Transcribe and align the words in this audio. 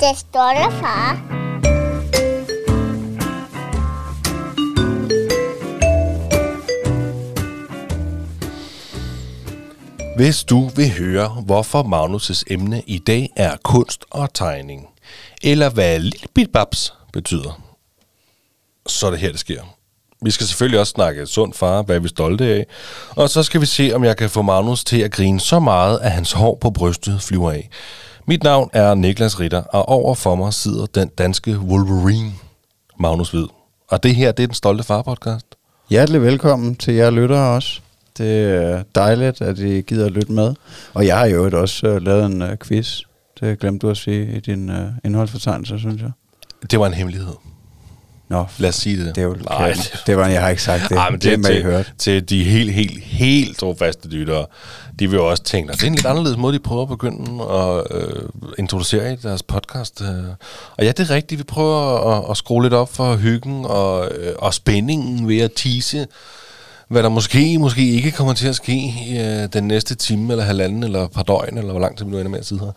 Det 0.00 0.18
stolte 0.18 0.76
far. 0.80 1.38
Hvis 10.16 10.44
du 10.44 10.68
vil 10.68 10.90
høre, 10.98 11.28
hvorfor 11.28 11.82
Magnus' 11.82 12.42
emne 12.46 12.82
i 12.86 12.98
dag 12.98 13.30
er 13.36 13.56
kunst 13.64 14.04
og 14.10 14.34
tegning, 14.34 14.86
eller 15.42 15.70
hvad 15.70 15.98
lille 15.98 16.28
bitbabs 16.34 16.94
betyder, 17.12 17.60
så 18.86 19.06
er 19.06 19.10
det 19.10 19.20
her, 19.20 19.30
det 19.30 19.40
sker. 19.40 19.77
Vi 20.22 20.30
skal 20.30 20.46
selvfølgelig 20.46 20.80
også 20.80 20.90
snakke 20.90 21.26
sund 21.26 21.52
far, 21.54 21.82
hvad 21.82 22.00
vi 22.00 22.04
er 22.04 22.08
stolte 22.08 22.44
af, 22.44 22.66
og 23.10 23.30
så 23.30 23.42
skal 23.42 23.60
vi 23.60 23.66
se, 23.66 23.92
om 23.94 24.04
jeg 24.04 24.16
kan 24.16 24.30
få 24.30 24.42
Magnus 24.42 24.84
til 24.84 25.00
at 25.00 25.10
grine 25.10 25.40
så 25.40 25.60
meget, 25.60 25.98
at 26.02 26.10
hans 26.10 26.32
hår 26.32 26.58
på 26.60 26.70
brystet 26.70 27.22
flyver 27.22 27.50
af. 27.50 27.68
Mit 28.26 28.42
navn 28.42 28.70
er 28.72 28.94
Niklas 28.94 29.40
Ritter, 29.40 29.62
og 29.62 29.88
over 29.88 30.14
for 30.14 30.34
mig 30.34 30.54
sidder 30.54 30.86
den 30.86 31.08
danske 31.08 31.58
Wolverine, 31.58 32.32
Magnus 33.00 33.30
Hvid. 33.30 33.46
Og 33.88 34.02
det 34.02 34.14
her, 34.14 34.32
det 34.32 34.42
er 34.42 34.46
den 34.46 34.54
stolte 34.54 34.84
far-podcast. 34.84 35.46
Hjertelig 35.90 36.22
velkommen 36.22 36.74
til 36.76 36.94
jer 36.94 37.10
lyttere 37.10 37.54
også. 37.54 37.80
Det 38.18 38.44
er 38.44 38.82
dejligt, 38.94 39.40
at 39.40 39.58
I 39.58 39.80
gider 39.80 40.06
at 40.06 40.12
lytte 40.12 40.32
med. 40.32 40.54
Og 40.94 41.06
jeg 41.06 41.18
har 41.18 41.26
jo 41.26 41.60
også 41.60 41.88
uh, 41.88 42.02
lavet 42.02 42.26
en 42.26 42.42
uh, 42.42 42.48
quiz. 42.62 43.00
Det 43.40 43.58
glemte 43.58 43.86
du 43.86 43.90
at 43.90 43.96
sige 43.96 44.36
i 44.36 44.40
din 44.40 44.68
uh, 44.68 44.76
indholdsfortegnelse, 45.04 45.78
synes 45.78 46.02
jeg. 46.02 46.10
Det 46.70 46.80
var 46.80 46.86
en 46.86 46.94
hemmelighed. 46.94 47.34
Nå, 48.28 48.44
Lad 48.58 48.68
os 48.68 48.74
sige 48.74 49.04
det. 49.04 49.14
det, 49.14 49.20
er 49.20 49.26
jo, 49.26 49.36
Nej, 49.50 49.72
det, 49.72 50.02
det 50.06 50.16
var, 50.16 50.26
jeg 50.26 50.42
har 50.42 50.48
ikke 50.48 50.62
sagt 50.62 50.82
det. 50.88 50.96
Ej, 50.96 51.10
men 51.10 51.20
det, 51.20 51.38
det, 51.38 51.46
er 51.46 51.58
I 51.58 51.62
hørt. 51.62 51.92
til, 51.98 52.26
til 52.26 52.28
de 52.28 52.44
helt, 52.44 52.72
helt, 52.72 53.02
helt 53.04 53.58
trofaste 53.58 54.08
lyttere, 54.08 54.46
de 54.98 55.10
vil 55.10 55.16
jo 55.16 55.30
også 55.30 55.42
tænke, 55.42 55.72
at 55.72 55.76
det 55.78 55.82
er 55.82 55.86
en 55.86 55.94
lidt 55.94 56.06
anderledes 56.06 56.36
måde, 56.36 56.54
de 56.54 56.58
prøver 56.58 56.82
at 56.82 56.88
begynde 56.88 57.42
at 57.42 57.82
øh, 57.90 58.22
introducere 58.58 59.12
i 59.12 59.16
deres 59.16 59.42
podcast. 59.42 60.00
Øh. 60.02 60.08
Og 60.76 60.84
ja, 60.84 60.92
det 60.92 61.10
er 61.10 61.14
rigtigt, 61.14 61.38
vi 61.38 61.44
prøver 61.44 61.98
at, 62.16 62.30
at 62.30 62.36
skrue 62.36 62.62
lidt 62.62 62.74
op 62.74 62.94
for 62.94 63.16
hyggen 63.16 63.64
og, 63.64 64.10
øh, 64.18 64.32
og 64.38 64.54
spændingen 64.54 65.28
ved 65.28 65.38
at 65.38 65.50
tease, 65.56 66.06
hvad 66.88 67.02
der 67.02 67.08
måske, 67.08 67.58
måske 67.58 67.90
ikke 67.90 68.10
kommer 68.10 68.34
til 68.34 68.48
at 68.48 68.56
ske 68.56 68.92
øh, 69.10 69.48
den 69.52 69.68
næste 69.68 69.94
time, 69.94 70.32
eller 70.32 70.44
halvanden, 70.44 70.82
eller 70.82 71.08
par 71.08 71.22
døgn, 71.22 71.58
eller 71.58 71.70
hvor 71.70 71.80
lang 71.80 71.98
tid 71.98 72.04
vi 72.04 72.10
nu 72.10 72.18
ender 72.18 72.30
med 72.30 72.38
at 72.38 72.46
sidde 72.46 72.60
her. 72.64 72.72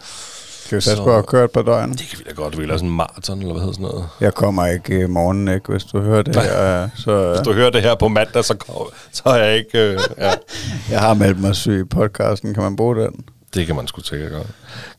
Skal 0.72 0.76
vi 0.78 0.82
satse 0.82 1.04
på 1.04 1.18
at 1.18 1.26
køre 1.26 1.46
et 1.46 1.52
par 1.52 1.62
døgn? 1.62 1.92
Det 1.92 2.00
kan 2.10 2.20
vi 2.20 2.24
da 2.30 2.34
godt, 2.34 2.58
vi 2.58 2.66
laver 2.66 2.78
sådan 2.78 2.90
en 2.90 2.96
maraton, 2.96 3.40
eller 3.40 3.52
hvad 3.54 3.62
hedder 3.62 3.74
sådan 3.74 3.84
noget. 3.92 4.06
Jeg 4.22 4.34
kommer 4.34 4.66
ikke 4.68 5.02
i 5.02 5.06
morgen, 5.06 5.48
ikke, 5.48 5.72
hvis 5.72 5.84
du 5.84 6.02
hører 6.02 6.22
det 6.22 6.36
her. 6.36 6.90
Så, 6.96 7.28
Hvis 7.36 7.42
du 7.46 7.54
hører 7.54 7.70
det 7.70 7.82
her 7.82 7.96
på 7.96 8.08
mandag, 8.08 8.46
så, 8.46 8.56
kommer- 8.56 8.86
så 9.12 9.22
er 9.26 9.36
jeg 9.44 9.58
ikke... 9.58 9.80
Øh, 9.94 10.00
ja. 10.18 10.32
jeg 10.92 11.00
har 11.00 11.14
meldt 11.14 11.42
mig 11.42 11.56
syg 11.56 11.80
i 11.82 11.84
podcasten. 11.84 12.54
Kan 12.54 12.64
man 12.64 12.76
bruge 12.76 12.96
den? 12.96 13.12
Det 13.54 13.66
kan 13.68 13.76
man 13.76 13.88
sgu 13.88 14.02
sikkert 14.02 14.32
godt. 14.32 14.48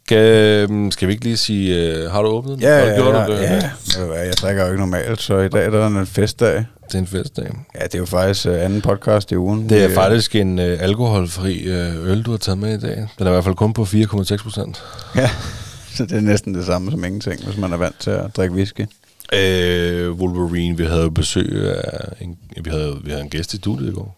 Kan, 0.09 0.91
skal 0.93 1.09
vi 1.09 1.13
ikke 1.13 1.25
lige 1.25 1.37
sige, 1.37 1.77
øh, 1.97 2.11
har 2.11 2.23
du 2.23 2.29
åbnet 2.29 2.53
den? 2.55 2.61
Ja, 2.63 2.79
ja, 2.79 3.19
ja, 3.19 3.27
det? 3.27 3.41
ja. 3.43 3.71
Hvad, 4.07 4.17
Jeg 4.25 4.33
drikker 4.43 4.63
jo 4.63 4.69
ikke 4.69 4.81
normalt, 4.81 5.23
så 5.23 5.39
i 5.39 5.49
dag 5.49 5.73
der 5.73 5.79
er 5.85 5.87
en 5.87 6.07
festdag. 6.07 6.55
Det 6.87 6.95
er 6.95 6.99
en 6.99 7.07
festdag. 7.07 7.45
Ja, 7.81 7.85
det 7.85 7.95
er 7.95 7.99
jo 7.99 8.07
faktisk 8.07 8.47
uh, 8.47 8.53
anden 8.65 8.81
podcast 8.81 9.33
i 9.33 9.37
ugen. 9.37 9.69
Det 9.69 9.85
er 9.85 9.89
Vi, 9.89 9.95
faktisk 9.95 10.35
en 10.37 10.59
øh, 10.59 10.79
alkoholfri 10.83 11.59
øh, 11.63 12.09
øl, 12.11 12.23
du 12.23 12.31
har 12.31 12.39
taget 12.39 12.59
med 12.59 12.75
i 12.79 12.81
dag. 12.81 12.97
Den 13.19 13.27
er 13.27 13.31
i 13.31 13.33
hvert 13.33 13.45
fald 13.45 13.55
kun 13.55 13.73
på 13.73 13.83
4,6 13.83 14.37
procent. 14.43 14.83
Ja, 15.17 15.31
så 15.97 16.05
det 16.05 16.13
er 16.17 16.21
næsten 16.21 16.55
det 16.55 16.67
samme 16.67 16.91
som 16.91 17.05
ingenting, 17.05 17.45
hvis 17.45 17.57
man 17.57 17.73
er 17.73 17.77
vant 17.77 18.01
til 18.01 18.11
at 18.11 18.37
drikke 18.37 18.55
whisky. 18.55 18.87
Øh, 19.35 20.13
Wolverine, 20.13 20.77
vi 20.77 20.85
havde 20.85 21.11
besøg 21.11 21.75
af 21.77 22.13
en, 22.21 22.39
vi 22.65 22.71
havde, 22.71 22.97
vi 23.05 23.11
havde 23.11 23.23
en 23.23 23.31
gæst 23.31 23.55
i 23.55 23.57
studiet 23.57 23.89
i 23.89 23.93
går. 23.95 24.17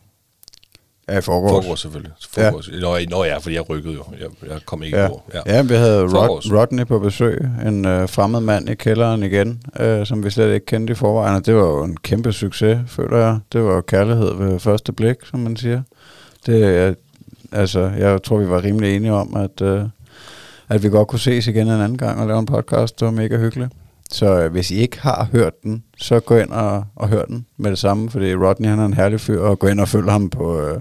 Ja, 1.08 1.18
i 1.18 1.20
forgårs. 1.20 1.64
Forgårs 1.64 1.80
selvfølgelig. 1.80 2.12
Forgårs. 2.30 2.68
Ja. 2.68 2.80
Nå, 2.80 2.98
nå 3.10 3.24
ja, 3.24 3.36
fordi 3.38 3.54
jeg 3.54 3.70
rykkede 3.70 3.94
jo. 3.94 4.04
Jeg, 4.20 4.50
jeg 4.50 4.60
kom 4.66 4.82
ikke 4.82 4.98
Ja. 4.98 5.06
i 5.06 5.08
går. 5.08 5.30
Ja. 5.34 5.40
ja, 5.56 5.62
vi 5.62 5.74
havde. 5.74 6.02
Rod, 6.02 6.52
Rodney 6.58 6.86
på 6.86 6.98
besøg, 6.98 7.38
en 7.66 7.84
øh, 7.84 8.08
fremmed 8.08 8.40
mand 8.40 8.68
i 8.68 8.74
kælderen 8.74 9.22
igen, 9.22 9.62
øh, 9.80 10.06
som 10.06 10.24
vi 10.24 10.30
slet 10.30 10.54
ikke 10.54 10.66
kendte 10.66 10.90
i 10.90 10.94
forvejen, 10.94 11.36
og 11.36 11.46
det 11.46 11.54
var 11.54 11.60
jo 11.60 11.84
en 11.84 11.96
kæmpe 11.96 12.32
succes, 12.32 12.78
føler 12.86 13.16
jeg. 13.18 13.38
Det 13.52 13.62
var 13.64 13.74
jo 13.74 13.80
kærlighed 13.80 14.34
ved 14.34 14.58
første 14.60 14.92
blik, 14.92 15.16
som 15.30 15.40
man 15.40 15.56
siger. 15.56 15.82
Det, 16.46 16.64
er- 16.76 16.94
altså, 17.52 17.80
jeg 17.98 18.22
tror, 18.22 18.38
vi 18.38 18.48
var 18.48 18.62
rimelig 18.64 18.96
enige 18.96 19.12
om, 19.12 19.36
at, 19.36 19.60
øh, 19.62 19.82
at 20.74 20.82
vi 20.82 20.88
godt 20.88 21.08
kunne 21.08 21.18
ses 21.18 21.46
igen 21.46 21.66
en 21.66 21.80
anden 21.80 21.98
gang 21.98 22.20
og 22.20 22.26
lave 22.26 22.38
en 22.38 22.46
podcast. 22.46 23.00
Det 23.00 23.06
var 23.06 23.12
mega 23.12 23.38
hyggeligt. 23.38 23.72
Så 24.10 24.40
øh, 24.40 24.52
hvis 24.52 24.70
I 24.70 24.74
ikke 24.74 25.00
har 25.00 25.28
hørt 25.32 25.62
den, 25.62 25.84
så 25.98 26.20
gå 26.20 26.36
ind 26.36 26.50
og, 26.50 26.84
og 26.96 27.08
hør 27.08 27.24
den 27.24 27.46
med 27.56 27.70
det 27.70 27.78
samme, 27.78 28.10
fordi 28.10 28.34
Rodney 28.34 28.68
han 28.68 28.78
er 28.78 28.84
en 28.84 28.94
herlig 28.94 29.20
fyr, 29.20 29.40
og 29.40 29.58
gå 29.58 29.66
ind 29.66 29.80
og 29.80 29.88
følg 29.88 30.10
ham 30.10 30.30
på 30.30 30.60
øh, 30.60 30.80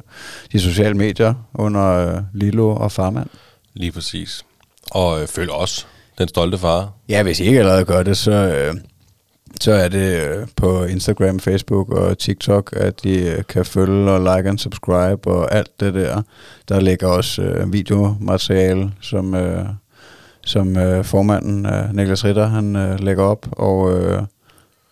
de 0.51 0.59
sociale 0.59 0.93
medier 0.93 1.33
under 1.53 1.83
øh, 1.83 2.21
Lilo 2.33 2.75
og 2.75 2.91
Farmand. 2.91 3.27
Lige 3.73 3.91
præcis. 3.91 4.45
Og 4.91 5.21
øh, 5.21 5.27
følg 5.27 5.51
os, 5.51 5.87
den 6.17 6.27
stolte 6.27 6.57
far. 6.57 6.91
Ja, 7.09 7.23
hvis 7.23 7.39
I 7.39 7.43
ikke 7.43 7.59
allerede 7.59 7.85
gør 7.85 8.03
det, 8.03 8.17
så, 8.17 8.31
øh, 8.31 8.75
så 9.61 9.71
er 9.71 9.87
det 9.87 10.23
øh, 10.23 10.47
på 10.55 10.83
Instagram, 10.83 11.39
Facebook 11.39 11.89
og 11.89 12.17
TikTok, 12.17 12.73
at 12.77 13.05
I 13.05 13.17
øh, 13.27 13.43
kan 13.49 13.65
følge 13.65 14.11
og 14.11 14.19
like 14.19 14.49
og 14.49 14.59
subscribe 14.59 15.27
og 15.27 15.55
alt 15.55 15.79
det 15.79 15.93
der. 15.93 16.21
Der 16.69 16.79
ligger 16.79 17.07
også 17.07 17.41
øh, 17.41 17.73
videomateriale, 17.73 18.91
som, 19.01 19.35
øh, 19.35 19.65
som 20.45 20.77
øh, 20.77 21.05
formanden 21.05 21.65
øh, 21.65 21.93
Niklas 21.95 22.25
Ritter 22.25 22.47
han 22.47 22.75
øh, 22.75 22.99
lægger 22.99 23.23
op. 23.23 23.45
Og, 23.51 23.91
øh, 24.01 24.21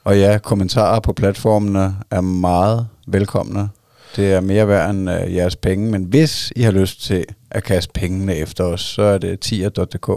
og 0.04 0.20
ja, 0.20 0.38
kommentarer 0.44 1.00
på 1.00 1.14
platformene 1.14 1.96
er 2.12 2.22
meget 2.22 2.88
velkomne. 3.08 3.70
Det 4.16 4.34
er 4.34 4.42
mere 4.42 4.68
værd 4.68 4.90
end 4.90 5.10
øh, 5.12 5.36
jeres 5.36 5.56
penge, 5.56 5.92
men 5.92 6.04
hvis 6.04 6.54
I 6.56 6.62
har 6.62 6.72
lyst 6.72 7.02
til 7.04 7.26
at 7.52 7.64
kaste 7.64 7.92
pengene 7.94 8.36
efter 8.36 8.64
os, 8.64 8.82
så 8.82 9.02
er 9.02 9.18
det 9.18 9.40
tier.dk, 9.40 10.10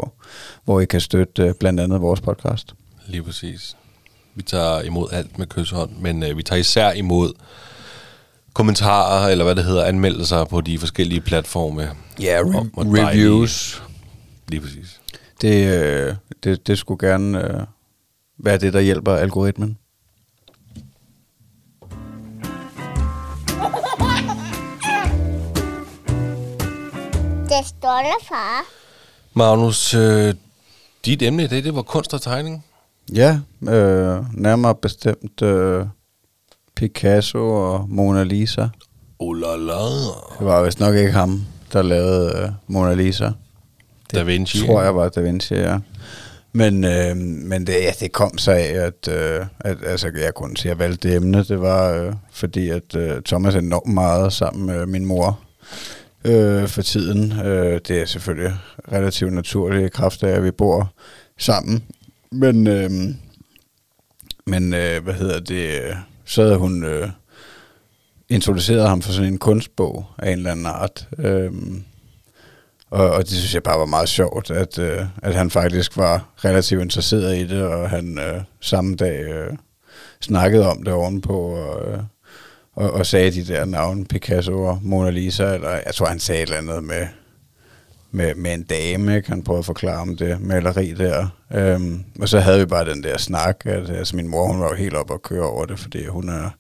hvor 0.65 0.81
I 0.81 0.85
kan 0.85 1.01
støtte 1.01 1.43
øh, 1.43 1.55
blandt 1.61 1.81
andet 1.81 2.01
vores 2.01 2.21
podcast. 2.21 2.75
Lige 3.07 3.23
præcis. 3.23 3.77
Vi 4.35 4.43
tager 4.43 4.81
imod 4.83 5.09
alt 5.13 5.39
med 5.39 5.47
kysshånd, 5.47 5.91
men 6.01 6.23
øh, 6.23 6.37
vi 6.37 6.43
tager 6.43 6.61
især 6.61 6.93
imod 6.93 7.33
kommentarer, 8.55 9.29
eller 9.29 9.45
hvad 9.45 9.55
det 9.55 9.65
hedder, 9.65 9.85
anmeldelser 9.85 10.45
på 10.45 10.61
de 10.61 10.79
forskellige 10.79 11.21
platforme. 11.21 11.89
Ja, 12.21 12.41
Og- 12.41 12.67
og 12.77 12.85
dejlige- 12.85 13.07
reviews. 13.09 13.83
Lige 14.49 14.61
præcis. 14.61 15.01
Det, 15.45 15.69
øh, 15.69 16.15
det, 16.45 16.67
det 16.67 16.79
skulle 16.79 17.09
gerne 17.09 17.45
øh, 17.45 17.61
være 18.39 18.59
det, 18.59 18.73
der 18.73 18.81
hjælper 18.81 19.15
algoritmen. 19.15 19.79
Det 27.49 27.67
stolte 27.67 28.25
far. 28.29 28.65
Magnus, 29.35 29.95
øh, 29.95 30.35
dit 31.05 31.23
emne 31.23 31.45
i 31.45 31.47
dag, 31.47 31.65
det 31.65 31.75
var 31.75 31.83
kunst 31.83 32.15
og 32.15 32.23
tegning. 32.23 32.65
Ja, 33.13 33.41
øh, 33.63 34.35
nærmere 34.35 34.75
bestemt 34.75 35.43
øh, 35.43 35.87
Picasso 36.77 37.39
og 37.39 37.89
Mona 37.89 38.23
Lisa. 38.23 38.69
Oh 39.19 39.37
la 39.37 39.57
la. 39.57 39.85
Det 40.39 40.47
var 40.47 40.63
vist 40.63 40.81
nok 40.81 40.95
ikke 40.95 41.13
ham, 41.13 41.43
der 41.73 41.83
lavede 41.83 42.39
øh, 42.39 42.49
Mona 42.67 42.95
Lisa. 42.95 43.31
Da 44.15 44.23
Vinci. 44.23 44.67
tror 44.67 44.83
jeg 44.83 44.97
var 44.97 45.09
Da 45.09 45.21
Vinci, 45.21 45.55
ja. 45.55 45.79
Men, 46.53 46.85
øh, 46.85 47.17
men 47.17 47.67
det, 47.67 47.73
ja, 47.73 47.93
det 48.01 48.13
kom 48.13 48.39
så 48.39 48.51
af, 48.51 48.73
at, 48.87 49.09
øh, 49.09 49.47
at 49.61 49.77
altså, 49.87 50.11
jeg 50.15 50.35
kunne 50.35 50.57
sige, 50.57 50.71
at 50.71 50.79
jeg 50.79 50.89
valgte 50.89 51.09
det 51.09 51.17
emne. 51.17 51.45
Det 51.45 51.61
var 51.61 51.93
øh, 51.93 52.13
fordi, 52.33 52.69
at 52.69 52.97
øh, 52.97 53.23
Thomas 53.23 53.55
er 53.55 53.59
enormt 53.59 53.95
meget 53.95 54.33
sammen 54.33 54.67
med 54.67 54.87
min 54.87 55.07
mor 55.07 55.41
øh, 56.25 56.69
for 56.69 56.83
tiden. 56.83 57.33
Øh, 57.41 57.81
det 57.89 58.01
er 58.01 58.07
selvfølgelig 58.07 58.53
relativt 58.93 59.93
kraft 59.93 60.23
af, 60.23 60.37
at 60.37 60.45
vi 60.45 60.51
bor 60.51 60.93
sammen. 61.39 61.83
Men, 62.33 62.67
øh, 62.67 62.91
men 64.47 64.75
øh, 64.75 65.05
hvad 65.05 65.15
hedder 65.15 65.41
det, 65.41 65.97
så 66.25 66.43
havde 66.43 66.57
hun 66.57 66.85
øh, 66.85 67.09
introduceret 68.29 68.89
ham 68.89 69.03
for 69.03 69.13
sådan 69.13 69.33
en 69.33 69.39
kunstbog 69.39 70.07
af 70.19 70.33
en 70.33 70.39
eller 70.39 70.51
anden 70.51 70.67
art. 70.67 71.09
Øh, 71.19 71.53
og, 72.95 73.11
og 73.11 73.23
det 73.23 73.31
synes 73.31 73.55
jeg 73.55 73.63
bare 73.63 73.79
var 73.79 73.85
meget 73.85 74.09
sjovt, 74.09 74.51
at, 74.51 74.79
øh, 74.79 75.07
at 75.23 75.35
han 75.35 75.51
faktisk 75.51 75.97
var 75.97 76.29
relativt 76.45 76.83
interesseret 76.83 77.37
i 77.37 77.47
det, 77.47 77.63
og 77.63 77.91
han 77.91 78.19
øh, 78.19 78.41
samme 78.61 78.97
dag 78.97 79.25
øh, 79.25 79.53
snakkede 80.21 80.71
om 80.71 80.83
det 80.83 80.93
ovenpå, 80.93 81.39
og, 81.39 81.93
øh, 81.93 81.99
og, 82.75 82.91
og 82.91 83.07
sagde 83.07 83.31
de 83.31 83.47
der 83.47 83.65
navne, 83.65 84.05
Picasso 84.05 84.63
og 84.63 84.79
Mona 84.83 85.11
Lisa, 85.11 85.55
eller 85.55 85.71
jeg 85.71 85.95
tror, 85.95 86.07
han 86.07 86.19
sagde 86.19 86.43
et 86.43 86.47
eller 86.47 86.73
andet 86.73 86.85
med, 86.85 87.07
med, 88.11 88.35
med 88.35 88.55
en 88.55 88.63
dame, 88.63 89.17
ikke? 89.17 89.29
han 89.29 89.43
prøvede 89.43 89.59
at 89.59 89.67
forklare 89.67 90.01
om 90.01 90.17
det 90.17 90.41
maleri 90.41 90.93
der. 90.93 91.27
Øhm, 91.55 92.05
og 92.21 92.29
så 92.29 92.41
havde 92.41 92.59
vi 92.59 92.67
bare 92.67 92.91
den 92.91 93.03
der 93.03 93.19
snak, 93.19 93.63
at 93.65 93.91
altså, 93.91 94.17
min 94.17 94.29
mor 94.29 94.47
hun 94.47 94.61
var 94.61 94.69
jo 94.69 94.75
helt 94.75 94.95
op 94.95 95.11
og 95.11 95.23
køre 95.23 95.49
over 95.49 95.65
det, 95.65 95.79
fordi 95.79 96.07
hun 96.07 96.29
er 96.29 96.51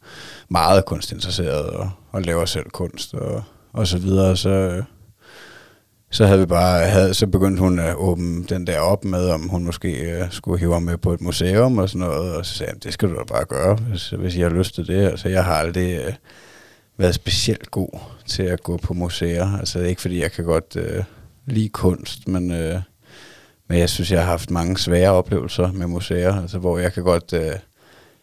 meget 0.48 0.84
kunstinteresseret 0.84 1.66
og, 1.66 1.90
og 2.12 2.22
laver 2.22 2.44
selv 2.44 2.70
kunst 2.70 3.14
og, 3.14 3.42
og 3.72 3.86
så 3.86 3.98
videre. 3.98 4.36
Så, 4.36 4.48
øh, 4.48 4.82
så 6.14 6.26
havde 6.26 6.40
vi 6.40 6.46
bare, 6.46 6.86
havde, 6.86 7.14
så 7.14 7.26
begyndte 7.26 7.60
hun 7.60 7.78
at 7.78 7.94
åbne 7.94 8.44
den 8.44 8.66
der 8.66 8.78
op 8.78 9.04
med, 9.04 9.30
om 9.30 9.48
hun 9.48 9.64
måske 9.64 10.10
øh, 10.10 10.26
skulle 10.30 10.60
hive 10.60 10.72
ham 10.72 10.82
med 10.82 10.98
på 10.98 11.12
et 11.12 11.20
museum 11.20 11.78
og 11.78 11.88
sådan 11.88 12.06
noget, 12.06 12.36
og 12.36 12.46
så 12.46 12.54
sagde 12.54 12.72
jeg, 12.74 12.82
det 12.82 12.92
skal 12.92 13.08
du 13.08 13.14
da 13.14 13.22
bare 13.28 13.44
gøre, 13.44 13.74
hvis, 13.74 14.08
hvis 14.08 14.36
jeg 14.36 14.48
har 14.48 14.56
lyst 14.56 14.74
til 14.74 14.86
det. 14.86 15.06
Altså, 15.10 15.28
jeg 15.28 15.44
har 15.44 15.54
aldrig 15.54 15.98
øh, 16.06 16.12
været 16.96 17.14
specielt 17.14 17.70
god 17.70 17.98
til 18.26 18.42
at 18.42 18.62
gå 18.62 18.76
på 18.76 18.94
museer. 18.94 19.58
Altså, 19.58 19.80
ikke 19.80 20.00
fordi 20.00 20.20
jeg 20.20 20.32
kan 20.32 20.44
godt 20.44 20.76
øh, 20.76 21.04
lide 21.46 21.68
kunst, 21.68 22.28
men, 22.28 22.50
øh, 22.50 22.80
men 23.68 23.78
jeg 23.78 23.90
synes, 23.90 24.10
jeg 24.10 24.20
har 24.20 24.30
haft 24.30 24.50
mange 24.50 24.78
svære 24.78 25.10
oplevelser 25.10 25.72
med 25.72 25.86
museer, 25.86 26.42
altså, 26.42 26.58
hvor 26.58 26.78
jeg 26.78 26.92
kan 26.92 27.02
godt, 27.02 27.32
øh, 27.32 27.40
jeg 27.42 27.58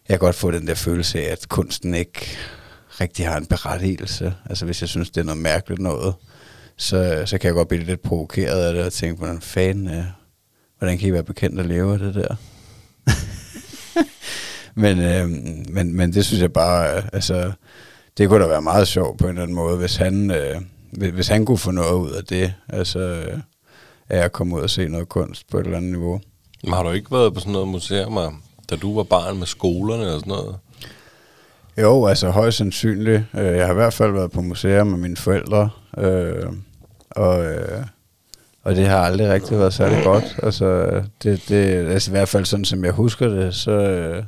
kan 0.09 0.19
godt 0.19 0.35
få 0.35 0.51
den 0.51 0.67
der 0.67 0.75
følelse 0.75 1.19
af, 1.19 1.31
at 1.31 1.49
kunsten 1.49 1.93
ikke 1.93 2.27
rigtig 3.01 3.27
har 3.27 3.37
en 3.37 3.45
berettigelse. 3.45 4.33
Altså 4.49 4.65
hvis 4.65 4.81
jeg 4.81 4.89
synes, 4.89 5.09
det 5.09 5.21
er 5.21 5.25
noget 5.25 5.41
mærkeligt 5.41 5.81
noget, 5.81 6.13
så, 6.81 7.23
så 7.25 7.37
kan 7.37 7.47
jeg 7.47 7.55
godt 7.55 7.67
blive 7.67 7.83
lidt 7.83 8.01
provokeret 8.01 8.65
af 8.65 8.73
det 8.73 8.83
og 8.83 8.93
tænke, 8.93 9.17
hvordan 9.17 9.41
fanden, 9.41 9.87
øh, 9.87 10.03
hvordan 10.77 10.97
kan 10.97 11.07
I 11.07 11.13
være 11.13 11.23
bekendt 11.23 11.59
at 11.59 11.65
leve 11.65 11.93
af 11.93 11.99
det 11.99 12.15
der? 12.15 12.35
men, 14.83 14.99
øh, 14.99 15.29
men, 15.73 15.95
men 15.95 16.13
det 16.13 16.25
synes 16.25 16.41
jeg 16.41 16.53
bare, 16.53 17.03
altså, 17.13 17.51
det 18.17 18.29
kunne 18.29 18.43
da 18.43 18.47
være 18.47 18.61
meget 18.61 18.87
sjovt 18.87 19.19
på 19.19 19.23
en 19.25 19.29
eller 19.29 19.41
anden 19.41 19.55
måde, 19.55 19.77
hvis 19.77 19.95
han, 19.95 20.31
øh, 20.31 20.61
hvis, 21.13 21.27
han 21.27 21.45
kunne 21.45 21.57
få 21.57 21.71
noget 21.71 21.93
ud 21.93 22.11
af 22.11 22.23
det, 22.23 22.53
altså 22.69 22.99
øh, 22.99 23.39
af 24.09 24.17
at 24.23 24.31
komme 24.31 24.55
ud 24.55 24.61
og 24.61 24.69
se 24.69 24.87
noget 24.87 25.09
kunst 25.09 25.49
på 25.49 25.57
et 25.57 25.65
eller 25.65 25.77
andet 25.77 25.91
niveau. 25.91 26.21
Men 26.63 26.73
har 26.73 26.83
du 26.83 26.91
ikke 26.91 27.11
været 27.11 27.33
på 27.33 27.39
sådan 27.39 27.53
noget 27.53 27.67
museum, 27.67 28.41
da 28.69 28.75
du 28.75 28.95
var 28.95 29.03
barn 29.03 29.37
med 29.37 29.47
skolerne 29.47 30.13
og 30.13 30.19
sådan 30.19 30.31
noget? 30.31 30.55
Jo, 31.77 32.05
altså 32.05 32.29
højst 32.29 32.57
sandsynligt. 32.57 33.23
Øh, 33.33 33.45
Jeg 33.57 33.65
har 33.65 33.73
i 33.73 33.75
hvert 33.75 33.93
fald 33.93 34.11
været 34.11 34.31
på 34.31 34.41
museer 34.41 34.83
med 34.83 34.97
mine 34.97 35.17
forældre, 35.17 35.69
øh, 35.97 36.45
og, 37.15 37.45
øh, 37.45 37.85
og 38.63 38.75
det 38.75 38.87
har 38.87 38.97
aldrig 38.97 39.29
rigtig 39.29 39.57
været 39.57 39.73
særlig 39.73 40.03
godt. 40.03 40.39
Altså, 40.43 41.01
det, 41.23 41.43
det, 41.49 41.65
altså 41.91 42.11
i 42.11 42.13
hvert 42.13 42.29
fald 42.29 42.45
sådan, 42.45 42.65
som 42.65 42.85
jeg 42.85 42.91
husker 42.91 43.27
det, 43.29 43.55
så, 43.55 43.71
øh, 43.71 44.23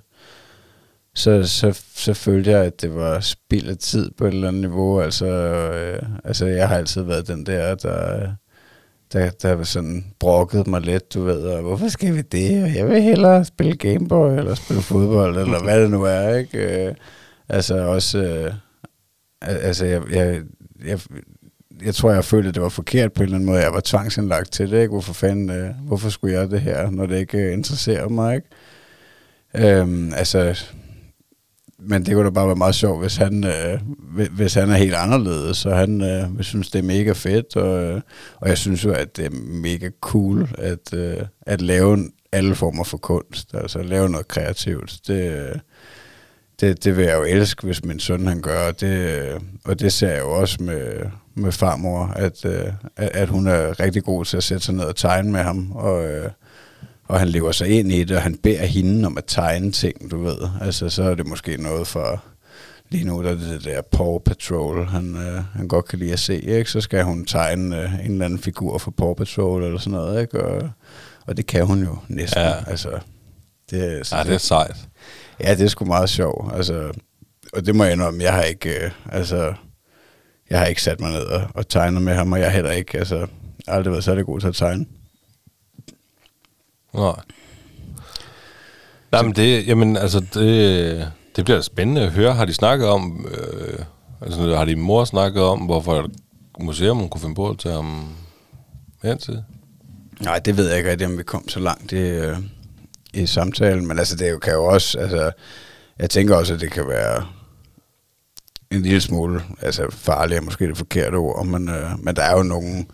så, 1.16 1.48
så, 1.48 1.82
så 1.96 2.14
følte 2.14 2.52
jeg, 2.52 2.66
at 2.66 2.82
det 2.82 2.96
var 2.96 3.20
spild 3.20 3.70
af 3.70 3.78
tid 3.78 4.12
på 4.18 4.26
et 4.26 4.34
eller 4.34 4.48
andet 4.48 4.62
niveau. 4.62 5.02
Altså, 5.02 5.26
øh, 5.26 6.04
altså 6.24 6.46
jeg 6.46 6.68
har 6.68 6.78
altid 6.78 7.02
været 7.02 7.28
den 7.28 7.46
der, 7.46 7.76
der, 7.76 8.30
der, 9.14 9.30
der 9.30 9.54
var 9.54 9.64
sådan 9.64 10.06
brokket 10.20 10.68
mig 10.68 10.82
lidt, 10.82 11.14
du 11.14 11.24
ved, 11.24 11.42
og 11.42 11.62
hvorfor 11.62 11.88
skal 11.88 12.16
vi 12.16 12.22
det? 12.22 12.64
Og 12.64 12.76
jeg 12.76 12.88
vil 12.88 13.02
hellere 13.02 13.46
spille 13.46 13.76
Gameboy, 13.76 14.38
eller 14.38 14.56
spille 14.56 14.82
fodbold, 14.82 15.38
eller 15.38 15.64
hvad 15.64 15.82
det 15.82 15.92
nu 15.92 16.04
er, 16.04 16.36
ikke? 16.36 16.88
Øh, 16.88 16.96
altså 17.50 17.76
også, 17.76 18.18
øh, 18.18 18.54
altså 19.42 19.86
jeg, 19.86 20.02
jeg, 20.12 20.42
jeg, 20.86 21.00
jeg 21.86 21.96
tror, 21.96 22.12
jeg 22.12 22.26
følte, 22.26 22.50
at 22.50 22.56
det 22.56 22.64
var 22.64 22.70
forkert 22.70 23.14
på 23.14 23.20
en 23.20 23.24
eller 23.24 23.36
anden 23.36 23.50
måde. 23.50 23.62
Jeg 23.62 23.74
var 23.74 23.82
tvangsindlagt 23.86 24.52
til 24.52 24.72
det, 24.72 24.82
ikke? 24.82 24.92
Hvorfor 24.92 25.14
fanden, 25.14 25.50
øh, 25.50 25.70
hvorfor 25.88 26.10
skulle 26.10 26.40
jeg 26.40 26.52
det 26.52 26.62
her, 26.62 26.90
når 26.90 27.06
det 27.06 27.20
ikke 27.20 27.38
øh, 27.38 27.54
interesserer 27.54 28.10
mig, 28.10 28.36
ikke? 28.36 28.48
Øhm, 29.56 30.14
altså, 30.14 30.64
men 31.80 32.06
det 32.06 32.14
kunne 32.14 32.26
da 32.26 32.30
bare 32.30 32.48
være 32.48 32.56
meget 32.56 32.76
sjovt, 32.76 33.02
hvis 33.02 33.16
han, 33.16 33.44
øh, 33.44 33.80
hvis 34.32 34.54
han 34.54 34.70
er 34.70 34.76
helt 34.76 34.94
anderledes, 34.94 35.58
så 35.58 35.70
han 35.70 36.02
øh, 36.02 36.44
synes, 36.44 36.72
det 36.72 36.80
er 36.80 36.84
mega 36.84 37.12
fedt, 37.12 37.56
og, 37.56 37.84
øh, 37.84 38.02
og 38.36 38.50
jeg 38.50 38.58
synes 38.58 38.86
jo, 38.86 38.92
at 38.92 39.18
det 39.18 39.26
er 39.26 39.30
mega 39.62 39.90
cool 40.02 40.50
at, 40.58 40.94
øh, 40.94 41.18
at 41.42 41.62
lave 41.62 42.10
alle 42.32 42.56
former 42.56 42.84
for 42.84 42.98
kunst, 42.98 43.54
altså 43.54 43.84
lave 43.84 44.10
noget 44.10 44.28
kreativt. 44.28 45.00
Det, 45.08 45.32
øh, 45.32 45.56
det, 46.60 46.84
det 46.84 46.98
vil 46.98 47.06
jeg 47.06 47.16
jo 47.16 47.24
elske, 47.24 47.66
hvis 47.66 47.86
min 47.86 48.00
søn 48.00 48.28
han 48.28 48.42
gør, 48.42 48.68
og 48.68 48.82
det, 48.82 48.98
øh, 48.98 49.40
og 49.66 49.80
det 49.80 49.94
ser 49.94 50.10
jeg 50.10 50.20
jo 50.22 50.32
også 50.32 50.64
med, 50.64 51.06
med 51.36 51.52
farmor, 51.52 52.06
at, 52.16 52.46
øh, 52.46 52.66
at, 52.98 53.10
at 53.14 53.30
hun 53.30 53.48
er 53.48 53.80
rigtig 53.80 54.04
god 54.04 54.26
til 54.26 54.38
at 54.38 54.44
sætte 54.44 54.66
sig 54.66 54.76
ned 54.76 54.84
og 54.84 54.96
tegne 54.96 55.32
med 55.32 55.42
ham, 55.42 55.72
og, 55.72 56.06
øh, 56.06 56.30
og 57.08 57.20
han 57.20 57.28
lever 57.28 57.52
sig 57.52 57.68
ind 57.70 57.92
i 57.92 58.04
det, 58.04 58.18
og 58.18 58.24
han 58.24 58.38
beder 58.38 58.66
hende 58.66 59.06
om 59.06 59.18
at 59.18 59.24
tegne 59.28 59.72
ting, 59.72 60.12
du 60.12 60.24
ved. 60.24 60.38
Altså, 60.62 60.90
så 60.90 61.04
er 61.04 61.16
det 61.16 61.28
måske 61.28 61.58
noget 61.58 61.88
for... 61.88 62.24
Lige 62.90 63.06
nu 63.06 63.24
der 63.24 63.30
er 63.30 63.36
det 63.36 63.50
det 63.50 63.64
der 63.64 63.82
Paw 63.82 64.18
Patrol, 64.18 64.86
han, 64.86 65.16
øh, 65.16 65.44
han 65.56 65.68
godt 65.68 65.88
kan 65.88 66.00
lide 66.00 66.14
at 66.14 66.20
se, 66.20 66.42
ikke? 66.42 66.72
Så 66.72 66.82
skal 66.82 67.04
hun 67.04 67.26
tegne 67.26 67.82
øh, 67.82 68.06
en 68.06 68.12
eller 68.12 68.26
anden 68.26 68.40
figur 68.40 68.78
for 68.78 68.92
Paw 68.92 69.14
Patrol 69.14 69.64
eller 69.64 69.80
sådan 69.80 69.92
noget, 69.92 70.22
ikke? 70.22 70.44
Og, 70.44 70.70
og 71.28 71.38
det 71.38 71.46
kan 71.46 71.66
hun 71.66 71.84
jo 71.84 71.98
næsten. 72.08 72.42
Ja. 72.42 72.54
Altså, 72.68 72.90
det, 73.70 74.08
så 74.08 74.16
Ja, 74.18 74.24
det 74.24 74.34
er 74.34 74.38
sejt. 74.38 74.88
Ja, 75.40 75.56
det 75.56 75.62
er 75.62 75.68
sgu 75.68 75.86
meget 75.86 76.10
sjovt. 76.10 76.56
Altså, 76.56 76.92
og 77.54 77.66
det 77.66 77.76
må 77.76 77.84
jeg 77.84 77.94
indrømme, 77.94 78.24
jeg 78.24 78.34
har 78.34 78.42
ikke, 78.42 78.86
øh, 78.86 78.92
altså, 79.12 79.54
jeg 80.50 80.60
har 80.60 80.66
ikke 80.66 80.82
sat 80.82 81.00
mig 81.00 81.12
ned 81.12 81.26
og, 81.26 81.48
og 81.54 81.68
tegnet 81.68 82.02
med 82.02 82.14
ham, 82.14 82.32
og 82.32 82.40
jeg 82.40 82.48
har 82.48 82.54
heller 82.56 82.72
ikke, 82.72 82.98
altså, 82.98 83.28
aldrig 83.68 83.92
været 83.92 84.04
særlig 84.04 84.26
god 84.26 84.40
til 84.40 84.48
at 84.48 84.56
tegne. 84.56 84.86
Nej. 86.94 87.16
Nej, 89.12 89.22
men 89.22 89.36
det, 89.36 89.68
jamen, 89.68 89.98
altså, 89.98 90.20
det, 90.34 91.12
det 91.36 91.46
bliver 91.46 91.62
spændende 91.62 92.02
at 92.02 92.12
høre. 92.12 92.34
Har 92.34 92.46
de 92.46 92.54
snakket 92.54 92.88
om, 92.88 93.28
øh, 93.32 93.86
altså, 94.22 94.56
har 94.56 94.66
din 94.66 94.82
mor 94.82 95.06
snakket 95.06 95.44
om, 95.44 95.60
hvorfor 95.60 96.10
museum 96.60 97.10
kunne 97.10 97.22
finde 97.22 97.36
på 97.36 97.50
at 97.50 97.60
tage 97.60 97.76
ham 97.76 98.16
hen 99.04 99.18
til? 99.18 99.44
Nej, 100.20 100.40
det 100.40 100.58
ved 100.58 100.68
jeg 100.68 100.78
ikke 100.78 100.92
rigtig, 100.92 101.08
om 101.08 101.18
vi 101.18 101.24
kom 101.24 101.50
så 101.50 101.60
langt 101.60 101.92
i, 101.92 101.98
øh, 101.98 102.38
i 103.14 103.26
samtalen, 103.26 103.88
men 103.88 104.00
altså, 104.00 104.16
det 104.16 104.32
jo- 104.32 104.40
kan 104.40 104.54
jo 104.54 104.66
også, 104.66 105.00
altså, 105.00 105.32
jeg 106.00 106.10
tænker 106.10 106.36
også, 106.36 106.54
at 106.54 106.60
det 106.60 106.72
kan 106.72 106.88
være 106.88 107.26
en 108.72 108.82
lille 108.82 109.02
smule, 109.02 109.42
altså 109.62 109.88
farligt 109.92 110.38
er 110.38 110.42
måske 110.42 110.68
det 110.68 110.78
forkerte 110.78 111.16
ord, 111.16 111.46
men, 111.46 111.70
øh, 111.70 112.00
men 112.00 112.16
der 112.16 112.22
er 112.22 112.38
jo 112.38 112.44
nogle 112.44 112.86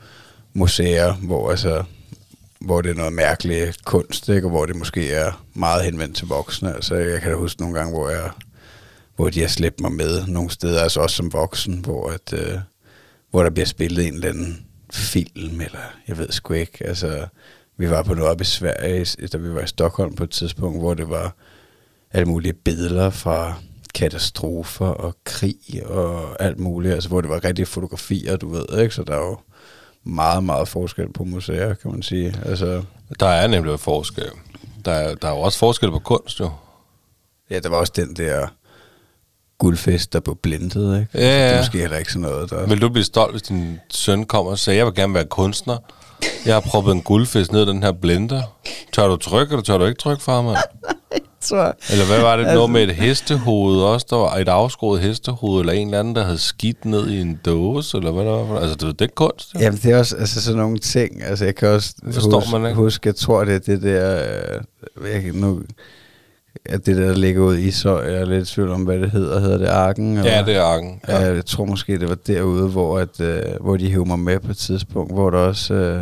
museer, 0.53 1.13
hvor 1.13 1.51
altså, 1.51 1.83
hvor 2.59 2.81
det 2.81 2.91
er 2.91 2.95
noget 2.95 3.13
mærkelig 3.13 3.73
kunst, 3.85 4.29
ikke? 4.29 4.47
og 4.47 4.51
hvor 4.51 4.65
det 4.65 4.75
måske 4.75 5.11
er 5.11 5.45
meget 5.53 5.83
henvendt 5.83 6.15
til 6.17 6.27
voksne. 6.27 6.75
Altså, 6.75 6.95
jeg 6.95 7.21
kan 7.21 7.31
da 7.31 7.37
huske 7.37 7.61
nogle 7.61 7.77
gange, 7.79 7.93
hvor, 7.93 8.09
jeg, 8.09 8.29
hvor 9.15 9.29
de 9.29 9.41
har 9.41 9.47
slæbt 9.47 9.79
mig 9.79 9.91
med 9.91 10.27
nogle 10.27 10.49
steder, 10.49 10.81
altså 10.81 10.99
også 10.99 11.15
som 11.15 11.33
voksen, 11.33 11.77
hvor, 11.79 12.09
at, 12.09 12.33
øh, 12.33 12.57
hvor 13.31 13.43
der 13.43 13.49
bliver 13.49 13.65
spillet 13.65 14.07
en 14.07 14.13
eller 14.13 14.29
anden 14.29 14.65
film, 14.93 15.61
eller 15.61 15.79
jeg 16.07 16.17
ved 16.17 16.31
sgu 16.31 16.53
ikke. 16.53 16.87
Altså, 16.87 17.27
vi 17.79 17.89
var 17.89 18.03
på 18.03 18.13
noget 18.13 18.31
op 18.31 18.41
i 18.41 18.43
Sverige, 18.43 19.27
da 19.27 19.37
vi 19.37 19.53
var 19.53 19.61
i 19.61 19.67
Stockholm 19.67 20.15
på 20.15 20.23
et 20.23 20.29
tidspunkt, 20.29 20.79
hvor 20.79 20.93
det 20.93 21.09
var 21.09 21.35
alle 22.11 22.25
mulige 22.25 22.53
billeder 22.53 23.09
fra 23.09 23.53
katastrofer 23.95 24.85
og 24.85 25.15
krig 25.23 25.83
og 25.85 26.41
alt 26.43 26.59
muligt, 26.59 26.93
altså 26.93 27.09
hvor 27.09 27.21
det 27.21 27.29
var 27.29 27.43
rigtige 27.43 27.65
fotografier, 27.65 28.37
du 28.37 28.49
ved, 28.49 28.79
ikke? 28.81 28.95
Så 28.95 29.03
der 29.03 29.13
er 29.13 29.25
jo 29.25 29.37
meget, 30.03 30.43
meget 30.43 30.67
forskel 30.67 31.13
på 31.13 31.23
museer, 31.23 31.73
kan 31.73 31.91
man 31.91 32.01
sige. 32.01 32.35
Altså, 32.45 32.83
Der 33.19 33.27
er 33.27 33.47
nemlig 33.47 33.79
forskel. 33.79 34.29
Der 34.85 34.91
er, 34.91 35.15
der 35.15 35.27
er 35.27 35.31
jo 35.31 35.39
også 35.39 35.59
forskel 35.59 35.91
på 35.91 35.99
kunst, 35.99 36.39
jo. 36.39 36.51
ja, 37.49 37.59
der 37.59 37.69
var 37.69 37.77
også 37.77 37.93
den 37.95 38.13
der 38.13 38.47
guldfest, 39.57 40.13
der 40.13 40.19
blev 40.19 40.35
blindet, 40.35 40.99
ikke? 40.99 41.07
Ja, 41.13 41.39
ja. 41.39 41.47
Det 41.47 41.53
er 41.53 41.59
måske 41.59 41.77
heller 41.77 41.97
ikke 41.97 42.11
sådan 42.11 42.21
noget, 42.21 42.49
der... 42.49 42.67
Vil 42.67 42.81
du 42.81 42.89
blive 42.89 43.03
stolt, 43.03 43.33
hvis 43.33 43.41
din 43.41 43.79
søn 43.89 44.25
kommer 44.25 44.51
og 44.51 44.59
siger, 44.59 44.75
jeg 44.75 44.85
vil 44.85 44.93
gerne 44.93 45.13
være 45.13 45.25
kunstner. 45.25 45.77
Jeg 46.45 46.53
har 46.55 46.59
proppet 46.61 46.91
en 46.91 47.01
guldfisk 47.01 47.51
ned 47.51 47.63
i 47.63 47.65
den 47.65 47.83
her 47.83 47.91
blender. 47.91 48.41
Tør 48.93 49.07
du 49.07 49.17
trykke, 49.17 49.51
eller 49.51 49.63
tør 49.63 49.77
du 49.77 49.85
ikke 49.85 49.99
trykke 49.99 50.23
for 50.23 50.31
ham? 50.31 50.45
tror 51.41 51.75
Eller 51.91 52.05
hvad 52.05 52.21
var 52.21 52.35
det? 52.35 52.43
Altså, 52.43 52.55
noget 52.55 52.69
med 52.69 52.83
et 52.83 52.95
hestehoved 52.95 53.81
også? 53.81 54.07
Der 54.09 54.15
var 54.15 54.35
et 54.35 54.47
afskåret 54.47 55.01
hestehoved, 55.01 55.59
eller 55.59 55.73
en 55.73 55.87
eller 55.87 55.99
anden, 55.99 56.15
der 56.15 56.23
havde 56.23 56.37
skidt 56.37 56.85
ned 56.85 57.09
i 57.09 57.21
en 57.21 57.39
dåse, 57.45 57.97
eller 57.97 58.11
hvad 58.11 58.25
der 58.25 58.31
var? 58.31 58.59
Altså, 58.59 58.75
det, 58.75 58.99
det 58.99 59.05
er 59.05 59.13
kunst. 59.15 59.53
Jo. 59.53 59.59
Jamen, 59.59 59.79
det 59.83 59.91
er 59.91 59.99
også 59.99 60.15
altså, 60.15 60.41
sådan 60.41 60.57
nogle 60.57 60.77
ting. 60.77 61.23
Altså, 61.23 61.45
jeg 61.45 61.55
kan 61.55 61.67
også 61.67 61.93
Forstår 62.11 62.39
huske, 62.39 62.51
man 62.51 62.69
ikke. 62.69 62.75
huske, 62.75 63.07
jeg 63.07 63.15
tror, 63.15 63.43
det 63.43 63.55
er 63.55 63.59
det 63.59 63.81
der... 63.81 64.23
Øh, 64.97 65.11
jeg, 65.11 65.31
nu, 65.33 65.61
at 66.65 66.85
det 66.85 66.97
der, 66.97 67.05
der 67.07 67.15
ligger 67.15 67.41
ud 67.41 67.57
i 67.57 67.71
så 67.71 68.01
jeg 68.01 68.15
er 68.21 68.25
lidt 68.25 68.49
i 68.49 68.53
tvivl 68.53 68.69
om, 68.69 68.83
hvad 68.83 68.99
det 68.99 69.11
hedder. 69.11 69.39
Hedder 69.39 69.57
det 69.57 69.67
Arken? 69.67 70.17
Eller? 70.17 70.31
Ja, 70.31 70.43
det 70.45 70.55
er 70.55 70.61
arken. 70.61 71.01
Ja. 71.07 71.33
Jeg 71.33 71.45
tror 71.45 71.65
måske, 71.65 71.99
det 71.99 72.09
var 72.09 72.15
derude, 72.27 72.67
hvor, 72.67 72.99
at, 72.99 73.21
øh, 73.21 73.41
hvor 73.61 73.77
de 73.77 73.91
hævde 73.91 74.07
mig 74.07 74.19
med 74.19 74.39
på 74.39 74.51
et 74.51 74.57
tidspunkt, 74.57 75.13
hvor 75.13 75.29
der 75.29 75.37
også 75.37 75.73
øh, 75.73 76.01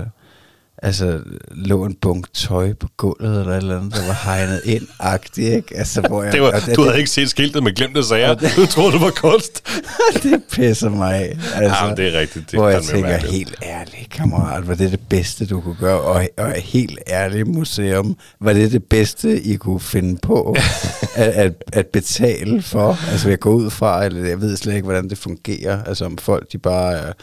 altså, 0.83 1.19
lå 1.51 1.85
en 1.85 1.95
bunke 2.01 2.29
tøj 2.33 2.73
på 2.73 2.87
gulvet, 2.97 3.39
eller 3.39 3.53
et 3.53 3.57
eller 3.57 3.77
andet, 3.77 3.93
der 3.93 4.07
var 4.07 4.21
hegnet 4.23 4.61
ind 4.65 4.87
agtigt 4.99 5.53
ikke? 5.53 5.77
Altså, 5.77 6.01
hvor 6.01 6.23
jeg, 6.23 6.33
Det 6.33 6.41
var, 6.41 6.47
og 6.47 6.75
du 6.75 6.83
havde 6.83 6.97
ikke 6.97 7.09
set 7.09 7.29
skiltet 7.29 7.63
med 7.63 7.75
glemte 7.75 8.03
sager. 8.03 8.35
Du 8.35 8.65
troede, 8.65 8.91
det 8.91 9.01
var 9.01 9.11
kunst. 9.11 9.67
det 10.23 10.43
pisser 10.51 10.89
mig 10.89 11.15
af. 11.15 11.37
Altså, 11.55 11.77
Ja, 11.81 11.87
men 11.87 11.97
det 11.97 12.15
er 12.15 12.19
rigtigt. 12.19 12.51
Det 12.51 12.59
hvor 12.59 12.69
jeg 12.69 12.83
tænker, 12.83 13.17
helt 13.17 13.55
ærligt, 13.63 14.09
kammerat, 14.09 14.67
var 14.67 14.75
det 14.75 14.91
det 14.91 14.99
bedste, 15.09 15.45
du 15.45 15.61
kunne 15.61 15.77
gøre? 15.79 16.01
Og, 16.01 16.27
og 16.37 16.51
helt 16.51 16.99
ærligt, 17.09 17.47
museum, 17.47 18.17
var 18.39 18.53
det 18.53 18.71
det 18.71 18.83
bedste, 18.83 19.41
I 19.41 19.55
kunne 19.55 19.79
finde 19.79 20.19
på 20.21 20.55
at, 21.15 21.27
at, 21.27 21.63
at 21.73 21.87
betale 21.87 22.61
for? 22.61 22.97
Altså, 23.11 23.29
jeg 23.29 23.39
går 23.39 23.51
ud 23.51 23.69
fra, 23.69 24.05
eller 24.05 24.27
jeg 24.27 24.41
ved 24.41 24.57
slet 24.57 24.73
ikke, 24.73 24.85
hvordan 24.85 25.09
det 25.09 25.17
fungerer. 25.17 25.83
Altså, 25.83 26.05
om 26.05 26.17
folk, 26.17 26.51
de 26.51 26.57
bare 26.57 26.93
er, 26.93 27.13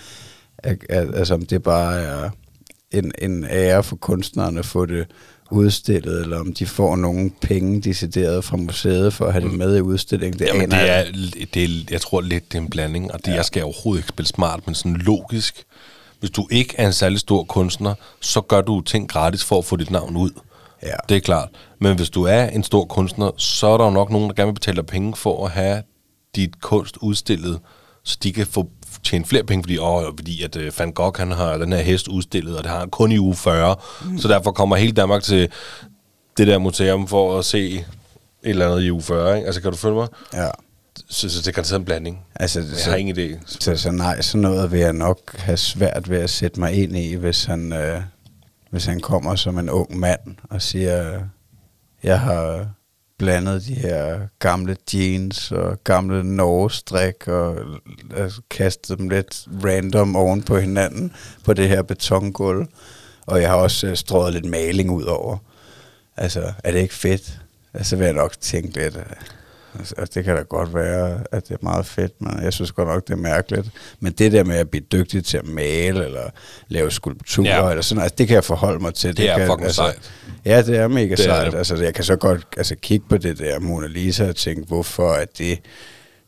er, 0.58 0.74
er 0.88 1.06
altså, 1.14 1.34
om 1.34 1.46
det 1.46 1.62
bare 1.62 2.00
er 2.00 2.30
en, 2.98 3.12
en 3.18 3.46
ære 3.50 3.82
for 3.82 3.96
kunstnerne 3.96 4.58
at 4.58 4.66
få 4.66 4.86
det 4.86 5.06
udstillet, 5.50 6.20
eller 6.20 6.40
om 6.40 6.52
de 6.54 6.66
får 6.66 6.96
nogle 6.96 7.30
penge 7.40 7.80
decideret 7.80 8.44
fra 8.44 8.56
museet 8.56 9.12
for 9.14 9.26
at 9.26 9.32
have 9.32 9.44
det 9.44 9.58
med 9.58 9.76
i 9.76 9.80
udstillingen. 9.80 10.38
Det 10.38 10.46
Jamen, 10.46 10.70
det 10.70 10.90
er, 10.90 11.04
det 11.54 11.64
er, 11.64 11.68
jeg 11.90 12.00
tror 12.00 12.20
lidt, 12.20 12.52
det 12.52 12.58
er 12.58 12.62
en 12.62 12.70
blanding, 12.70 13.12
og 13.12 13.18
det, 13.18 13.30
ja. 13.30 13.34
jeg 13.34 13.44
skal 13.44 13.64
overhovedet 13.64 14.00
ikke 14.00 14.08
spille 14.08 14.28
smart, 14.28 14.66
men 14.66 14.74
sådan 14.74 14.96
logisk. 14.96 15.64
Hvis 16.20 16.30
du 16.30 16.48
ikke 16.50 16.74
er 16.78 16.86
en 16.86 16.92
særlig 16.92 17.18
stor 17.18 17.44
kunstner, 17.44 17.94
så 18.20 18.40
gør 18.40 18.60
du 18.60 18.80
ting 18.80 19.08
gratis 19.08 19.44
for 19.44 19.58
at 19.58 19.64
få 19.64 19.76
dit 19.76 19.90
navn 19.90 20.16
ud. 20.16 20.30
Ja. 20.82 20.94
Det 21.08 21.16
er 21.16 21.20
klart. 21.20 21.48
Men 21.78 21.96
hvis 21.96 22.10
du 22.10 22.22
er 22.22 22.44
en 22.44 22.62
stor 22.62 22.84
kunstner, 22.84 23.30
så 23.36 23.66
er 23.66 23.78
der 23.78 23.84
jo 23.84 23.90
nok 23.90 24.10
nogen, 24.10 24.28
der 24.28 24.34
gerne 24.34 24.46
vil 24.46 24.54
betale 24.54 24.76
dig 24.76 24.86
penge 24.86 25.16
for 25.16 25.46
at 25.46 25.50
have 25.50 25.82
dit 26.36 26.60
kunst 26.60 26.96
udstillet, 26.96 27.60
så 28.02 28.18
de 28.22 28.32
kan 28.32 28.46
få 28.46 28.68
tjene 29.04 29.24
flere 29.24 29.44
penge, 29.44 29.62
fordi, 29.62 29.78
åh, 29.78 30.04
fordi 30.18 30.42
at 30.42 30.56
øh, 30.56 30.72
Van 30.78 30.92
Gogh 30.92 31.18
han 31.18 31.30
har 31.30 31.58
den 31.58 31.72
her 31.72 31.82
hest 31.82 32.08
udstillet, 32.08 32.56
og 32.56 32.62
det 32.64 32.70
har 32.70 32.78
han 32.78 32.90
kun 32.90 33.12
i 33.12 33.18
uge 33.18 33.34
40. 33.36 33.76
Mm. 34.04 34.18
Så 34.18 34.28
derfor 34.28 34.52
kommer 34.52 34.76
hele 34.76 34.92
Danmark 34.92 35.22
til 35.22 35.48
det 36.36 36.46
der 36.46 36.58
museum 36.58 37.08
for 37.08 37.38
at 37.38 37.44
se 37.44 37.74
et 37.74 37.84
eller 38.42 38.70
andet 38.70 38.82
i 38.82 38.90
uge 38.90 39.02
40. 39.02 39.36
Ikke? 39.36 39.46
Altså, 39.46 39.62
kan 39.62 39.70
du 39.70 39.76
følge 39.76 39.94
mig? 39.94 40.08
Ja. 40.34 40.48
Så, 41.08 41.28
så 41.28 41.42
det 41.42 41.54
kan 41.54 41.64
tage 41.64 41.76
en 41.78 41.84
blanding. 41.84 42.24
Altså, 42.34 42.60
Jeg 42.60 42.68
så, 42.76 42.90
har 42.90 42.96
ingen 42.96 43.18
idé. 43.18 43.38
så, 43.46 43.76
så 43.76 43.90
nej, 43.90 44.20
sådan 44.20 44.40
noget 44.42 44.72
vil 44.72 44.80
jeg 44.80 44.92
nok 44.92 45.36
have 45.38 45.56
svært 45.56 46.10
ved 46.10 46.18
at 46.18 46.30
sætte 46.30 46.60
mig 46.60 46.72
ind 46.82 46.96
i, 46.96 47.14
hvis 47.14 47.44
han, 47.44 47.72
øh, 47.72 48.02
hvis 48.70 48.84
han 48.84 49.00
kommer 49.00 49.34
som 49.34 49.58
en 49.58 49.70
ung 49.70 49.98
mand 49.98 50.20
og 50.50 50.62
siger, 50.62 51.20
jeg 52.02 52.20
har 52.20 52.66
blandet 53.18 53.66
de 53.66 53.74
her 53.74 54.20
gamle 54.38 54.76
jeans 54.94 55.52
og 55.52 55.84
gamle 55.84 56.24
norgestrik 56.24 57.28
og 57.28 57.56
altså, 58.16 58.40
kastet 58.50 58.98
dem 58.98 59.08
lidt 59.08 59.46
random 59.64 60.16
oven 60.16 60.42
på 60.42 60.58
hinanden 60.58 61.12
på 61.44 61.52
det 61.52 61.68
her 61.68 61.82
betongulv. 61.82 62.66
Og 63.26 63.40
jeg 63.40 63.48
har 63.48 63.56
også 63.56 63.86
øh, 63.86 63.96
strået 63.96 64.32
lidt 64.32 64.44
maling 64.44 64.90
ud 64.90 65.04
over. 65.04 65.36
Altså, 66.16 66.52
er 66.64 66.72
det 66.72 66.80
ikke 66.80 66.94
fedt? 66.94 67.40
Altså, 67.74 67.96
vil 67.96 68.04
jeg 68.04 68.14
nok 68.14 68.40
tænke 68.40 68.82
lidt, 68.82 68.96
øh, 68.96 69.02
altså, 69.78 69.94
altså, 69.98 70.12
det 70.14 70.24
kan 70.24 70.36
da 70.36 70.42
godt 70.42 70.74
være, 70.74 71.18
at 71.32 71.48
det 71.48 71.54
er 71.54 71.58
meget 71.62 71.86
fedt, 71.86 72.12
men 72.20 72.42
jeg 72.42 72.52
synes 72.52 72.72
godt 72.72 72.88
nok, 72.88 73.06
det 73.06 73.12
er 73.12 73.16
mærkeligt. 73.16 73.66
Men 74.00 74.12
det 74.12 74.32
der 74.32 74.44
med 74.44 74.56
at 74.56 74.68
blive 74.70 74.84
dygtig 74.92 75.24
til 75.24 75.36
at 75.38 75.46
male, 75.46 76.04
eller 76.04 76.30
lave 76.68 76.90
skulpturer, 76.90 77.64
Ja. 77.64 77.70
eller 77.70 77.82
sådan 77.82 77.96
noget, 77.96 78.04
altså, 78.04 78.14
det 78.18 78.26
kan 78.28 78.34
jeg 78.34 78.44
forholde 78.44 78.78
mig 78.78 78.94
til. 78.94 79.16
Det 79.16 79.30
er 79.30 79.38
kan, 79.38 79.46
fucking 79.46 79.64
altså, 79.64 79.76
sejt. 79.82 80.10
Ja, 80.44 80.62
det 80.62 80.76
er 80.78 80.88
mega 80.88 81.08
Det 81.08 81.18
det 81.18 81.26
er 81.26 81.28
sejt. 81.28 81.52
det. 81.52 81.58
Altså, 81.58 81.76
jeg 81.76 81.94
kan 81.94 82.04
så 82.04 82.16
godt 82.16 82.46
altså, 82.56 82.74
kigge 82.82 83.06
på 83.08 83.16
det 83.16 83.38
der 83.38 83.58
Mona 83.60 83.86
Lisa 83.86 84.28
og 84.28 84.36
tænke, 84.36 84.62
hvorfor 84.66 85.12
er 85.12 85.24
det 85.38 85.58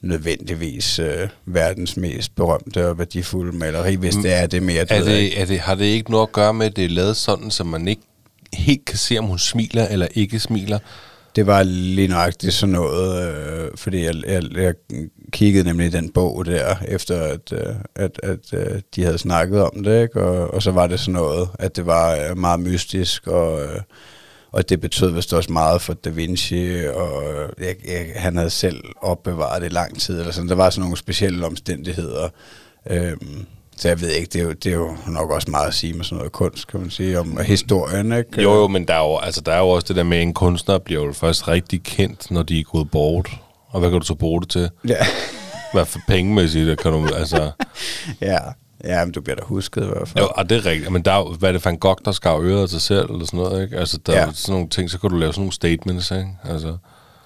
nødvendigvis 0.02 0.98
øh, 0.98 1.28
verdens 1.46 1.96
mest 1.96 2.34
berømte 2.34 2.88
og 2.88 2.98
værdifulde 2.98 3.56
maleri, 3.56 3.94
hvis 3.94 4.14
det 4.14 4.32
er 4.32 4.46
det 4.46 4.62
mere, 4.62 4.86
Er 4.92 5.04
det, 5.04 5.40
er 5.40 5.44
det, 5.44 5.60
har 5.60 5.74
det 5.74 5.84
ikke 5.84 6.10
noget 6.10 6.26
at 6.26 6.32
gøre 6.32 6.54
med, 6.54 6.66
at 6.66 6.76
det 6.76 6.84
er 6.84 6.88
lavet 6.88 7.16
sådan, 7.16 7.50
så 7.50 7.64
man 7.64 7.88
ikke 7.88 8.02
helt 8.52 8.84
kan 8.84 8.98
se, 8.98 9.18
om 9.18 9.24
hun 9.24 9.38
smiler 9.38 9.88
eller 9.88 10.06
ikke 10.14 10.38
smiler? 10.40 10.78
Det 11.36 11.46
var 11.46 11.62
lige 11.62 12.08
nøjagtigt 12.08 12.54
sådan 12.54 12.72
noget, 12.72 13.28
øh, 13.28 13.70
fordi 13.74 14.04
jeg, 14.04 14.14
jeg, 14.26 14.42
jeg 14.56 14.74
kiggede 15.32 15.64
nemlig 15.64 15.86
i 15.86 15.90
den 15.90 16.10
bog 16.10 16.46
der, 16.46 16.76
efter 16.88 17.22
at, 17.22 17.52
øh, 17.52 17.74
at, 17.94 18.20
at 18.22 18.52
øh, 18.52 18.80
de 18.96 19.02
havde 19.02 19.18
snakket 19.18 19.62
om 19.62 19.82
det, 19.84 20.02
ikke? 20.02 20.22
Og, 20.22 20.54
og 20.54 20.62
så 20.62 20.70
var 20.70 20.86
det 20.86 21.00
sådan 21.00 21.14
noget, 21.14 21.48
at 21.58 21.76
det 21.76 21.86
var 21.86 22.16
øh, 22.16 22.38
meget 22.38 22.60
mystisk, 22.60 23.26
og, 23.26 23.62
øh, 23.62 23.80
og 24.52 24.68
det 24.68 24.80
betød 24.80 25.10
vist 25.10 25.34
også 25.34 25.52
meget 25.52 25.82
for 25.82 25.94
Da 25.94 26.10
Vinci, 26.10 26.86
og 26.94 27.22
øh, 27.22 27.48
jeg, 27.58 27.76
jeg, 27.84 28.06
han 28.16 28.36
havde 28.36 28.50
selv 28.50 28.84
opbevaret 29.02 29.62
det 29.62 29.68
i 29.68 29.74
lang 29.74 30.00
tid, 30.00 30.18
eller 30.18 30.32
sådan. 30.32 30.48
Der 30.48 30.54
var 30.54 30.70
sådan 30.70 30.82
nogle 30.82 30.96
specielle 30.96 31.46
omstændigheder. 31.46 32.28
øh, 32.90 33.16
så 33.78 33.88
jeg 33.88 34.00
ved 34.00 34.10
ikke, 34.10 34.30
det 34.32 34.40
er, 34.40 34.44
jo, 34.44 34.52
det 34.52 34.72
er 34.72 34.76
jo 34.76 34.96
nok 35.06 35.30
også 35.30 35.50
meget 35.50 35.68
at 35.68 35.74
sige 35.74 35.92
med 35.92 36.04
sådan 36.04 36.16
noget 36.16 36.32
kunst, 36.32 36.66
kan 36.66 36.80
man 36.80 36.90
sige, 36.90 37.20
om 37.20 37.38
historien, 37.44 38.12
ikke? 38.12 38.42
Jo, 38.42 38.54
jo, 38.54 38.68
men 38.68 38.88
der 38.88 38.94
er 38.94 39.08
jo, 39.08 39.16
altså, 39.16 39.40
der 39.40 39.52
er 39.52 39.58
jo 39.58 39.68
også 39.68 39.88
det 39.88 39.96
der 39.96 40.02
med, 40.02 40.16
at 40.16 40.22
en 40.22 40.34
kunstner 40.34 40.78
bliver 40.78 41.04
jo 41.04 41.12
først 41.12 41.48
rigtig 41.48 41.82
kendt, 41.82 42.30
når 42.30 42.42
de 42.42 42.60
er 42.60 42.64
gået 42.64 42.90
bort. 42.90 43.30
Og 43.68 43.80
hvad 43.80 43.90
kan 43.90 44.00
du 44.00 44.06
så 44.06 44.14
bruge 44.14 44.40
det 44.40 44.48
til? 44.48 44.70
Ja. 44.88 44.96
Hvad 45.72 45.84
for 45.84 45.98
pengemæssigt, 46.08 46.66
der 46.66 46.74
kan 46.74 46.92
du, 46.92 47.08
altså... 47.14 47.50
Ja, 48.20 48.38
ja 48.84 49.04
men 49.04 49.12
du 49.12 49.20
bliver 49.20 49.36
da 49.36 49.42
husket 49.44 49.82
i 49.82 49.86
hvert 49.86 50.08
fald. 50.08 50.24
Jo, 50.24 50.30
og 50.36 50.50
det 50.50 50.56
er 50.56 50.66
rigtigt. 50.66 50.92
Men 50.92 51.02
der 51.02 51.12
er 51.12 51.18
jo, 51.18 51.34
hvad 51.38 51.48
er 51.48 51.52
det 51.52 51.64
Van 51.64 51.76
Gogh, 51.76 51.98
der 52.04 52.12
skar 52.12 52.38
øret 52.38 52.62
af 52.62 52.68
sig 52.68 52.80
selv, 52.80 53.10
eller 53.10 53.26
sådan 53.26 53.40
noget, 53.40 53.62
ikke? 53.62 53.76
Altså, 53.76 53.98
der 54.06 54.12
ja. 54.12 54.26
Er 54.26 54.32
sådan 54.32 54.52
nogle 54.52 54.68
ting, 54.68 54.90
så 54.90 54.98
kan 54.98 55.10
du 55.10 55.16
lave 55.16 55.32
sådan 55.32 55.40
nogle 55.40 55.52
statements, 55.52 56.10
ikke? 56.10 56.28
Altså. 56.44 56.76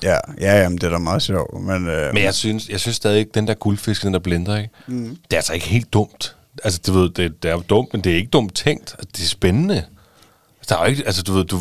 Ja, 0.02 0.16
ja 0.40 0.62
jamen, 0.62 0.78
det 0.78 0.85
er 0.87 0.90
da 0.90 0.99
meget 0.99 1.23
sjovt. 1.23 1.62
Men, 1.62 1.88
øh, 1.88 2.14
Men 2.14 2.23
jeg 2.23 2.35
synes, 2.35 2.69
jeg 2.69 2.80
synes 2.80 2.97
stadig 2.97 3.19
ikke, 3.19 3.30
den 3.35 3.47
der 3.47 3.54
guldfisk, 3.54 4.02
den 4.02 4.12
der 4.12 4.21
blender, 4.21 4.57
ikke? 4.57 4.71
Mm. 4.87 5.09
Det 5.09 5.33
er 5.33 5.37
altså 5.37 5.52
ikke 5.52 5.66
helt 5.66 5.92
dumt. 5.92 6.37
Altså, 6.64 6.81
du 6.87 6.93
ved, 6.93 7.11
det, 7.11 7.43
det 7.43 7.50
er 7.50 7.55
jo 7.55 7.62
dumt, 7.69 7.88
men 7.93 8.05
det 8.05 8.12
er 8.12 8.17
ikke 8.17 8.31
dumt 8.31 8.55
tænkt. 8.55 8.95
Altså, 8.99 9.09
det 9.17 9.23
er 9.23 9.29
spændende. 9.29 9.85
Der 10.69 10.76
er 10.76 10.81
jo 10.81 10.90
ikke, 10.90 11.02
altså, 11.07 11.23
du 11.23 11.33
ved, 11.33 11.45
du, 11.45 11.59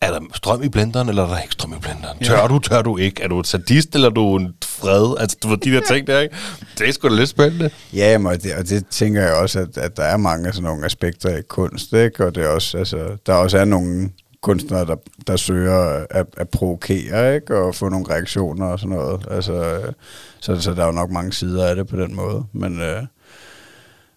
er 0.00 0.10
der 0.10 0.20
strøm 0.34 0.62
i 0.62 0.68
blenderen, 0.68 1.08
eller 1.08 1.22
er 1.24 1.28
der 1.28 1.38
ikke 1.38 1.52
strøm 1.52 1.72
i 1.72 1.78
blenderen? 1.80 2.18
Tør 2.18 2.46
du, 2.46 2.58
tør 2.58 2.82
du 2.82 2.96
ikke? 2.96 3.22
Er 3.22 3.28
du 3.28 3.40
et 3.40 3.46
sadist, 3.46 3.94
eller 3.94 4.10
er 4.10 4.14
du 4.14 4.36
en 4.36 4.54
fred? 4.64 5.16
Altså, 5.20 5.36
du 5.42 5.48
ved, 5.48 5.56
de 5.56 5.72
der 5.72 5.80
ting 5.80 6.06
der, 6.06 6.20
ikke? 6.20 6.36
Det 6.78 6.88
er 6.88 6.92
sgu 6.92 7.08
da 7.08 7.14
lidt 7.14 7.28
spændende. 7.28 7.70
Ja, 7.92 8.10
jamen, 8.12 8.26
og 8.26 8.42
det, 8.42 8.54
og 8.54 8.68
det 8.68 8.86
tænker 8.86 9.22
jeg 9.22 9.34
også, 9.34 9.60
at, 9.60 9.78
at 9.78 9.96
der 9.96 10.02
er 10.02 10.16
mange 10.16 10.52
sådan 10.52 10.62
nogle 10.62 10.84
aspekter 10.84 11.36
i 11.36 11.42
kunst, 11.48 11.92
ikke? 11.92 12.26
Og 12.26 12.34
det 12.34 12.44
er 12.44 12.48
også, 12.48 12.78
altså, 12.78 13.16
der 13.26 13.34
også 13.34 13.58
er 13.58 13.64
nogle 13.64 14.10
kunstnere, 14.42 14.86
der, 14.86 14.96
der 15.26 15.36
søger 15.36 16.06
at, 16.10 16.26
at 16.36 16.48
provokere, 16.48 17.34
ikke? 17.34 17.56
Og 17.56 17.74
få 17.74 17.88
nogle 17.88 18.06
reaktioner 18.10 18.66
og 18.66 18.78
sådan 18.78 18.96
noget. 18.96 19.26
Altså, 19.30 19.52
øh, 19.52 19.92
så, 20.40 20.60
så 20.60 20.74
der 20.74 20.82
er 20.82 20.86
jo 20.86 20.92
nok 20.92 21.10
mange 21.10 21.32
sider 21.32 21.66
af 21.66 21.76
det 21.76 21.86
på 21.86 21.96
den 21.96 22.14
måde. 22.14 22.44
Men, 22.52 22.80
øh, 22.80 23.02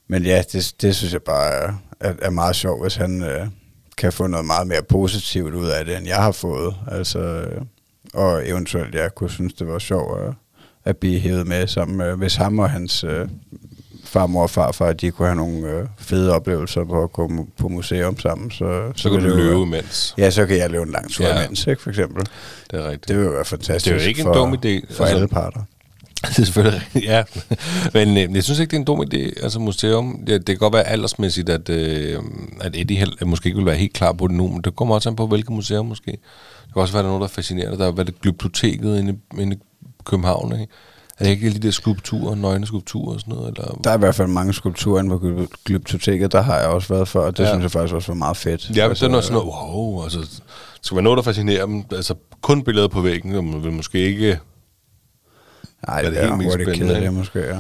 men 0.10 0.24
ja, 0.24 0.44
det, 0.54 0.74
det 0.82 0.96
synes 0.96 1.14
jeg 1.14 1.22
bare 1.22 1.52
er, 1.54 1.74
er, 2.00 2.14
er 2.22 2.30
meget 2.30 2.56
sjovt, 2.56 2.82
hvis 2.84 2.96
han 2.96 3.24
øh, 3.24 3.48
kan 3.98 4.14
få 4.14 4.28
noget 4.28 4.46
meget 4.46 4.68
mere 4.68 4.84
positivt 4.90 5.54
ud 5.54 5.68
af 5.68 5.86
det, 5.86 5.98
end 5.98 6.08
jeg 6.08 6.18
har 6.18 6.32
fået. 6.32 6.76
Altså, 6.92 7.20
øh, 7.20 7.62
og 8.14 8.48
eventuelt, 8.50 8.96
jeg 8.96 9.16
kunne 9.16 9.30
synes, 9.30 9.54
det 9.54 9.68
var 9.68 9.80
sjovt 9.80 10.22
at, 10.22 10.34
at 10.86 10.98
blive 10.98 11.20
hævet 11.20 11.48
med 11.48 11.68
sammen 11.68 11.98
med, 11.98 12.16
hvis 12.16 12.36
ham 12.36 12.60
og 12.60 12.70
hans 12.70 13.04
øh, 13.04 13.28
farmor 14.06 14.44
og 14.44 14.50
farfar, 14.50 14.94
de 14.94 15.12
kunne 15.12 15.28
have 15.28 15.36
nogle 15.36 15.68
øh, 15.68 15.88
fede 15.98 16.34
oplevelser 16.34 16.84
på 16.84 17.04
at 17.04 17.12
gå 17.14 17.28
mu- 17.28 17.50
på 17.58 17.68
museum 17.68 18.20
sammen. 18.20 18.52
Så, 18.52 18.92
Så 18.96 19.10
kan 19.10 19.22
vil 19.24 19.30
du 19.30 19.36
jo- 19.38 19.44
løbe 19.44 19.62
imens. 19.62 20.14
Ja, 20.18 20.30
så 20.30 20.46
kan 20.46 20.58
jeg 20.58 20.70
løbe 20.70 20.84
en 20.84 20.92
lang 20.92 21.12
tur 21.12 21.26
Ja. 21.26 21.44
imens, 21.46 21.68
ikke, 21.68 21.82
for 21.82 21.90
eksempel. 21.90 22.26
Det 22.72 22.80
er 22.80 22.84
rigtigt. 22.84 23.08
Det 23.08 23.18
vil 23.18 23.32
være 23.34 23.46
fantastisk 23.46 23.86
Det 23.86 24.00
er 24.02 24.04
jo 24.04 24.08
ikke 24.10 24.20
en 24.20 24.26
for, 24.26 24.34
dum 24.34 24.54
idé, 24.54 24.58
for 24.58 25.04
altså. 25.04 25.04
alle 25.04 25.28
parter. 25.28 25.62
Det 26.22 26.40
er 26.40 26.44
selvfølgelig 26.46 26.82
rigtigt, 26.82 27.06
ja. 27.06 27.24
Men 27.94 28.18
øh, 28.18 28.36
jeg 28.36 28.44
synes 28.44 28.60
ikke, 28.60 28.72
det 28.72 28.76
er 28.76 28.80
en 28.80 28.86
dum 28.86 29.02
idé, 29.02 29.44
altså 29.44 29.60
museum. 29.60 30.20
Det, 30.28 30.28
det 30.28 30.46
kan 30.46 30.58
godt 30.58 30.74
være 30.74 30.88
aldersmæssigt, 30.88 31.50
at, 31.50 31.70
øh, 31.70 32.20
at 32.62 32.76
Eddie 32.76 32.98
held, 32.98 33.26
måske 33.26 33.48
ikke 33.48 33.58
vil 33.58 33.66
være 33.66 33.76
helt 33.76 33.94
klar 33.94 34.12
på 34.14 34.28
det 34.28 34.36
nu, 34.36 34.48
men 34.48 34.62
det 34.62 34.76
kommer 34.76 34.96
også 34.96 35.10
an 35.10 35.16
på, 35.16 35.28
hvilket 35.28 35.50
museum 35.50 35.86
måske. 35.86 36.12
Det 36.12 36.74
kan 36.74 36.82
også 36.82 36.94
være, 36.94 37.04
der 37.04 37.10
er 37.10 37.12
noget, 37.14 37.22
der 37.22 37.28
er 37.28 37.34
fascinerende. 37.36 37.78
Der 37.78 37.86
er 37.88 37.94
er 37.98 38.04
det 38.04 38.22
glyptoteket 38.22 39.00
inde, 39.00 39.14
i- 39.38 39.42
inde 39.42 39.56
i 39.56 39.60
København, 40.06 40.52
ikke? 40.62 40.68
Er 41.20 41.24
det 41.24 41.32
ikke 41.32 41.54
de 41.54 41.60
der 41.60 41.72
skulpturer, 41.72 42.36
nøgne 42.36 42.68
skulpturer 42.68 43.14
og 43.14 43.20
sådan 43.20 43.34
noget? 43.34 43.48
Eller? 43.58 43.80
Der 43.84 43.90
er 43.92 43.96
i 43.96 44.00
hvert 44.00 44.16
fald 44.16 44.28
mange 44.28 44.54
skulpturer 44.54 45.00
inde 45.04 45.10
på 45.10 45.18
Gly- 45.28 45.48
Glyptoteket, 45.66 46.32
der 46.32 46.42
har 46.42 46.58
jeg 46.60 46.68
også 46.68 46.94
været 46.94 47.08
for, 47.08 47.20
og 47.20 47.38
det 47.38 47.44
Ja. 47.44 47.50
synes 47.50 47.62
jeg 47.64 47.72
faktisk 47.72 47.96
også 47.96 48.08
var 48.08 48.16
meget 48.16 48.38
fedt. 48.38 48.72
Ja, 48.76 48.88
altså, 48.90 49.06
det 49.06 49.08
er 49.08 49.12
noget 49.12 49.24
sådan 49.26 49.34
noget, 49.38 49.54
wow, 49.74 50.04
altså, 50.04 50.20
det 50.20 50.42
skal 50.82 50.96
være 50.96 51.04
noget, 51.04 51.18
der 51.18 51.24
fascinerer 51.24 51.66
dem. 51.66 51.84
Altså, 51.92 52.14
kun 52.42 52.64
billeder 52.64 52.88
på 52.88 53.02
væggen, 53.02 53.36
og 53.36 53.44
man 53.44 53.64
vil 53.64 53.72
måske 53.72 54.00
ikke... 54.00 54.40
Nej, 55.88 56.02
det 56.02 56.12
det 56.12 56.24
er 56.24 56.36
helt 56.36 56.54
spændende, 56.54 56.78
kedeligt 56.78 57.14
måske, 57.14 57.40
ja. 57.40 57.58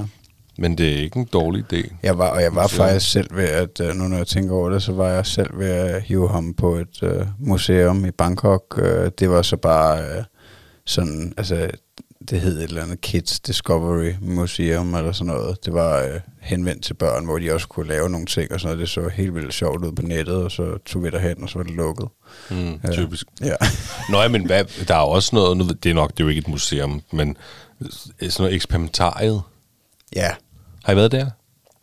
Men 0.58 0.78
det 0.78 0.94
er 0.94 0.98
ikke 0.98 1.20
en 1.20 1.28
dårlig 1.34 1.64
idé. 1.74 1.96
Jeg 2.04 2.18
var, 2.18 2.28
og 2.30 2.42
jeg 2.42 2.56
var 2.56 2.64
Museum. 2.64 2.88
faktisk 2.88 3.12
selv 3.12 3.36
ved 3.36 3.44
at, 3.48 3.80
øh, 3.82 3.96
nu 3.96 4.08
når 4.08 4.18
jeg 4.18 4.28
tænker 4.28 4.56
over 4.56 4.70
det, 4.70 4.84
så 4.84 4.92
var 4.92 5.10
jeg 5.10 5.26
selv 5.26 5.60
ved 5.60 5.68
at 5.70 6.02
hive 6.02 6.30
ham 6.30 6.54
på 6.54 6.76
et 6.76 7.04
øh, 7.04 7.26
museum 7.40 8.06
i 8.06 8.12
Bangkok. 8.12 8.80
Øh, 8.84 9.12
det 9.20 9.30
var 9.30 9.42
så 9.42 9.58
bare 9.58 10.02
øh, 10.02 10.24
sådan, 10.86 11.34
altså 11.38 11.70
det 12.30 12.42
hed 12.42 12.58
et 12.58 12.64
eller 12.64 12.84
andet 12.84 13.02
Kids 13.02 13.40
Discovery 13.40 14.12
Museum 14.22 14.96
eller 14.96 15.12
sådan 15.12 15.34
noget. 15.34 15.66
Det 15.66 15.74
var 15.74 16.00
øh, 16.04 16.20
henvendt 16.42 16.84
til 16.84 16.94
børn, 16.94 17.26
hvor 17.26 17.38
de 17.40 17.52
også 17.54 17.68
kunne 17.68 17.88
lave 17.88 18.10
nogle 18.10 18.26
ting 18.26 18.52
og 18.52 18.60
sådan 18.60 18.76
noget. 18.76 18.80
Det 18.88 18.90
så 18.90 19.10
helt 19.14 19.36
vildt 19.36 19.54
sjovt 19.54 19.86
ud 19.86 19.92
på 19.92 20.02
nettet, 20.02 20.36
og 20.36 20.52
så 20.52 20.78
tog 20.86 21.04
vi 21.04 21.10
derhen, 21.10 21.44
og 21.44 21.50
så 21.50 21.60
var 21.60 21.64
det 21.64 21.74
lukket. 21.74 22.08
Mm, 22.52 22.80
Ja. 22.84 22.92
typisk. 22.92 23.26
Ja. 23.42 23.56
Nå, 24.10 24.22
ja, 24.22 24.28
men 24.28 24.46
hvad, 24.46 24.86
der 24.88 24.96
er 24.96 25.00
også 25.00 25.30
noget, 25.36 25.58
nu, 25.58 25.68
det 25.84 25.90
er 25.90 25.94
nok, 25.94 26.12
det 26.12 26.20
er 26.20 26.24
jo 26.24 26.30
ikke 26.30 26.40
et 26.40 26.48
museum, 26.48 27.02
men 27.14 27.38
sådan 27.82 28.32
noget 28.40 28.56
eksperimentariet. 28.56 29.42
ja. 30.16 30.30
Har 30.84 30.94
I 30.94 30.96
været 30.96 31.12
der? 31.12 31.30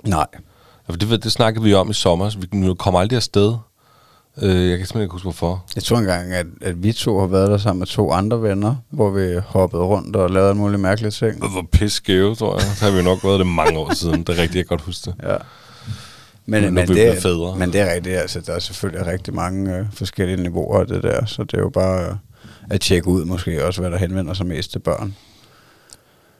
Nej. 0.04 0.26
For 0.90 0.96
det, 0.96 1.24
det 1.24 1.32
snakkede 1.32 1.64
vi 1.64 1.74
om 1.74 1.90
i 1.90 1.92
sommer, 1.94 2.28
så 2.28 2.38
vi 2.38 2.46
nu 2.52 2.74
kommer 2.74 3.00
aldrig 3.00 3.16
afsted. 3.16 3.54
Øh, 4.42 4.48
jeg 4.70 4.78
kan 4.78 4.86
simpelthen 4.86 5.02
ikke 5.02 5.12
huske, 5.12 5.24
hvorfor. 5.24 5.64
Jeg 5.74 5.82
tror 5.82 5.98
engang, 5.98 6.32
at, 6.32 6.46
at 6.62 6.82
vi 6.82 6.92
to 6.92 7.20
har 7.20 7.26
været 7.26 7.50
der 7.50 7.58
sammen 7.58 7.78
med 7.78 7.86
to 7.86 8.12
andre 8.12 8.42
venner, 8.42 8.76
hvor 8.90 9.10
vi 9.10 9.40
hoppede 9.46 9.82
rundt 9.82 10.16
og 10.16 10.30
lavede 10.30 10.48
alle 10.48 10.60
mulige 10.60 10.78
mærkelige 10.78 11.10
ting. 11.10 11.38
Hvor 11.38 11.68
pis 11.72 11.92
skæve, 11.92 12.34
tror 12.34 12.54
jeg. 12.54 12.76
Så 12.76 12.84
har 12.84 12.92
vi 12.96 13.02
nok 13.02 13.24
været 13.24 13.38
det 13.38 13.46
mange 13.46 13.78
år 13.78 13.94
siden. 13.94 14.22
Det 14.22 14.28
er 14.28 14.32
rigtigt, 14.42 14.54
jeg 14.54 14.64
kan 14.64 14.76
godt 14.76 14.80
huske 14.80 15.10
det. 15.10 15.14
Ja. 15.28 15.36
Men, 16.46 16.74
men, 16.74 16.88
vi 16.88 16.94
det, 16.94 17.22
fædre. 17.22 17.56
men 17.56 17.72
det 17.72 17.80
er 17.80 17.94
rigtigt, 17.94 18.16
altså 18.16 18.40
der 18.40 18.52
er 18.52 18.58
selvfølgelig 18.58 19.06
rigtig 19.06 19.34
mange 19.34 19.76
øh, 19.76 19.86
forskellige 19.92 20.42
niveauer 20.42 20.80
af 20.80 20.86
det 20.86 21.02
der, 21.02 21.24
så 21.24 21.44
det 21.44 21.54
er 21.54 21.62
jo 21.62 21.68
bare 21.68 22.08
øh, 22.08 22.14
at 22.70 22.80
tjekke 22.80 23.08
ud 23.08 23.24
måske 23.24 23.64
også, 23.64 23.80
hvad 23.80 23.90
der 23.90 23.98
henvender 23.98 24.34
sig 24.34 24.46
mest 24.46 24.72
til 24.72 24.78
børn. 24.78 25.16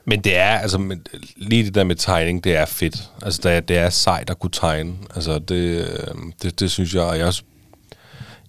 Men 0.07 0.21
det 0.21 0.37
er, 0.37 0.59
altså, 0.59 0.79
men, 0.79 1.07
lige 1.37 1.65
det 1.65 1.75
der 1.75 1.85
med 1.85 1.97
tegning, 1.97 2.45
det 2.45 2.57
er 2.57 2.65
fedt. 2.67 3.11
Altså, 3.23 3.41
det 3.43 3.53
er, 3.53 3.61
det 3.61 3.79
er 3.79 3.91
sejt 3.91 4.31
at 4.31 4.39
kunne 4.39 4.51
tegne. 4.51 4.95
Altså, 5.15 5.39
det, 5.39 5.55
øh, 5.55 6.15
det, 6.43 6.61
det 6.61 6.71
synes 6.71 6.95
jeg, 6.95 7.03
og 7.03 7.19
jeg, 7.19 7.27
også- 7.27 7.43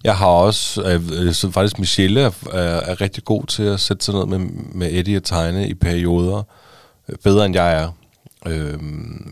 jeg 0.04 0.16
har 0.16 0.26
også, 0.26 0.82
øh, 0.82 1.32
så 1.34 1.50
faktisk 1.50 1.78
Michelle 1.78 2.20
er, 2.20 2.30
er, 2.52 2.58
er 2.60 3.00
rigtig 3.00 3.24
god 3.24 3.44
til 3.46 3.62
at 3.62 3.80
sætte 3.80 4.04
sig 4.04 4.14
ned 4.14 4.26
med, 4.26 4.38
med 4.74 4.88
Eddie 4.92 5.16
og 5.16 5.24
tegne 5.24 5.68
i 5.68 5.74
perioder. 5.74 6.42
Bedre 7.24 7.46
end 7.46 7.54
jeg 7.54 7.82
er. 7.82 7.90
Øh, 8.46 8.82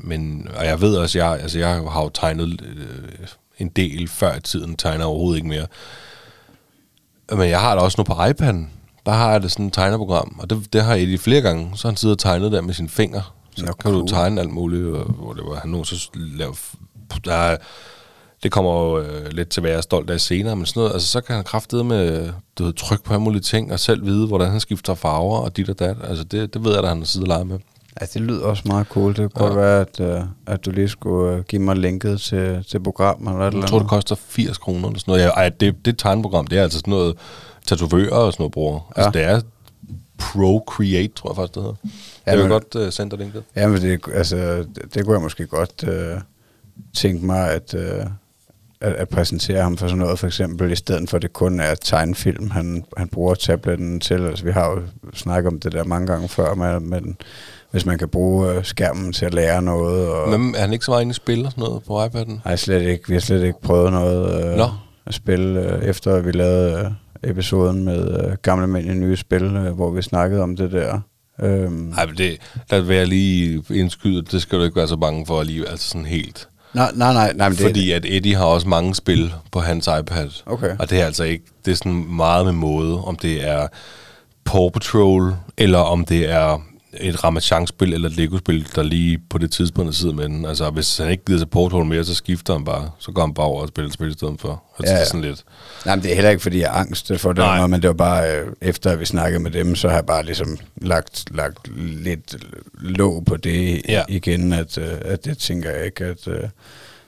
men, 0.04 0.48
og 0.56 0.66
jeg 0.66 0.80
ved 0.80 0.96
også, 0.96 1.18
jeg, 1.18 1.40
altså, 1.42 1.58
jeg 1.58 1.68
har 1.68 2.02
jo 2.02 2.08
tegnet 2.08 2.60
øh, 2.66 3.26
en 3.58 3.68
del 3.68 4.08
før 4.08 4.36
i 4.36 4.40
tiden, 4.40 4.76
tegner 4.76 5.04
overhovedet 5.04 5.36
ikke 5.38 5.48
mere. 5.48 5.66
Men 7.32 7.48
jeg 7.48 7.60
har 7.60 7.74
det 7.74 7.82
også 7.82 7.94
nu 7.98 8.04
på 8.04 8.12
iPad'en. 8.12 8.56
Der 9.06 9.12
har 9.12 9.30
jeg 9.30 9.42
det 9.42 9.52
sådan 9.52 9.66
et 9.66 9.72
tegneprogram, 9.72 10.36
og 10.38 10.50
det, 10.50 10.72
det 10.72 10.82
har 10.84 10.94
jeg 10.94 11.02
i 11.02 11.16
flere 11.16 11.40
gange. 11.40 11.70
Så 11.74 11.88
han 11.88 11.96
siddet 11.96 12.14
og 12.14 12.18
tegnet 12.18 12.52
der 12.52 12.60
med 12.60 12.74
sine 12.74 12.88
fingre. 12.88 13.22
Så 13.56 13.64
Nå, 13.64 13.72
kan 13.72 13.92
du 13.92 14.06
tegne 14.06 14.40
alt 14.40 14.50
muligt, 14.50 14.86
og 14.86 15.04
hvor 15.04 15.32
det 15.32 15.42
var, 15.46 15.54
han 15.54 15.70
nu 15.70 15.84
så 15.84 16.10
lave, 16.14 16.54
der 17.24 17.34
er, 17.34 17.56
det 18.42 18.52
kommer 18.52 18.72
jo 18.72 18.98
øh, 19.00 19.32
lidt 19.32 19.48
til 19.48 19.60
at 19.60 19.64
være 19.64 19.82
stolt 19.82 20.10
af 20.10 20.20
senere, 20.20 20.56
men 20.56 20.66
sådan 20.66 20.80
noget, 20.80 20.92
altså 20.92 21.08
så 21.08 21.20
kan 21.20 21.34
han 21.34 21.44
kraftede 21.44 21.84
med 21.84 22.32
du 22.58 22.64
ved, 22.64 22.72
tryk 22.72 23.04
på 23.04 23.12
alle 23.12 23.22
mulige 23.22 23.42
ting, 23.42 23.72
og 23.72 23.80
selv 23.80 24.06
vide, 24.06 24.26
hvordan 24.26 24.50
han 24.50 24.60
skifter 24.60 24.94
farver 24.94 25.38
og 25.38 25.56
dit 25.56 25.68
og 25.68 25.78
dat. 25.78 25.96
Altså 26.08 26.24
det, 26.24 26.54
det 26.54 26.64
ved 26.64 26.70
jeg, 26.70 26.82
at 26.82 26.88
han 26.88 26.98
har 26.98 27.04
siddet 27.04 27.28
og 27.28 27.34
leget 27.34 27.46
med. 27.46 27.58
Ja, 28.00 28.06
det 28.14 28.22
lyder 28.22 28.44
også 28.44 28.62
meget 28.66 28.86
cool. 28.86 29.16
Det 29.16 29.34
kunne 29.34 29.46
ja. 29.46 29.48
godt 29.48 29.56
være, 29.56 29.80
at, 29.80 30.20
uh, 30.20 30.28
at 30.46 30.64
du 30.64 30.70
lige 30.70 30.88
skulle 30.88 31.38
uh, 31.38 31.44
give 31.44 31.62
mig 31.62 31.76
linket 31.76 32.20
til, 32.20 32.64
til 32.70 32.82
programmet 32.82 33.32
eller 33.32 33.44
Jeg 33.44 33.52
tror, 33.52 33.60
det 33.60 33.72
andet. 33.72 33.90
koster 33.90 34.14
80 34.14 34.58
kroner 34.58 34.88
eller 34.88 34.98
sådan 34.98 35.12
noget. 35.12 35.22
Ja, 35.22 35.28
ej, 35.28 35.48
det, 35.48 35.74
det 35.84 35.98
tegneprogram, 35.98 36.46
det 36.46 36.58
er 36.58 36.62
altså 36.62 36.78
sådan 36.78 36.90
noget 36.90 37.16
tatovører 37.66 38.10
og 38.16 38.32
sådan 38.32 38.42
noget 38.42 38.52
bruger. 38.52 38.92
Ja. 38.96 39.02
Altså 39.02 39.18
Ja. 39.20 39.26
det 39.28 39.34
er 39.36 39.40
Procreate, 40.18 41.12
tror 41.14 41.30
jeg 41.30 41.36
faktisk, 41.36 41.54
det 41.54 41.62
hedder. 41.62 41.76
Ja, 42.26 42.30
jeg 42.32 42.38
vil 42.40 42.48
godt 42.48 42.74
uh, 42.74 42.92
sende 42.92 43.10
dig 43.10 43.18
linket. 43.18 43.42
Ja, 43.56 43.68
men 43.68 43.80
det, 43.82 44.00
altså, 44.14 44.36
det, 44.36 44.94
det 44.94 45.04
kunne 45.04 45.14
jeg 45.14 45.22
måske 45.22 45.46
godt 45.46 45.84
uh, 45.88 46.20
tænke 46.94 47.26
mig 47.26 47.50
at, 47.50 47.74
uh, 47.74 48.06
at, 48.80 48.92
at 48.92 49.08
præsentere 49.08 49.62
ham 49.62 49.76
for 49.76 49.86
sådan 49.86 49.98
noget, 49.98 50.18
for 50.18 50.26
eksempel, 50.26 50.72
i 50.72 50.76
stedet 50.76 51.10
for 51.10 51.16
at 51.16 51.22
det 51.22 51.32
kun 51.32 51.60
er 51.60 51.74
tegnefilm, 51.74 52.50
han, 52.50 52.84
han 52.96 53.08
bruger 53.08 53.34
tabletten 53.34 54.00
til. 54.00 54.26
Altså, 54.26 54.44
vi 54.44 54.50
har 54.52 54.70
jo 54.70 54.82
snakket 55.14 55.52
om 55.52 55.60
det 55.60 55.72
der 55.72 55.84
mange 55.84 56.06
gange 56.06 56.28
før, 56.28 56.54
men, 56.54 56.90
men 56.90 57.16
hvis 57.70 57.86
man 57.86 57.98
kan 57.98 58.08
bruge 58.08 58.56
uh, 58.58 58.64
skærmen 58.64 59.12
til 59.12 59.24
at 59.26 59.34
lære 59.34 59.62
noget. 59.62 60.08
Og, 60.08 60.38
Men 60.38 60.54
er 60.54 60.60
han 60.60 60.72
ikke 60.72 60.84
så 60.84 60.90
meget 60.90 61.02
inde 61.02 61.10
i 61.10 61.14
spil 61.14 61.44
og 61.46 61.50
sådan 61.52 61.64
noget 61.64 61.82
på 61.82 62.04
iPad'en? 62.04 62.40
Nej, 62.44 62.56
slet 62.56 62.82
ikke. 62.82 63.08
Vi 63.08 63.14
har 63.14 63.20
slet 63.20 63.42
ikke 63.44 63.60
prøvet 63.62 63.92
noget 63.92 64.44
øh, 64.44 64.56
Nå. 64.56 64.68
at 65.06 65.14
spille, 65.14 65.60
øh, 65.72 65.84
efter 65.84 66.14
at 66.14 66.26
vi 66.26 66.32
lavede 66.32 66.78
øh, 66.84 66.90
episoden 67.24 67.84
med 67.84 68.24
øh, 68.24 68.36
gamle 68.42 68.66
mænd 68.66 68.86
i 68.86 68.94
nye 68.94 69.16
spil, 69.16 69.42
øh, 69.42 69.72
hvor 69.72 69.90
vi 69.90 70.02
snakkede 70.02 70.42
om 70.42 70.56
det 70.56 70.72
der. 70.72 71.00
Øhm, 71.42 71.72
Nej, 71.72 72.06
men 72.06 72.16
det, 72.16 72.38
der 72.70 72.80
vil 72.80 72.96
jeg 72.96 73.06
lige 73.06 73.62
indskyde, 73.70 74.22
det 74.22 74.42
skal 74.42 74.58
du 74.58 74.64
ikke 74.64 74.76
være 74.76 74.88
så 74.88 74.96
bange 74.96 75.26
for 75.26 75.40
alligevel, 75.40 75.68
altså 75.68 75.88
sådan 75.88 76.06
helt. 76.06 76.48
nej, 76.74 76.92
nej, 76.94 77.12
nej, 77.12 77.32
nej, 77.32 77.48
men 77.48 77.58
det, 77.58 77.66
Fordi 77.66 77.90
at 77.92 78.04
Eddie 78.08 78.34
har 78.36 78.44
også 78.44 78.68
mange 78.68 78.94
spil 78.94 79.32
på 79.52 79.60
hans 79.60 79.88
iPad. 80.00 80.28
Okay. 80.46 80.76
Og 80.78 80.90
det 80.90 81.00
er 81.00 81.04
altså 81.06 81.24
ikke, 81.24 81.44
det 81.64 81.70
er 81.70 81.76
sådan 81.76 82.04
meget 82.16 82.44
med 82.44 82.52
måde, 82.52 83.04
om 83.04 83.16
det 83.16 83.48
er 83.48 83.66
Paw 84.44 84.68
Patrol, 84.68 85.34
eller 85.58 85.78
om 85.78 86.04
det 86.04 86.30
er 86.30 86.62
et 87.00 87.24
Ramachan-spil 87.24 87.94
eller 87.94 88.08
et 88.08 88.16
Lego-spil, 88.16 88.68
der 88.74 88.82
lige 88.82 89.18
på 89.30 89.38
det 89.38 89.50
tidspunkt 89.52 89.94
sidder 89.94 90.14
med 90.14 90.24
den. 90.24 90.44
Altså, 90.44 90.70
hvis 90.70 90.98
han 90.98 91.10
ikke 91.10 91.24
gider 91.24 91.44
Paw 91.46 91.68
Patrol 91.68 91.84
mere, 91.84 92.04
så 92.04 92.14
skifter 92.14 92.52
han 92.52 92.64
bare. 92.64 92.90
Så 92.98 93.12
går 93.12 93.22
han 93.22 93.34
bare 93.34 93.46
over 93.46 93.62
og 93.62 93.68
spiller 93.68 93.86
et 93.88 93.94
spil 93.94 94.08
i 94.08 94.12
stedet 94.12 94.40
for. 94.40 94.62
Altså, 94.78 94.92
Ja, 94.92 94.96
ja. 94.96 94.96
Det 95.00 95.02
er 95.02 95.06
sådan 95.06 95.20
lidt... 95.20 95.44
nej, 95.86 95.96
men 95.96 96.02
det 96.02 96.10
er 96.10 96.14
heller 96.14 96.30
ikke, 96.30 96.42
fordi 96.42 96.58
jeg 96.60 96.66
er 96.66 96.70
angst 96.80 97.12
for 97.18 97.32
det, 97.32 97.38
Nej. 97.44 97.66
men 97.66 97.82
det 97.82 97.88
var 97.88 97.94
bare, 97.94 98.36
øh, 98.40 98.46
efter 98.62 98.90
at 98.90 99.00
vi 99.00 99.04
snakkede 99.04 99.42
med 99.42 99.50
dem, 99.50 99.74
så 99.76 99.88
har 99.88 99.94
jeg 99.94 100.06
bare 100.06 100.24
ligesom 100.24 100.58
lagt, 100.76 101.24
lagt 101.36 101.68
lidt 101.76 102.36
låg 102.80 103.24
på 103.24 103.36
det 103.36 103.82
Ja. 103.88 104.02
igen, 104.08 104.52
at, 104.52 104.78
øh, 104.78 104.88
at 105.04 105.24
det 105.24 105.38
tænker 105.38 105.70
jeg 105.70 105.84
ikke, 105.84 106.04
at, 106.04 106.28
øh, 106.28 106.42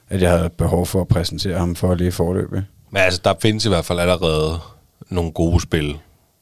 at 0.09 0.21
jeg 0.21 0.31
havde 0.31 0.49
behov 0.49 0.85
for 0.85 1.01
at 1.01 1.07
præsentere 1.07 1.59
ham 1.59 1.75
for 1.75 1.95
lige 1.95 2.11
forløbig. 2.11 2.63
Men 2.91 3.01
altså, 3.01 3.21
der 3.23 3.33
findes 3.41 3.65
i 3.65 3.69
hvert 3.69 3.85
fald 3.85 3.99
allerede 3.99 4.59
nogle 5.09 5.31
gode 5.31 5.61
spil. 5.61 5.97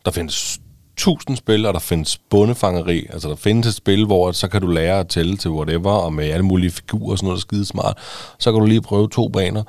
Der 0.05 0.11
findes 0.11 0.59
tusind 0.97 1.37
spil, 1.37 1.65
og 1.65 1.73
der 1.73 1.79
findes 1.79 2.17
bundefangeri. 2.29 3.05
Altså, 3.13 3.29
der 3.29 3.35
findes 3.35 3.67
et 3.67 3.73
spil, 3.73 4.05
hvor 4.05 4.31
så 4.31 4.47
kan 4.47 4.61
du 4.61 4.67
lære 4.67 4.99
at 4.99 5.07
tælle 5.07 5.37
til 5.37 5.51
whatever, 5.51 5.91
og 5.91 6.13
med 6.13 6.25
alle 6.25 6.45
mulige 6.45 6.71
figurer 6.71 7.11
og 7.11 7.17
sådan 7.17 7.25
noget, 7.27 7.35
der 7.35 7.39
er 7.39 7.47
skide 7.47 7.65
smart. 7.65 7.97
Så 8.39 8.51
kan 8.51 8.59
du 8.59 8.65
lige 8.65 8.81
prøve 8.81 9.09
to 9.09 9.27
baner. 9.27 9.63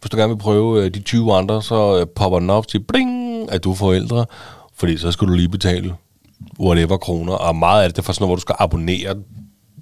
Hvis 0.00 0.10
du 0.10 0.16
gerne 0.16 0.32
vil 0.32 0.40
prøve 0.40 0.84
øh, 0.84 0.94
de 0.94 1.00
20 1.00 1.34
andre, 1.34 1.62
så 1.62 2.00
øh, 2.00 2.06
popper 2.06 2.38
den 2.38 2.50
op 2.50 2.68
til 2.68 2.80
bling, 2.80 3.50
at 3.52 3.64
du 3.64 3.70
er 3.70 3.74
forældre. 3.74 4.26
Fordi 4.74 4.96
så 4.96 5.12
skal 5.12 5.28
du 5.28 5.32
lige 5.32 5.48
betale 5.48 5.94
whatever 6.60 6.96
kroner. 6.96 7.32
Og 7.32 7.56
meget 7.56 7.82
af 7.84 7.90
det, 7.90 7.98
er 7.98 8.02
for 8.02 8.12
sådan 8.12 8.22
noget, 8.22 8.28
hvor 8.28 8.36
du 8.36 8.40
skal 8.40 8.54
abonnere 8.58 9.14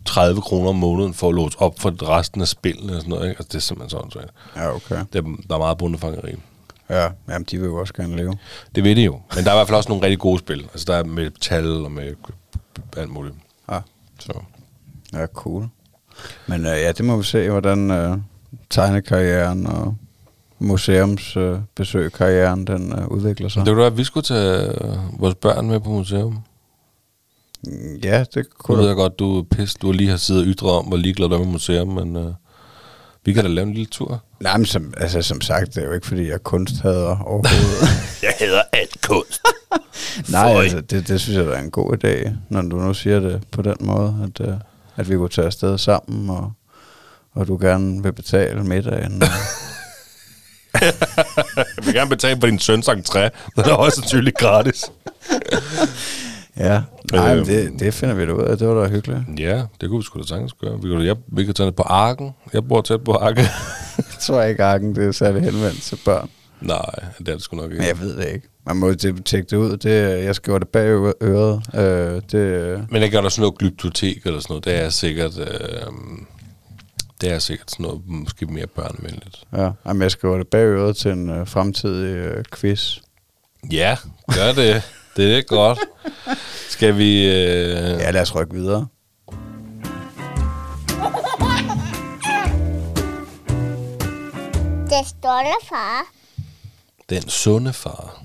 30 0.04 0.40
kroner 0.40 0.68
om 0.68 0.76
måneden 0.76 1.14
for 1.14 1.28
at 1.28 1.34
låse 1.34 1.60
op 1.60 1.80
for 1.80 2.08
resten 2.08 2.40
af 2.40 2.48
spillene 2.48 2.92
og 2.92 3.00
sådan 3.00 3.10
noget. 3.10 3.28
Ikke? 3.28 3.38
Altså, 3.38 3.48
det 3.52 3.54
er 3.54 3.60
simpelthen 3.60 3.90
sådan. 3.90 4.10
Så 4.10 4.18
Ja, 4.56 4.74
okay. 4.74 5.04
det 5.12 5.18
er, 5.18 5.36
der 5.48 5.54
er 5.54 5.58
meget 5.58 5.78
bundefangeri. 5.78 6.32
Ja, 6.90 7.08
jamen, 7.28 7.46
de 7.50 7.58
vil 7.58 7.66
jo 7.66 7.76
også 7.76 7.94
gerne 7.94 8.16
leve. 8.16 8.34
Det 8.74 8.84
ved 8.84 8.96
de 8.96 9.02
jo. 9.04 9.20
Men 9.34 9.44
der 9.44 9.50
er 9.50 9.54
i 9.54 9.58
hvert 9.58 9.68
fald 9.68 9.76
også 9.76 9.88
nogle 9.88 10.04
rigtig 10.04 10.18
gode 10.18 10.38
spil. 10.38 10.60
Altså 10.60 10.84
der 10.92 10.98
er 10.98 11.04
med 11.04 11.30
tal 11.40 11.84
og 11.84 11.92
med 11.92 12.14
alt 12.96 13.10
muligt. 13.10 13.34
Ja, 13.70 13.78
Så. 14.18 14.32
Ja, 15.12 15.26
cool. 15.26 15.68
Men 16.46 16.60
øh, 16.60 16.66
ja, 16.72 16.92
det 16.92 17.04
må 17.04 17.16
vi 17.16 17.22
se, 17.22 17.50
hvordan 17.50 17.90
øh, 17.90 18.16
tegnekarrieren 18.70 19.66
og 19.66 19.96
museumsbesøgkarrieren, 20.58 22.66
den 22.66 22.92
øh, 22.98 23.06
udvikler 23.08 23.48
sig. 23.48 23.66
Det 23.66 23.76
var 23.76 23.86
at 23.86 23.96
vi 23.96 24.04
skulle 24.04 24.24
tage 24.24 24.84
øh, 24.84 25.20
vores 25.20 25.34
børn 25.34 25.68
med 25.68 25.80
på 25.80 25.90
museum. 25.90 26.38
Ja, 28.04 28.24
det 28.34 28.36
Nu 28.36 28.42
kunne 28.58 28.76
ved 28.76 28.82
du. 28.84 28.88
jeg 28.88 28.96
godt, 28.96 29.18
du 29.18 29.38
er 29.38 29.42
pisse. 29.42 29.78
Du 29.82 29.86
har 29.86 29.94
lige 29.94 30.10
har 30.10 30.16
siddet 30.16 30.42
og 30.42 30.48
ytret 30.48 30.70
om, 30.70 30.84
hvor 30.86 30.96
ligeglad 30.96 31.28
du 31.28 31.34
er 31.34 31.38
med 31.38 31.46
museum, 31.46 31.88
men 31.88 32.16
øh, 32.16 32.32
vi 33.24 33.32
kan 33.32 33.44
da 33.44 33.50
lave 33.50 33.66
en 33.66 33.74
lille 33.74 33.90
tur. 33.90 34.22
Nej, 34.40 34.56
men 34.56 34.66
som, 34.66 34.94
altså, 34.96 35.22
som 35.22 35.40
sagt, 35.40 35.74
det 35.74 35.82
er 35.82 35.86
jo 35.86 35.92
ikke, 35.92 36.06
fordi 36.06 36.26
jeg 36.26 36.34
er 36.34 36.38
kunsthader 36.38 37.16
overhovedet. 37.24 37.88
Jeg 38.22 38.34
hedder 38.38 38.62
alt 38.72 39.00
kunst. 39.00 39.42
Nej, 40.32 40.52
Føj. 40.52 40.62
altså, 40.62 40.80
det, 40.80 41.08
det 41.08 41.20
synes 41.20 41.36
jeg 41.38 41.44
er 41.46 41.58
en 41.58 41.70
god 41.70 42.04
idé, 42.04 42.30
når 42.48 42.62
du 42.62 42.76
nu 42.76 42.94
siger 42.94 43.20
det 43.20 43.42
på 43.50 43.62
den 43.62 43.76
måde, 43.80 44.30
at, 44.40 44.48
øh, 44.48 44.54
at 44.96 45.10
vi 45.10 45.16
kunne 45.16 45.28
tage 45.28 45.46
afsted 45.46 45.78
sammen, 45.78 46.30
og, 46.30 46.52
og 47.34 47.46
du 47.46 47.58
gerne 47.60 48.02
vil 48.02 48.12
betale 48.12 48.64
middagen. 48.64 49.22
Jeg 50.80 50.92
vil 51.84 51.94
gerne 51.94 52.10
betale 52.10 52.40
for 52.40 52.46
din 52.46 52.58
søns 52.58 52.88
entré. 52.88 53.20
Den 53.56 53.64
er 53.64 53.72
også 53.72 53.96
sandsynligt 53.96 54.36
gratis. 54.38 54.84
Ja, 56.60 56.82
nej, 57.12 57.36
Øhm. 57.36 57.44
det, 57.44 57.72
det 57.80 57.94
finder 57.94 58.14
vi 58.14 58.26
da 58.26 58.32
ud 58.32 58.42
af. 58.42 58.58
Det 58.58 58.68
var 58.68 58.82
da 58.82 58.88
hyggeligt. 58.88 59.20
Ja, 59.38 59.62
det 59.80 59.88
kunne 59.88 59.98
vi 59.98 60.02
sgu 60.04 60.18
da 60.20 60.26
sagtens 60.26 60.52
gøre. 60.52 60.82
Vi 60.82 60.88
kan, 60.88 61.06
jeg, 61.06 61.16
vi 61.32 61.44
kan 61.44 61.54
tage 61.54 61.66
det 61.66 61.76
på 61.76 61.82
Arken. 61.82 62.30
Jeg 62.52 62.68
bor 62.68 62.80
tæt 62.80 63.04
på 63.04 63.12
Arken. 63.12 63.44
Jeg 63.96 64.18
tror 64.20 64.42
ikke, 64.42 64.64
Arken 64.64 64.94
det 64.94 65.06
er 65.06 65.12
særlig 65.12 65.42
henvendt 65.42 65.82
til 65.82 65.98
børn. 66.04 66.30
Nej, 66.60 66.84
det 67.18 67.28
er 67.28 67.32
det 67.32 67.42
sgu 67.42 67.56
nok 67.56 67.64
ikke. 67.70 67.76
Men 67.78 67.88
jeg 67.88 68.00
ved 68.00 68.16
det 68.16 68.26
ikke. 68.34 68.48
Man 68.66 68.76
må 68.76 68.94
tjekke 68.94 69.46
det 69.50 69.56
ud. 69.56 69.76
Det, 69.76 70.24
jeg 70.24 70.34
skriver 70.34 70.58
det 70.58 70.68
bag 70.68 70.86
øret. 71.22 71.62
Øh, 71.74 72.22
det, 72.32 72.86
Men 72.90 73.02
jeg 73.02 73.10
gør 73.10 73.20
der 73.20 73.28
sådan 73.28 73.40
noget 73.42 73.58
glyptotek 73.58 74.22
eller 74.26 74.40
sådan 74.40 74.52
noget. 74.52 74.64
Det 74.64 74.74
er 74.84 74.88
sikkert... 74.88 75.38
Øh, 75.38 75.46
det 77.20 77.30
er 77.32 77.38
sikkert 77.38 77.70
sådan 77.70 77.84
noget 77.84 78.00
måske 78.06 78.46
mere 78.46 78.66
børnevenligt. 78.66 79.44
ja, 79.56 79.70
jamen, 79.86 80.02
jeg 80.02 80.10
skriver 80.10 80.36
det 80.38 80.48
bag 80.48 80.64
øret 80.64 80.96
til 80.96 81.10
en 81.10 81.30
øh, 81.30 81.46
fremtidig 81.46 82.16
øh, 82.16 82.44
quiz. 82.54 82.96
Ja, 83.72 83.96
gør 84.34 84.52
det. 84.52 84.82
det 85.16 85.38
er 85.38 85.42
godt. 85.42 85.78
Skal 86.70 86.96
vi... 86.98 87.24
Øh, 87.26 88.00
Ja, 88.00 88.10
lad 88.10 88.20
os 88.22 88.34
rykke 88.34 88.54
videre. 88.54 88.86
Det 94.90 95.06
stolte 95.08 95.50
far. 95.68 96.06
Den 97.10 97.28
sunde 97.28 97.72
far. 97.72 98.22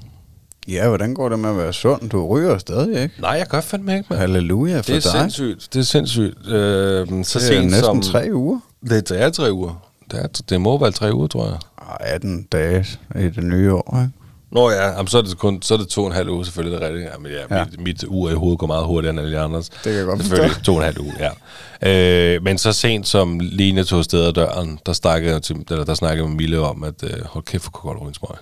Ja, 0.68 0.88
hvordan 0.88 1.14
går 1.14 1.30
det 1.30 1.40
med 1.40 1.50
at 1.50 1.58
være 1.58 1.74
sund? 1.74 2.10
Du 2.10 2.28
ryger 2.28 2.58
stadig, 2.58 3.04
ikke? 3.04 3.22
Nej, 3.22 3.32
jeg 3.32 3.48
gør 3.48 3.62
fandme 3.62 3.94
ikke, 3.98 4.06
mand. 4.10 4.20
Halleluja 4.20 4.78
for 4.78 4.84
Det 4.84 4.96
er 4.96 5.12
dig. 5.12 5.20
sindssygt. 5.22 5.74
Det 5.74 5.80
er 5.80 5.84
sindssygt. 5.84 6.38
Øh, 6.48 7.08
så 7.08 7.14
Det 7.14 7.36
er 7.36 7.40
sent 7.40 7.66
næsten 7.66 7.82
som... 7.84 8.02
tre 8.02 8.30
uger. 8.34 8.60
Det, 8.90 9.12
er 9.12 9.30
tre 9.30 9.54
uger. 9.54 9.90
Det, 10.12 10.20
er, 10.20 10.28
det 10.50 10.62
må 10.62 10.78
være 10.80 10.92
tre 10.92 11.14
uger, 11.16 11.28
tror 11.28 11.46
jeg. 11.46 11.58
Ej, 11.90 11.98
18 12.00 12.44
dage 12.52 12.86
i 13.16 13.24
det 13.30 13.44
nye 13.44 13.74
år, 13.74 14.00
ikke? 14.02 14.25
Nå 14.52 14.70
ja, 14.72 14.90
jamen, 14.90 15.08
så, 15.08 15.18
er 15.18 15.22
det 15.22 15.38
kun, 15.38 15.62
så 15.62 15.74
er 15.74 15.78
det 15.78 15.88
to 15.88 16.02
og 16.02 16.08
en 16.08 16.14
halv 16.14 16.30
uge 16.30 16.46
selvfølgelig, 16.46 16.80
det 16.80 16.86
er 16.86 16.94
rigtigt. 16.94 17.12
Jamen, 17.14 17.32
ja, 17.32 17.58
Ja. 17.58 17.66
Mit, 17.66 17.80
mit 17.80 18.04
ur 18.08 18.30
i 18.30 18.34
hovedet 18.34 18.60
går 18.60 18.68
meget 18.68 18.86
hurtigere 18.86 19.10
end 19.10 19.20
alle 19.20 19.38
de 19.38 19.40
andres. 19.40 19.70
kan 19.84 19.94
jeg 19.94 20.06
godt 20.06 20.22
Selvfølgelig 20.22 20.64
to 20.64 20.72
og 20.72 20.78
en 20.78 20.84
halv 20.84 21.00
uge, 21.02 21.14
ja. 21.20 22.36
Øh, 22.36 22.44
men 22.44 22.58
så 22.58 22.74
sent 22.74 23.08
som 23.08 23.40
Line 23.40 23.84
tog 23.84 24.00
afsted 24.00 24.26
af 24.26 24.34
døren, 24.34 24.80
der 24.86 24.94
snakkede 24.94 25.40
til, 25.40 25.56
eller 25.72 25.86
der 25.86 25.94
snakkede 25.94 26.28
med 26.28 26.36
Mille 26.36 26.60
om, 26.60 26.84
at 26.84 27.04
øh, 27.04 27.26
hold 27.26 27.44
kæft, 27.44 27.64
for 27.64 27.72
godt 27.72 28.02
ryge. 28.02 28.14
Jeg 28.22 28.38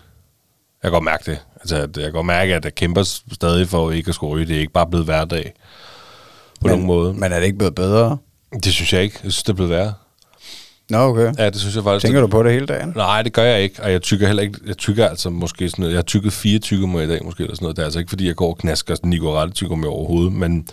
kan 0.84 0.92
godt 0.92 1.04
mærke 1.04 1.32
det. 1.32 1.40
Altså, 1.62 1.76
at 1.76 1.98
jeg 1.98 2.04
kan 2.04 2.14
godt 2.14 2.26
mærke, 2.26 2.56
at 2.56 2.66
jeg 2.66 2.76
kæmper 2.76 3.04
stadig 3.34 3.68
for 3.68 3.92
ikke 3.92 4.10
at 4.10 4.16
skulle 4.16 4.34
ryge. 4.34 4.46
Det 4.46 4.56
er 4.56 4.60
ikke 4.60 4.74
bare 4.74 4.88
blevet 4.88 5.06
hverdag 5.06 5.54
på 6.62 6.68
men, 6.68 6.72
nogen 6.72 6.86
måde. 6.86 7.14
Men 7.14 7.32
er 7.32 7.40
det 7.40 7.46
ikke 7.46 7.58
blevet 7.58 7.76
bedre? 7.76 8.18
Det 8.64 8.74
synes 8.74 8.94
jeg 8.94 9.04
ikke. 9.04 9.20
Jeg 9.24 9.32
synes, 9.32 9.44
det 9.44 9.50
er 9.50 9.54
blevet 9.54 9.72
værre. 9.72 9.94
Nå, 10.90 10.98
okay. 10.98 11.34
Ja, 11.38 11.46
det 11.50 11.56
synes 11.60 11.76
jeg 11.76 11.84
faktisk. 11.84 12.06
Tænker 12.06 12.22
du 12.22 12.28
på 12.28 12.44
det 12.44 12.52
hele 12.54 12.66
dagen? 12.66 12.94
Nej, 12.96 13.22
det 13.22 13.34
gør 13.34 13.44
jeg 13.44 13.62
ikke, 13.62 13.84
og 13.84 13.92
jeg 13.92 14.02
tykker 14.02 14.28
heller 14.28 14.44
ikke, 14.44 14.60
jeg 14.66 14.78
tykker 14.78 15.08
altså 15.08 15.30
måske 15.30 15.70
sådan 15.70 15.82
noget, 15.82 15.94
jeg 15.94 15.98
har 15.98 16.04
tykket 16.04 16.34
fire 16.34 16.60
tykker 16.60 17.00
i 17.02 17.08
dag 17.08 17.26
måske, 17.26 17.44
eller 17.44 17.56
sådan 17.56 17.64
noget, 17.66 17.76
det 17.76 17.82
er 17.82 17.86
altså 17.86 18.00
ikke 18.00 18.10
fordi, 18.10 18.28
jeg 18.28 18.36
går 18.36 18.50
og 18.50 18.58
knasker 18.58 18.96
sådan 18.96 19.10
Nicorette 19.10 19.54
tykker 19.54 19.76
med 19.76 19.88
overhovedet, 19.88 20.34
men 20.34 20.68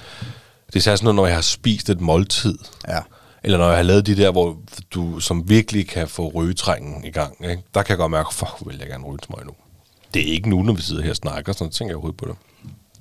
det 0.72 0.76
er 0.76 0.80
sådan 0.80 0.98
noget, 1.02 1.14
når 1.14 1.26
jeg 1.26 1.34
har 1.34 1.42
spist 1.42 1.90
et 1.90 2.00
måltid, 2.00 2.58
Ja. 2.88 2.98
eller 3.44 3.58
når 3.58 3.66
jeg 3.68 3.76
har 3.76 3.82
lavet 3.82 4.06
de 4.06 4.16
der, 4.16 4.32
hvor 4.32 4.56
du 4.94 5.20
som 5.20 5.48
virkelig 5.48 5.88
kan 5.88 6.08
få 6.08 6.28
rygetrængen 6.34 7.04
i 7.04 7.10
gang, 7.10 7.36
ikke? 7.50 7.62
der 7.74 7.82
kan 7.82 7.90
jeg 7.90 7.98
godt 7.98 8.10
mærke, 8.10 8.34
fuck, 8.34 8.52
vil 8.66 8.76
jeg 8.80 8.88
gerne 8.88 9.04
ryge 9.04 9.12
en 9.14 9.18
smøg 9.26 9.46
nu. 9.46 9.52
Det 10.14 10.28
er 10.28 10.32
ikke 10.32 10.48
nu, 10.50 10.62
når 10.62 10.72
vi 10.72 10.82
sidder 10.82 11.02
her 11.02 11.10
og 11.10 11.16
snakker, 11.16 11.52
sådan 11.52 11.70
tænker 11.70 11.90
jeg 11.90 11.96
overhovedet 11.96 12.16
på 12.18 12.26
det. 12.26 12.34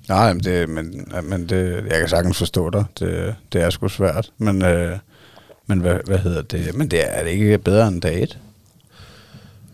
Nej, 0.08 0.32
men, 0.32 0.44
det, 0.44 0.68
men, 0.68 1.12
men 1.22 1.48
det, 1.48 1.84
jeg 1.90 1.98
kan 2.00 2.08
sagtens 2.08 2.38
forstå 2.38 2.70
dig. 2.70 2.84
Det, 2.98 3.34
det 3.52 3.62
er 3.62 3.70
sgu 3.70 3.88
svært. 3.88 4.30
Men, 4.38 4.62
øh, 4.64 4.98
men 5.70 5.80
hvad, 5.80 5.98
hvad 6.06 6.18
hedder 6.18 6.42
det? 6.42 6.74
Men 6.74 6.88
det 6.90 7.00
er, 7.00 7.10
er 7.10 7.24
det 7.24 7.30
ikke 7.30 7.58
bedre 7.58 7.88
end 7.88 8.02
dag 8.02 8.22
et? 8.22 8.38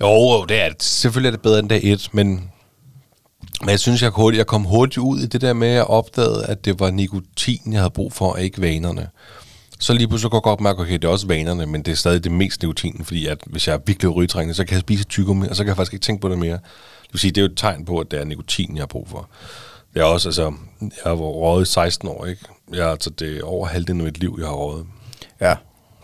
Jo, 0.00 0.08
jo, 0.08 0.44
det 0.44 0.62
er 0.62 0.68
det. 0.68 0.82
Selvfølgelig 0.82 1.28
er 1.28 1.30
det 1.30 1.40
bedre 1.40 1.58
end 1.58 1.68
dag 1.68 1.80
et, 1.84 2.08
men, 2.12 2.50
men 3.60 3.68
jeg 3.68 3.80
synes, 3.80 4.02
jeg, 4.02 4.10
hurtigt, 4.10 4.38
jeg 4.38 4.46
kom 4.46 4.64
hurtigt 4.64 4.98
ud 4.98 5.20
i 5.20 5.26
det 5.26 5.40
der 5.40 5.52
med, 5.52 5.68
at 5.68 5.74
jeg 5.74 5.84
opdagede, 5.84 6.46
at 6.46 6.64
det 6.64 6.80
var 6.80 6.90
nikotin, 6.90 7.72
jeg 7.72 7.80
havde 7.80 7.90
brug 7.90 8.12
for, 8.12 8.32
og 8.32 8.42
ikke 8.42 8.60
vanerne. 8.60 9.08
så 9.80 9.92
lige 9.92 10.08
pludselig 10.08 10.30
går 10.30 10.38
jeg 10.38 10.42
godt 10.42 10.60
mærke, 10.60 10.80
okay, 10.80 10.92
det 10.92 11.04
er 11.04 11.08
også 11.08 11.26
vanerne, 11.26 11.66
men 11.66 11.82
det 11.82 11.92
er 11.92 11.96
stadig 11.96 12.24
det 12.24 12.32
mest 12.32 12.62
nikotinen, 12.62 13.04
fordi 13.04 13.26
at 13.26 13.38
hvis 13.46 13.68
jeg 13.68 13.74
er 13.74 13.80
virkelig 13.86 14.14
rygetrængende, 14.14 14.54
så 14.54 14.64
kan 14.64 14.74
jeg 14.74 14.80
spise 14.80 15.04
tyggegummi, 15.04 15.48
og 15.48 15.56
så 15.56 15.62
kan 15.62 15.68
jeg 15.68 15.76
faktisk 15.76 15.94
ikke 15.94 16.04
tænke 16.04 16.20
på 16.20 16.28
det 16.28 16.38
mere. 16.38 16.58
Det 17.02 17.12
vil 17.12 17.20
sige, 17.20 17.30
det 17.30 17.38
er 17.38 17.42
jo 17.42 17.52
et 17.52 17.58
tegn 17.58 17.84
på, 17.84 17.98
at 17.98 18.10
det 18.10 18.20
er 18.20 18.24
nikotin, 18.24 18.76
jeg 18.76 18.82
har 18.82 18.86
brug 18.86 19.08
for. 19.08 19.28
Det 19.94 20.00
er 20.00 20.04
også, 20.04 20.28
altså, 20.28 20.52
jeg 20.80 20.90
har 21.04 21.14
røget 21.14 21.68
i 21.68 21.72
16 21.72 22.08
år, 22.08 22.26
ikke? 22.26 22.44
Jeg, 22.72 22.90
altså, 22.90 23.10
det 23.10 23.38
er 23.38 23.44
over 23.44 23.66
halvdelen 23.66 24.00
af 24.00 24.04
mit 24.04 24.18
liv, 24.18 24.36
jeg 24.38 24.46
har 24.46 24.54
røget. 24.54 24.86
Ja. 25.40 25.54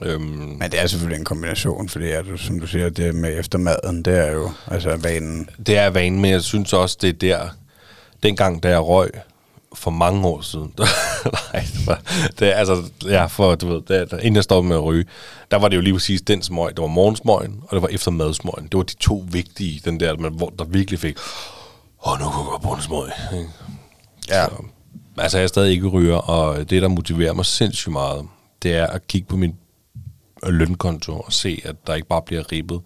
Øhm, 0.04 0.22
Men 0.58 0.62
det 0.70 0.82
er 0.82 0.86
selvfølgelig 0.86 1.18
en 1.18 1.24
kombination, 1.24 1.88
fordi 1.88 2.10
at, 2.10 2.24
du- 2.24 2.36
som 2.36 2.60
du 2.60 2.66
siger, 2.66 2.88
det 2.88 3.14
med 3.14 3.38
eftermaden, 3.38 4.02
det 4.02 4.18
er 4.28 4.32
jo 4.32 4.50
altså 4.66 4.96
vanen. 4.96 5.48
det 5.66 5.78
er 5.78 5.90
vanen, 5.90 6.20
men 6.20 6.30
jeg 6.30 6.42
synes 6.42 6.72
også, 6.72 6.96
det 7.00 7.08
er 7.08 7.12
der, 7.12 7.48
dengang, 8.22 8.62
da 8.62 8.68
jeg 8.68 8.80
røg, 8.80 9.10
for 9.74 9.90
mange 9.90 10.26
år 10.26 10.40
siden, 10.40 10.74
nej, 11.52 11.64
det 11.86 11.98
det 12.38 12.48
er, 12.48 12.54
altså, 12.54 12.82
ja, 13.04 13.26
for, 13.26 13.54
du 13.54 13.68
ved, 13.68 13.82
det, 14.06 14.12
inden 14.12 14.34
jeg 14.36 14.44
stoppede 14.44 14.68
med 14.68 14.76
at 14.76 14.84
ryge, 14.84 15.04
der 15.50 15.56
var 15.58 15.68
det 15.68 15.76
jo 15.76 15.80
lige 15.80 15.94
præcis 15.94 16.22
den 16.22 16.42
smøg, 16.42 16.68
det 16.76 16.82
var 16.82 16.86
morgensmøgen, 16.86 17.60
og 17.68 17.74
det 17.74 17.82
var 17.82 17.88
eftermadsmøgen. 17.88 18.64
Det 18.64 18.76
var 18.76 18.82
de 18.82 18.94
to 18.96 19.24
vigtige, 19.30 19.80
den 19.84 20.00
der, 20.00 20.16
man, 20.16 20.32
hvor 20.32 20.52
der 20.58 20.64
virkelig 20.64 20.98
fik, 21.00 21.16
åh, 22.06 22.12
nu 22.20 22.24
kan 22.30 22.38
jeg 22.38 22.46
godt 22.50 22.62
bruge 22.62 22.76
en 22.76 22.82
smøg. 22.82 23.08
Ja. 24.28 24.44
Så, 24.44 24.52
altså, 25.18 25.38
jeg 25.38 25.42
er 25.42 25.48
stadig 25.48 25.72
ikke 25.72 25.86
ryger, 25.86 26.16
og 26.16 26.70
det, 26.70 26.82
der 26.82 26.88
motiverer 26.88 27.32
mig 27.32 27.46
sindssygt 27.46 27.92
meget, 27.92 28.26
det 28.62 28.72
er 28.76 28.86
at 28.86 29.06
kigge 29.06 29.28
på 29.28 29.36
min 29.36 29.54
lønkonto 30.50 31.12
og 31.12 31.32
se, 31.32 31.62
at 31.64 31.74
der 31.86 31.94
ikke 31.94 32.08
bare 32.08 32.22
bliver 32.26 32.52
ribbet 32.52 32.80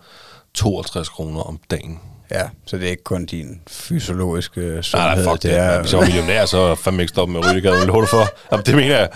52 0.54 1.08
kroner 1.08 1.40
om 1.40 1.58
dagen. 1.70 2.00
Ja, 2.30 2.42
så 2.66 2.76
det 2.76 2.86
er 2.86 2.90
ikke 2.90 3.04
kun 3.04 3.26
din 3.26 3.60
fysiologiske 3.68 4.60
Nej, 4.60 4.82
sundhed. 4.82 5.08
nej, 5.08 5.24
fuck 5.24 5.42
det. 5.42 5.50
det 5.50 5.58
er, 5.58 5.80
Hvis 5.80 5.92
jeg 5.92 6.00
var 6.00 6.06
millionær, 6.06 6.46
så 6.46 6.74
fandme 6.74 7.02
ikke 7.02 7.10
stoppet 7.10 7.32
med 7.32 7.40
at 7.40 7.46
ryge. 7.46 7.54
Det 7.54 7.62
gad 7.62 7.76
jeg 7.78 7.86
love 7.86 8.00
dig 8.00 8.08
for. 8.08 8.26
Jamen, 8.52 8.66
det 8.66 8.74
mener 8.74 8.96
jeg. 8.98 9.08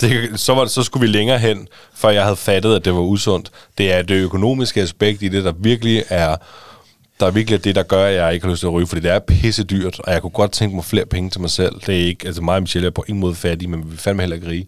Det, 0.00 0.40
så, 0.40 0.54
var, 0.54 0.66
så 0.66 0.82
skulle 0.82 1.00
vi 1.00 1.06
længere 1.06 1.38
hen, 1.38 1.68
før 1.94 2.08
jeg 2.10 2.22
havde 2.22 2.36
fattet, 2.36 2.74
at 2.76 2.84
det 2.84 2.94
var 2.94 3.00
usundt. 3.00 3.50
Det 3.78 3.92
er 3.92 4.02
det 4.02 4.14
økonomiske 4.14 4.80
aspekt 4.82 5.22
i 5.22 5.28
det, 5.28 5.44
der 5.44 5.52
virkelig 5.58 6.04
er 6.08 6.36
der 7.20 7.26
er 7.26 7.30
virkelig 7.30 7.64
det, 7.64 7.74
der 7.74 7.82
gør, 7.82 8.04
at 8.06 8.14
jeg 8.14 8.34
ikke 8.34 8.46
har 8.46 8.50
lyst 8.52 8.60
til 8.60 8.66
at 8.66 8.72
ryge, 8.72 8.86
fordi 8.86 9.00
det 9.00 9.10
er 9.10 9.18
pisse 9.18 9.64
dyrt, 9.64 10.00
og 10.00 10.12
jeg 10.12 10.22
kunne 10.22 10.30
godt 10.30 10.52
tænke 10.52 10.74
mig 10.76 10.84
flere 10.84 11.06
penge 11.06 11.30
til 11.30 11.40
mig 11.40 11.50
selv. 11.50 11.74
Det 11.86 12.02
er 12.02 12.06
ikke, 12.06 12.26
altså 12.26 12.42
mig 12.42 12.54
og 12.56 12.62
Michelle 12.62 12.86
er 12.86 12.90
på 12.90 13.04
ingen 13.08 13.20
måde 13.20 13.34
fattige, 13.34 13.68
men 13.68 13.90
vi 13.90 13.94
er 13.94 13.98
fandme 13.98 14.22
heller 14.22 14.36
ikke 14.36 14.48
rige. 14.48 14.66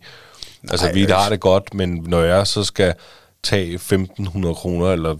Altså, 0.70 0.92
vi 0.92 1.00
altså- 1.00 1.16
har 1.16 1.28
det 1.28 1.40
godt, 1.40 1.74
men 1.74 2.04
når 2.06 2.20
jeg 2.20 2.46
så 2.46 2.64
skal 2.64 2.94
tage 3.42 3.78
1.500 3.78 4.54
kroner 4.54 4.86
eller 4.86 5.14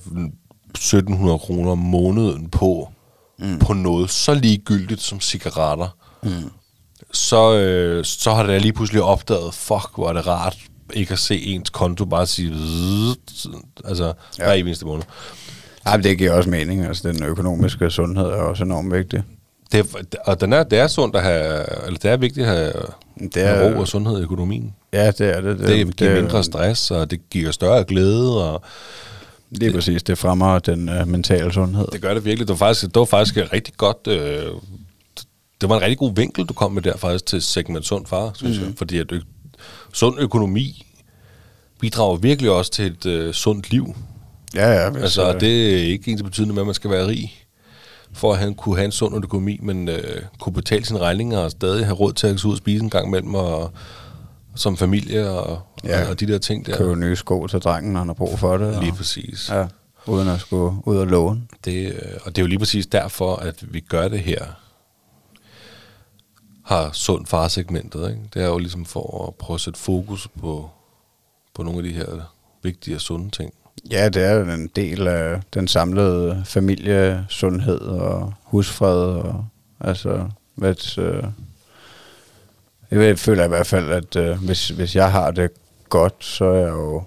1.700 0.79 1.39
kroner 1.39 1.71
om 1.71 1.79
måneden 1.79 2.51
på, 2.51 2.89
mm. 3.39 3.59
på 3.59 3.73
noget 3.73 4.11
så 4.11 4.35
ligegyldigt 4.35 5.01
som 5.01 5.21
cigaretter, 5.21 5.97
mm. 6.23 6.51
så, 7.13 7.55
øh, 7.55 8.05
så 8.05 8.35
har 8.35 8.43
det 8.43 8.63
lige 8.63 8.73
pludselig 8.73 9.03
opdaget, 9.03 9.55
fuck, 9.55 9.91
hvor 9.95 10.09
er 10.09 10.13
det 10.13 10.27
rart 10.27 10.57
ikke 10.93 11.13
at 11.13 11.19
se 11.19 11.43
ens 11.43 11.71
konto 11.71 12.05
bare 12.05 12.27
sige, 12.27 12.51
altså, 13.85 14.13
ja. 14.39 14.45
hver 14.45 14.53
eneste 14.53 14.87
måned. 14.87 15.05
Ja, 15.87 15.97
det 15.97 16.19
giver 16.19 16.33
også 16.33 16.51
mening. 16.51 16.87
Altså, 16.87 17.09
den 17.09 17.23
økonomiske 17.23 17.91
sundhed 17.91 18.27
er 18.27 18.43
også 18.43 18.65
enormt 18.65 18.93
vigtig. 18.93 19.23
Det 19.73 19.81
er, 19.81 20.19
og 20.25 20.41
den 20.41 20.53
er, 20.53 20.63
det 20.63 20.79
er 20.79 20.87
sundt 20.87 21.17
at 21.17 21.23
have, 21.23 21.65
eller 21.87 21.99
det 21.99 22.11
er 22.11 22.17
vigtigt 22.17 22.47
at 22.47 22.53
have, 22.57 22.73
Det 23.35 23.37
er, 23.37 23.75
ro 23.75 23.81
og 23.81 23.89
sundhed 23.89 24.19
i 24.19 24.23
økonomien. 24.23 24.75
Ja, 24.93 25.07
det 25.11 25.21
er 25.37 25.41
det. 25.41 25.59
Det, 25.59 25.87
det 25.87 25.97
giver 25.97 26.15
mindre 26.23 26.45
stress, 26.45 26.91
og 26.91 27.11
det 27.11 27.31
giver 27.31 27.51
større 27.51 27.85
glæde, 27.85 28.45
og 28.53 28.63
Det 29.51 29.63
er 29.63 29.73
præcis, 29.73 30.03
det 30.03 30.19
fremmer 30.19 30.59
den 30.59 30.89
uh, 30.89 31.09
mentale 31.09 31.53
sundhed. 31.53 31.87
det 31.93 32.03
gør 32.03 32.15
det 32.15 32.25
virkelig. 32.25 32.49
Det 32.49 32.53
var 32.61 32.67
faktisk, 32.67 32.83
det 32.85 32.97
var 32.97 33.05
faktisk 33.05 33.37
rigtig 33.53 33.75
godt, 33.77 34.07
øh, 34.07 34.47
det 35.61 35.69
var 35.69 35.77
en 35.77 35.83
rigtig 35.83 35.99
god 35.99 36.15
vinkel, 36.15 36.45
du 36.45 36.53
kom 36.55 36.73
med 36.73 36.83
der 36.83 36.97
faktisk 36.97 37.27
til 37.27 37.43
segment 37.43 37.87
sund 37.87 38.07
far, 38.07 38.31
synes 38.35 38.59
mm. 38.59 38.65
jeg. 38.65 38.73
Fordi 38.77 38.99
at 38.99 39.13
ø- 39.13 39.21
sund 39.93 40.21
økonomi 40.21 40.87
bidrager 41.81 42.17
virkelig 42.17 42.51
også 42.51 42.71
til 42.71 42.87
et 42.87 43.07
øh, 43.07 43.33
sundt 43.35 43.71
liv. 43.71 43.95
Ja, 44.55 44.71
ja. 44.83 44.91
Hvis, 44.91 45.03
Altså, 45.03 45.35
øh, 45.35 45.41
det 45.41 45.73
er 45.73 45.77
ikke 45.87 46.11
ens 46.11 46.23
betydende 46.23 46.55
med, 46.55 46.63
at 46.63 46.67
man 46.67 46.75
skal 46.75 46.91
være 46.91 47.07
rig, 47.07 47.35
for 48.13 48.33
at 48.33 48.39
han 48.39 48.55
kunne 48.55 48.77
have 48.77 48.85
en 48.85 48.93
sund 48.93 49.17
økonomi, 49.17 49.59
men 49.63 49.89
øh, 49.89 50.23
kunne 50.41 50.53
betale 50.53 50.85
sine 50.85 50.99
regninger 50.99 51.39
og 51.39 51.51
stadig 51.51 51.85
have 51.85 51.95
råd 51.95 52.13
til 52.13 52.27
at 52.27 52.41
gå 52.43 52.49
ud 52.49 52.53
og 52.53 52.59
spise 52.59 52.83
en 52.85 52.91
gang 52.91 53.07
imellem, 53.07 53.35
og 53.35 53.73
som 54.55 54.77
familie 54.77 55.31
og, 55.31 55.61
Ja. 55.85 56.03
og, 56.05 56.11
og 56.11 56.21
de 56.21 56.27
der 56.27 56.39
ting 56.39 56.67
der. 56.67 56.77
købe 56.77 56.97
nye 56.97 57.17
sko 57.17 57.47
til 57.47 57.59
drengen, 57.61 57.93
når 57.93 57.99
han 57.99 58.09
har 58.09 58.15
brug 58.15 58.39
for 58.39 58.57
det. 58.57 58.79
Lige 58.81 58.93
og, 58.93 58.97
præcis. 58.97 59.49
ja, 59.51 59.67
uden 60.07 60.29
at 60.29 60.41
skulle 60.41 60.77
ud 60.85 60.97
og 60.97 61.07
låne. 61.07 61.43
Det, 61.65 61.87
øh, 61.93 62.13
og 62.25 62.37
det 62.37 62.39
er 62.39 62.43
jo 62.43 62.49
lige 62.49 62.59
præcis 62.59 62.87
derfor, 62.87 63.37
at 63.37 63.73
vi 63.75 63.81
gør 63.81 64.09
det 64.09 64.21
her. 64.21 64.45
Har 66.65 66.91
sund 66.93 67.27
farsegmentet, 67.27 68.11
ikke? 68.11 68.21
Det 68.35 68.43
er 68.43 68.47
jo 68.47 68.59
ligesom 68.59 68.85
for 68.85 69.27
at 69.29 69.35
prøve 69.35 69.55
at 69.55 69.61
sætte 69.61 69.79
fokus 69.81 70.29
på, 70.41 70.71
på 71.55 71.63
nogle 71.63 71.79
af 71.79 71.85
de 71.85 71.93
her 71.93 72.33
vigtige 72.63 72.97
og 72.97 73.01
sunde 73.01 73.31
ting. 73.31 73.55
Ja, 73.91 74.09
det 74.09 74.23
er 74.25 74.55
en 74.55 74.71
del 74.77 75.07
af 75.09 75.41
den 75.55 75.69
samlede 75.69 76.43
familiesundhed 76.47 77.81
og 77.81 78.33
husfred. 78.43 78.97
Og, 79.05 79.47
altså, 79.81 80.29
hvis, 80.55 80.99
øh, 80.99 81.25
jeg 83.01 83.19
føler 83.19 83.45
i 83.45 83.49
hvert 83.49 83.67
fald, 83.67 83.91
at 83.91 84.17
øh, 84.17 84.45
hvis, 84.45 84.69
hvis 84.69 84.97
jeg 84.97 85.13
har 85.13 85.31
det 85.31 85.51
godt, 85.89 86.25
så 86.25 86.45
er 86.45 86.59
jeg 86.59 86.69
jo 86.69 87.03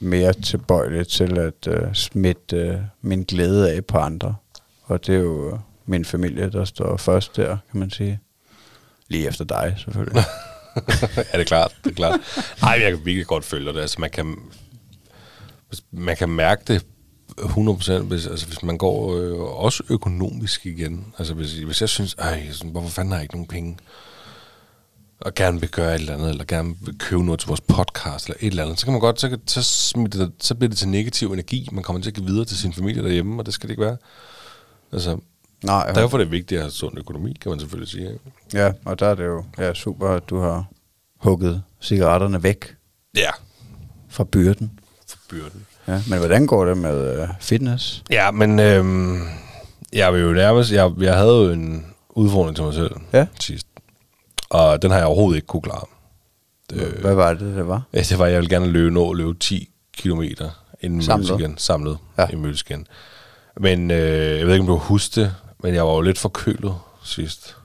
mere 0.00 0.32
tilbøjelig 0.32 1.08
til 1.08 1.38
at 1.38 1.66
øh, 1.66 1.94
smitte 1.94 2.56
øh, 2.56 2.76
min 3.02 3.22
glæde 3.22 3.72
af 3.72 3.84
på 3.84 3.98
andre. 3.98 4.36
Og 4.82 5.06
det 5.06 5.14
er 5.14 5.18
jo 5.18 5.52
øh, 5.52 5.58
min 5.86 6.04
familie, 6.04 6.50
der 6.50 6.64
står 6.64 6.96
først 6.96 7.36
der, 7.36 7.56
kan 7.70 7.80
man 7.80 7.90
sige. 7.90 8.20
Lige 9.08 9.28
efter 9.28 9.44
dig, 9.44 9.74
selvfølgelig. 9.78 10.16
ja, 11.16 11.22
det 11.32 11.40
er 11.40 11.44
klart. 11.44 11.76
Det 11.84 11.90
er 11.90 11.94
klart. 11.94 12.20
Ej, 12.62 12.78
jeg 12.82 12.90
kan 12.90 13.04
virkelig 13.04 13.26
godt 13.26 13.44
følge 13.44 13.72
det. 13.72 13.80
Altså, 13.80 14.00
man 14.00 14.10
kan, 14.10 14.36
man 15.90 16.16
kan 16.16 16.28
mærke 16.28 16.62
det 16.66 16.84
100%, 17.38 17.98
hvis, 17.98 18.26
altså, 18.26 18.46
hvis 18.46 18.62
man 18.62 18.78
går 18.78 19.16
øh, 19.16 19.40
også 19.40 19.82
økonomisk 19.88 20.66
igen. 20.66 21.14
Altså, 21.18 21.34
hvis, 21.34 21.52
hvis 21.52 21.80
jeg 21.80 21.88
synes, 21.88 22.14
ej, 22.14 22.50
sådan, 22.52 22.70
hvorfor 22.70 22.88
fanden 22.88 23.12
har 23.12 23.18
jeg 23.18 23.24
ikke 23.24 23.34
nogen 23.34 23.48
penge? 23.48 23.76
Og 25.20 25.34
gerne 25.34 25.60
vil 25.60 25.68
gøre 25.68 25.94
et 25.94 26.00
eller 26.00 26.14
andet, 26.14 26.30
eller 26.30 26.44
gerne 26.44 26.74
vil 26.80 26.98
købe 26.98 27.24
noget 27.24 27.40
til 27.40 27.46
vores 27.48 27.60
podcast, 27.60 28.26
eller 28.26 28.36
et 28.40 28.46
eller 28.46 28.62
andet, 28.64 28.80
så 28.80 28.86
kan 28.86 28.92
man 28.92 29.00
godt, 29.00 29.20
så, 29.20 29.38
så, 29.46 29.62
smitter 29.62 30.18
det, 30.18 30.32
så 30.40 30.54
bliver 30.54 30.68
det 30.68 30.78
til 30.78 30.88
negativ 30.88 31.32
energi. 31.32 31.68
Man 31.72 31.82
kommer 31.84 32.02
til 32.02 32.10
at 32.10 32.14
give 32.14 32.26
videre 32.26 32.44
til 32.44 32.56
sin 32.58 32.72
familie 32.72 33.02
derhjemme, 33.02 33.40
og 33.42 33.46
det 33.46 33.54
skal 33.54 33.68
det 33.68 33.72
ikke 33.72 33.82
være. 33.84 33.96
Altså, 34.92 35.18
Nej, 35.64 35.92
derfor 35.92 36.18
er 36.18 36.22
det 36.22 36.30
vigtigt 36.30 36.58
at 36.58 36.64
have 36.64 36.70
sund 36.72 36.98
økonomi, 36.98 37.36
kan 37.40 37.50
man 37.50 37.60
selvfølgelig 37.60 37.88
sige. 37.90 38.02
Ikke? 38.04 38.18
ja, 38.54 38.72
og 38.84 38.98
der 39.00 39.06
er 39.06 39.14
det 39.14 39.24
jo 39.24 39.44
ja, 39.58 39.74
super, 39.74 40.08
at 40.08 40.30
du 40.30 40.38
har 40.40 40.64
hugget 41.18 41.62
cigaretterne 41.80 42.42
væk 42.42 42.74
Ja, 43.16 43.30
fra 44.08 44.24
byrden. 44.24 44.70
for 45.08 45.18
byrden. 45.30 45.66
Ja, 45.88 46.02
men 46.08 46.18
hvordan 46.18 46.46
går 46.46 46.64
det 46.64 46.78
med 46.78 47.22
øh, 47.22 47.28
fitness? 47.40 48.02
Ja, 48.10 48.30
men 48.30 48.58
øhm, 48.58 49.18
jeg 49.92 50.12
vil 50.12 50.20
jo 50.20 50.32
nærmest, 50.32 50.72
jeg, 50.72 50.90
jeg 50.98 51.14
havde 51.14 51.28
jo 51.34 51.50
en 51.52 51.86
udfordring 52.10 52.56
til 52.56 52.64
mig 52.64 52.74
selv 52.74 52.90
Ja. 53.12 53.26
sidst. 53.40 53.66
Og 54.50 54.82
den 54.82 54.90
har 54.90 54.98
jeg 54.98 55.06
overhovedet 55.06 55.36
ikke 55.36 55.46
kunne 55.46 55.62
klare. 55.62 55.84
Øh. 56.72 57.00
Hvad 57.00 57.14
var 57.14 57.34
det, 57.34 57.56
det 57.56 57.68
var? 57.68 57.82
Ja, 57.92 57.98
det 58.00 58.18
var, 58.18 58.24
at 58.24 58.32
jeg 58.32 58.40
ville 58.40 58.56
gerne 58.56 58.66
løbe, 58.72 58.90
nå 58.94 59.10
at 59.10 59.16
løbe 59.16 59.34
10 59.34 59.68
km 59.98 60.22
inden 60.80 61.02
Samlet? 61.02 61.28
mødes 61.30 61.40
igen. 61.40 61.58
Samlet 61.58 61.98
Ja. 62.18 62.26
i 62.32 62.34
mødes 62.36 62.62
igen. 62.62 62.86
Men 63.60 63.90
øh, 63.90 64.38
jeg 64.38 64.46
ved 64.46 64.54
ikke, 64.54 64.60
om 64.62 64.66
du 64.66 64.76
husker 64.76 65.22
det, 65.22 65.34
men 65.62 65.74
jeg 65.74 65.86
var 65.86 65.92
jo 65.92 66.00
lidt 66.00 66.18
forkølet 66.18 66.74
sidst. 67.04 67.56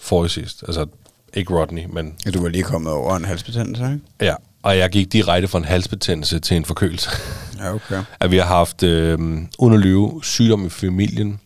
Forrige 0.00 0.28
sidst. 0.30 0.62
Altså, 0.66 0.86
ikke 1.34 1.54
Rodney, 1.54 1.84
men 1.90 2.14
Ja, 2.26 2.30
du 2.30 2.42
var 2.42 2.48
lige 2.48 2.64
kommet 2.64 2.92
over 2.92 3.16
en 3.16 3.24
halsbetændelse, 3.24 3.84
ikke? 3.84 4.00
ja. 4.20 4.34
Og 4.62 4.78
jeg 4.78 4.90
gik 4.90 5.12
direkte 5.12 5.48
fra 5.48 5.58
en 5.58 5.64
halsbetændelse 5.64 6.38
til 6.40 6.56
en 6.56 6.64
forkølelse. 6.64 7.10
Ja, 7.58 7.74
okay. 7.74 8.02
at 8.20 8.30
vi 8.30 8.36
har 8.36 8.44
haft 8.44 8.82
øh, 8.82 9.18
uden 9.58 9.74
at 9.74 9.80
lyve 9.80 10.20
sygdom 10.24 10.66
i 10.66 10.68
familien 10.68 11.40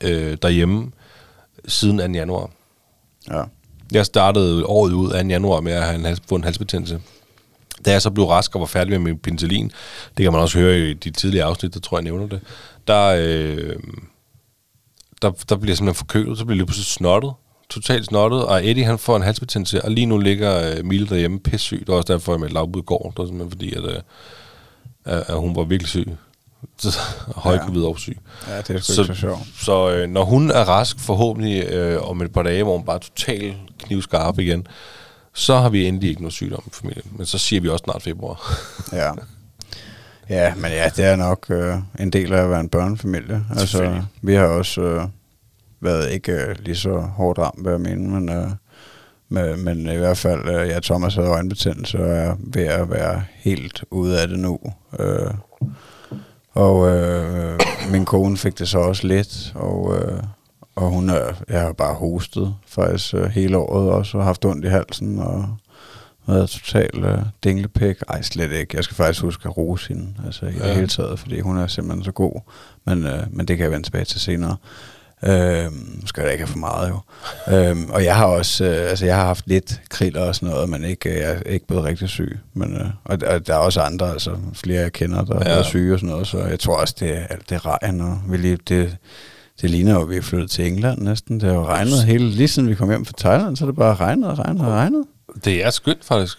øh, 0.00 0.38
derhjemme 0.42 0.90
siden 1.68 1.98
2. 1.98 2.04
januar. 2.18 2.50
Ja. 3.30 3.42
Jeg 3.92 4.06
startede 4.06 4.66
året 4.66 4.92
ud 4.92 5.10
2. 5.10 5.28
januar 5.28 5.60
med 5.60 5.72
at 5.72 5.82
have 5.82 5.94
en 5.94 6.04
hals, 6.04 6.20
få 6.28 6.34
en 6.34 6.44
halsbetændelse. 6.44 7.00
Da 7.84 7.92
jeg 7.92 8.02
så 8.02 8.10
blev 8.10 8.26
rask 8.26 8.54
og 8.54 8.60
var 8.60 8.66
færdig 8.66 8.90
med 8.90 8.98
min 8.98 9.18
penicillin, 9.18 9.72
det 10.16 10.22
kan 10.22 10.32
man 10.32 10.40
også 10.40 10.58
høre 10.58 10.78
i 10.78 10.94
de 10.94 11.10
tidlige 11.10 11.42
afsnit, 11.42 11.74
der 11.74 11.80
tror 11.80 11.98
jeg, 11.98 12.04
jeg 12.04 12.12
nævner 12.12 12.28
det, 12.28 12.40
der, 12.88 13.06
øh, 13.18 13.76
der, 15.22 15.30
der 15.48 15.56
bliver 15.56 15.70
jeg 15.70 15.76
simpelthen 15.76 15.94
forkølet, 15.94 16.38
så 16.38 16.44
bliver 16.44 16.54
jeg 16.54 16.58
lige 16.58 16.66
pludselig 16.66 16.86
snottet, 16.86 17.32
totalt 17.70 18.06
snottet, 18.06 18.44
og 18.46 18.66
Eddie 18.66 18.84
han 18.84 18.98
får 18.98 19.16
en 19.16 19.22
halsbetændelse, 19.22 19.84
og 19.84 19.90
lige 19.90 20.06
nu 20.06 20.18
ligger 20.18 20.70
øh, 20.70 20.84
Mille 20.84 21.06
derhjemme 21.06 21.40
pissyg. 21.40 21.80
Det 21.80 21.88
var 21.88 21.94
også 21.94 22.12
derfor, 22.12 22.32
jeg 22.32 22.40
med 22.40 22.48
lavbud 22.48 22.82
går, 22.82 23.10
det 23.10 23.18
var 23.18 23.26
simpelthen 23.26 23.50
fordi, 23.50 23.74
at, 23.74 23.84
øh, 23.84 24.00
at 25.04 25.38
hun 25.38 25.56
var 25.56 25.64
virkelig 25.64 25.88
syg. 25.88 26.08
Så, 26.78 26.98
højgravid 27.36 27.82
og 27.82 27.98
syg. 27.98 28.18
Ja, 28.48 28.56
det 28.58 28.70
er 28.70 28.80
sgu 28.80 29.02
ikke 29.02 29.14
så 29.14 29.20
sjovt. 29.20 29.40
Så 29.60 29.90
øh, 29.90 30.08
når 30.08 30.24
hun 30.24 30.50
er 30.50 30.64
rask, 30.64 31.00
forhåbentlig 31.00 31.64
øh, 31.64 32.02
om 32.10 32.22
et 32.22 32.32
par 32.32 32.42
dage, 32.42 32.62
hvor 32.62 32.76
hun 32.76 32.84
bare 32.86 32.96
er 32.96 33.00
totalt 33.00 33.56
knivskarp 33.78 34.38
igen, 34.38 34.66
så 35.34 35.56
har 35.56 35.68
vi 35.68 35.86
endelig 35.86 36.08
ikke 36.08 36.22
noget 36.22 36.32
sygdom 36.32 36.62
i 36.66 36.70
familien. 36.72 37.12
Men 37.16 37.26
så 37.26 37.38
siger 37.38 37.60
vi 37.60 37.68
også 37.68 37.82
snart 37.84 38.02
februar. 38.02 38.52
Ja. 38.92 39.12
Ja, 40.28 40.54
men 40.54 40.70
ja, 40.70 40.88
det 40.96 41.04
er 41.04 41.16
nok 41.16 41.46
øh, 41.50 41.74
en 42.00 42.10
del 42.10 42.32
af 42.32 42.42
at 42.42 42.50
være 42.50 42.60
en 42.60 42.68
børnefamilie. 42.68 43.44
Altså, 43.58 44.02
vi 44.22 44.34
har 44.34 44.46
også 44.46 44.80
øh, 44.80 45.04
været 45.80 46.10
ikke 46.10 46.32
øh, 46.32 46.56
lige 46.58 46.76
så 46.76 46.98
hårdt 46.98 47.38
ramt, 47.38 47.62
hvad 47.62 47.72
jeg 47.72 47.80
mener, 47.80 48.20
men 48.20 48.28
øh, 48.28 48.50
Men, 49.28 49.64
men 49.64 49.86
i 49.86 49.96
hvert 49.96 50.18
fald, 50.18 50.48
øh, 50.48 50.68
ja, 50.68 50.80
Thomas 50.80 51.14
havde 51.14 51.28
øjenbetændelse 51.28 51.98
og 51.98 52.10
er 52.10 52.34
ved 52.38 52.64
at 52.64 52.90
være 52.90 53.24
helt 53.34 53.84
ude 53.90 54.20
af 54.20 54.28
det 54.28 54.38
nu. 54.38 54.58
Øh, 54.98 55.30
og 56.58 56.88
øh, 56.96 57.60
min 57.92 58.04
kone 58.04 58.36
fik 58.36 58.58
det 58.58 58.68
så 58.68 58.78
også 58.78 59.06
lidt, 59.06 59.52
og, 59.54 59.96
øh, 59.96 60.22
og 60.76 60.88
hun 60.90 61.10
er, 61.10 61.32
jeg 61.48 61.60
har 61.60 61.72
bare 61.72 61.94
hostet 61.94 62.54
faktisk 62.66 63.14
øh, 63.14 63.24
hele 63.24 63.56
året 63.58 63.90
også, 63.90 64.18
og 64.18 64.24
haft 64.24 64.44
ondt 64.44 64.64
i 64.64 64.68
halsen, 64.68 65.18
og 65.18 65.46
været 66.26 66.48
totalt 66.50 67.04
øh, 67.04 67.18
dinglepæk. 67.44 67.96
Ej, 68.08 68.22
slet 68.22 68.52
ikke. 68.52 68.76
Jeg 68.76 68.84
skal 68.84 68.94
faktisk 68.96 69.22
huske 69.22 69.48
at 69.48 69.56
rose 69.56 69.88
hende, 69.88 70.14
altså 70.26 70.46
i 70.46 70.50
Ja. 70.52 70.74
hele 70.74 70.88
taget, 70.88 71.18
fordi 71.18 71.40
hun 71.40 71.58
er 71.58 71.66
simpelthen 71.66 72.04
så 72.04 72.12
god. 72.12 72.40
Men, 72.86 73.06
øh, 73.06 73.22
men 73.30 73.48
det 73.48 73.56
kan 73.56 73.64
jeg 73.64 73.72
vende 73.72 73.86
tilbage 73.86 74.04
til 74.04 74.20
senere. 74.20 74.56
Øh, 75.24 75.66
skal 76.06 76.22
jeg 76.22 76.32
ikke 76.32 76.44
have 76.44 76.52
for 76.52 76.58
meget 76.58 76.88
jo. 76.88 76.98
øh, 77.54 77.76
og 77.88 78.04
jeg 78.04 78.16
har 78.16 78.24
også, 78.26 78.64
øh, 78.64 78.90
altså 78.90 79.06
jeg 79.06 79.16
har 79.16 79.24
haft 79.24 79.46
lidt 79.46 79.80
kriller 79.90 80.20
og 80.20 80.34
sådan 80.34 80.48
noget, 80.48 80.68
men 80.68 80.84
ikke, 80.84 81.10
øh, 81.10 81.16
jeg 81.16 81.42
er 81.46 81.50
ikke 81.50 81.66
blevet 81.66 81.84
rigtig 81.84 82.08
syg. 82.08 82.38
Men, 82.54 82.76
øh, 82.76 82.86
og, 83.04 83.18
og 83.26 83.46
der 83.46 83.54
er 83.54 83.58
også 83.58 83.80
andre, 83.80 84.10
altså 84.12 84.36
flere 84.54 84.80
jeg 84.80 84.92
kender, 84.92 85.24
der 85.24 85.38
Ja. 85.44 85.52
ja. 85.52 85.58
er 85.58 85.62
syge 85.62 85.94
og 85.94 85.98
sådan 86.00 86.10
noget, 86.12 86.26
så 86.26 86.38
jeg 86.38 86.60
tror 86.60 86.76
også, 86.80 86.94
det 87.00 87.10
er 87.16 87.26
alt 87.30 87.50
det 87.50 87.66
regn, 87.66 88.00
og 88.00 88.20
vi 88.28 88.36
lige, 88.36 88.58
det, 88.68 88.96
det 89.60 89.70
ligner 89.70 89.92
jo, 89.92 90.02
at 90.02 90.08
vi 90.10 90.16
er 90.16 90.22
flyttet 90.22 90.50
til 90.50 90.66
England 90.66 90.98
næsten. 91.02 91.40
Det 91.40 91.48
har 91.48 91.56
jo 91.56 91.66
regnet 91.66 92.04
hele, 92.04 92.30
lige 92.30 92.48
siden 92.48 92.68
vi 92.68 92.74
kom 92.74 92.88
hjem 92.90 93.04
fra 93.04 93.14
Thailand, 93.18 93.56
så 93.56 93.64
er 93.64 93.66
det 93.66 93.76
bare 93.76 93.94
regnet 93.94 94.30
og 94.30 94.38
regnet 94.38 94.62
og 94.66 94.72
regnet. 94.72 95.04
Det 95.44 95.64
er 95.64 95.70
skønt, 95.70 96.04
faktisk. 96.04 96.38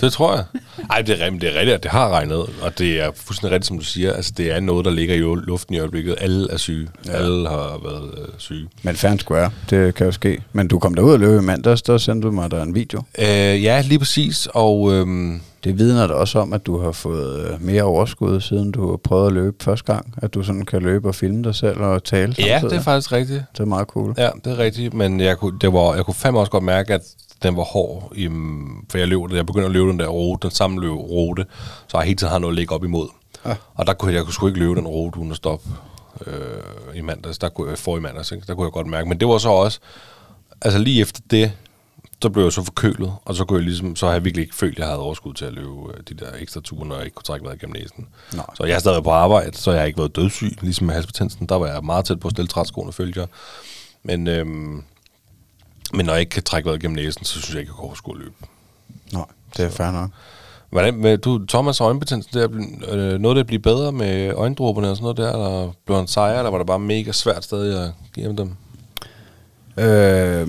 Det 0.00 0.12
tror 0.12 0.34
jeg. 0.34 0.44
Ej, 0.90 1.02
det 1.02 1.22
er, 1.22 1.30
det 1.30 1.44
er 1.44 1.58
rigtigt, 1.58 1.74
at 1.74 1.82
det 1.82 1.90
har 1.90 2.08
regnet, 2.08 2.36
og 2.36 2.78
det 2.78 3.00
er 3.00 3.10
fuldstændig 3.16 3.52
rigtigt, 3.54 3.66
som 3.66 3.78
du 3.78 3.84
siger. 3.84 4.12
Altså, 4.12 4.32
det 4.36 4.52
er 4.52 4.60
noget, 4.60 4.84
der 4.84 4.90
ligger 4.90 5.14
i 5.14 5.18
luften 5.18 5.74
i 5.74 5.78
øjeblikket. 5.78 6.14
Alle 6.20 6.50
er 6.50 6.56
syge. 6.56 6.88
Ja. 7.06 7.12
Ja. 7.12 7.16
Alle 7.24 7.48
har 7.48 7.80
været 7.84 8.10
øh, 8.18 8.24
syge. 8.38 8.68
Men 8.82 8.96
fair 8.96 9.16
square, 9.16 9.50
det 9.70 9.94
kan 9.94 10.06
jo 10.06 10.12
ske. 10.12 10.42
Men 10.52 10.68
du 10.68 10.78
kom 10.78 10.94
derud 10.94 11.12
og 11.12 11.20
løb 11.20 11.40
i 11.40 11.44
mandags, 11.44 11.82
der 11.82 11.98
sendte 11.98 12.28
du 12.28 12.32
mig 12.32 12.50
der 12.50 12.62
en 12.62 12.74
video. 12.74 13.02
Øh, 13.18 13.26
ja, 13.62 13.80
lige 13.80 13.98
præcis. 13.98 14.48
Og 14.54 14.92
øhm, 14.92 15.40
Det 15.64 15.78
vidner 15.78 16.06
da 16.06 16.14
også 16.14 16.38
om, 16.38 16.52
at 16.52 16.66
du 16.66 16.78
har 16.80 16.92
fået 16.92 17.46
øh, 17.50 17.62
mere 17.62 17.82
overskud, 17.82 18.40
siden 18.40 18.72
du 18.72 18.96
prøvede 19.04 19.26
at 19.26 19.32
løbe 19.32 19.56
første 19.60 19.92
gang. 19.92 20.14
At 20.16 20.34
du 20.34 20.42
sådan 20.42 20.64
kan 20.64 20.82
løbe 20.82 21.08
og 21.08 21.14
filme 21.14 21.44
dig 21.44 21.54
selv 21.54 21.78
og 21.80 22.04
tale 22.04 22.34
ja, 22.38 22.44
samtidig. 22.44 22.70
det 22.70 22.78
er 22.78 22.82
faktisk 22.82 23.12
rigtigt. 23.12 23.42
det 23.52 23.60
er 23.60 23.64
meget 23.64 23.86
cool. 23.88 24.14
Ja, 24.18 24.30
det 24.44 24.52
er 24.52 24.58
rigtigt, 24.58 24.94
men 24.94 25.20
jeg 25.20 25.38
kunne, 25.38 25.58
det 25.60 25.72
var, 25.72 25.94
jeg 25.94 26.04
kunne 26.04 26.14
fandme 26.14 26.40
også 26.40 26.50
godt 26.52 26.64
mærke, 26.64 26.94
at 26.94 27.00
den 27.44 27.56
var 27.56 27.62
hård, 27.62 28.12
i, 28.16 28.28
for 28.90 28.98
jeg, 28.98 29.08
løb, 29.08 29.32
jeg 29.32 29.46
begyndte 29.46 29.66
at 29.66 29.72
løbe 29.72 29.88
den 29.88 29.98
der 29.98 30.06
rute, 30.06 30.48
den 30.48 30.54
samme 30.54 30.80
løb, 30.80 30.92
rute, 30.92 31.46
så 31.88 31.98
jeg 31.98 32.06
hele 32.06 32.16
tiden 32.16 32.30
har 32.30 32.38
noget 32.38 32.52
at 32.52 32.56
lægge 32.56 32.74
op 32.74 32.84
imod. 32.84 33.08
Ja. 33.46 33.56
Og 33.74 33.86
der 33.86 33.92
kunne 33.94 34.12
jeg, 34.12 34.16
jeg 34.16 34.24
kunne 34.24 34.34
sgu 34.34 34.46
ikke 34.46 34.58
løbe 34.58 34.74
den 34.74 34.86
rute 34.86 35.18
uden 35.18 35.30
at 35.30 35.36
stoppe 35.36 35.68
øh, 36.26 36.96
i 36.96 37.00
mandags, 37.00 37.38
der 37.38 37.48
kunne 37.48 37.70
jeg, 37.70 37.78
for 37.78 37.96
i 37.96 38.00
mandags, 38.00 38.32
ikke? 38.32 38.46
der 38.46 38.54
kunne 38.54 38.64
jeg 38.64 38.72
godt 38.72 38.86
mærke. 38.86 39.08
Men 39.08 39.20
det 39.20 39.28
var 39.28 39.38
så 39.38 39.48
også, 39.48 39.80
altså 40.60 40.78
lige 40.78 41.00
efter 41.00 41.20
det, 41.30 41.52
så 42.22 42.30
blev 42.30 42.44
jeg 42.44 42.52
så 42.52 42.62
forkølet, 42.62 43.12
og 43.24 43.34
så 43.34 43.44
kunne 43.44 43.58
jeg 43.58 43.64
ligesom, 43.64 43.96
så 43.96 44.06
har 44.06 44.12
jeg 44.12 44.24
virkelig 44.24 44.42
ikke 44.42 44.54
følt, 44.54 44.72
at 44.72 44.78
jeg 44.78 44.86
havde 44.86 45.00
overskud 45.00 45.34
til 45.34 45.44
at 45.44 45.52
løbe 45.52 45.70
øh, 45.94 46.00
de 46.08 46.14
der 46.14 46.30
ekstra 46.38 46.60
ture, 46.60 46.86
når 46.86 46.94
jeg 46.94 47.04
ikke 47.04 47.14
kunne 47.14 47.24
trække 47.24 47.44
vejret 47.44 47.60
gennem 47.60 47.76
næsen. 47.76 48.06
Nej. 48.34 48.46
Så 48.54 48.64
jeg 48.64 48.74
har 48.74 48.80
stadig 48.80 49.04
på 49.04 49.10
arbejde, 49.10 49.56
så 49.56 49.70
jeg 49.70 49.80
har 49.80 49.86
ikke 49.86 49.98
været 49.98 50.16
dødssyg, 50.16 50.56
ligesom 50.60 50.86
med 50.86 50.94
halsbetændelsen. 50.94 51.46
Der 51.46 51.54
var 51.54 51.66
jeg 51.66 51.84
meget 51.84 52.04
tæt 52.04 52.20
på 52.20 52.28
at 52.28 52.32
stille 52.32 52.48
trætskoene, 52.48 52.92
følte 52.92 53.20
jeg. 53.20 53.28
Men, 54.02 54.28
øhm, 54.28 54.84
men 55.92 56.06
når 56.06 56.12
jeg 56.12 56.20
ikke 56.20 56.30
kan 56.30 56.42
trække 56.42 56.66
vejret 56.66 56.80
gennem 56.80 56.96
næsen, 56.96 57.24
så 57.24 57.32
synes 57.32 57.50
jeg 57.50 57.60
ikke, 57.60 57.70
jeg 57.70 57.76
kan 57.76 57.84
overskue 57.84 58.14
at 58.14 58.20
løbe. 58.20 58.34
Nej, 59.12 59.24
det 59.56 59.64
er 59.64 59.70
fair 59.70 59.90
nok. 59.90 60.10
Hvordan, 60.70 60.94
med, 60.94 61.18
du, 61.18 61.46
Thomas 61.46 61.80
øjenbetændelsen, 61.80 62.38
der, 62.38 62.48
øh, 62.92 63.18
noget 63.20 63.36
der 63.36 63.44
blive 63.44 63.58
bedre 63.62 63.92
med 63.92 64.32
øjendråberne 64.34 64.90
og 64.90 64.96
sådan 64.96 65.02
noget 65.02 65.16
der, 65.16 65.32
eller 65.32 65.72
blev 65.86 65.98
han 65.98 66.06
sejre, 66.06 66.38
eller 66.38 66.50
var 66.50 66.58
det 66.58 66.66
bare 66.66 66.78
mega 66.78 67.12
svært 67.12 67.44
stadig 67.44 67.84
at 67.84 67.90
give 68.14 68.26
ham 68.26 68.36
dem? 68.36 68.50
Øh, 69.76 70.48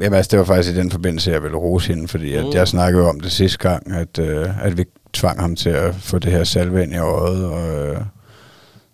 jamen 0.00 0.14
altså, 0.14 0.28
det 0.30 0.38
var 0.38 0.44
faktisk 0.44 0.74
i 0.74 0.78
den 0.78 0.90
forbindelse, 0.90 1.30
jeg 1.30 1.42
ville 1.42 1.56
rose 1.56 1.88
hende, 1.94 2.08
fordi 2.08 2.32
at 2.34 2.44
Mm. 2.44 2.50
jeg 2.52 2.68
snakkede 2.68 3.08
om 3.08 3.20
det 3.20 3.32
sidste 3.32 3.58
gang, 3.58 3.92
at, 3.92 4.18
øh, 4.18 4.64
at 4.64 4.78
vi 4.78 4.84
tvang 5.12 5.40
ham 5.40 5.56
til 5.56 5.70
at 5.70 5.94
få 5.94 6.18
det 6.18 6.32
her 6.32 6.44
salve 6.44 6.82
ind 6.82 6.92
i 6.92 6.98
øjet, 6.98 7.44
og, 7.46 7.68
øh, 7.78 8.00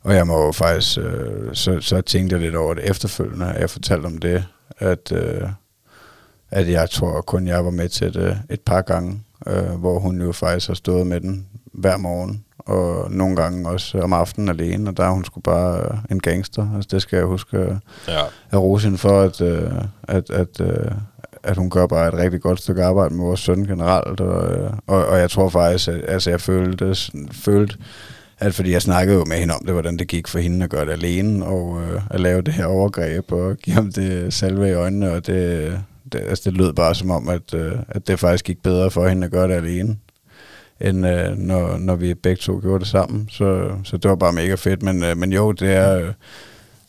og 0.03 0.14
jeg 0.14 0.27
må 0.27 0.47
jo 0.47 0.53
faktisk, 0.53 0.99
øh, 0.99 1.55
så, 1.55 1.81
så 1.81 2.01
tænkte 2.01 2.35
jeg 2.35 2.42
lidt 2.42 2.55
over 2.57 2.75
det 2.75 2.90
efterfølgende, 2.90 3.47
at 3.47 3.61
jeg 3.61 3.71
fortalte 3.71 4.07
om 4.07 4.18
det, 4.18 4.45
at, 4.79 5.12
øh, 5.12 5.42
at 6.53 6.71
jeg 6.71 6.91
tror 6.91 7.21
kun 7.21 7.47
jeg 7.47 7.65
var 7.65 7.71
med 7.71 7.88
til 7.88 8.15
det 8.15 8.38
et 8.51 8.61
par 8.61 8.81
gange, 8.83 9.23
øh, 9.47 9.65
hvor 9.81 9.99
hun 9.99 10.21
jo 10.23 10.33
faktisk 10.33 10.67
har 10.67 10.75
stået 10.75 11.07
med 11.07 11.21
den 11.21 11.47
hver 11.73 11.97
morgen, 11.97 12.45
og 12.59 13.11
nogle 13.11 13.37
gange 13.37 13.69
også 13.69 14.01
om 14.01 14.12
aftenen 14.12 14.49
alene, 14.49 14.91
og 14.91 14.97
der 14.97 15.05
er 15.05 15.11
hun 15.11 15.25
sgu 15.25 15.41
bare 15.41 15.79
øh, 15.81 15.99
en 16.11 16.21
gangster, 16.21 16.69
altså 16.75 16.88
det 16.91 17.03
skal 17.03 17.17
jeg 17.17 17.27
huske, 17.27 17.57
øh, 17.59 17.75
Ja. 18.09 18.21
at 18.51 18.59
rose 18.59 18.85
hende 18.87 18.99
for, 18.99 19.21
at, 19.21 19.41
øh, 19.41 19.71
at, 20.03 20.31
at, 20.31 20.61
øh, 20.61 20.91
at 21.43 21.57
hun 21.57 21.71
gør 21.71 21.87
bare 21.87 22.09
et 22.09 22.15
rigtig 22.15 22.41
godt 22.41 22.61
stykke 22.61 22.85
arbejde 22.85 23.15
med 23.15 23.25
vores 23.25 23.41
søn 23.41 23.65
generelt. 23.67 24.21
Og, 24.21 24.53
øh, 24.53 24.71
og, 24.87 25.07
og 25.07 25.19
jeg 25.19 25.31
tror 25.31 25.49
faktisk, 25.49 25.88
at 25.88 26.01
altså, 26.09 26.31
jeg 26.31 26.41
følte, 26.41 26.95
følte, 27.33 27.77
at 28.38 28.55
fordi 28.55 28.73
jeg 28.73 28.83
snakkede 28.83 29.19
jo 29.19 29.25
med 29.25 29.37
hende 29.37 29.55
om 29.55 29.65
det, 29.65 29.73
hvordan 29.73 29.97
det 29.97 30.09
gik 30.09 30.29
for 30.29 30.38
hende 30.38 30.65
at 30.65 30.71
gøre 30.71 30.85
det 30.85 30.93
alene, 30.93 31.47
og 31.47 31.81
øh, 31.83 32.01
at 32.11 32.21
lave 32.21 32.43
det 32.43 32.55
her 32.55 32.67
overgreb, 32.67 33.33
og 33.33 33.57
give 33.57 33.75
ham 33.75 33.93
det 33.93 34.35
salve 34.35 34.69
i 34.69 34.73
øjnene, 34.73 35.12
og 35.12 35.27
det, 35.27 35.79
det, 36.12 36.18
altså, 36.20 36.51
det 36.51 36.59
lød 36.59 36.72
bare 36.72 36.94
som 36.94 37.11
om, 37.11 37.29
at, 37.29 37.55
øh, 37.55 37.72
at 37.88 38.07
det 38.07 38.18
faktisk 38.20 38.44
gik 38.44 38.62
bedre 38.62 38.90
for 38.90 39.09
hende 39.09 39.25
at 39.25 39.31
gøre 39.31 39.48
det 39.48 39.55
alene 39.55 39.96
end 40.81 41.07
øh, 41.07 41.37
når, 41.37 41.77
når 41.79 41.94
vi 41.96 42.14
begge 42.14 42.40
to 42.40 42.61
gjorde 42.61 42.79
det 42.79 42.88
sammen. 42.88 43.29
Så, 43.31 43.70
så 43.85 43.96
det 43.96 44.09
var 44.11 44.16
bare 44.16 44.33
mega 44.33 44.55
fedt. 44.55 44.83
Men, 44.83 45.05
øh, 45.05 45.16
men 45.16 45.33
jo, 45.33 45.53
det 45.53 45.72
er, 45.72 45.98
øh, 45.98 46.12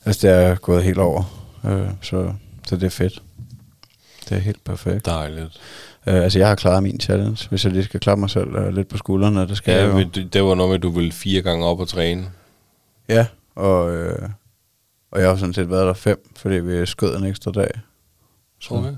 altså, 0.05 0.27
det 0.27 0.36
er 0.36 0.55
gået 0.55 0.83
helt 0.83 0.97
over. 0.97 1.47
Øh, 1.65 1.89
så, 2.01 2.33
så 2.67 2.75
det 2.75 2.83
er 2.83 2.89
fedt. 2.89 3.21
Det 4.29 4.36
er 4.38 4.39
helt 4.41 4.63
perfekt. 4.63 5.05
Dejligt. 5.05 5.62
Øh, 6.07 6.15
altså, 6.15 6.39
jeg 6.39 6.47
har 6.47 6.55
klaret 6.55 6.83
min 6.83 6.99
challenge, 6.99 7.47
hvis 7.49 7.63
jeg 7.65 7.73
lige 7.73 7.83
skal 7.83 7.99
klappe 7.99 8.19
mig 8.19 8.29
selv 8.29 8.55
øh, 8.55 8.73
lidt 8.75 8.88
på 8.88 8.97
skuldrene. 8.97 9.47
Det 9.47 9.57
skal 9.57 9.71
Ja, 9.71 9.79
jeg 9.81 9.89
jo. 9.89 9.97
men 9.97 10.09
det, 10.15 10.33
det 10.33 10.43
var 10.43 10.55
noget 10.55 10.69
med, 10.69 10.75
at 10.75 10.83
du 10.83 10.89
ville 10.89 11.12
fire 11.12 11.41
gange 11.41 11.65
op 11.65 11.79
og 11.79 11.88
træne. 11.88 12.25
Ja, 13.09 13.25
og, 13.55 13.95
øh, 13.95 14.29
og 15.12 15.21
jeg 15.21 15.29
har 15.29 15.36
sådan 15.36 15.53
set 15.53 15.69
været 15.69 15.88
der 15.88 15.93
fem, 15.93 16.29
fordi 16.36 16.55
vi 16.55 16.86
skød 16.86 17.17
en 17.17 17.23
ekstra 17.25 17.51
dag. 17.51 17.71
Så. 18.62 18.73
Okay. 18.73 18.93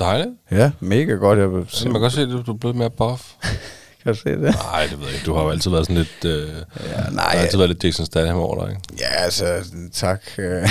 Dejligt. 0.00 0.30
Ja, 0.50 0.70
mega 0.80 1.12
godt. 1.12 1.38
Jeg 1.38 1.52
vil 1.52 1.64
Så 1.68 1.84
man 1.84 1.92
kan 1.94 2.00
godt 2.00 2.12
se, 2.12 2.22
at 2.22 2.28
du- 2.28 2.42
du 2.46 2.52
er 2.52 2.56
blevet 2.56 2.76
mere 2.76 2.90
buff. 2.90 3.22
kan 4.02 4.12
du 4.14 4.18
se 4.18 4.28
det? 4.30 4.40
Nej, 4.40 4.86
det 4.90 4.98
ved 4.98 5.06
jeg 5.06 5.14
ikke. 5.14 5.26
Du 5.26 5.34
har 5.34 5.42
jo 5.42 5.50
altid 5.50 5.70
været 5.70 5.86
sådan 5.86 5.96
lidt... 5.96 6.24
Øh, 6.24 6.48
Ja, 6.48 7.02
du 7.08 7.14
nej, 7.14 7.24
har 7.24 7.30
altid 7.30 7.58
været 7.58 7.70
lidt 7.70 7.84
Jason 7.84 8.06
Statham 8.06 8.36
over 8.36 8.64
dig, 8.64 8.70
ikke? 8.74 8.82
Ja, 8.98 9.22
altså, 9.24 9.64
tak. 9.92 10.22
øh. 10.38 10.68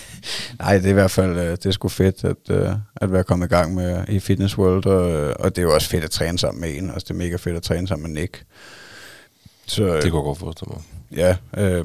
Nej, 0.58 0.76
det 0.78 0.86
er 0.86 0.90
i 0.90 0.92
hvert 0.92 1.10
fald 1.10 1.36
øh, 1.38 1.50
det 1.50 1.66
er 1.66 1.70
sgu 1.70 1.88
fedt 1.88 2.24
at, 2.24 2.36
øh, 2.50 2.70
at 2.96 3.12
være 3.12 3.24
kommet 3.24 3.46
i 3.46 3.48
gang 3.48 3.74
med 3.74 4.04
i 4.08 4.20
Fitness 4.20 4.58
World, 4.58 4.86
og, 4.86 5.34
og 5.40 5.56
det 5.56 5.62
er 5.62 5.66
jo 5.66 5.74
også 5.74 5.88
fedt 5.88 6.04
at 6.04 6.10
træne 6.10 6.38
sammen 6.38 6.60
med 6.60 6.76
en. 6.76 6.90
Altså, 6.90 7.04
det 7.08 7.10
er 7.10 7.14
mega 7.14 7.36
fedt 7.36 7.56
at 7.56 7.62
træne 7.62 7.88
sammen 7.88 8.12
med 8.12 8.20
Nick. 8.20 8.42
Så, 9.66 9.82
Det 9.84 9.92
kunne 9.92 10.02
jeg 10.02 10.10
godt 10.12 10.38
forestille 10.38 10.72
mig. 10.74 10.82
Ja, 11.18 11.36
øh, 11.62 11.84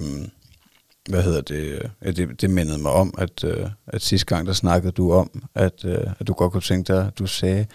hvad 1.10 1.24
hedder 1.24 1.42
det? 1.42 1.82
øh, 2.02 2.16
det? 2.16 2.42
Det 2.42 2.50
mindede 2.50 2.78
mig 2.78 2.92
om, 2.92 3.14
at, 3.18 3.44
øh, 3.44 3.68
at 3.88 4.02
sidste 4.02 4.26
gang, 4.26 4.48
der 4.48 4.54
snakkede 4.54 4.92
du 4.92 5.14
om, 5.14 5.44
at, 5.56 5.86
øh, 5.86 5.98
at 6.20 6.28
du 6.28 6.34
godt 6.34 6.52
kunne 6.52 6.62
tænke 6.62 6.94
dig, 6.94 7.12
du 7.20 7.28
sagde, 7.28 7.66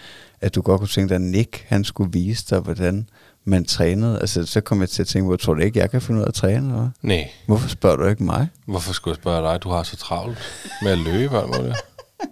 at 0.41 0.55
du 0.55 0.61
godt 0.63 0.79
kunne 0.81 0.89
tænke 0.89 1.09
dig, 1.09 1.15
at 1.15 1.21
Nick, 1.21 1.65
han 1.69 1.85
skulle 1.85 2.13
vise 2.13 2.45
dig, 2.51 2.61
hvordan 2.61 3.09
man 3.45 3.65
trænede. 3.65 4.21
Altså, 4.21 4.47
så 4.47 4.61
kom 4.61 4.81
jeg 4.81 4.89
til 4.89 5.03
at 5.03 5.09
tænke, 5.09 5.27
hvor 5.27 5.37
tror 5.37 5.55
du 5.55 5.61
ikke, 5.61 5.79
jeg 5.79 5.91
kan 5.91 6.03
finde 6.03 6.19
ud 6.21 6.25
af 6.25 6.29
at 6.29 6.35
træne, 6.35 6.57
eller 6.67 6.79
hvad? 6.81 6.89
Nej. 7.03 7.29
Hvorfor 7.47 7.69
spørger 7.69 7.97
du 7.97 8.07
ikke 8.07 8.25
mig? 8.25 8.49
Hvorfor 8.67 8.93
skulle 8.93 9.13
jeg 9.13 9.23
spørge 9.23 9.53
dig? 9.53 9.63
Du 9.63 9.69
har 9.71 9.83
så 9.83 9.97
travlt 9.97 10.39
med 10.83 10.93
at 10.93 10.99
løbe, 10.99 11.39
alt 11.39 11.47
muligt. 11.59 11.77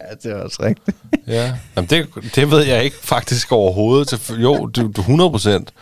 Ja, 0.01 0.15
det 0.23 0.31
er 0.39 0.43
også 0.43 0.63
rigtigt. 0.63 0.97
Ja. 1.27 1.59
Jamen, 1.77 1.91
det, 1.91 2.09
det 2.35 2.51
ved 2.51 2.63
jeg 2.65 2.85
ikke 2.85 2.97
faktisk 3.03 3.53
overhovedet. 3.53 4.31
Jo, 4.31 4.67
du, 4.67 4.83
du 4.97 5.01
100 5.01 5.31
procent. 5.31 5.73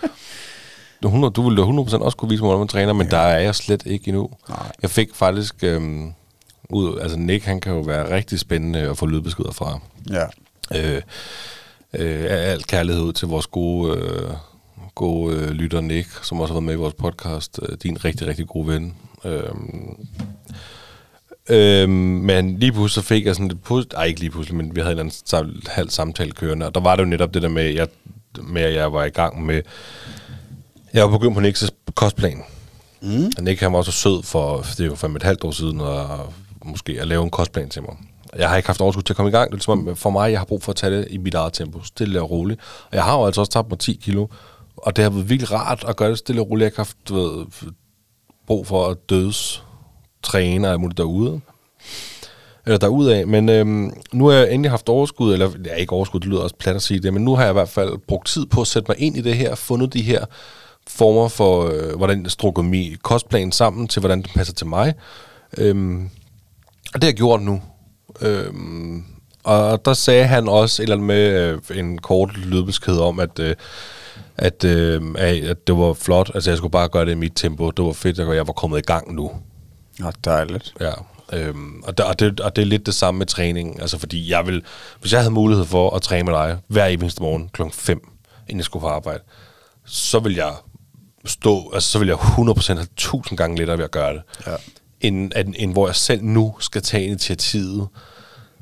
Du, 1.05 1.09
100, 1.09 1.33
du 1.33 1.43
ville 1.43 1.57
da 1.57 1.61
100 1.63 1.85
procent 1.87 2.03
også 2.03 2.17
kunne 2.17 2.29
vise 2.29 2.43
mig, 2.43 2.49
hvordan 2.49 2.59
man 2.61 2.69
træner, 2.69 2.93
men 2.93 3.11
der 3.11 3.19
er 3.19 3.39
jeg 3.39 3.55
slet 3.55 3.83
ikke 3.87 4.09
endnu. 4.09 4.31
Nej. 4.49 4.73
Jeg 4.83 4.91
fik 4.91 5.15
faktisk 5.15 5.55
øhm, 5.65 6.13
ud... 6.71 6.99
Altså, 7.01 7.19
Nick, 7.19 7.45
han 7.45 7.61
kan 7.61 7.73
jo 7.73 7.81
være 7.81 8.15
rigtig 8.17 8.41
spændende 8.41 8.79
at 8.79 8.99
få 8.99 9.07
lydbeskeder 9.07 9.53
fra. 9.53 9.79
Ja. 10.11 10.25
Øh, 10.75 11.03
øh, 11.95 12.27
alt 12.29 12.67
kærlighed 12.67 13.03
ud 13.03 13.13
til 13.13 13.29
vores 13.29 13.47
gode, 13.47 13.97
øh, 13.99 14.31
gode 14.95 15.37
øh, 15.37 15.49
lytter 15.51 15.81
Nick, 15.81 16.25
som 16.25 16.41
også 16.41 16.55
har 16.55 16.61
været 16.61 16.65
med 16.67 16.75
i 16.75 16.77
vores 16.77 16.95
podcast. 16.95 17.61
Øh, 17.63 17.77
din 17.83 18.05
rigtig, 18.05 18.27
rigtig 18.27 18.47
gode 18.47 18.69
ven. 18.69 18.95
Øh, 19.25 19.43
øh, 21.49 21.89
men 21.89 22.59
lige 22.59 22.73
pludselig 22.73 23.05
så 23.05 23.09
fik 23.09 23.27
jeg 23.27 23.35
sådan 23.35 23.49
lidt... 23.49 23.61
Pus- 23.71 23.97
Ej, 23.97 24.05
ikke 24.05 24.21
lige 24.21 24.31
pludselig, 24.31 24.57
men 24.57 24.77
vi 24.77 24.81
havde 24.81 24.93
en 24.93 24.99
eller 24.99 25.13
anden 25.37 25.57
sam- 25.61 25.73
halv 25.73 25.91
samtale 25.91 26.33
kørende, 26.33 26.67
og 26.67 26.75
der 26.75 26.81
var 26.81 26.97
det 26.97 27.03
jo 27.03 27.09
netop 27.09 27.35
det 27.35 27.43
der 27.43 27.49
med, 27.49 27.65
jeg, 27.65 27.89
med 28.43 28.63
at 28.63 28.75
jeg 28.75 28.93
var 28.93 29.05
i 29.05 29.09
gang 29.11 29.47
med... 29.47 29.63
Jeg 30.95 31.03
var 31.05 31.19
begyndt 31.19 31.35
på 31.35 31.41
Nicks 31.41 31.73
kostplan. 31.95 32.43
Mm. 33.03 33.33
Og 33.37 33.43
Nick 33.43 33.61
han 33.61 33.73
var 33.73 33.79
også 33.79 33.93
sød 33.93 34.23
for, 34.23 34.57
det 34.77 34.81
er 34.81 34.85
jo 34.85 34.95
fandme 34.95 35.17
et 35.17 35.23
halvt 35.23 35.45
år 35.45 35.51
siden, 35.51 35.81
og 35.81 36.33
måske 36.65 37.01
at 37.01 37.09
lave 37.09 37.23
en 37.23 37.31
kostplan 37.31 37.69
til 37.69 37.83
mig. 37.83 37.97
Jeg 38.37 38.49
har 38.49 38.57
ikke 38.57 38.69
haft 38.69 38.81
overskud 38.81 39.03
til 39.03 39.13
at 39.13 39.17
komme 39.17 39.29
i 39.29 39.33
gang. 39.33 39.51
Det 39.51 39.53
er 39.53 39.57
ligesom, 39.57 39.89
om, 39.89 39.97
for 39.97 40.11
mig, 40.11 40.31
jeg 40.31 40.41
har 40.41 40.45
brug 40.45 40.63
for 40.63 40.73
at 40.73 40.77
tage 40.77 40.97
det 40.97 41.07
i 41.11 41.17
mit 41.17 41.35
eget 41.35 41.53
tempo, 41.53 41.83
stille 41.83 42.23
og 42.23 42.31
roligt. 42.31 42.61
Og 42.91 42.97
jeg 42.97 43.05
har 43.05 43.19
jo 43.19 43.27
altså 43.27 43.41
også 43.41 43.53
tabt 43.53 43.69
mig 43.71 43.79
10 43.79 44.01
kilo, 44.03 44.27
og 44.77 44.97
det 44.97 45.03
har 45.03 45.11
været 45.11 45.29
virkelig 45.29 45.53
rart 45.53 45.85
at 45.89 45.97
gøre 45.97 46.11
det 46.11 46.19
stille 46.19 46.41
og 46.41 46.51
roligt. 46.51 46.65
Jeg 46.65 46.73
har 46.77 46.81
haft 46.81 46.97
du 47.09 47.15
ved, 47.15 47.47
brug 48.47 48.67
for 48.67 48.87
at 48.87 49.11
døds 49.11 49.65
træne 50.23 50.71
og 50.71 50.81
muligt 50.81 50.99
derude. 50.99 51.41
eller 52.67 52.79
derudaf. 52.79 53.27
Men 53.27 53.49
øhm, 53.49 53.93
nu 54.13 54.27
har 54.27 54.37
jeg 54.37 54.53
endelig 54.53 54.71
haft 54.71 54.89
overskud, 54.89 55.33
eller 55.33 55.51
ja, 55.65 55.75
ikke 55.75 55.93
overskud, 55.93 56.21
det 56.21 56.29
lyder 56.29 56.41
også 56.41 56.57
plat 56.57 56.77
at 56.77 56.83
sige 56.83 57.01
det, 57.01 57.13
men 57.13 57.25
nu 57.25 57.35
har 57.35 57.43
jeg 57.43 57.51
i 57.51 57.53
hvert 57.53 57.69
fald 57.69 57.99
brugt 57.99 58.27
tid 58.27 58.47
på 58.47 58.61
at 58.61 58.67
sætte 58.67 58.87
mig 58.89 59.01
ind 59.01 59.17
i 59.17 59.21
det 59.21 59.37
her, 59.37 59.55
fundet 59.55 59.93
de 59.93 60.03
her 60.03 60.25
former 60.97 61.29
for, 61.29 61.67
øh, 61.67 61.97
hvordan 61.97 62.23
jeg 62.23 62.31
strukker 62.31 62.63
min 62.63 62.97
kostplan 63.03 63.53
sammen 63.53 63.89
til, 63.89 64.01
hvordan 64.01 64.23
det 64.23 64.31
passer 64.35 64.55
til 64.55 64.67
mig. 64.67 64.95
Øhm, 65.59 66.11
og 66.95 66.95
det 66.95 67.05
har 67.05 67.09
jeg 67.09 67.15
gjort 67.15 67.43
nu. 67.43 67.63
Øhm, 68.21 69.05
og 69.45 69.85
der 69.85 69.95
sagde 69.95 70.27
han 70.27 70.49
også 70.49 70.83
et 70.83 70.85
eller 70.85 70.97
andet 70.97 71.07
med 71.07 71.61
øh, 71.71 71.79
en 71.79 71.99
kort 71.99 72.37
lydbesked 72.37 72.99
om, 72.99 73.21
at, 73.21 73.39
øh, 73.39 73.55
at, 74.37 74.65
øh, 74.65 75.03
at 75.19 75.67
det 75.67 75.79
var 75.79 75.93
flot. 75.93 76.31
Altså, 76.35 76.51
jeg 76.51 76.59
skulle 76.59 76.71
bare 76.71 76.89
gøre 76.89 77.05
det 77.05 77.13
i 77.13 77.15
mit 77.15 77.33
tempo. 77.35 77.71
Det 77.71 77.85
var 77.85 77.93
fedt, 77.93 78.19
at 78.19 78.37
jeg 78.37 78.47
var 78.47 78.53
kommet 78.53 78.79
i 78.79 78.83
gang 78.83 79.15
nu. 79.15 79.31
Nå, 79.99 80.13
dejligt. 80.25 80.75
Ja. 80.81 80.93
Øhm, 81.33 81.83
og, 81.87 81.99
der, 81.99 82.05
og, 82.05 82.19
det, 82.19 82.41
og 82.41 82.57
det 82.57 82.63
er 82.63 82.67
lidt 82.67 82.87
det 82.87 82.95
samme 82.95 83.19
med 83.19 83.27
træning. 83.27 83.81
Altså, 83.81 83.99
fordi 83.99 84.31
jeg 84.31 84.47
vil, 84.47 84.63
hvis 85.01 85.13
jeg 85.13 85.21
havde 85.21 85.35
mulighed 85.35 85.65
for 85.65 85.91
at 85.91 86.03
træne 86.03 86.25
med 86.25 86.33
dig 86.33 86.59
hver 86.69 86.87
eneste 86.87 87.23
morgen 87.23 87.49
kl. 87.49 87.63
5, 87.73 88.09
inden 88.49 88.59
jeg 88.59 88.65
skulle 88.65 88.81
på 88.81 88.89
arbejde, 88.89 89.21
så 89.85 90.19
vil 90.19 90.35
jeg 90.35 90.53
stå, 91.25 91.71
altså 91.75 91.91
så 91.91 91.99
vil 91.99 92.09
jeg 92.09 92.17
100% 92.17 92.75
have 92.75 92.83
1000 92.83 93.37
gange 93.37 93.57
lettere 93.59 93.79
ved 93.79 93.85
at 93.85 93.91
gøre 93.91 94.15
det. 94.15 94.23
Ja. 94.47 94.57
End, 95.01 95.33
end, 95.37 95.55
end 95.59 95.73
hvor 95.73 95.89
jeg 95.89 95.97
selv 95.97 96.25
nu 96.25 96.55
skal 96.61 96.83
tage 96.83 97.05
initiativet 97.05 97.89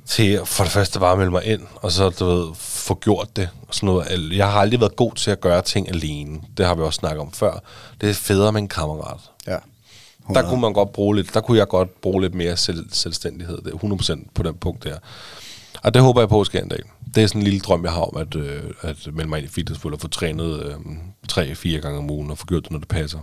til 0.06 0.40
for 0.44 0.64
det 0.64 0.72
første 0.72 0.98
bare 0.98 1.12
at 1.12 1.18
melde 1.18 1.30
mig 1.30 1.44
ind, 1.44 1.62
og 1.74 1.92
så 1.92 2.10
du 2.10 2.24
ved, 2.24 2.54
få 2.54 2.94
gjort 2.94 3.36
det. 3.36 3.48
Og 3.68 3.74
sådan 3.74 3.86
noget. 3.86 4.36
Jeg 4.36 4.52
har 4.52 4.60
aldrig 4.60 4.80
været 4.80 4.96
god 4.96 5.12
til 5.12 5.30
at 5.30 5.40
gøre 5.40 5.62
ting 5.62 5.88
alene. 5.88 6.40
Det 6.56 6.66
har 6.66 6.74
vi 6.74 6.82
også 6.82 6.96
snakket 6.96 7.20
om 7.20 7.32
før. 7.32 7.62
Det 8.00 8.10
er 8.10 8.14
federe 8.14 8.52
med 8.52 8.60
en 8.60 8.68
kammerat. 8.68 9.20
Ja. 9.46 9.52
Der 9.52 9.58
100. 10.28 10.48
kunne 10.48 10.60
man 10.60 10.72
godt 10.72 10.92
bruge 10.92 11.16
lidt, 11.16 11.34
der 11.34 11.40
kunne 11.40 11.58
jeg 11.58 11.68
godt 11.68 12.00
bruge 12.00 12.22
lidt 12.22 12.34
mere 12.34 12.56
selv, 12.56 12.86
selvstændighed. 12.92 13.58
Det 13.64 13.72
er 13.72 14.16
100% 14.18 14.30
på 14.34 14.42
den 14.42 14.54
punkt 14.54 14.84
der. 14.84 14.96
Og 15.82 15.94
det 15.94 16.02
håber 16.02 16.20
jeg 16.20 16.28
på 16.28 16.44
sker 16.44 16.60
en 16.60 16.68
dag. 16.68 16.80
Det 17.14 17.22
er 17.22 17.26
sådan 17.26 17.40
en 17.40 17.44
lille 17.44 17.60
drøm, 17.60 17.84
jeg 17.84 17.92
har 17.92 18.00
om 18.00 18.16
at, 18.16 18.36
øh, 18.36 18.62
at 18.80 18.96
melde 19.12 19.30
mig 19.30 19.38
ind 19.38 19.48
i 19.48 19.50
fitnesspool 19.50 19.94
og 19.94 20.00
få 20.00 20.08
trænet 20.08 20.62
øh, 20.66 20.74
tre-fire 21.28 21.80
gange 21.80 21.98
om 21.98 22.10
ugen 22.10 22.30
og 22.30 22.38
få 22.38 22.46
gjort 22.46 22.62
det, 22.62 22.70
når 22.70 22.78
det 22.78 22.88
passer. 22.88 23.18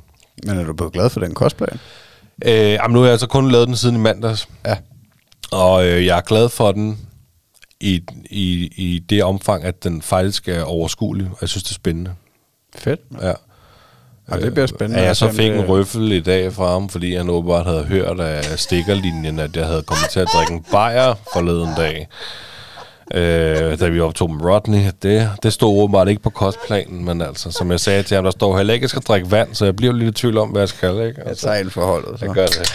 Men 0.45 0.60
er 0.60 0.63
du 0.63 0.73
blevet 0.73 0.93
glad 0.93 1.10
for 1.10 1.19
den 1.19 1.34
kostplan? 1.34 1.80
Øh, 2.45 2.54
jamen, 2.54 2.93
nu 2.93 2.99
har 2.99 3.06
jeg 3.06 3.12
altså 3.12 3.28
kun 3.28 3.52
lavet 3.52 3.67
den 3.67 3.75
siden 3.75 3.95
i 3.95 3.99
mandags. 3.99 4.47
Ja. 4.65 4.78
Og 5.52 5.86
øh, 5.86 6.06
jeg 6.06 6.17
er 6.17 6.21
glad 6.21 6.49
for 6.49 6.71
den 6.71 6.99
i, 7.80 8.04
i, 8.30 8.71
i 8.75 8.99
det 9.10 9.23
omfang, 9.23 9.63
at 9.63 9.84
den 9.84 10.02
faktisk 10.02 10.47
er 10.47 10.63
overskuelig, 10.63 11.28
og 11.32 11.38
jeg 11.41 11.49
synes, 11.49 11.63
det 11.63 11.71
er 11.71 11.75
spændende. 11.75 12.12
Fedt. 12.75 12.99
Ja. 13.21 13.34
Ja, 14.32 14.39
det 14.39 14.54
bliver 14.54 14.67
spændende. 14.67 14.99
Ja, 14.99 15.06
jeg 15.06 15.15
så 15.15 15.32
fik 15.32 15.52
en 15.52 15.69
røffel 15.69 16.12
i 16.12 16.19
dag 16.19 16.54
fra 16.54 16.71
ham, 16.71 16.89
fordi 16.89 17.15
han 17.15 17.30
åbenbart 17.30 17.65
havde 17.65 17.84
hørt 17.84 18.19
af 18.19 18.60
stikkerlinjen, 18.60 19.39
at 19.39 19.56
jeg 19.56 19.65
havde 19.65 19.84
kommet 19.84 20.10
til 20.10 20.19
at 20.19 20.28
drikke 20.34 20.54
en 20.54 20.65
bajer 20.71 21.13
forleden 21.34 21.75
dag. 21.78 22.08
Øh, 23.13 23.79
da 23.79 23.87
vi 23.89 23.99
optog 23.99 24.31
med 24.31 24.45
Rodney. 24.45 24.79
Det, 25.03 25.29
det 25.43 25.53
stod 25.53 25.81
åbenbart 25.83 26.07
ikke 26.09 26.21
på 26.21 26.29
kostplanen, 26.29 27.05
men 27.05 27.21
altså, 27.21 27.51
som 27.51 27.71
jeg 27.71 27.79
sagde 27.79 28.03
til 28.03 28.15
ham, 28.15 28.23
der 28.23 28.31
står 28.31 28.57
heller 28.57 28.73
ikke, 28.73 28.81
at 28.83 28.83
jeg 28.83 28.89
skal 28.89 29.01
drikke 29.01 29.31
vand, 29.31 29.55
så 29.55 29.65
jeg 29.65 29.75
bliver 29.75 29.93
lidt 29.93 30.17
i 30.17 30.21
tvivl 30.21 30.37
om, 30.37 30.49
hvad 30.49 30.61
jeg 30.61 30.69
skal. 30.69 30.89
Ikke? 30.89 31.13
Jeg 31.21 31.27
Altså, 31.27 31.45
tager 31.47 31.57
ind 31.59 31.69
forholdet. 31.69 32.19
Så. 32.19 32.25
jeg 32.25 32.33
gør 32.33 32.45
det. 32.47 32.71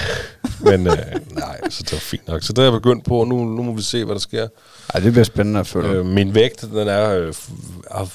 Men 0.61 0.87
øh, 0.87 0.97
nej, 1.33 1.61
så 1.71 1.83
det 1.83 1.93
var 1.93 1.99
fint 1.99 2.29
nok. 2.29 2.43
Så 2.43 2.53
det 2.53 2.59
er 2.59 2.63
jeg 2.63 2.73
begyndt 2.73 3.05
på. 3.05 3.25
Nu, 3.25 3.45
nu 3.45 3.63
må 3.63 3.73
vi 3.73 3.83
se, 3.83 4.05
hvad 4.05 4.15
der 4.15 4.21
sker. 4.21 4.47
Ej, 4.95 5.01
det 5.01 5.13
bliver 5.13 5.25
spændende 5.25 5.61
at 5.61 5.67
følge. 5.67 5.91
Øh, 5.91 6.07
min 6.07 6.35
vægt, 6.35 6.61
den 6.61 6.89
er, 6.89 7.11
øh, 7.11 7.35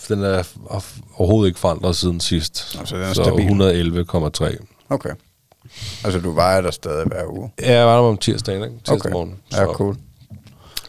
den 0.08 0.24
er 0.24 0.44
af- 0.70 0.84
overhovedet 1.16 1.48
ikke 1.50 1.60
forandret 1.60 1.96
siden 1.96 2.20
sidst. 2.20 2.78
Nå, 2.80 2.86
så 2.86 2.96
den 2.96 3.04
er 3.04 3.14
så 3.14 3.24
stabil. 3.24 3.46
111,3. 3.46 4.58
Okay. 4.90 5.10
Altså, 6.04 6.20
du 6.20 6.32
vejer 6.32 6.62
der 6.62 6.72
stadig 6.72 7.06
hver 7.08 7.26
uge? 7.30 7.52
Ja, 7.62 7.78
jeg 7.78 7.86
var 7.88 7.94
der 8.02 8.08
om 8.10 8.18
tirsdagen, 8.18 8.64
ikke? 8.64 8.76
Tirsdag 8.76 8.96
Okay. 9.00 9.10
morgen. 9.12 9.36
Ja, 9.52 9.66
cool. 9.66 9.96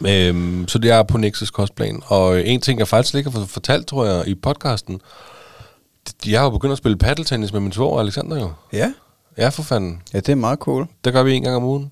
Øhm, 0.09 0.69
så 0.69 0.79
det 0.79 0.91
er 0.91 1.03
på 1.03 1.19
Nexus 1.19 1.51
kostplan. 1.51 2.03
Og 2.07 2.39
øh, 2.39 2.43
en 2.47 2.61
ting, 2.61 2.79
jeg 2.79 2.89
faktisk 2.89 3.15
ikke 3.15 3.31
har 3.31 3.47
fortalt, 3.47 3.87
tror 3.87 4.05
jeg, 4.07 4.29
i 4.29 4.35
podcasten, 4.35 5.01
jeg 6.27 6.41
har 6.41 6.47
jo 6.47 6.51
begyndt 6.51 6.73
at 6.73 6.79
spille 6.79 6.99
paddeltennis 6.99 7.53
med 7.53 7.61
min 7.61 7.73
svoger, 7.73 8.01
Alexander 8.01 8.41
jo. 8.41 8.53
Ja? 8.73 8.93
Ja, 9.39 9.49
for 9.49 9.63
fanden. 9.63 10.03
Ja, 10.13 10.19
det 10.19 10.29
er 10.29 10.35
meget 10.37 10.59
cool. 10.59 10.87
Det 11.05 11.13
gør 11.13 11.23
vi 11.23 11.33
en 11.33 11.43
gang 11.43 11.57
om 11.57 11.65
ugen. 11.65 11.83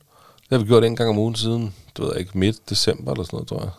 Det 0.40 0.51
har 0.51 0.59
vi 0.59 0.64
gjort 0.64 0.85
en 0.85 0.97
gang 0.97 1.11
om 1.11 1.18
ugen 1.18 1.35
siden, 1.35 1.75
du 1.97 2.03
ved 2.05 2.16
ikke, 2.16 2.38
midt 2.38 2.71
december 2.71 3.12
eller 3.12 3.25
sådan 3.25 3.37
noget, 3.37 3.49
tror 3.49 3.61
jeg. 3.61 3.71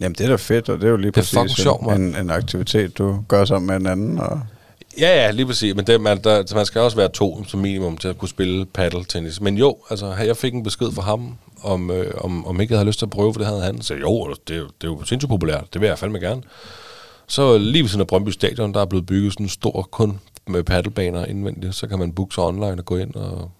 Jamen, 0.00 0.14
det 0.14 0.24
er 0.24 0.28
da 0.28 0.36
fedt, 0.36 0.68
og 0.68 0.78
det 0.78 0.84
er 0.84 0.90
jo 0.90 0.96
lige 0.96 1.10
Det 1.10 1.34
er 1.34 1.40
præcis 1.40 1.56
sjovt, 1.56 1.92
en, 1.92 2.16
en, 2.16 2.30
aktivitet, 2.30 2.98
du 2.98 3.24
gør 3.28 3.44
sammen 3.44 3.66
med 3.66 3.76
en 3.76 3.86
anden. 3.86 4.18
Og 4.18 4.40
Ja, 4.98 5.24
ja, 5.24 5.30
lige 5.30 5.46
præcis. 5.46 5.74
Men 5.74 5.86
det, 5.86 6.00
man, 6.00 6.18
der, 6.24 6.54
man 6.54 6.66
skal 6.66 6.80
også 6.80 6.96
være 6.96 7.08
to 7.08 7.44
som 7.44 7.60
minimum 7.60 7.96
til 7.96 8.08
at 8.08 8.18
kunne 8.18 8.28
spille 8.28 8.66
paddeltennis. 8.66 9.40
Men 9.40 9.58
jo, 9.58 9.76
altså, 9.90 10.14
jeg 10.14 10.36
fik 10.36 10.54
en 10.54 10.62
besked 10.62 10.92
fra 10.92 11.02
ham, 11.02 11.38
om, 11.62 11.90
øh, 11.90 12.14
om, 12.18 12.46
om 12.46 12.60
ikke 12.60 12.72
jeg 12.72 12.78
havde 12.78 12.86
lyst 12.88 12.98
til 12.98 13.06
at 13.06 13.10
prøve, 13.10 13.34
for 13.34 13.38
det 13.40 13.46
havde 13.48 13.62
han. 13.62 13.82
Så 13.82 13.94
jo, 13.94 14.34
det, 14.48 14.54
er 14.56 14.58
jo- 14.60 14.64
det 14.80 14.86
er 14.86 14.92
jo 14.92 15.04
sindssygt 15.04 15.28
populært. 15.30 15.64
Det 15.72 15.80
vil 15.80 15.86
jeg 15.86 15.98
fandme 15.98 16.18
gerne. 16.18 16.42
Så 17.26 17.58
lige 17.58 17.82
ved 17.82 17.88
siden 17.88 18.00
af 18.00 18.06
Brøndby 18.06 18.28
Stadion, 18.30 18.74
der 18.74 18.80
er 18.80 18.84
blevet 18.84 19.06
bygget 19.06 19.32
sådan 19.32 19.46
en 19.46 19.50
stor 19.50 19.88
kun 19.90 20.20
med 20.46 20.62
paddelbaner 20.62 21.24
indvendigt. 21.24 21.74
Så 21.74 21.86
kan 21.86 21.98
man 21.98 22.12
booke 22.12 22.34
sig 22.34 22.44
online 22.44 22.66
og 22.66 22.84
gå 22.84 22.96
ind 22.96 23.14
og... 23.14 23.50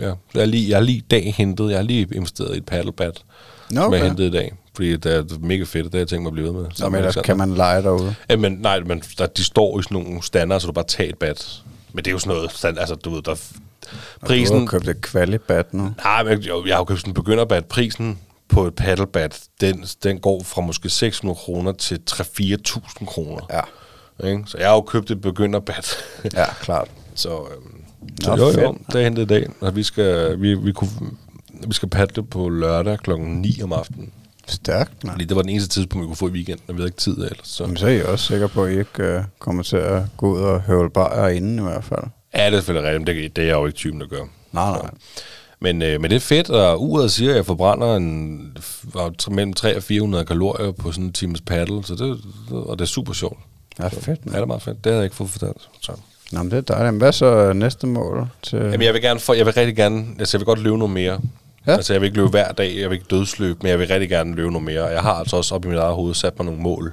Ja, 0.00 0.04
jeg 0.06 0.14
har 0.34 0.44
lige, 0.44 0.68
jeg 0.70 0.76
har 0.76 0.82
lige 0.82 1.02
dag 1.10 1.34
hentet, 1.36 1.70
jeg 1.70 1.78
har 1.78 1.82
lige 1.82 2.08
investeret 2.14 2.54
i 2.54 2.58
et 2.58 2.66
paddlebat, 2.66 3.22
Nå, 3.70 3.80
som 3.82 3.92
jeg 3.92 4.00
okay. 4.00 4.08
hentede 4.08 4.28
i 4.28 4.30
dag. 4.30 4.52
Fordi 4.74 4.96
det 4.96 5.06
er 5.14 5.24
mega 5.40 5.62
fedt, 5.64 5.84
det 5.84 5.94
har 5.94 5.98
jeg 5.98 6.08
tænkt 6.08 6.22
mig 6.22 6.28
at 6.30 6.32
blive 6.32 6.46
ved 6.46 6.52
med. 6.52 6.62
Nå, 6.62 6.88
men 6.88 6.94
ellers 6.94 7.16
Alexander. 7.16 7.22
kan 7.22 7.36
man 7.38 7.54
lege 7.54 7.82
derude. 7.82 8.14
Ja, 8.30 8.36
men 8.36 8.52
nej, 8.52 8.80
men 8.80 9.02
der, 9.18 9.26
de 9.26 9.44
står 9.44 9.78
i 9.78 9.82
sådan 9.82 10.02
nogle 10.02 10.22
standarder, 10.22 10.58
så 10.58 10.66
du 10.66 10.72
bare 10.72 10.84
tager 10.84 11.10
et 11.10 11.18
bat. 11.18 11.62
Men 11.92 12.04
det 12.04 12.10
er 12.10 12.12
jo 12.12 12.18
sådan 12.18 12.34
noget, 12.36 12.52
stand, 12.52 12.78
altså 12.78 12.94
du 12.94 13.10
ved, 13.10 13.22
der... 13.22 13.34
Og 14.14 14.20
Du 14.20 14.26
Prisen... 14.26 14.58
har 14.58 14.66
købt 14.66 14.88
et 14.88 15.00
kvalibat 15.00 15.74
nu. 15.74 15.92
Nej, 16.04 16.22
men 16.22 16.38
jo, 16.38 16.64
jeg 16.66 16.74
har 16.74 16.80
jo 16.80 16.84
købt 16.84 17.00
sådan 17.00 17.10
en 17.10 17.14
begynderbat. 17.14 17.64
Prisen 17.64 18.18
på 18.48 18.66
et 18.66 18.74
paddlebat, 18.74 19.40
den, 19.60 19.84
den 20.02 20.18
går 20.18 20.42
fra 20.42 20.60
måske 20.60 20.88
600 20.90 21.36
kroner 21.36 21.72
til 21.72 22.00
3-4.000 22.10 23.04
kroner. 23.04 23.46
Ja. 23.50 24.28
Ikke? 24.28 24.42
Så 24.46 24.58
jeg 24.58 24.68
har 24.68 24.74
jo 24.74 24.80
købt 24.80 25.10
et 25.10 25.20
begynderbat. 25.20 25.96
Ja, 26.34 26.54
klart. 26.60 26.88
så 27.14 27.28
øhm, 27.28 27.84
Nå, 28.26 28.36
så 28.36 28.60
jo, 28.60 28.62
jo, 28.62 28.76
det 28.86 28.94
er 28.94 29.04
hentet 29.04 29.22
i 29.22 29.26
dag. 29.26 29.48
Og 29.60 29.76
vi 29.76 29.82
skal, 29.82 30.40
vi, 30.40 30.54
vi, 30.54 30.72
kunne, 30.72 30.90
vi 31.66 31.74
skal 31.74 31.88
paddle 31.88 32.22
på 32.22 32.48
lørdag 32.48 32.98
klokken 32.98 33.40
9 33.40 33.62
om 33.62 33.72
aftenen. 33.72 34.12
Stærkt, 34.46 35.04
mand. 35.04 35.14
Fordi 35.14 35.24
det 35.24 35.36
var 35.36 35.42
den 35.42 35.50
eneste 35.50 35.68
tidspunkt, 35.68 36.02
vi 36.02 36.06
kunne 36.06 36.16
få 36.16 36.28
i 36.28 36.30
weekenden. 36.30 36.64
Jeg 36.68 36.76
ved 36.76 36.84
ikke 36.84 36.96
tid 36.96 37.16
ellers. 37.16 37.38
Så. 37.48 37.62
Jamen, 37.64 37.76
så 37.76 37.86
er 37.86 37.90
I 37.90 38.02
også 38.02 38.24
sikker 38.24 38.46
på, 38.46 38.64
at 38.64 38.72
I 38.72 38.78
ikke 38.78 39.16
uh, 39.16 39.24
kommer 39.38 39.62
til 39.62 39.76
at 39.76 40.02
gå 40.16 40.32
ud 40.32 40.40
og 40.40 40.60
høvle 40.60 40.90
bajer 40.90 41.28
inden 41.28 41.58
i 41.58 41.62
hvert 41.62 41.84
fald. 41.84 42.04
Ja, 42.34 42.46
det 42.46 42.52
er 42.54 42.58
selvfølgelig 42.58 42.88
rigtigt, 42.90 43.16
men 43.16 43.22
det, 43.24 43.36
det 43.36 43.42
er 43.42 43.46
jeg 43.46 43.54
jo 43.54 43.66
ikke 43.66 43.76
typen, 43.76 44.00
der 44.00 44.06
gør. 44.06 44.24
Nej, 44.52 44.70
nej. 44.70 44.90
Men, 45.60 45.82
øh, 45.82 46.00
men 46.00 46.10
det 46.10 46.16
er 46.16 46.20
fedt, 46.20 46.50
og 46.50 46.82
uret 46.82 47.12
siger, 47.12 47.30
at 47.30 47.36
jeg 47.36 47.46
forbrænder 47.46 47.96
en, 47.96 48.56
mellem 49.30 49.52
300 49.54 49.76
og 49.76 49.82
400 49.82 50.24
kalorier 50.24 50.72
på 50.72 50.92
sådan 50.92 51.04
en 51.04 51.12
times 51.12 51.40
paddle, 51.40 51.84
så 51.84 51.94
det, 51.94 52.18
og 52.50 52.78
det 52.78 52.84
er 52.84 52.88
super 52.88 53.12
sjovt. 53.12 53.38
Ja, 53.78 53.88
fedt, 53.88 54.06
Ja, 54.06 54.14
mand. 54.24 54.34
det 54.34 54.40
er 54.42 54.46
meget 54.46 54.62
fedt. 54.62 54.84
Det 54.84 54.92
havde 54.92 54.96
jeg 55.00 55.04
ikke 55.04 55.16
fået 55.16 55.30
fortalt. 55.30 55.68
Så. 55.80 55.92
Nå, 56.32 56.42
men 56.42 56.50
det 56.50 56.56
er 56.56 56.74
dejligt. 56.74 56.96
Hvad 57.02 57.12
så 57.12 57.52
næste 57.52 57.86
mål? 57.86 58.28
Til... 58.42 58.58
Jamen, 58.58 58.82
jeg 58.82 58.94
vil 58.94 59.02
gerne 59.02 59.20
få, 59.20 59.34
jeg 59.34 59.46
vil 59.46 59.54
rigtig 59.54 59.76
gerne, 59.76 60.06
altså 60.18 60.36
jeg 60.36 60.40
vil 60.40 60.46
godt 60.46 60.58
løbe 60.62 60.78
noget 60.78 60.94
mere. 60.94 61.12
Ja. 61.12 61.18
Ja. 61.66 61.76
Altså 61.76 61.92
jeg 61.92 62.00
vil 62.00 62.06
ikke 62.06 62.16
løbe 62.18 62.28
hver 62.30 62.52
dag, 62.52 62.76
jeg 62.78 62.90
vil 62.90 62.96
ikke 62.96 63.06
dødsløbe, 63.10 63.58
men 63.62 63.70
jeg 63.70 63.78
vil 63.78 63.88
rigtig 63.88 64.08
gerne 64.08 64.34
løbe 64.34 64.50
noget 64.50 64.64
mere. 64.64 64.84
Jeg 64.84 65.02
har 65.02 65.12
altså 65.14 65.36
også 65.36 65.54
op 65.54 65.64
i 65.64 65.68
mit 65.68 65.76
eget 65.78 65.94
hoved 65.94 66.14
sat 66.14 66.38
mig 66.38 66.44
nogle 66.46 66.60
mål 66.60 66.92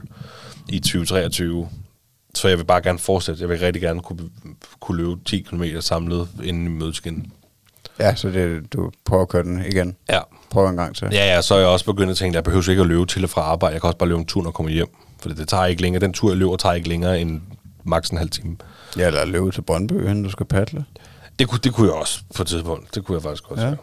i 0.69 0.79
2023. 0.79 1.69
Så 2.37 2.47
jeg 2.47 2.57
vil 2.57 2.63
bare 2.63 2.81
gerne 2.81 2.99
fortsætte. 2.99 3.41
Jeg 3.41 3.49
vil 3.49 3.59
rigtig 3.59 3.81
gerne 3.81 4.01
kunne, 4.01 4.29
kunne 4.79 4.97
løbe 4.97 5.19
10 5.25 5.41
km 5.41 5.63
samlet, 5.79 6.27
inden 6.43 6.63
vi 6.65 6.69
mødes 6.69 6.99
igen. 6.99 7.31
Ja, 7.99 8.15
så 8.15 8.29
det, 8.29 8.73
du 8.73 8.91
prøver 9.05 9.21
at 9.23 9.29
køre 9.29 9.43
den 9.43 9.65
igen. 9.65 9.95
Ja. 10.09 10.19
Prøv 10.49 10.67
en 10.67 10.77
gang 10.77 10.95
til. 10.95 11.07
Ja, 11.11 11.35
ja, 11.35 11.41
så 11.41 11.55
er 11.55 11.59
jeg 11.59 11.67
også 11.67 11.85
begyndt 11.85 12.11
at 12.11 12.17
tænke, 12.17 12.31
at 12.31 12.35
jeg 12.35 12.43
behøver 12.43 12.69
ikke 12.69 12.81
at 12.81 12.87
løbe 12.87 13.05
til 13.05 13.23
og 13.23 13.29
fra 13.29 13.41
arbejde. 13.41 13.73
Jeg 13.73 13.81
kan 13.81 13.87
også 13.87 13.97
bare 13.97 14.09
løbe 14.09 14.19
en 14.19 14.25
tur, 14.25 14.41
når 14.41 14.49
jeg 14.49 14.53
kommer 14.53 14.71
hjem. 14.71 14.87
For 15.21 15.29
det 15.29 15.47
tager 15.47 15.65
ikke 15.65 15.81
længere. 15.81 16.01
Den 16.01 16.13
tur, 16.13 16.29
jeg 16.29 16.37
løber, 16.37 16.55
tager 16.55 16.73
ikke 16.75 16.89
længere 16.89 17.21
end 17.21 17.41
maks 17.83 18.09
en 18.09 18.17
halv 18.17 18.29
time. 18.29 18.57
Ja, 18.97 19.07
eller 19.07 19.25
løbe 19.25 19.51
til 19.51 19.61
Brøndby, 19.61 19.93
inden 19.93 20.23
du 20.23 20.29
skal 20.29 20.45
paddle. 20.45 20.85
Det 21.39 21.47
kunne, 21.47 21.59
det 21.63 21.73
kunne 21.73 21.87
jeg 21.87 21.95
også 21.95 22.21
på 22.35 22.41
et 22.41 22.47
tidspunkt. 22.47 22.95
Det 22.95 23.05
kunne 23.05 23.15
jeg 23.15 23.23
faktisk 23.23 23.51
også. 23.51 23.63
Ja. 23.63 23.69
Ja. 23.69 23.75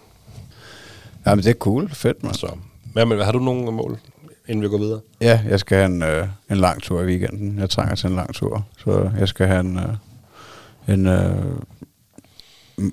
Ja, 1.26 1.34
men 1.34 1.44
det 1.44 1.50
er 1.50 1.54
cool. 1.54 1.90
Fedt, 1.94 2.22
mand. 2.22 2.34
Så. 2.34 2.56
Ja, 2.96 3.04
men 3.04 3.20
har 3.20 3.32
du 3.32 3.38
nogle 3.38 3.72
mål, 3.72 3.98
inden 4.48 4.62
vi 4.62 4.68
går 4.68 4.78
videre? 4.78 5.00
Ja, 5.20 5.40
jeg 5.48 5.60
skal 5.60 5.76
have 5.78 5.86
en, 5.86 6.02
øh, 6.02 6.28
en 6.50 6.56
lang 6.56 6.82
tur 6.82 7.02
i 7.02 7.04
weekenden. 7.04 7.58
Jeg 7.58 7.70
trænger 7.70 7.94
til 7.94 8.10
en 8.10 8.16
lang 8.16 8.34
tur. 8.34 8.66
Så 8.78 9.10
jeg 9.18 9.28
skal 9.28 9.46
have 9.46 9.60
en, 9.60 9.78
øh, 9.78 10.94
en 10.94 11.06
øh, 11.06 11.56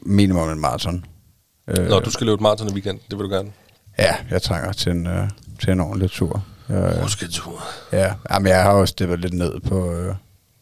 minimum 0.06 0.49
en 0.49 0.60
maraton. 0.60 1.06
Øh, 1.68 1.89
du 2.06 2.12
skal 2.12 2.26
løbe 2.26 2.36
et 2.36 2.41
maraton 2.41 2.70
i 2.70 2.74
weekenden, 2.74 3.04
det 3.10 3.20
vil 3.20 3.26
du 3.26 3.34
gerne. 3.34 3.52
Ja, 3.99 4.16
jeg 4.32 4.41
trænger 4.41 4.72
til 4.72 4.91
en, 4.91 5.08
øh, 5.08 5.30
til 5.60 5.72
en 5.72 5.80
ordentlig 5.80 6.12
tur. 6.12 6.43
Jeg, 6.70 6.95
øh, 6.97 7.04
Rusketur. 7.04 7.64
ja, 7.91 8.14
jamen, 8.32 8.47
jeg 8.47 8.64
har 8.64 8.72
også 8.72 8.91
steppet 8.91 9.20
lidt 9.20 9.34
ned 9.34 9.60
på, 9.60 9.91
øh, 9.91 10.16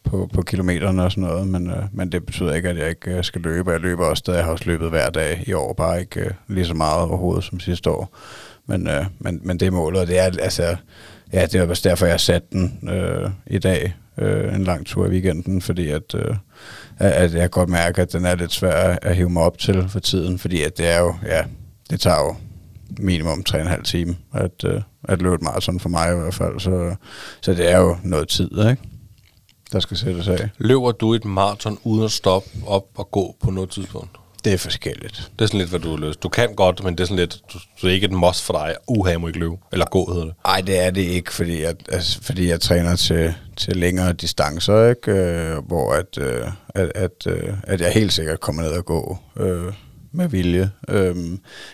på, 0.04 0.28
på 0.34 0.42
kilometerne 0.42 1.04
og 1.04 1.10
sådan 1.10 1.24
noget, 1.24 1.48
men, 1.48 1.70
øh, 1.70 1.82
men 1.92 2.12
det 2.12 2.26
betyder 2.26 2.54
ikke, 2.54 2.68
at 2.68 2.76
jeg 2.76 2.88
ikke 2.88 3.10
øh, 3.10 3.24
skal 3.24 3.40
løbe. 3.40 3.70
Jeg 3.70 3.80
løber 3.80 4.06
også 4.06 4.20
stadig. 4.20 4.36
Jeg 4.36 4.44
har 4.44 4.52
også 4.52 4.64
løbet 4.66 4.90
hver 4.90 5.10
dag 5.10 5.44
i 5.46 5.52
år, 5.52 5.72
bare 5.72 6.00
ikke 6.00 6.20
øh, 6.20 6.30
lige 6.48 6.66
så 6.66 6.74
meget 6.74 7.00
overhovedet 7.02 7.44
som 7.44 7.60
sidste 7.60 7.90
år. 7.90 8.16
Men, 8.70 8.88
øh, 8.88 9.04
men, 9.18 9.40
men 9.42 9.60
det 9.60 9.66
er 9.66 9.70
målet, 9.70 10.00
og 10.00 10.06
det 10.06 10.18
er 10.18 10.22
altså... 10.22 10.76
Ja, 11.32 11.46
det 11.46 11.54
er 11.54 11.68
også 11.68 11.88
derfor, 11.88 12.06
jeg 12.06 12.20
satte 12.20 12.48
den 12.52 12.88
øh, 12.88 13.30
i 13.46 13.58
dag, 13.58 13.94
øh, 14.18 14.54
en 14.54 14.64
lang 14.64 14.86
tur 14.86 15.06
i 15.06 15.10
weekenden, 15.10 15.62
fordi 15.62 15.88
at, 15.88 16.14
øh, 16.14 16.36
at 16.98 17.34
jeg 17.34 17.50
godt 17.50 17.68
mærker, 17.68 18.02
at 18.02 18.12
den 18.12 18.24
er 18.24 18.34
lidt 18.34 18.52
svær 18.52 18.98
at 19.02 19.16
hive 19.16 19.30
mig 19.30 19.42
op 19.42 19.58
til 19.58 19.88
for 19.88 20.00
tiden, 20.00 20.38
fordi 20.38 20.62
at 20.62 20.78
det 20.78 20.88
er 20.88 20.98
jo, 20.98 21.14
ja, 21.26 21.44
det 21.90 22.00
tager 22.00 22.18
jo 22.18 22.36
minimum 22.98 23.44
3,5 23.48 23.82
time 23.82 24.16
at, 24.34 24.64
øh, 24.64 24.82
at 25.04 25.22
løbe 25.22 25.34
et 25.34 25.42
maraton 25.42 25.80
for 25.80 25.88
mig 25.88 26.12
i 26.12 26.18
hvert 26.18 26.34
fald. 26.34 26.60
Så, 26.60 26.94
så 27.40 27.54
det 27.54 27.70
er 27.70 27.78
jo 27.78 27.96
noget 28.02 28.28
tid, 28.28 28.50
ikke? 28.70 28.82
der 29.72 29.80
skal 29.80 29.96
sættes 29.96 30.28
af. 30.28 30.50
Løber 30.58 30.92
du 30.92 31.14
et 31.14 31.24
maraton 31.24 31.78
uden 31.84 32.04
at 32.04 32.10
stoppe 32.10 32.48
op 32.66 32.84
og 32.94 33.10
gå 33.10 33.36
på 33.40 33.50
noget 33.50 33.70
tidspunkt? 33.70 34.10
Det 34.44 34.52
er 34.52 34.58
forskelligt. 34.58 35.30
Det 35.38 35.44
er 35.44 35.46
sådan 35.46 35.60
lidt, 35.60 35.70
hvad 35.70 35.80
du 35.80 35.90
har 35.90 35.96
lyst. 35.96 36.22
Du 36.22 36.28
kan 36.28 36.54
godt, 36.54 36.84
men 36.84 36.94
det 36.94 37.00
er 37.00 37.04
sådan 37.06 37.16
lidt, 37.16 37.40
du, 37.52 37.58
det 37.82 37.90
er 37.90 37.94
ikke 37.94 38.04
et 38.04 38.12
must 38.12 38.42
for 38.42 38.52
dig. 38.52 38.74
Uha, 38.88 39.10
jeg 39.10 39.20
må 39.20 39.26
ikke 39.26 39.38
løbe. 39.38 39.56
Eller 39.72 39.86
gå, 39.86 40.12
hedder 40.12 40.26
det. 40.26 40.34
Nej, 40.46 40.60
det 40.60 40.78
er 40.78 40.90
det 40.90 41.00
ikke, 41.00 41.32
fordi 41.32 41.62
jeg, 41.62 41.74
altså, 41.88 42.22
fordi 42.22 42.48
jeg 42.48 42.60
træner 42.60 42.96
til, 42.96 43.34
til 43.56 43.76
længere 43.76 44.12
distancer, 44.12 44.88
ikke? 44.88 45.12
Øh, 45.12 45.58
hvor 45.66 45.92
at, 45.92 46.18
øh, 46.18 46.46
at, 46.68 46.92
at, 46.94 47.26
øh, 47.26 47.54
at 47.62 47.80
jeg 47.80 47.92
helt 47.92 48.12
sikkert 48.12 48.40
kommer 48.40 48.62
ned 48.62 48.70
og 48.70 48.84
gå 48.84 49.18
øh, 49.36 49.72
med 50.12 50.28
vilje. 50.28 50.70
Øh, 50.88 51.16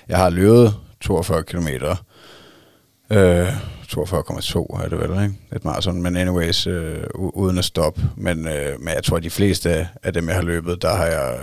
jeg 0.09 0.17
har 0.17 0.31
løbet 0.31 0.75
42 1.01 1.43
kilometer. 1.43 1.97
Øh, 3.11 3.49
42,2 3.93 4.85
er 4.85 4.89
det 4.89 4.99
vel, 4.99 5.23
ikke? 5.23 5.35
Et 5.57 5.65
maraton, 5.65 6.03
men 6.03 6.17
anyways, 6.17 6.67
øh, 6.67 7.05
uden 7.15 7.59
at 7.59 7.65
stoppe. 7.65 8.03
Men, 8.17 8.49
øh, 8.49 8.81
men 8.81 8.95
jeg 8.95 9.05
tror, 9.05 9.17
at 9.17 9.23
de 9.23 9.31
fleste 9.31 9.71
af, 9.71 9.87
af 10.03 10.13
dem, 10.13 10.29
jeg 10.29 10.37
har 10.37 10.43
løbet, 10.43 10.83
der 10.83 10.95
har 10.95 11.07
jeg 11.07 11.39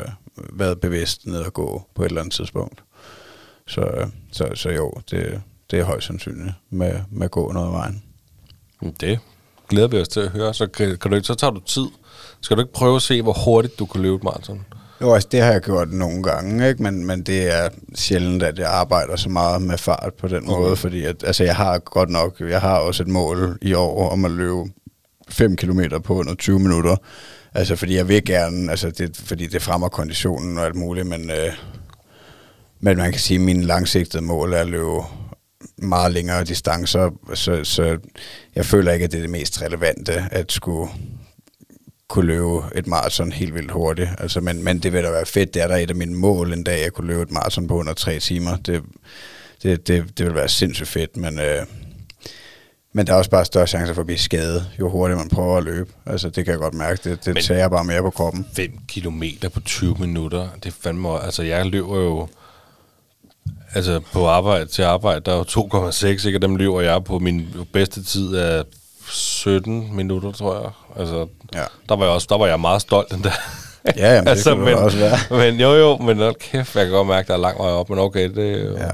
været 0.54 0.80
bevidst 0.80 1.26
ned 1.26 1.46
at 1.46 1.54
gå 1.54 1.82
på 1.96 2.04
et 2.04 2.08
eller 2.08 2.22
andet 2.22 2.34
tidspunkt. 2.34 2.84
Så, 3.68 4.10
så, 4.32 4.50
så 4.56 4.70
jo, 4.70 4.94
det, 5.12 5.42
det 5.72 5.80
er 5.80 5.84
højst 5.84 6.08
sandsynligt 6.08 6.54
med, 6.70 6.94
med 7.12 7.26
at 7.26 7.32
gå 7.32 7.52
noget 7.52 7.68
af 7.68 7.74
vejen. 7.74 8.04
Det 9.00 9.20
glæder 9.70 9.88
vi 9.88 10.02
os 10.02 10.08
til 10.08 10.20
at 10.20 10.30
høre. 10.30 10.54
Så, 10.54 10.68
kan, 10.68 10.98
kan 10.98 11.12
du 11.12 11.16
ikke, 11.16 11.28
så 11.28 11.36
tager 11.36 11.52
du 11.52 11.60
tid. 11.60 11.86
Skal 12.42 12.58
du 12.58 12.62
ikke 12.62 12.74
prøve 12.74 12.96
at 12.96 13.02
se, 13.02 13.22
hvor 13.22 13.46
hurtigt 13.46 13.80
du 13.80 13.86
kan 13.86 14.02
løbe 14.02 14.16
et 14.16 14.24
maraton? 14.24 14.66
Jo, 15.02 15.14
altså 15.14 15.30
det 15.32 15.42
har 15.42 15.52
jeg 15.52 15.62
gjort 15.62 15.90
nogle 15.90 16.24
gange, 16.24 16.70
ikke? 16.70 16.84
Men, 16.84 17.06
men 17.06 17.24
det 17.24 17.56
er 17.56 17.70
sjældent, 17.96 18.44
at 18.44 18.60
jeg 18.60 18.70
arbejder 18.70 19.16
så 19.16 19.30
meget 19.30 19.62
med 19.62 19.78
fart 19.78 20.14
på 20.20 20.28
den 20.28 20.46
måde, 20.46 20.72
okay. 20.72 20.78
fordi 20.78 21.06
at, 21.06 21.24
altså 21.24 21.44
jeg 21.44 21.56
har 21.56 21.80
godt 21.80 22.10
nok, 22.10 22.40
jeg 22.40 22.62
har 22.62 22.78
også 22.78 23.04
et 23.04 23.10
mål 23.10 23.58
i 23.62 23.74
år 23.74 24.10
om 24.10 24.26
at 24.26 24.32
løbe 24.32 24.64
5 25.30 25.56
km 25.56 25.82
på 26.04 26.16
under 26.16 26.36
20 26.36 26.60
minutter. 26.60 26.96
Altså 27.56 27.76
fordi 27.76 27.96
jeg 27.96 28.08
vil 28.08 28.26
gerne, 28.26 28.72
altså 28.72 28.92
det, 28.92 29.18
fordi 29.18 29.48
det 29.48 29.62
fremmer 29.62 29.90
konditionen 29.90 30.58
og 30.58 30.66
alt 30.66 30.76
muligt, 30.76 31.08
men, 31.08 31.32
øh, 31.32 31.54
men 32.80 32.98
man 32.98 33.12
kan 33.12 33.22
sige, 33.22 33.38
at 33.38 33.46
min 33.46 33.64
langsigtede 33.64 34.24
mål 34.24 34.54
er 34.54 34.60
at 34.60 34.68
løbe 34.68 35.02
meget 35.78 36.12
længere 36.12 36.44
distancer, 36.44 37.10
så, 37.34 37.64
så 37.64 37.98
jeg 38.56 38.66
føler 38.66 38.92
ikke, 38.92 39.04
at 39.04 39.12
det 39.12 39.18
er 39.18 39.22
det 39.22 39.30
mest 39.30 39.62
relevante 39.62 40.14
at 40.32 40.52
skulle 40.52 40.92
kunne 42.08 42.28
løbe 42.28 42.62
et 42.76 42.88
maraton 42.88 43.32
helt 43.32 43.54
vildt 43.54 43.72
hurtigt. 43.72 44.10
Altså, 44.18 44.42
men, 44.42 44.64
men 44.64 44.80
det 44.80 44.94
vil 44.94 45.04
da 45.04 45.12
være 45.12 45.26
fedt. 45.26 45.54
Det 45.54 45.62
er 45.62 45.68
der 45.68 45.76
et 45.76 45.90
af 45.90 45.96
mine 45.96 46.16
mål 46.16 46.54
en 46.54 46.64
dag, 46.64 46.76
at 46.76 46.84
jeg 46.84 46.94
kunne 46.94 47.08
løbe 47.08 47.22
et 47.22 47.32
maraton 47.32 47.68
på 47.68 47.76
under 47.76 47.94
tre 47.94 48.20
timer. 48.20 48.56
Det, 48.56 48.84
det, 49.64 49.88
det, 49.88 50.18
det 50.18 50.26
vil 50.26 50.36
være 50.36 50.50
sindssygt 50.50 50.90
fedt, 50.90 51.18
men, 51.18 51.40
øh, 51.40 51.66
men 52.94 53.08
der 53.08 53.14
er 53.14 53.18
også 53.18 53.30
bare 53.30 53.46
større 53.46 53.68
chancer 53.68 53.94
for 53.94 54.02
at 54.02 54.06
blive 54.06 54.20
skadet, 54.20 54.68
jo 54.80 54.90
hurtigere 54.90 55.20
man 55.20 55.30
prøver 55.30 55.58
at 55.58 55.64
løbe. 55.64 55.92
Altså, 56.06 56.30
det 56.30 56.46
kan 56.46 56.52
jeg 56.52 56.60
godt 56.60 56.74
mærke. 56.74 57.10
Det, 57.10 57.26
det 57.26 57.44
tager 57.44 57.68
bare 57.68 57.84
mere 57.84 58.02
på 58.02 58.10
kroppen. 58.10 58.46
5 58.56 58.72
kilometer 58.88 59.50
på 59.50 59.60
20 59.60 59.96
minutter, 60.00 60.48
det 60.64 60.70
er 60.70 60.76
fandme... 60.82 61.24
Altså, 61.24 61.44
jeg 61.44 61.66
løber 61.66 62.00
jo... 62.00 62.28
Altså, 63.76 64.00
på 64.14 64.28
arbejde 64.28 64.66
til 64.66 64.82
arbejde, 64.82 65.20
der 65.20 65.32
er 65.32 65.38
jo 65.38 65.90
2,6, 65.90 66.28
ikke? 66.28 66.38
Og 66.38 66.42
dem 66.42 66.56
løber 66.56 66.82
jeg 66.82 67.04
på 67.04 67.20
min 67.20 67.48
bedste 67.74 68.04
tid 68.04 68.36
af 68.36 68.64
17 69.10 69.96
minutter, 69.96 70.32
tror 70.32 70.62
jeg. 70.62 70.72
Altså, 71.00 71.28
ja. 71.54 71.64
der, 71.90 71.96
var 71.96 72.06
jeg 72.06 72.14
også, 72.14 72.28
der 72.30 72.38
var 72.38 72.48
jeg 72.48 72.60
meget 72.60 72.82
stolt 72.82 73.12
den 73.12 73.24
der. 73.24 73.32
Ja, 73.98 74.16
jamen, 74.16 74.28
altså, 74.32 74.50
det 74.50 74.58
kunne 74.58 74.66
men, 74.66 74.84
også 74.84 74.98
være. 74.98 75.18
Men 75.30 75.60
jo, 75.60 75.74
jo, 75.74 75.98
men 75.98 76.18
hold 76.18 76.36
kæft, 76.36 76.76
jeg 76.76 76.86
kan 76.86 76.94
godt 76.94 77.08
mærke, 77.08 77.28
der 77.28 77.34
er 77.34 77.38
lang 77.38 77.60
vej 77.60 77.70
op, 77.70 77.90
men 77.90 78.00
okay, 78.00 78.30
det 78.30 78.52
er 78.52 78.66
jo... 78.66 78.78
Ja. 78.78 78.90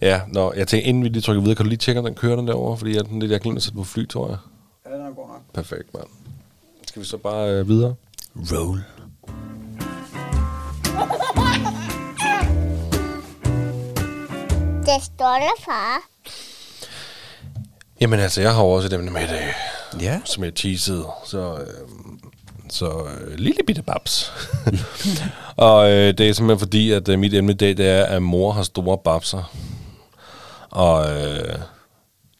Ja, 0.00 0.20
nå, 0.28 0.52
jeg 0.56 0.68
tænker, 0.68 0.88
inden 0.88 1.04
vi 1.04 1.08
lige 1.08 1.22
trykker 1.22 1.40
videre, 1.42 1.54
kan 1.56 1.64
du 1.64 1.68
lige 1.68 1.78
tjekke, 1.78 1.98
om 1.98 2.04
den 2.04 2.14
kører 2.14 2.36
den 2.36 2.46
derovre? 2.46 2.76
Fordi 2.76 2.96
jeg, 2.96 3.04
den, 3.04 3.30
jeg 3.30 3.40
glemte 3.40 3.58
at 3.58 3.62
sætte 3.62 3.76
på 3.76 3.84
fly, 3.84 4.08
tror 4.08 4.28
jeg. 4.28 4.36
Ja, 4.86 4.96
den 4.96 5.06
er 5.06 5.10
god 5.10 5.28
nok. 5.28 5.40
Perfekt, 5.54 5.94
mand. 5.94 6.06
Skal 6.86 7.02
vi 7.02 7.06
så 7.06 7.16
bare 7.16 7.50
øh, 7.50 7.68
videre? 7.68 7.94
Roll. 8.36 8.80
Det 14.86 15.02
står 15.04 15.34
der, 15.40 15.64
far. 15.64 16.00
Jamen 18.00 18.20
altså, 18.20 18.40
jeg 18.40 18.54
har 18.54 18.62
også 18.62 18.88
emne 18.94 19.10
med 19.10 19.20
i 19.22 19.26
dag, 19.26 19.54
Ja. 20.00 20.20
som 20.24 20.44
jeg 20.44 20.54
teasede. 20.54 21.06
Så, 21.26 21.54
øh, 21.54 21.66
så 22.70 22.88
øh, 22.90 23.38
lille 23.38 23.58
bitte 23.66 23.82
babs. 23.82 24.32
og 25.56 25.90
øh, 25.90 26.18
det 26.18 26.28
er 26.28 26.32
simpelthen 26.32 26.58
fordi, 26.58 26.92
at 26.92 27.08
øh, 27.08 27.18
mit 27.18 27.34
emne 27.34 27.52
i 27.52 27.56
dag, 27.56 27.76
det 27.76 27.88
er, 27.88 28.04
at 28.04 28.22
mor 28.22 28.52
har 28.52 28.62
store 28.62 28.98
babser. 28.98 29.52
Og 30.76 31.08
øh, 31.10 31.58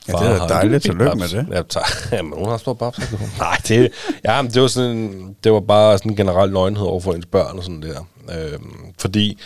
Ja, 0.08 0.12
det 0.12 0.42
er 0.42 0.46
dejligt. 0.46 0.82
Tillykke 0.82 1.18
med 1.18 1.28
det. 1.28 1.46
Ja, 1.50 1.62
tak. 1.62 1.88
Jamen, 2.12 2.32
hun 2.38 2.48
har 2.48 2.56
store 2.56 2.76
babser. 2.76 3.02
Nej, 3.38 3.56
det, 3.68 3.92
ja, 4.24 4.42
men 4.42 4.50
det 4.50 4.62
var 4.62 4.68
sådan, 4.68 5.36
det 5.44 5.52
var 5.52 5.60
bare 5.60 5.98
sådan 5.98 6.12
en 6.12 6.16
generel 6.16 6.52
nøgenhed 6.52 6.86
over 6.86 7.00
for 7.00 7.12
ens 7.12 7.26
børn 7.26 7.58
og 7.58 7.62
sådan 7.62 7.82
der. 7.82 8.06
Øh, 8.38 8.58
fordi 8.98 9.38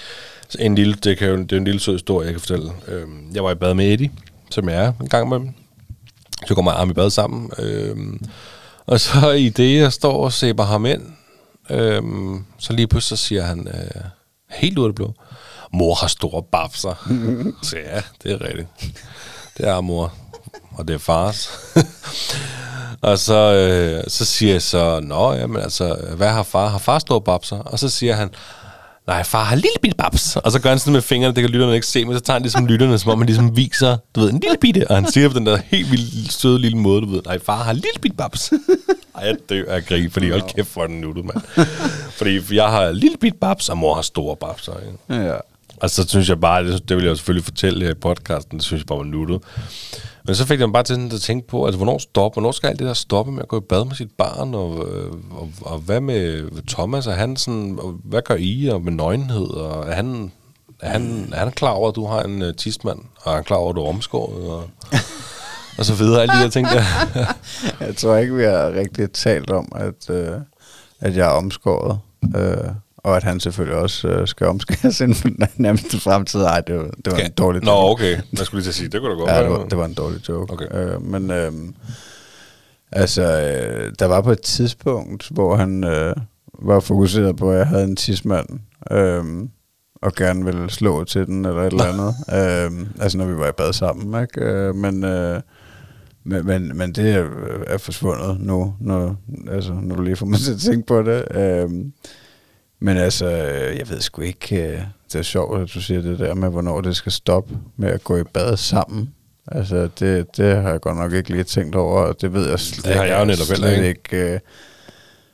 en 0.58 0.74
lille, 0.74 0.94
det, 0.94 1.18
kan 1.18 1.28
jo, 1.28 1.36
det 1.36 1.52
er 1.52 1.56
en 1.56 1.64
lille 1.64 1.80
sød 1.80 1.94
historie, 1.94 2.26
jeg 2.26 2.34
kan 2.34 2.40
fortælle. 2.40 2.72
Øh, 2.88 3.06
jeg 3.34 3.44
var 3.44 3.50
i 3.50 3.54
bad 3.54 3.74
med 3.74 3.92
Eddie, 3.92 4.10
som 4.50 4.68
jeg 4.68 4.84
er 4.84 4.92
en 5.00 5.08
gang 5.08 5.28
med 5.28 5.40
så 6.46 6.54
går 6.54 6.62
mig 6.62 6.74
arm 6.74 6.90
i 6.90 6.92
bad 6.92 7.10
sammen. 7.10 7.50
Øhm, 7.58 8.20
og 8.86 9.00
så 9.00 9.30
i 9.30 9.48
det, 9.48 9.76
jeg 9.76 9.92
står 9.92 10.24
og 10.24 10.32
sæber 10.32 10.64
ham 10.64 10.86
ind, 10.86 11.02
øhm, 11.70 12.44
så 12.58 12.72
lige 12.72 12.86
pludselig 12.86 13.18
så 13.18 13.24
siger 13.26 13.42
han, 13.42 13.68
øh, 13.68 14.02
helt 14.48 14.78
ud 14.78 14.84
af 14.84 14.88
det 14.88 14.94
blå, 14.94 15.14
mor 15.72 15.94
har 15.94 16.08
store 16.08 16.42
babser. 16.42 16.94
så 17.62 17.76
ja, 17.76 18.00
det 18.22 18.32
er 18.32 18.46
rigtigt. 18.48 18.68
Det 19.58 19.68
er 19.68 19.80
mor, 19.80 20.12
og 20.76 20.88
det 20.88 20.94
er 20.94 20.98
fars. 20.98 21.50
og 23.08 23.18
så, 23.18 23.52
øh, 23.54 24.04
så 24.08 24.24
siger 24.24 24.52
jeg 24.52 24.62
så, 24.62 25.00
nå, 25.00 25.32
jamen 25.32 25.62
altså, 25.62 25.96
hvad 26.16 26.28
har 26.28 26.42
far? 26.42 26.68
Har 26.68 26.78
far 26.78 26.98
store 26.98 27.20
babser? 27.20 27.58
Og 27.58 27.78
så 27.78 27.88
siger 27.88 28.14
han, 28.14 28.30
nej, 29.06 29.22
far 29.22 29.44
har 29.44 29.54
lille 29.54 29.76
bitte 29.82 29.96
babs. 29.96 30.36
Og 30.36 30.52
så 30.52 30.60
gør 30.60 30.70
han 30.70 30.78
sådan 30.78 30.92
med 30.92 31.02
fingrene, 31.02 31.34
det 31.34 31.42
kan 31.42 31.50
lytterne 31.50 31.74
ikke 31.74 31.86
se, 31.86 32.04
men 32.04 32.14
så 32.14 32.20
tager 32.20 32.34
han 32.34 32.42
ligesom 32.42 32.66
lytterne, 32.66 32.98
som 32.98 33.10
om 33.10 33.18
han 33.18 33.26
ligesom 33.26 33.56
viser, 33.56 33.96
du 34.14 34.20
ved, 34.20 34.30
en 34.32 34.40
lille 34.40 34.56
bitte. 34.60 34.90
Og 34.90 34.94
han 34.96 35.12
siger 35.12 35.28
på 35.28 35.38
den 35.38 35.46
der 35.46 35.58
helt 35.64 35.90
vildt 35.90 36.32
søde 36.32 36.58
lille 36.58 36.78
måde, 36.78 37.00
du 37.00 37.06
ved, 37.06 37.22
nej, 37.26 37.38
far 37.38 37.62
har 37.62 37.72
lille 37.72 38.00
bitte 38.00 38.16
babs. 38.16 38.52
Ej, 39.18 39.26
jeg 39.26 39.36
dør 39.48 39.74
af 39.74 39.86
grin, 39.86 40.10
fordi 40.10 40.30
hold 40.30 40.54
kæft, 40.54 40.72
hvor 40.72 40.82
er 40.82 40.86
den 40.86 41.00
nuttet, 41.00 41.24
mand. 41.24 41.66
fordi 42.18 42.56
jeg 42.56 42.68
har 42.68 42.90
lille 42.90 43.16
bitte 43.16 43.38
babs, 43.38 43.68
og 43.68 43.78
mor 43.78 43.94
har 43.94 44.02
store 44.02 44.36
babser. 44.36 44.72
Ikke? 44.80 45.24
Ja. 45.24 45.36
Og 45.80 45.90
så 45.90 46.08
synes 46.08 46.28
jeg 46.28 46.40
bare, 46.40 46.64
det, 46.64 46.88
det 46.88 46.96
vil 46.96 47.04
jeg 47.04 47.16
selvfølgelig 47.16 47.44
fortælle 47.44 47.84
her 47.84 47.90
i 47.90 47.94
podcasten, 47.94 48.58
det 48.58 48.64
synes 48.64 48.80
jeg 48.80 48.86
bare 48.86 48.98
var 48.98 49.04
nuttet. 49.04 49.42
Men 50.24 50.34
så 50.34 50.46
fik 50.46 50.60
jeg 50.60 50.72
bare 50.72 50.82
til 50.82 51.10
at 51.14 51.20
tænke 51.20 51.48
på, 51.48 51.64
altså 51.64 51.76
hvornår 51.76 51.98
stopper, 51.98 52.40
hvornår 52.40 52.52
skal 52.52 52.68
alt 52.68 52.78
det 52.78 52.86
der 52.86 52.94
stoppe 52.94 53.32
med 53.32 53.42
at 53.42 53.48
gå 53.48 53.58
i 53.58 53.64
bad 53.68 53.84
med 53.84 53.94
sit 53.94 54.10
barn, 54.18 54.54
og, 54.54 54.88
øh, 54.88 55.12
og, 55.30 55.50
og 55.60 55.78
hvad 55.78 56.00
med 56.00 56.48
Thomas 56.68 57.06
og 57.06 57.14
Hansen, 57.14 57.78
og 57.82 58.00
hvad 58.04 58.22
gør 58.22 58.36
I, 58.38 58.66
og 58.66 58.82
med 58.82 58.92
nøgenhed, 58.92 59.50
og 59.50 59.88
er 59.88 59.94
han, 59.94 60.32
er 60.80 60.90
han, 60.90 61.32
er 61.32 61.38
han 61.38 61.52
klar 61.52 61.70
over, 61.70 61.88
at 61.88 61.96
du 61.96 62.06
har 62.06 62.22
en 62.22 62.42
uh, 62.42 62.54
tidsmand, 62.56 62.98
og 63.22 63.32
er 63.32 63.36
han 63.36 63.44
klar 63.44 63.56
over, 63.56 63.70
at 63.70 63.76
du 63.76 63.82
er 63.82 63.88
omskåret, 63.88 64.50
og, 64.50 64.70
og 65.78 65.84
så 65.84 65.94
videre, 65.94 66.22
alle 66.22 66.34
de 66.34 66.42
der 66.42 66.50
ting 66.50 66.66
der. 66.68 66.82
jeg 67.86 67.96
tror 67.96 68.16
ikke, 68.16 68.34
vi 68.34 68.44
har 68.44 68.72
rigtig 68.72 69.12
talt 69.12 69.50
om, 69.50 69.72
at, 69.74 70.10
øh, 70.10 70.32
at 71.00 71.16
jeg 71.16 71.26
er 71.26 71.32
omskåret. 71.32 71.98
Øh, 72.36 72.70
og 73.02 73.16
at 73.16 73.22
han 73.22 73.40
selvfølgelig 73.40 73.78
også 73.78 74.08
øh, 74.08 74.28
skal 74.28 74.46
omskæres 74.46 75.00
inden 75.00 75.14
for 75.14 75.28
den 75.28 75.46
nærmeste 75.56 76.00
fremtid. 76.00 76.40
Ej, 76.40 76.60
det 76.60 76.74
var, 76.76 76.82
det 76.82 77.06
var 77.06 77.12
Okay. 77.12 77.24
en 77.26 77.32
dårlig 77.32 77.62
Nå, 77.64 77.70
joke. 77.70 77.90
okay. 77.90 78.16
Jeg 78.38 78.46
skulle 78.46 78.58
lige 78.58 78.64
til 78.64 78.70
at 78.70 78.74
sige, 78.74 78.88
det 78.88 79.00
kunne 79.00 79.10
da 79.12 79.16
godt 79.18 79.30
Ja, 79.30 79.36
det 79.38 79.44
være. 79.50 79.58
var, 79.58 79.64
det 79.64 79.78
var 79.78 79.84
en 79.84 79.94
dårlig 79.94 80.28
joke. 80.28 80.52
Okay. 80.52 80.66
Øh, 80.94 81.02
men 81.02 81.30
øh, 81.30 81.52
altså, 82.92 83.22
øh, 83.22 83.92
der 83.98 84.06
var 84.06 84.20
på 84.20 84.32
et 84.32 84.40
tidspunkt, 84.40 85.28
hvor 85.30 85.56
han 85.56 85.84
øh, 85.84 86.16
var 86.62 86.80
fokuseret 86.80 87.36
på, 87.36 87.50
at 87.50 87.58
jeg 87.58 87.66
havde 87.66 87.84
en 87.84 87.96
tidsmand, 87.96 88.46
øh, 88.90 89.24
og 90.02 90.12
gerne 90.14 90.44
ville 90.44 90.70
slå 90.70 91.04
til 91.04 91.26
den, 91.26 91.44
eller 91.44 91.62
et 91.62 91.66
eller 91.72 91.84
andet. 91.92 92.14
øh, 92.72 92.86
altså, 93.00 93.18
når 93.18 93.24
vi 93.24 93.36
var 93.36 93.48
i 93.48 93.52
bad 93.56 93.72
sammen, 93.72 94.22
ikke? 94.22 94.40
Øh, 94.40 94.74
men... 94.74 95.04
Øh, 95.04 95.40
men, 96.24 96.46
men, 96.46 96.76
men 96.76 96.92
det 96.92 97.14
er, 97.14 97.28
er 97.66 97.78
forsvundet 97.78 98.40
nu, 98.40 98.74
når, 98.80 99.16
altså, 99.50 99.72
når 99.82 99.96
du 99.96 100.02
lige 100.02 100.16
får 100.16 100.26
mig 100.26 100.38
til 100.38 100.52
at 100.52 100.58
tænke 100.58 100.86
på 100.86 101.02
det. 101.02 101.24
Øhm, 101.34 101.92
men 102.80 102.96
altså, 102.96 103.28
jeg 103.78 103.88
ved 103.88 104.00
sgu 104.00 104.22
ikke, 104.22 104.68
øh, 104.68 104.80
det 105.12 105.18
er 105.18 105.22
sjovt, 105.22 105.60
at 105.60 105.70
du 105.74 105.80
siger 105.80 106.00
det 106.02 106.18
der 106.18 106.34
med, 106.34 106.48
hvornår 106.48 106.80
det 106.80 106.96
skal 106.96 107.12
stoppe 107.12 107.58
med 107.76 107.88
at 107.88 108.04
gå 108.04 108.16
i 108.16 108.22
bad 108.22 108.56
sammen. 108.56 109.14
Altså, 109.46 109.88
det, 109.98 110.36
det 110.36 110.56
har 110.56 110.70
jeg 110.70 110.80
godt 110.80 110.96
nok 110.96 111.12
ikke 111.12 111.30
lige 111.30 111.44
tænkt 111.44 111.76
over, 111.76 112.00
og 112.00 112.20
det 112.20 112.32
ved 112.32 112.48
jeg 112.48 112.60
slet, 112.60 112.84
Det 112.84 112.94
har 112.94 113.04
jeg 113.04 113.20
jo 113.20 113.24
netop 113.24 113.48
heller 113.48 113.68
slet 113.68 113.84
ikke. 113.84 113.88
ikke 113.88 114.34
øh, 114.34 114.40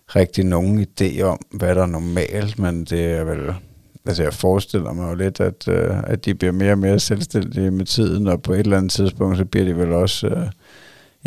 rigtig 0.07 0.45
nogen 0.45 0.87
idé 0.87 1.23
om, 1.23 1.39
hvad 1.51 1.75
der 1.75 1.83
er 1.83 1.87
normalt, 1.87 2.59
men 2.59 2.85
det 2.85 3.05
er 3.05 3.25
vel... 3.25 3.55
Altså, 4.07 4.23
jeg 4.23 4.35
forestiller 4.35 4.93
mig 4.93 5.11
jo 5.11 5.15
lidt, 5.15 5.41
at, 5.41 5.69
øh, 5.69 5.97
at 6.05 6.25
de 6.25 6.35
bliver 6.35 6.53
mere 6.53 6.73
og 6.73 6.79
mere 6.79 6.99
selvstændige 7.01 7.71
med 7.71 7.85
tiden, 7.85 8.27
og 8.27 8.43
på 8.43 8.53
et 8.53 8.59
eller 8.59 8.77
andet 8.77 8.93
tidspunkt, 8.93 9.39
så 9.39 9.45
bliver 9.45 9.67
de 9.67 9.77
vel 9.77 9.93
også 9.93 10.27
øh, 10.27 10.47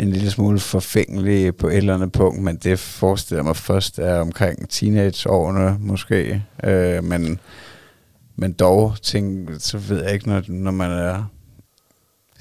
en 0.00 0.10
lille 0.10 0.30
smule 0.30 0.58
forfængelig 0.58 1.56
på 1.56 1.68
et 1.68 1.76
eller 1.76 1.94
andet 1.94 2.12
punkt, 2.12 2.42
men 2.42 2.56
det 2.56 2.78
forestiller 2.78 3.42
mig 3.42 3.56
først 3.56 3.98
er 3.98 4.20
omkring 4.20 4.68
teenageårene 4.68 5.76
måske. 5.80 6.42
Øh, 6.64 7.04
men, 7.04 7.40
men 8.36 8.52
dog, 8.52 8.94
tænk, 9.02 9.50
så 9.58 9.78
ved 9.78 10.02
jeg 10.02 10.12
ikke, 10.12 10.28
når, 10.28 10.42
når 10.48 10.70
man 10.70 10.90
er 10.90 11.24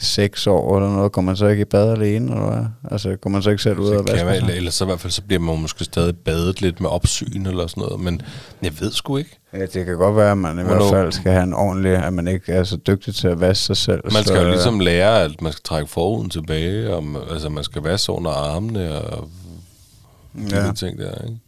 seks 0.02 0.47
år 0.47 0.78
eller 0.78 0.89
noget, 0.89 1.12
går 1.12 1.22
man 1.22 1.36
så 1.36 1.47
ikke 1.47 1.62
i 1.62 1.66
bad 1.66 1.91
alene, 1.91 2.32
eller 2.32 2.50
hvad? 2.52 2.66
Altså, 2.91 3.16
går 3.16 3.30
man 3.30 3.41
så 3.41 3.50
ikke 3.50 3.64
selv 3.64 3.80
ud 3.80 3.89
og 3.89 4.08
Så 4.08 4.14
vaske 4.14 4.36
eller, 4.36 4.54
eller 4.54 4.72
så 4.72 4.84
i 4.84 4.88
hvert 4.88 5.00
fald, 5.00 5.12
så 5.12 5.22
bliver 5.22 5.39
man 5.39 5.62
måske 5.62 5.84
stadig 5.84 6.18
badet 6.18 6.62
lidt 6.62 6.82
med 6.82 6.89
opsyn 6.89 7.45
eller 7.45 7.68
sådan 7.68 7.82
noget, 7.84 8.00
men 8.00 8.22
jeg 8.62 8.72
ved 8.80 8.91
sgu 8.91 9.18
ikke. 9.18 9.39
Ja, 9.54 9.62
det 9.66 9.86
kan 9.86 9.97
godt 9.97 10.16
være, 10.16 10.32
at 10.32 10.38
man 10.38 10.60
i 10.60 10.62
Hvornår? 10.62 10.78
hvert 10.80 10.89
fald 11.04 11.12
skal 11.12 11.32
have 11.32 11.43
en 11.43 11.54
ordentlig, 11.54 11.91
at 11.95 12.14
man 12.14 12.28
ikke 12.28 12.52
er 12.52 12.64
så 12.64 12.78
dygtig 12.88 13.16
til 13.16 13.28
at 13.28 13.39
vaske 13.39 13.64
sig 13.66 13.78
selv. 13.78 14.02
Man 14.04 14.12
så, 14.12 14.24
skal 14.24 14.36
jo 14.39 14.43
øh, 14.45 14.52
ligesom 14.52 14.80
lære, 14.80 15.24
at 15.24 15.41
man 15.41 15.52
skal 15.52 15.64
trække 15.64 15.88
forhuden 15.91 16.30
tilbage, 16.30 16.95
og 16.95 17.04
altså 17.32 17.50
man 17.50 17.64
skal 17.64 17.82
vaske 17.82 18.12
under 18.12 18.32
armene 18.32 19.02
og 19.02 19.30
de 20.36 20.56
Ja. 20.56 20.66
ja. 20.66 20.72
ting 20.72 20.97
der, 21.00 21.12
ikke? 21.28 21.39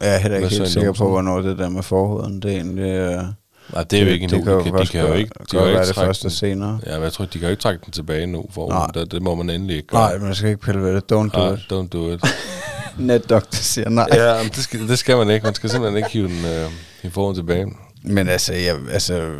Jeg 0.00 0.14
er 0.14 0.18
heller 0.18 0.36
ikke 0.36 0.48
Hvad 0.48 0.56
så 0.56 0.62
helt 0.62 0.72
sikker 0.72 0.92
på, 0.92 1.08
hvornår 1.08 1.40
det 1.40 1.58
der 1.58 1.68
med 1.68 1.82
forhuden, 1.82 2.42
det 2.42 2.50
egentlig... 2.52 2.90
Øh, 2.90 3.24
Nej, 3.72 3.82
det 3.84 3.98
er 3.98 4.02
jo 4.04 4.08
ikke 4.08 4.22
endnu. 4.24 4.36
Det 4.38 4.44
kan 4.44 4.52
jo 4.52 4.78
de, 4.78 4.82
de 4.82 4.86
kan 4.86 5.00
jo 5.06 5.12
ikke, 5.12 5.30
de 5.40 5.44
kan 5.50 5.60
jo 5.60 5.66
ikke 5.66 5.86
det 5.86 5.94
første 5.94 6.22
den. 6.22 6.30
senere. 6.30 6.80
Ja, 6.86 6.94
men 6.94 7.02
jeg 7.02 7.12
tror, 7.12 7.24
de 7.24 7.30
kan 7.30 7.42
jo 7.42 7.48
ikke 7.50 7.62
trække 7.62 7.80
den 7.84 7.92
tilbage 7.92 8.26
nu, 8.26 8.44
for 8.50 8.68
Nej. 8.68 8.86
det, 8.94 9.12
det 9.12 9.22
må 9.22 9.34
man 9.34 9.50
endelig 9.50 9.76
ikke 9.76 9.88
gøre. 9.88 10.00
Nej, 10.00 10.18
man 10.18 10.34
skal 10.34 10.48
ikke 10.48 10.60
pille 10.60 10.82
ved 10.82 10.94
det. 10.94 11.02
Don't 11.12 11.28
do 11.30 11.44
Nej, 11.44 11.52
it. 11.52 11.72
don't 11.72 11.88
do 11.88 12.12
it. 12.12 12.24
Netdoktor 12.98 13.56
siger 13.56 13.88
nej. 13.88 14.06
ja, 14.12 14.42
men 14.42 14.48
det 14.52 14.64
skal, 14.64 14.88
det 14.88 14.98
skal 14.98 15.16
man 15.16 15.30
ikke. 15.30 15.44
Man 15.44 15.54
skal 15.54 15.70
simpelthen 15.70 15.96
ikke 15.96 16.08
hive 16.10 16.28
den 16.28 16.44
øh, 16.44 16.70
i 17.02 17.10
forhånd 17.10 17.36
tilbage. 17.36 17.66
Men 18.04 18.28
altså, 18.28 18.52
jeg, 18.52 18.76
altså 18.90 19.30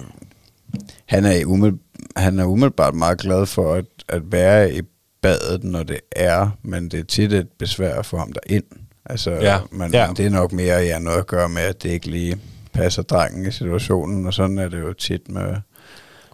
han, 1.07 1.25
er 1.25 1.33
i 1.33 1.45
umiddelbart, 1.45 1.81
han 2.17 2.39
er 2.39 2.45
umiddelbart 2.45 2.95
meget 2.95 3.19
glad 3.19 3.47
for 3.47 3.75
at, 3.75 3.85
at 4.09 4.23
være 4.33 4.75
i 4.75 4.81
badet, 5.23 5.65
når 5.65 5.83
det 5.83 6.01
er, 6.13 6.51
men 6.63 6.89
det 6.89 7.01
er 7.01 7.05
tit 7.05 7.33
et 7.33 7.49
besvær 7.59 8.03
få 8.03 8.17
ham 8.17 8.33
derind. 8.33 8.65
Altså, 9.07 9.31
Ja, 9.31 9.59
men, 9.71 9.93
ja. 9.93 10.07
men 10.07 10.17
det 10.17 10.27
er 10.27 10.31
nok 10.31 10.53
mere 10.53 10.77
ja, 10.79 10.99
noget 10.99 11.19
at 11.19 11.27
gøre 11.27 11.49
med, 11.49 11.63
at 11.63 11.83
det 11.83 11.89
ikke 11.91 12.07
lige 12.11 12.37
passer 12.73 13.03
drengen 13.03 13.47
i 13.47 13.51
situationen, 13.51 14.27
og 14.27 14.35
sådan 14.35 14.59
er 14.59 14.69
det 14.69 14.81
jo 14.81 14.93
tit 14.93 15.29
med, 15.29 15.55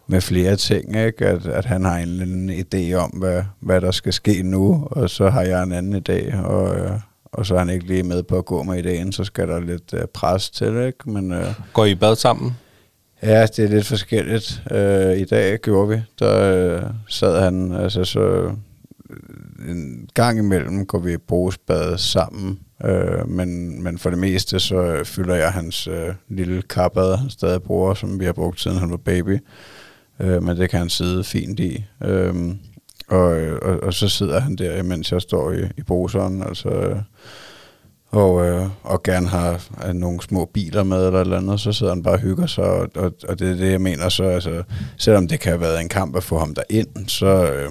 med 0.07 0.21
flere 0.21 0.57
ting, 0.57 0.97
ikke? 0.97 1.27
At, 1.27 1.47
at 1.47 1.65
han 1.65 1.85
har 1.85 1.97
en 1.97 2.09
eller 2.09 2.23
anden 2.23 2.51
idé 2.51 2.95
om, 2.95 3.11
hvad, 3.11 3.43
hvad 3.61 3.81
der 3.81 3.91
skal 3.91 4.13
ske 4.13 4.43
nu, 4.43 4.89
og 4.91 5.11
så 5.11 5.31
har 5.31 5.43
jeg 5.43 5.63
en 5.63 5.73
anden 5.73 6.03
idé, 6.09 6.37
og, 6.37 6.77
øh, 6.77 6.91
og 7.25 7.47
så 7.47 7.55
er 7.55 7.59
han 7.59 7.71
ikke 7.71 7.87
lige 7.87 8.03
med 8.03 8.23
på 8.23 8.39
at 8.39 8.45
gå 8.45 8.63
med 8.63 8.79
ideen, 8.79 9.13
så 9.13 9.25
skal 9.25 9.49
der 9.49 9.61
lidt 9.61 9.95
øh, 9.95 10.07
pres 10.15 10.51
til, 10.51 10.77
ikke? 10.77 11.11
Men, 11.11 11.33
øh, 11.33 11.55
Går 11.73 11.85
I 11.85 11.91
i 11.91 11.95
bad 11.95 12.17
sammen? 12.17 12.53
Ja, 13.23 13.47
det 13.47 13.59
er 13.65 13.69
lidt 13.69 13.87
forskelligt. 13.87 14.63
Øh, 14.71 15.17
I 15.17 15.25
dag 15.25 15.59
gjorde 15.59 15.89
vi. 15.89 16.03
Der 16.19 16.41
øh, 16.53 16.83
sad 17.09 17.41
han, 17.43 17.73
altså 17.73 18.05
så 18.05 18.21
øh, 18.21 18.53
en 19.69 20.09
gang 20.15 20.39
imellem 20.39 20.87
går 20.87 20.99
vi 20.99 21.13
i 21.13 21.17
brugsbad 21.17 21.99
sammen, 21.99 22.59
øh, 22.85 23.29
men, 23.29 23.83
men 23.83 23.99
for 23.99 24.11
det 24.11 24.19
meste 24.19 24.61
så 24.61 25.01
fylder 25.05 25.35
jeg 25.35 25.53
hans 25.53 25.87
øh, 25.87 26.15
lille 26.29 26.63
kappad, 26.63 27.17
han 27.17 27.31
stadig 27.31 27.63
bruger, 27.63 27.95
som 27.95 28.21
vi 28.21 28.25
har 28.25 28.33
brugt 28.33 28.61
siden 28.61 28.79
han 28.79 28.91
var 28.91 28.97
baby. 28.97 29.39
Øh, 30.21 30.43
men 30.43 30.57
det 30.57 30.71
kan 30.71 30.79
han 30.79 30.91
sidde 30.91 31.25
fint 31.25 31.61
i. 31.61 31.85
Øh, 32.05 32.35
og, 33.09 33.29
og, 33.63 33.83
og 33.83 33.95
så 33.95 34.09
sidder 34.09 34.41
han 34.41 34.57
der, 34.57 34.83
mens 34.83 35.13
jeg 35.13 35.23
står 35.23 35.53
i, 35.53 35.63
i 35.77 35.83
bruseren, 35.83 36.43
altså... 36.43 36.69
Øh, 36.69 36.97
og, 38.11 38.47
øh, 38.47 38.67
og 38.83 39.03
gerne 39.03 39.29
har 39.29 39.69
øh, 39.87 39.93
nogle 39.95 40.23
små 40.23 40.45
biler 40.45 40.83
med 40.83 41.07
eller 41.07 41.21
et 41.21 41.25
eller 41.25 41.37
andet, 41.37 41.61
så 41.61 41.73
sidder 41.73 41.95
han 41.95 42.03
bare 42.03 42.15
og 42.15 42.21
hygger 42.21 42.47
sig, 42.47 42.65
og, 42.65 42.89
og, 42.95 43.13
og 43.29 43.39
det 43.39 43.51
er 43.51 43.55
det, 43.55 43.71
jeg 43.73 43.81
mener, 43.81 44.09
så 44.09 44.25
altså, 44.25 44.63
selvom 44.97 45.29
det 45.29 45.41
kan 45.41 45.53
have 45.53 45.61
været 45.61 45.81
en 45.81 45.89
kamp 45.89 46.17
at 46.17 46.23
få 46.23 46.39
ham 46.39 46.55
derind, 46.55 47.09
så, 47.09 47.53
øh, 47.53 47.71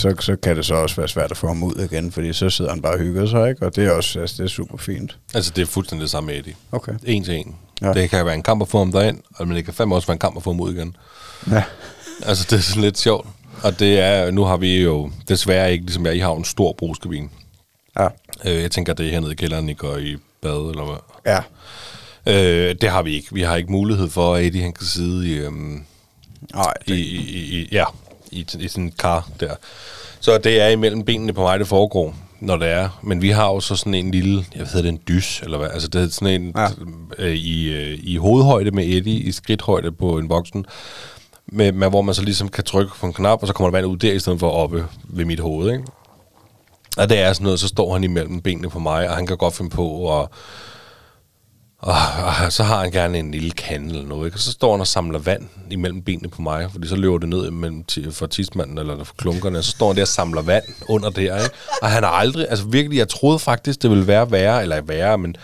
så, 0.00 0.14
så 0.20 0.36
kan 0.36 0.56
det 0.56 0.66
så 0.66 0.74
også 0.74 0.96
være 0.96 1.08
svært 1.08 1.30
at 1.30 1.36
få 1.36 1.46
ham 1.46 1.62
ud 1.62 1.88
igen, 1.90 2.12
fordi 2.12 2.32
så 2.32 2.50
sidder 2.50 2.70
han 2.70 2.82
bare 2.82 2.92
og 2.92 2.98
hygger 2.98 3.26
sig, 3.26 3.48
ikke? 3.48 3.66
og 3.66 3.76
det 3.76 3.86
er 3.86 3.90
også 3.90 4.20
altså, 4.20 4.36
det 4.38 4.44
er 4.44 4.48
super 4.48 4.76
fint. 4.76 5.18
Altså, 5.34 5.52
det 5.56 5.62
er 5.62 5.66
fuldstændig 5.66 6.02
det 6.02 6.10
samme 6.10 6.26
med 6.26 6.38
Eddie. 6.38 6.54
Okay. 6.72 6.92
En 7.04 7.24
til 7.24 7.34
en. 7.34 7.56
Ja. 7.82 7.92
Det 7.92 8.10
kan 8.10 8.26
være 8.26 8.34
en 8.34 8.42
kamp 8.42 8.62
at 8.62 8.68
få 8.68 8.78
ham 8.78 8.92
derind, 8.92 9.18
men 9.40 9.50
det 9.50 9.64
kan 9.64 9.74
fandme 9.74 9.94
også 9.94 10.06
være 10.06 10.14
en 10.14 10.18
kamp 10.18 10.36
at 10.36 10.42
få 10.42 10.50
ham 10.50 10.60
ud 10.60 10.74
igen. 10.74 10.96
Ja. 11.50 11.62
Altså, 12.26 12.46
det 12.50 12.56
er 12.56 12.62
sådan 12.62 12.82
lidt 12.82 12.98
sjovt. 12.98 13.26
Og 13.62 13.78
det 13.78 14.00
er, 14.00 14.30
nu 14.30 14.44
har 14.44 14.56
vi 14.56 14.82
jo 14.82 15.10
desværre 15.28 15.72
ikke, 15.72 15.84
ligesom 15.84 16.06
jeg, 16.06 16.16
I 16.16 16.18
har 16.18 16.32
en 16.32 16.44
stor 16.44 16.72
brugskabine. 16.72 17.28
Ja. 17.98 18.08
Øh, 18.44 18.62
jeg 18.62 18.70
tænker, 18.70 18.92
det 18.92 19.06
er 19.06 19.10
hernede 19.10 19.32
i 19.32 19.34
kælderen, 19.34 19.68
I 19.68 19.74
går 19.74 19.96
i 19.96 20.16
bad, 20.42 20.70
eller 20.70 20.84
hvad? 20.84 20.96
Ja. 21.26 21.40
Øh, 22.26 22.74
det 22.80 22.90
har 22.90 23.02
vi 23.02 23.14
ikke. 23.14 23.28
Vi 23.32 23.42
har 23.42 23.56
ikke 23.56 23.72
mulighed 23.72 24.10
for, 24.10 24.34
at 24.34 24.44
Eddie 24.44 24.62
han 24.62 24.72
kan 24.72 24.86
sidde 24.86 25.28
i, 25.28 25.34
øhm, 25.34 25.84
Nej, 26.54 26.74
i, 26.86 26.92
i, 26.92 27.16
i, 27.16 27.60
i, 27.60 27.68
ja, 27.72 27.84
i, 28.34 28.46
i 28.58 28.68
sådan 28.68 28.84
en 28.84 28.92
kar 28.98 29.28
der. 29.40 29.54
Så 30.20 30.38
det 30.38 30.60
er 30.60 30.68
imellem 30.68 31.04
benene 31.04 31.32
på 31.32 31.40
mig, 31.42 31.58
det 31.58 31.68
foregår, 31.68 32.14
når 32.40 32.56
det 32.56 32.68
er. 32.68 32.88
Men 33.02 33.22
vi 33.22 33.30
har 33.30 33.46
jo 33.46 33.60
så 33.60 33.76
sådan 33.76 33.94
en 33.94 34.10
lille, 34.10 34.44
jeg 34.56 34.66
ved 34.72 34.82
det 34.82 34.88
en 34.88 35.00
dys, 35.08 35.40
eller 35.42 35.58
hvad, 35.58 35.68
altså 35.72 35.88
det 35.88 36.02
er 36.02 36.08
sådan 36.08 36.42
en 36.42 36.54
Ja. 36.56 36.68
øh, 37.18 37.34
i, 37.34 37.72
øh, 37.72 37.98
i 38.02 38.16
hovedhøjde 38.16 38.70
med 38.70 38.84
Eddie, 38.84 39.18
i 39.20 39.32
skridthøjde 39.32 39.92
på 39.92 40.18
en 40.18 40.28
voksen, 40.28 40.66
med, 41.46 41.72
med, 41.72 41.88
hvor 41.88 42.02
man 42.02 42.14
så 42.14 42.22
ligesom 42.22 42.48
kan 42.48 42.64
trykke 42.64 42.92
på 43.00 43.06
en 43.06 43.12
knap, 43.12 43.42
og 43.42 43.46
så 43.48 43.54
kommer 43.54 43.70
der 43.70 43.76
vand 43.78 43.86
ud 43.86 43.96
der, 43.96 44.12
i 44.12 44.18
stedet 44.18 44.40
for 44.40 44.50
oppe 44.50 44.86
ved 45.04 45.24
mit 45.24 45.40
hoved, 45.40 45.72
ikke? 45.72 45.84
Og 46.96 47.08
det 47.08 47.18
er 47.18 47.32
sådan 47.32 47.44
noget, 47.44 47.60
så 47.60 47.68
står 47.68 47.92
han 47.92 48.04
imellem 48.04 48.40
benene 48.40 48.70
på 48.70 48.78
mig, 48.78 49.08
og 49.08 49.16
han 49.16 49.26
kan 49.26 49.36
godt 49.36 49.54
finde 49.56 49.70
på, 49.70 49.88
og, 49.88 50.30
og, 51.84 51.94
og 52.44 52.52
så 52.52 52.62
har 52.62 52.80
han 52.80 52.90
gerne 52.90 53.18
en 53.18 53.30
lille 53.30 53.50
kande 53.50 53.88
eller 53.90 54.06
noget, 54.08 54.26
ikke? 54.26 54.36
Og 54.36 54.40
så 54.40 54.52
står 54.52 54.70
han 54.72 54.80
og 54.80 54.86
samler 54.86 55.18
vand 55.18 55.42
imellem 55.70 56.02
benene 56.02 56.28
på 56.28 56.42
mig, 56.42 56.68
fordi 56.72 56.88
så 56.88 56.96
løber 56.96 57.18
det 57.18 57.28
ned 57.28 57.46
imellem 57.46 57.84
ti- 57.84 58.10
for 58.10 58.26
tidsmanden 58.26 58.78
eller 58.78 59.04
for 59.04 59.14
klunkerne, 59.18 59.58
og 59.58 59.64
så 59.64 59.70
står 59.70 59.86
han 59.86 59.96
der 59.96 60.02
og 60.02 60.08
samler 60.08 60.42
vand 60.42 60.64
under 60.88 61.10
der, 61.10 61.42
ikke? 61.42 61.54
Og 61.82 61.90
han 61.90 62.02
har 62.02 62.10
aldrig, 62.10 62.46
altså 62.50 62.64
virkelig, 62.64 62.98
jeg 62.98 63.08
troede 63.08 63.38
faktisk, 63.38 63.82
det 63.82 63.90
ville 63.90 64.06
være 64.06 64.30
værre, 64.30 64.62
eller 64.62 64.80
værre, 64.80 65.18
men 65.18 65.36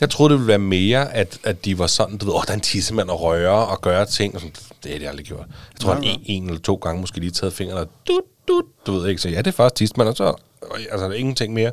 jeg 0.00 0.10
troede, 0.10 0.30
det 0.32 0.38
ville 0.38 0.48
være 0.48 0.58
mere, 0.58 1.14
at, 1.14 1.38
at 1.44 1.64
de 1.64 1.78
var 1.78 1.86
sådan, 1.86 2.16
du 2.18 2.24
ved, 2.26 2.34
åh, 2.34 2.42
der 2.46 2.50
er 2.50 2.54
en 2.54 2.60
tissemand 2.60 3.08
og 3.10 3.20
røre 3.20 3.66
og 3.66 3.80
gøre 3.80 4.06
ting, 4.06 4.34
og 4.34 4.40
sådan, 4.40 4.54
det 4.84 4.92
har 4.92 4.98
de 4.98 5.08
aldrig 5.08 5.26
gjort. 5.26 5.46
Jeg 5.48 5.80
tror, 5.80 5.94
han 5.94 6.04
en, 6.04 6.20
en 6.24 6.46
eller 6.46 6.60
to 6.60 6.74
gange 6.74 7.00
måske 7.00 7.20
lige 7.20 7.30
taget 7.30 7.52
fingeren 7.52 7.80
og 7.80 7.88
dut, 8.08 8.22
dut, 8.48 8.64
du 8.86 8.92
ved 8.92 9.08
ikke, 9.08 9.22
så 9.22 9.28
ja, 9.28 9.38
det 9.38 9.46
er 9.46 9.52
først 9.52 9.74
tissemand, 9.74 10.08
og 10.08 10.16
så, 10.16 10.34
altså, 10.90 11.04
der 11.06 11.10
er 11.10 11.14
ingenting 11.14 11.52
mere. 11.54 11.70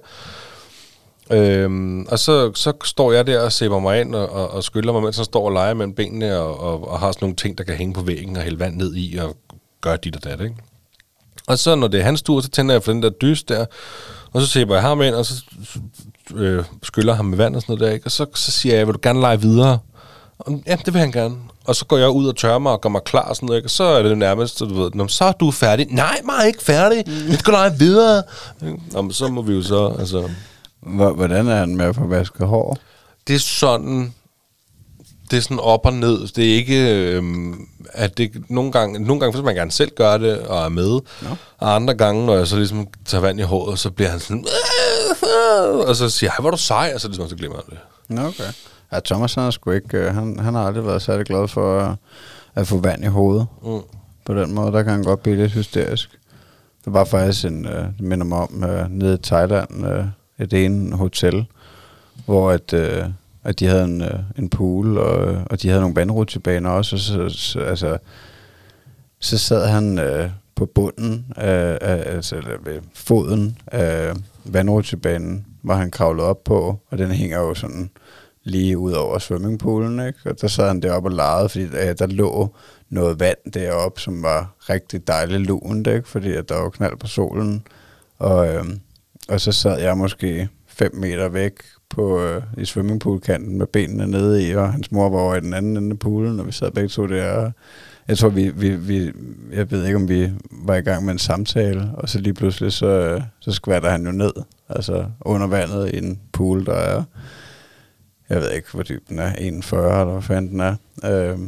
Øhm, 1.32 2.01
og 2.01 2.19
så, 2.19 2.51
så 2.55 2.73
står 2.84 3.11
jeg 3.11 3.28
der 3.28 3.39
og 3.39 3.51
sæber 3.51 3.80
mig 3.80 4.01
ind 4.01 4.15
og, 4.15 4.30
og, 4.30 4.51
og 4.51 4.63
skyller 4.63 4.93
mig, 4.93 5.03
mens 5.03 5.15
han 5.15 5.25
står 5.25 5.45
og 5.45 5.51
leger 5.51 5.73
mellem 5.73 5.93
benene 5.93 6.38
og, 6.38 6.59
og, 6.59 6.89
og 6.89 6.99
har 6.99 7.11
sådan 7.11 7.23
nogle 7.25 7.36
ting, 7.36 7.57
der 7.57 7.63
kan 7.63 7.75
hænge 7.75 7.93
på 7.93 8.01
væggen 8.01 8.38
og 8.38 8.43
hælde 8.43 8.59
vand 8.59 8.75
ned 8.75 8.95
i 8.95 9.17
og 9.17 9.36
gøre 9.82 9.97
dit 9.97 10.15
og 10.15 10.23
dat, 10.23 10.41
ikke? 10.41 10.55
Og 11.47 11.59
så 11.59 11.75
når 11.75 11.88
det 11.88 11.99
er 11.99 12.03
hans 12.03 12.21
tur, 12.21 12.41
så 12.41 12.49
tænder 12.49 12.73
jeg 12.73 12.84
for 12.84 12.91
den 12.91 13.03
der 13.03 13.09
dys 13.09 13.43
der, 13.43 13.65
og 14.34 14.41
så 14.41 14.47
sæber 14.47 14.73
jeg 14.73 14.84
ham 14.84 15.01
ind, 15.01 15.15
og 15.15 15.25
så 15.25 15.43
øh, 16.36 16.63
skyller 16.84 17.13
ham 17.13 17.25
med 17.25 17.38
vand 17.38 17.55
og 17.55 17.61
sådan 17.61 17.73
noget 17.73 17.88
der, 17.88 17.93
ikke? 17.93 18.07
Og 18.07 18.11
så, 18.11 18.25
så 18.36 18.51
siger 18.51 18.75
jeg, 18.75 18.88
vil 18.88 18.93
du 18.93 18.99
gerne 19.03 19.19
lege 19.19 19.41
videre? 19.41 19.80
Og, 20.39 20.61
ja, 20.67 20.75
det 20.86 20.93
vil 20.93 20.99
han 20.99 21.11
gerne. 21.11 21.36
Og 21.65 21.75
så 21.75 21.86
går 21.86 21.97
jeg 21.97 22.09
ud 22.09 22.28
og 22.28 22.36
tørrer 22.36 22.59
mig 22.59 22.71
og 22.71 22.82
gør 22.82 22.89
mig 22.89 23.01
klar 23.05 23.30
og 23.30 23.36
sådan 23.36 23.47
noget, 23.47 23.59
ikke? 23.59 23.67
Og 23.67 23.71
så 23.71 23.84
er 23.84 24.03
det 24.03 24.17
nærmest, 24.17 24.57
så 24.57 24.65
du 24.65 24.82
ved, 24.82 24.91
Nå, 24.93 25.07
så 25.07 25.25
er 25.25 25.32
du 25.32 25.51
færdig. 25.51 25.88
Nej, 25.89 26.21
mig 26.25 26.34
er 26.41 26.43
ikke 26.43 26.63
færdig. 26.63 27.03
Vi 27.07 27.36
skal 27.36 27.51
lege 27.51 27.73
videre. 27.80 28.23
Nå, 28.91 29.01
men 29.01 29.11
så 29.11 29.28
må 29.28 29.41
vi 29.41 29.53
jo 29.53 29.61
så, 29.61 29.95
altså... 29.99 30.30
Hvor- 30.82 31.13
Hvordan 31.13 31.47
er 31.47 31.55
han 31.55 31.75
med 31.75 31.86
at 31.86 31.95
få 31.95 32.07
vasket 32.07 32.47
hår? 32.47 32.78
det 33.28 33.36
er 33.36 33.39
sådan 33.39 34.13
det 35.32 35.38
er 35.38 35.41
sådan 35.41 35.59
op 35.59 35.86
og 35.86 35.93
ned. 35.93 36.28
Det 36.28 36.51
er 36.51 36.55
ikke, 36.55 37.11
øhm, 37.11 37.67
at 37.93 38.17
det 38.17 38.32
nogle 38.49 38.71
gange, 38.71 38.99
nogle 38.99 39.19
gange, 39.19 39.34
hvis 39.38 39.45
man 39.45 39.55
gerne 39.55 39.71
selv 39.71 39.91
gør 39.95 40.17
det 40.17 40.39
og 40.39 40.65
er 40.65 40.69
med, 40.69 40.89
Nå. 41.21 41.30
og 41.57 41.75
andre 41.75 41.93
gange, 41.93 42.25
når 42.25 42.36
jeg 42.36 42.47
så 42.47 42.57
ligesom 42.57 42.88
tager 43.05 43.21
vand 43.21 43.39
i 43.39 43.43
håret, 43.43 43.80
så 43.80 43.91
bliver 43.91 44.09
han 44.09 44.19
sådan, 44.19 44.45
og 45.88 45.95
så 45.95 46.09
siger 46.09 46.30
jeg, 46.38 46.41
hvor 46.41 46.49
er 46.49 46.51
du 46.51 46.57
sej, 46.57 46.91
og 46.95 47.01
så, 47.01 47.07
ligesom, 47.07 47.30
så 47.30 47.36
glemmer 47.36 47.57
jeg 47.57 47.63
det. 47.69 47.80
Nå, 48.15 48.21
okay. 48.28 48.43
Ja, 48.91 48.99
Thomas 49.05 49.34
han, 49.36 49.43
er 49.43 49.51
sgu 49.51 49.71
ikke, 49.71 49.97
øh, 49.97 50.15
han, 50.15 50.39
han 50.39 50.53
har 50.53 50.67
aldrig 50.67 50.86
været 50.86 51.01
særlig 51.01 51.25
glad 51.25 51.47
for 51.47 51.80
at, 51.80 51.95
at 52.55 52.67
få 52.67 52.78
vand 52.78 53.03
i 53.03 53.07
hovedet. 53.07 53.47
Mm. 53.63 53.80
På 54.25 54.34
den 54.34 54.53
måde, 54.53 54.71
der 54.71 54.84
kan 54.84 54.91
han 54.91 55.03
godt 55.03 55.23
blive 55.23 55.36
lidt 55.38 55.51
hysterisk. 55.51 56.09
Der 56.86 56.91
var 56.91 57.05
faktisk 57.05 57.45
en, 57.45 57.65
øh, 57.65 57.84
det 57.86 58.01
minder 58.01 58.25
mig 58.25 58.38
om, 58.38 58.63
øh, 58.63 58.89
nede 58.91 59.13
i 59.13 59.17
Thailand, 59.23 59.86
øh, 59.88 60.05
et 60.39 60.53
ene 60.53 60.95
hotel, 60.95 61.45
hvor 62.25 62.51
at, 62.51 62.73
øh, 62.73 63.03
at 63.43 63.59
de 63.59 63.65
havde 63.65 63.83
en, 63.83 64.01
øh, 64.01 64.19
en 64.38 64.49
pool, 64.49 64.97
og, 64.97 65.43
og 65.49 65.61
de 65.61 65.69
havde 65.69 65.81
nogle 65.81 65.95
vandrutsjebaner 65.95 66.69
også, 66.69 66.95
og 66.95 66.99
så, 66.99 67.29
så, 67.29 67.59
altså, 67.59 67.97
så 69.19 69.38
sad 69.38 69.67
han 69.67 69.99
øh, 69.99 70.29
på 70.55 70.65
bunden, 70.65 71.25
af, 71.35 71.77
af, 71.81 72.15
altså 72.15 72.35
eller 72.35 72.57
ved 72.63 72.79
foden 72.93 73.57
af 73.67 74.13
vandrutsjebanen, 74.45 75.45
hvor 75.61 75.73
han 75.73 75.91
kravlede 75.91 76.27
op 76.27 76.43
på, 76.43 76.79
og 76.89 76.97
den 76.97 77.11
hænger 77.11 77.39
jo 77.39 77.53
sådan 77.53 77.89
lige 78.43 78.77
ud 78.77 78.91
over 78.91 79.19
swimmingpoolen, 79.19 80.07
ikke? 80.07 80.19
Og 80.25 80.41
der 80.41 80.47
sad 80.47 80.67
han 80.67 80.81
deroppe 80.81 81.09
og 81.09 81.13
legede, 81.13 81.49
fordi 81.49 81.67
der, 81.69 81.93
der 81.93 82.07
lå 82.07 82.55
noget 82.89 83.19
vand 83.19 83.51
deroppe, 83.53 84.01
som 84.01 84.23
var 84.23 84.55
rigtig 84.69 85.07
dejligt 85.07 85.41
lunt, 85.41 85.88
ikke? 85.88 86.07
Fordi 86.07 86.31
at 86.31 86.49
der 86.49 86.55
var 86.55 86.69
knald 86.69 86.97
på 86.97 87.07
solen. 87.07 87.63
Og, 88.19 88.47
Øh, 88.47 88.65
og 89.30 89.41
så 89.41 89.51
sad 89.51 89.82
jeg 89.82 89.97
måske 89.97 90.49
5 90.67 90.95
meter 90.95 91.30
væk 91.30 91.53
på, 91.89 92.21
øh, 92.23 92.41
i 92.57 92.65
swimmingpoolkanten 92.65 93.57
med 93.57 93.67
benene 93.67 94.07
nede 94.07 94.47
i, 94.49 94.55
og 94.55 94.71
hans 94.71 94.91
mor 94.91 95.09
var 95.09 95.19
over 95.19 95.36
i 95.36 95.39
den 95.39 95.53
anden 95.53 95.78
ende 95.78 95.91
af 95.91 95.99
poolen, 95.99 96.39
og 96.39 96.47
vi 96.47 96.51
sad 96.51 96.71
begge 96.71 96.89
to 96.89 97.07
der. 97.07 97.32
Og 97.32 97.51
jeg 98.07 98.17
tror, 98.17 98.30
vi, 98.30 98.49
vi, 98.49 98.75
vi, 98.75 99.11
jeg 99.51 99.71
ved 99.71 99.86
ikke, 99.86 99.95
om 99.95 100.09
vi 100.09 100.32
var 100.51 100.75
i 100.75 100.82
gang 100.82 101.05
med 101.05 101.13
en 101.13 101.19
samtale, 101.19 101.91
og 101.93 102.09
så 102.09 102.19
lige 102.19 102.34
pludselig, 102.34 102.71
så, 102.73 102.88
øh, 102.88 103.21
så 103.39 103.51
skvatter 103.51 103.89
han 103.89 104.05
jo 104.05 104.11
ned, 104.11 104.34
altså 104.69 105.05
under 105.21 105.47
vandet 105.47 105.91
i 105.93 105.97
en 105.97 106.19
pool, 106.34 106.65
der 106.65 106.73
er, 106.73 107.03
jeg 108.30 108.38
ved 108.41 108.51
ikke, 108.51 108.67
hvor 108.73 108.84
dyb 108.84 109.09
den 109.09 109.19
er, 109.19 109.34
41 109.34 110.01
eller 110.01 110.11
hvad 110.11 110.21
fanden 110.21 110.51
den 110.51 110.59
er. 110.59 110.75
Øh, 111.05 111.39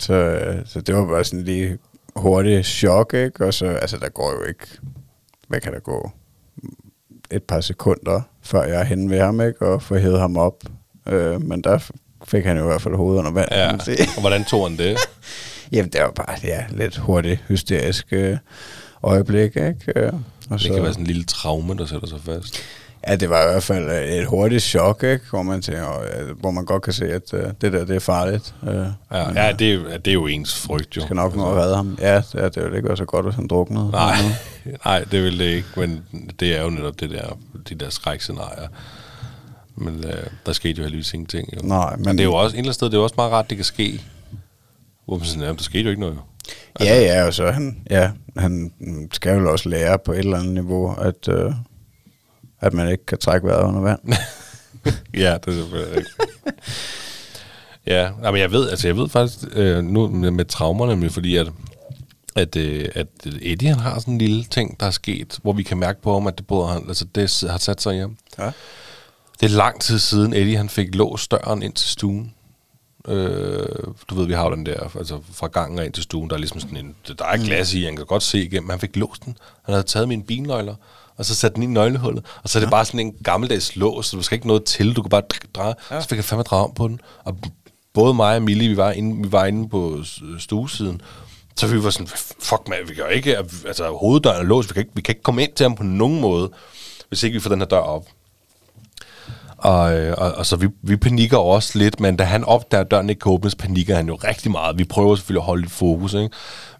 Så, 0.00 0.14
øh, 0.14 0.62
så 0.66 0.80
det 0.80 0.94
var 0.94 1.06
bare 1.06 1.24
sådan 1.24 1.44
lige 1.44 1.78
hurtigt 2.16 2.66
chok, 2.66 3.14
ikke? 3.14 3.46
Og 3.46 3.54
så, 3.54 3.66
altså 3.66 3.96
der 3.96 4.08
går 4.08 4.32
jo 4.32 4.48
ikke, 4.48 4.66
hvad 5.48 5.60
kan 5.60 5.72
der 5.72 5.80
gå? 5.80 6.10
Et 7.30 7.42
par 7.42 7.60
sekunder, 7.60 8.20
før 8.42 8.62
jeg 8.62 8.80
er 8.80 8.84
henne 8.84 9.10
ved 9.10 9.20
ham, 9.20 9.40
ikke? 9.40 9.66
Og 9.66 9.82
får 9.82 9.96
hævet 9.98 10.20
ham 10.20 10.36
op. 10.36 10.62
Øh, 11.08 11.42
men 11.42 11.60
der 11.64 11.78
fik 12.24 12.44
han 12.44 12.56
jo 12.56 12.62
i 12.62 12.66
hvert 12.66 12.82
fald 12.82 12.94
hovedet 12.94 13.18
under 13.18 13.30
vand, 13.30 13.48
kan 13.48 13.58
Ja. 13.58 13.70
man 13.70 13.80
sige. 13.80 13.98
Og 14.16 14.20
hvordan 14.20 14.44
tog 14.44 14.68
han 14.68 14.78
det? 14.78 14.96
Jamen, 15.72 15.90
det 15.92 16.00
var 16.00 16.10
bare 16.10 16.36
ja, 16.44 16.64
lidt 16.70 16.96
hurtigt 16.96 17.44
hysterisk 17.48 18.06
øh, 18.12 18.36
øjeblik, 19.02 19.56
ikke? 19.56 19.76
Øh, 19.96 20.12
og 20.50 20.58
Det 20.60 20.72
kan 20.72 20.82
være 20.82 20.92
sådan 20.92 21.02
en 21.02 21.06
lille 21.06 21.24
traume, 21.24 21.74
der 21.76 21.86
sætter 21.86 22.08
sig 22.08 22.18
fast. 22.24 22.58
Ja, 23.08 23.16
det 23.16 23.30
var 23.30 23.42
i 23.42 23.46
hvert 23.52 23.62
fald 23.62 23.90
øh, 23.90 24.02
et 24.08 24.26
hurtigt 24.26 24.62
chok, 24.62 25.02
ikke? 25.02 25.24
Hvor 25.30 25.42
man, 25.42 25.62
tænker, 25.62 26.34
hvor 26.34 26.50
man 26.50 26.64
godt 26.64 26.82
kan 26.82 26.92
se, 26.92 27.04
at 27.12 27.34
øh, 27.34 27.44
det 27.60 27.72
der, 27.72 27.84
det 27.84 27.96
er 27.96 28.00
farligt. 28.00 28.54
Øh, 28.62 28.74
Ja, 28.74 29.26
men, 29.26 29.36
ja 29.36 29.52
øh, 29.52 29.58
det, 29.58 29.68
er, 29.70 29.74
jo- 29.74 29.90
det 30.04 30.08
er 30.08 30.12
jo 30.12 30.26
ens 30.26 30.56
frygt, 30.58 30.96
jo. 30.96 31.00
skal 31.02 31.16
nok 31.16 31.36
nå 31.36 31.50
at 31.50 31.56
redde 31.56 31.76
ham. 31.76 31.98
Ja, 32.00 32.16
det, 32.16 32.34
er- 32.34 32.48
det 32.48 32.62
ville 32.64 32.76
ikke 32.76 32.88
være 32.88 32.96
så 32.96 33.04
godt, 33.04 33.24
hvis 33.26 33.34
han 33.34 33.48
druknede. 33.48 33.90
Nej, 33.90 34.16
nej, 34.84 35.04
det 35.10 35.22
vil 35.24 35.38
det 35.38 35.44
ikke, 35.44 35.68
men 35.76 36.02
det 36.40 36.56
er 36.56 36.62
jo 36.62 36.70
netop 36.70 37.00
det 37.00 37.10
der, 37.10 37.38
de 37.68 37.74
der 37.74 37.90
skrækscenarier. 37.90 38.68
Men 39.76 40.04
øh, 40.06 40.26
der 40.46 40.52
skete 40.52 40.78
jo 40.78 40.82
heldigvis 40.82 41.14
ingenting. 41.14 41.48
Jo. 41.56 41.60
Nej, 41.68 41.96
men, 41.96 42.04
men- 42.04 42.18
det 42.18 42.22
er 42.24 42.28
jo 42.28 42.34
også, 42.34 42.54
et 42.54 42.58
eller 42.58 42.64
andet 42.64 42.74
sted, 42.74 42.86
det 42.86 42.94
er 42.94 42.98
jo 42.98 43.02
også 43.04 43.14
meget 43.18 43.32
rart, 43.32 43.50
det 43.50 43.58
kan 43.58 43.64
ske. 43.64 44.02
Hvor 45.06 45.16
man 45.16 45.26
sådan, 45.26 45.42
jamen, 45.42 45.56
der 45.56 45.62
skete 45.62 45.82
jo 45.84 45.90
ikke 45.90 46.00
noget 46.00 46.14
jo. 46.14 46.20
Ja, 46.84 47.00
ja, 47.00 47.26
og 47.26 47.34
så 47.34 47.50
han, 47.50 47.78
ja, 47.90 48.10
han 48.36 48.72
skal 49.12 49.38
jo 49.38 49.52
også 49.52 49.68
lære 49.68 49.98
på 50.04 50.12
et 50.12 50.18
eller 50.18 50.38
andet 50.38 50.54
niveau, 50.54 50.94
at, 50.94 51.28
øh, 51.28 51.52
at 52.66 52.72
man 52.72 52.88
ikke 52.92 53.06
kan 53.06 53.18
trække 53.18 53.46
vejret 53.46 53.68
under 53.68 53.80
vand. 53.80 54.00
ja, 55.24 55.34
det 55.34 55.46
er 55.46 55.52
selvfølgelig 55.52 55.96
rigtigt. 55.96 56.16
ja, 57.86 58.10
men 58.22 58.36
jeg 58.36 58.52
ved, 58.52 58.70
altså 58.70 58.88
jeg 58.88 58.96
ved 58.96 59.08
faktisk 59.08 59.44
øh, 59.52 59.84
nu 59.84 60.08
med, 60.08 60.30
med 60.30 60.44
traumerne, 60.44 60.96
men 60.96 61.10
fordi 61.10 61.36
at, 61.36 61.48
at, 62.36 62.56
øh, 62.56 62.88
at 62.94 63.06
Eddie 63.42 63.68
han 63.68 63.78
har 63.78 63.98
sådan 63.98 64.14
en 64.14 64.18
lille 64.18 64.44
ting, 64.44 64.80
der 64.80 64.86
er 64.86 64.90
sket, 64.90 65.38
hvor 65.42 65.52
vi 65.52 65.62
kan 65.62 65.78
mærke 65.78 66.02
på 66.02 66.12
ham, 66.12 66.26
at 66.26 66.38
det, 66.38 66.46
både, 66.46 66.68
han, 66.68 66.84
altså 66.88 67.04
det 67.04 67.44
har 67.50 67.58
sat 67.58 67.82
sig 67.82 67.94
hjem. 67.94 68.16
Ja. 68.38 68.50
Det 69.40 69.46
er 69.46 69.56
lang 69.56 69.80
tid 69.80 69.98
siden, 69.98 70.32
Eddie 70.32 70.56
han 70.56 70.68
fik 70.68 70.94
låst 70.94 71.30
døren 71.30 71.62
ind 71.62 71.72
til 71.72 71.88
stuen. 71.88 72.32
Øh, 73.08 73.66
du 74.10 74.14
ved, 74.14 74.26
vi 74.26 74.32
har 74.32 74.44
jo 74.44 74.54
den 74.54 74.66
der, 74.66 74.96
altså 74.96 75.20
fra 75.32 75.46
gangen 75.46 75.78
og 75.78 75.84
ind 75.84 75.92
til 75.92 76.02
stuen, 76.02 76.30
der 76.30 76.36
er 76.36 76.40
ligesom 76.40 76.60
sådan 76.60 76.76
en, 76.76 76.94
der 77.18 77.24
er 77.24 77.36
glas 77.36 77.74
i, 77.74 77.84
han 77.84 77.96
kan 77.96 78.06
godt 78.06 78.22
se 78.22 78.44
igennem, 78.44 78.70
han 78.70 78.80
fik 78.80 78.96
låst 78.96 79.24
den. 79.24 79.36
Han 79.64 79.74
havde 79.74 79.86
taget 79.86 80.08
mine 80.08 80.22
bilnøgler, 80.24 80.74
og 81.18 81.24
så 81.24 81.34
sat 81.34 81.54
den 81.54 81.62
i 81.62 81.66
nøglehullet, 81.66 82.24
og 82.42 82.48
så 82.48 82.58
er 82.58 82.60
det 82.60 82.70
bare 82.70 82.84
sådan 82.84 83.00
en 83.00 83.14
gammeldags 83.24 83.76
lås, 83.76 84.06
så 84.06 84.16
du 84.16 84.22
skal 84.22 84.36
ikke 84.36 84.46
noget 84.46 84.64
til, 84.64 84.96
du 84.96 85.02
kan 85.02 85.10
bare 85.10 85.22
dreje, 85.54 85.74
ja. 85.90 86.00
så 86.00 86.08
fik 86.08 86.16
han 86.16 86.24
fandme 86.24 86.42
dreje 86.42 86.64
om 86.64 86.74
på 86.74 86.88
den, 86.88 87.00
og 87.24 87.38
både 87.94 88.14
mig 88.14 88.36
og 88.36 88.42
Mille, 88.42 88.68
vi 88.68 88.76
var 88.76 88.90
inde, 88.90 89.22
vi 89.22 89.32
var 89.32 89.44
inde 89.44 89.68
på 89.68 89.98
stuesiden, 90.38 91.00
så 91.56 91.66
vi 91.66 91.84
var 91.84 91.90
sådan, 91.90 92.08
fuck 92.40 92.68
man, 92.68 92.78
vi 92.88 92.94
kan 92.94 93.04
ikke, 93.12 93.36
altså 93.66 93.90
hoveddøren 93.90 94.40
er 94.40 94.48
låst, 94.48 94.68
vi 94.68 94.72
kan, 94.72 94.80
ikke, 94.80 94.92
vi 94.94 95.02
kan 95.02 95.12
ikke 95.12 95.22
komme 95.22 95.42
ind 95.42 95.52
til 95.52 95.64
ham 95.64 95.74
på 95.74 95.82
nogen 95.82 96.20
måde, 96.20 96.50
hvis 97.08 97.22
ikke 97.22 97.34
vi 97.34 97.40
får 97.40 97.50
den 97.50 97.60
her 97.60 97.66
dør 97.66 97.78
op. 97.78 98.06
Og, 99.58 99.98
øh, 99.98 100.14
og, 100.18 100.32
og 100.32 100.46
så 100.46 100.56
vi, 100.56 100.68
vi 100.82 100.96
panikker 100.96 101.36
også 101.36 101.78
lidt, 101.78 102.00
men 102.00 102.16
da 102.16 102.24
han 102.24 102.44
opdager, 102.44 102.84
at 102.84 102.90
døren 102.90 103.10
ikke 103.10 103.20
kan 103.20 103.32
åbnes, 103.32 103.54
panikker 103.54 103.96
han 103.96 104.06
jo 104.06 104.14
rigtig 104.14 104.50
meget. 104.50 104.78
Vi 104.78 104.84
prøver 104.84 105.16
selvfølgelig 105.16 105.40
at 105.40 105.46
holde 105.46 105.62
lidt 105.62 105.72
fokus, 105.72 106.14
ikke? 106.14 106.30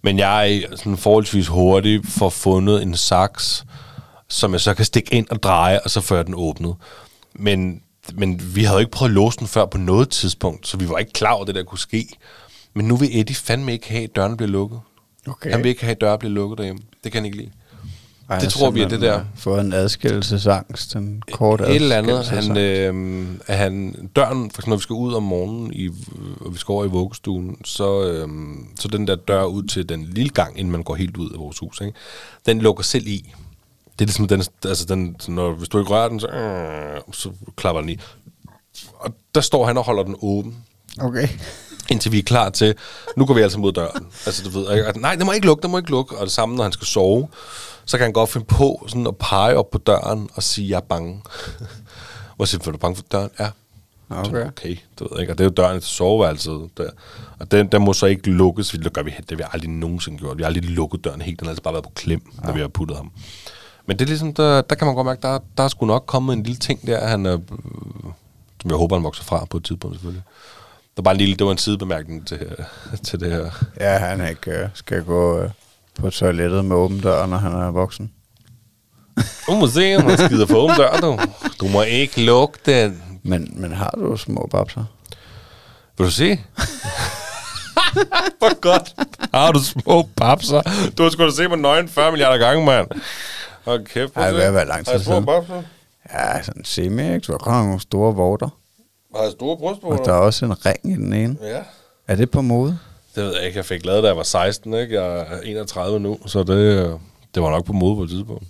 Men 0.02 0.18
jeg 0.18 0.52
er 0.52 0.76
sådan 0.76 0.96
forholdsvis 0.96 1.46
hurtig 1.46 2.00
for 2.04 2.28
fundet 2.28 2.82
en 2.82 2.96
saks, 2.96 3.64
som 4.28 4.52
jeg 4.52 4.60
så 4.60 4.74
kan 4.74 4.84
stikke 4.84 5.14
ind 5.14 5.26
og 5.30 5.42
dreje, 5.42 5.80
og 5.80 5.90
så 5.90 6.00
får 6.00 6.16
jeg 6.16 6.26
den 6.26 6.34
åbnet. 6.36 6.74
Men, 7.34 7.82
men 8.14 8.54
vi 8.54 8.64
havde 8.64 8.76
jo 8.76 8.80
ikke 8.80 8.90
prøvet 8.90 9.10
at 9.10 9.14
låse 9.14 9.38
den 9.38 9.46
før 9.46 9.66
på 9.66 9.78
noget 9.78 10.08
tidspunkt, 10.08 10.68
så 10.68 10.76
vi 10.76 10.88
var 10.88 10.98
ikke 10.98 11.12
klar 11.12 11.32
over, 11.32 11.40
at 11.42 11.46
det 11.46 11.54
der 11.54 11.62
kunne 11.62 11.78
ske. 11.78 12.08
Men 12.74 12.88
nu 12.88 12.96
vil 12.96 13.20
Eddie 13.20 13.36
fandme 13.36 13.72
ikke 13.72 13.88
have, 13.88 14.04
at 14.04 14.16
døren 14.16 14.36
bliver 14.36 14.50
lukket. 14.50 14.80
Okay. 15.28 15.50
Han 15.50 15.62
vil 15.62 15.68
ikke 15.68 15.82
have, 15.82 15.90
at 15.90 16.00
døren 16.00 16.18
bliver 16.18 16.32
lukket 16.32 16.58
derhjemme. 16.58 16.82
Det 17.04 17.12
kan 17.12 17.18
han 17.18 17.24
ikke 17.24 17.36
lide. 17.36 17.50
Ej, 18.28 18.38
Det 18.38 18.48
tror 18.48 18.70
vi 18.70 18.82
er 18.82 18.88
det 18.88 19.00
der. 19.00 19.24
Fået 19.36 19.60
en 19.60 19.72
adskillelsesangst, 19.72 20.96
en 20.96 21.22
kort 21.32 21.60
et 21.60 21.74
eller 21.74 21.96
andet. 21.96 22.26
Han, 22.26 22.56
øh, 22.56 23.26
han, 23.48 23.94
døren, 24.16 24.50
for 24.50 24.60
eksempel, 24.60 24.68
når 24.68 24.76
vi 24.76 24.82
skal 24.82 24.94
ud 24.94 25.14
om 25.14 25.22
morgenen, 25.22 25.72
i, 25.74 25.90
og 26.40 26.52
vi 26.54 26.58
skal 26.58 26.72
over 26.72 26.84
i 26.84 26.88
vuggestuen, 26.88 27.56
så, 27.64 28.10
øh, 28.10 28.28
så 28.78 28.88
den 28.88 29.06
der 29.06 29.16
dør 29.16 29.44
ud 29.44 29.62
til 29.62 29.88
den 29.88 30.04
lille 30.04 30.30
gang, 30.30 30.58
inden 30.58 30.72
man 30.72 30.82
går 30.82 30.94
helt 30.94 31.16
ud 31.16 31.30
af 31.30 31.38
vores 31.38 31.58
hus, 31.58 31.80
ikke? 31.80 31.92
den 32.46 32.58
lukker 32.58 32.82
selv 32.82 33.06
i. 33.06 33.32
Det 33.98 34.04
er 34.04 34.06
ligesom 34.06 34.28
den, 34.28 34.42
altså 34.64 34.84
den, 34.84 35.16
når, 35.28 35.52
hvis 35.52 35.68
du 35.68 35.78
ikke 35.78 35.90
rører 35.90 36.08
den, 36.08 36.20
så, 36.20 36.26
øh, 36.26 37.00
så 37.12 37.30
klapper 37.56 37.80
den 37.80 37.90
i. 37.90 37.98
Og 38.94 39.14
der 39.34 39.40
står 39.40 39.66
han 39.66 39.78
og 39.78 39.84
holder 39.84 40.02
den 40.02 40.16
åben, 40.22 40.56
Okay. 41.00 41.28
indtil 41.90 42.12
vi 42.12 42.18
er 42.18 42.22
klar 42.22 42.50
til, 42.50 42.74
nu 43.16 43.26
går 43.26 43.34
vi 43.34 43.40
altså 43.40 43.58
mod 43.58 43.72
døren. 43.72 44.06
Altså, 44.26 44.44
du 44.44 44.58
ved, 44.58 44.66
at, 44.68 44.96
nej, 44.96 45.14
det 45.14 45.26
må 45.26 45.32
ikke 45.32 45.46
lukke, 45.46 45.62
det 45.62 45.70
må 45.70 45.78
ikke 45.78 45.90
lukke. 45.90 46.16
Og 46.16 46.26
det 46.26 46.32
samme, 46.32 46.56
når 46.56 46.62
han 46.62 46.72
skal 46.72 46.86
sove, 46.86 47.28
så 47.84 47.96
kan 47.96 48.04
han 48.04 48.12
godt 48.12 48.30
finde 48.30 48.46
på 48.46 48.84
sådan 48.88 49.06
at 49.06 49.16
pege 49.16 49.56
op 49.56 49.70
på 49.70 49.78
døren 49.78 50.28
og 50.34 50.42
sige, 50.42 50.68
jeg 50.70 50.76
er 50.76 50.80
bange. 50.80 51.22
Hvor 52.36 52.44
siger 52.44 52.58
du, 52.62 52.70
er 52.70 52.72
du 52.72 52.78
bange 52.78 52.96
for 52.96 53.04
døren? 53.12 53.30
Ja. 53.40 53.48
Okay. 54.10 54.46
Okay, 54.46 54.76
du 54.98 55.08
ved 55.10 55.20
ikke. 55.20 55.32
Og 55.32 55.38
det 55.38 55.44
er 55.44 55.48
jo 55.48 55.54
døren 55.54 55.80
til 55.80 55.90
soveværelset. 55.90 56.70
Der. 56.76 56.90
Og 57.38 57.50
den, 57.50 57.66
den 57.72 57.82
må 57.82 57.92
så 57.92 58.06
ikke 58.06 58.30
lukkes. 58.30 58.68
Det 58.68 58.92
gør 58.92 59.02
vi, 59.02 59.10
det 59.10 59.30
har 59.30 59.36
vi 59.36 59.42
aldrig 59.52 59.70
nogensinde 59.70 60.18
gjort. 60.18 60.36
Vi 60.38 60.42
har 60.42 60.46
aldrig 60.46 60.64
lukket 60.64 61.04
døren 61.04 61.20
helt. 61.20 61.40
Den 61.40 61.46
har 61.46 61.50
altså 61.50 61.62
bare 61.62 61.74
været 61.74 61.84
på 61.84 61.92
klem, 61.94 62.22
ja. 62.40 62.46
når 62.46 62.52
vi 62.54 62.60
har 62.60 62.68
puttet 62.68 62.96
ham. 62.96 63.10
Men 63.86 63.98
det 63.98 64.04
er 64.04 64.08
ligesom, 64.08 64.34
der, 64.34 64.60
der 64.62 64.74
kan 64.74 64.86
man 64.86 64.94
godt 64.94 65.06
mærke, 65.06 65.22
der, 65.22 65.38
der 65.56 65.64
er 65.64 65.68
sgu 65.68 65.86
nok 65.86 66.04
kommet 66.06 66.36
en 66.36 66.42
lille 66.42 66.58
ting 66.58 66.86
der, 66.86 67.06
han 67.06 67.26
øh, 67.26 67.38
som 68.60 68.70
jeg 68.70 68.76
håber, 68.76 68.96
han 68.96 69.04
vokser 69.04 69.24
fra 69.24 69.44
på 69.44 69.56
et 69.56 69.64
tidspunkt 69.64 69.96
selvfølgelig. 69.96 70.22
Det 70.78 70.96
var 70.96 71.02
bare 71.02 71.14
en 71.14 71.20
lille, 71.20 71.36
det 71.36 71.46
var 71.46 71.52
en 71.52 71.58
sidebemærkning 71.58 72.26
til, 72.26 72.38
til 73.06 73.20
det 73.20 73.32
her. 73.32 73.50
Ja, 73.80 73.98
han 73.98 74.28
ikke 74.28 74.50
øh, 74.50 74.68
skal 74.74 75.04
gå 75.04 75.38
øh, 75.38 75.50
på 76.00 76.10
toilettet 76.10 76.64
med 76.64 76.76
åben 76.76 77.00
dør, 77.00 77.26
når 77.26 77.36
han 77.36 77.52
er 77.52 77.70
voksen. 77.70 78.12
Du 79.46 79.54
må 79.54 79.66
se, 79.66 79.96
om 79.96 80.02
han 80.02 80.18
skider 80.18 80.46
på 80.46 80.56
åben 80.56 80.76
dør, 80.76 80.96
du. 81.00 81.18
Du 81.60 81.68
må 81.68 81.82
ikke 81.82 82.22
lukke 82.24 82.58
den. 82.66 83.02
Men, 83.22 83.52
men 83.56 83.72
har 83.72 83.94
du 83.98 84.16
små 84.16 84.48
babser? 84.50 84.84
Vil 85.98 86.06
du 86.06 86.10
se? 86.10 86.40
Hvor 88.38 88.60
godt. 88.60 88.94
Har 89.34 89.52
du 89.52 89.60
små 89.64 90.08
papser? 90.16 90.62
Du 90.98 91.02
har 91.02 91.10
sgu 91.10 91.24
da 91.24 91.30
se 91.30 91.48
mig 91.48 91.58
nøgen 91.58 91.88
40 91.88 92.10
milliarder 92.10 92.38
gange, 92.38 92.66
mand. 92.66 92.86
Hold 93.66 93.84
kæft. 93.86 94.12
prøv 94.12 94.22
Ej, 94.22 94.28
at 94.28 94.34
hvad- 94.34 94.50
hvad 94.50 94.66
lang 94.66 94.86
tid 94.86 94.98
Har 94.98 95.32
jeg? 95.54 95.62
Ja, 96.12 96.42
sådan 96.42 96.64
semi, 96.64 97.02
ikke? 97.02 97.18
Du 97.18 97.32
godt 97.32 97.46
nok 97.46 97.64
nogle 97.64 97.80
store 97.80 98.14
vorter. 98.14 98.48
Har 99.16 99.22
jeg 99.22 99.32
store 99.32 99.56
Og 99.56 99.60
der 99.60 99.66
er 99.66 99.70
brystvorter? 99.80 100.12
også 100.12 100.44
en 100.44 100.66
ring 100.66 100.78
i 100.84 100.94
den 100.94 101.12
ene. 101.12 101.36
Ja. 101.42 101.58
Er 102.08 102.14
det 102.16 102.30
på 102.30 102.40
mode? 102.40 102.78
Det 103.14 103.24
ved 103.24 103.34
jeg 103.36 103.46
ikke. 103.46 103.56
Jeg 103.56 103.64
fik 103.64 103.86
lavet, 103.86 104.02
da 104.02 104.08
jeg 104.08 104.16
var 104.16 104.22
16, 104.22 104.74
ikke? 104.74 105.02
Jeg 105.02 105.18
er 105.20 105.40
31 105.44 106.00
nu, 106.00 106.18
så 106.26 106.42
det, 106.42 106.50
øh, 106.54 106.90
det 107.34 107.42
var 107.42 107.50
nok 107.50 107.64
på 107.64 107.72
mode 107.72 107.96
på 107.96 108.02
et 108.02 108.10
tidspunkt. 108.10 108.44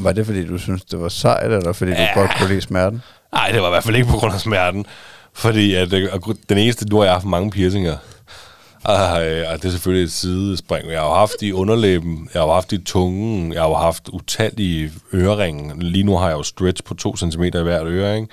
Var 0.00 0.12
det, 0.12 0.26
fordi 0.26 0.46
du 0.46 0.58
synes 0.58 0.84
det 0.84 1.00
var 1.00 1.08
sejt, 1.08 1.52
eller 1.52 1.72
fordi 1.72 1.90
Ja. 1.90 2.10
du 2.14 2.20
godt 2.20 2.30
kunne 2.38 2.48
lide 2.48 2.60
smerten? 2.60 3.02
Nej, 3.32 3.48
det 3.52 3.60
var 3.62 3.66
i 3.68 3.70
hvert 3.70 3.84
fald 3.84 3.96
ikke 3.96 4.08
på 4.08 4.16
grund 4.16 4.34
af 4.34 4.40
smerten. 4.40 4.86
Fordi 5.32 5.74
at, 5.74 5.92
øh, 5.92 6.08
og 6.12 6.36
den 6.48 6.58
eneste, 6.58 6.88
nu 6.88 6.96
har 6.96 7.04
jeg 7.04 7.12
haft 7.12 7.24
mange 7.24 7.50
piercinger. 7.50 7.96
Ej, 8.88 9.28
øh, 9.28 9.52
det 9.52 9.64
er 9.64 9.70
selvfølgelig 9.70 10.04
et 10.04 10.12
sidespring. 10.12 10.90
Jeg 10.90 11.00
har 11.00 11.06
jo 11.08 11.14
haft 11.14 11.42
i 11.42 11.52
underlæben, 11.52 12.30
jeg 12.34 12.42
har 12.42 12.46
jo 12.46 12.54
haft 12.54 12.72
i 12.72 12.78
tungen, 12.78 13.52
jeg 13.52 13.62
har 13.62 13.68
jo 13.68 13.74
haft 13.74 14.08
utallige 14.08 14.92
øreringe. 15.14 15.82
Lige 15.82 16.04
nu 16.04 16.16
har 16.16 16.28
jeg 16.28 16.36
jo 16.36 16.42
stretch 16.42 16.84
på 16.84 16.94
2 16.94 17.16
cm 17.16 17.42
i 17.42 17.50
hvert 17.50 17.86
øre, 17.86 18.16
ikke? 18.16 18.28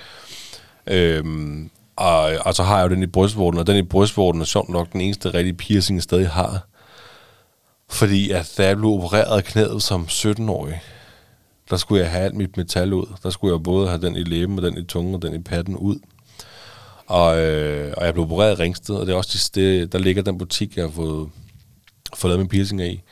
Øhm, 0.86 1.70
og, 1.96 2.32
og 2.40 2.54
så 2.54 2.62
har 2.62 2.78
jeg 2.78 2.90
jo 2.90 2.94
den 2.94 3.02
i 3.02 3.06
brystvorten, 3.06 3.60
og 3.60 3.66
den 3.66 3.76
i 3.76 3.82
brystvorten 3.82 4.40
er 4.40 4.44
sjovt 4.44 4.68
nok 4.68 4.92
den 4.92 5.00
eneste 5.00 5.34
rigtige 5.34 5.54
piercing, 5.54 5.96
jeg 5.96 6.02
stadig 6.02 6.28
har. 6.28 6.66
Fordi 7.90 8.30
at 8.30 8.54
da 8.58 8.66
jeg 8.66 8.76
blev 8.76 8.90
opereret 8.90 9.36
af 9.36 9.44
knæet 9.44 9.82
som 9.82 10.06
17-årig, 10.10 10.80
der 11.70 11.76
skulle 11.76 12.02
jeg 12.02 12.10
have 12.10 12.24
alt 12.24 12.34
mit 12.34 12.56
metal 12.56 12.92
ud. 12.92 13.06
Der 13.22 13.30
skulle 13.30 13.54
jeg 13.54 13.62
både 13.62 13.88
have 13.88 14.00
den 14.00 14.16
i 14.16 14.22
læben, 14.22 14.58
og 14.58 14.64
den 14.64 14.78
i 14.78 14.84
tungen, 14.84 15.14
og 15.14 15.22
den 15.22 15.34
i 15.34 15.42
patten 15.42 15.76
ud. 15.76 15.98
Og, 17.06 17.38
øh, 17.38 17.94
og 17.96 18.04
jeg 18.06 18.14
blev 18.14 18.24
opereret 18.24 18.58
i 18.58 18.62
Ringsted, 18.62 18.94
og 18.94 19.06
det 19.06 19.12
er 19.12 19.16
også 19.16 19.50
det 19.54 19.92
der 19.92 19.98
ligger 19.98 20.22
den 20.22 20.38
butik, 20.38 20.76
jeg 20.76 20.84
har 20.84 20.90
fået, 20.90 21.28
fået 22.14 22.30
lavet 22.30 22.38
min 22.38 22.48
piercing 22.48 22.82
i. 22.82 23.02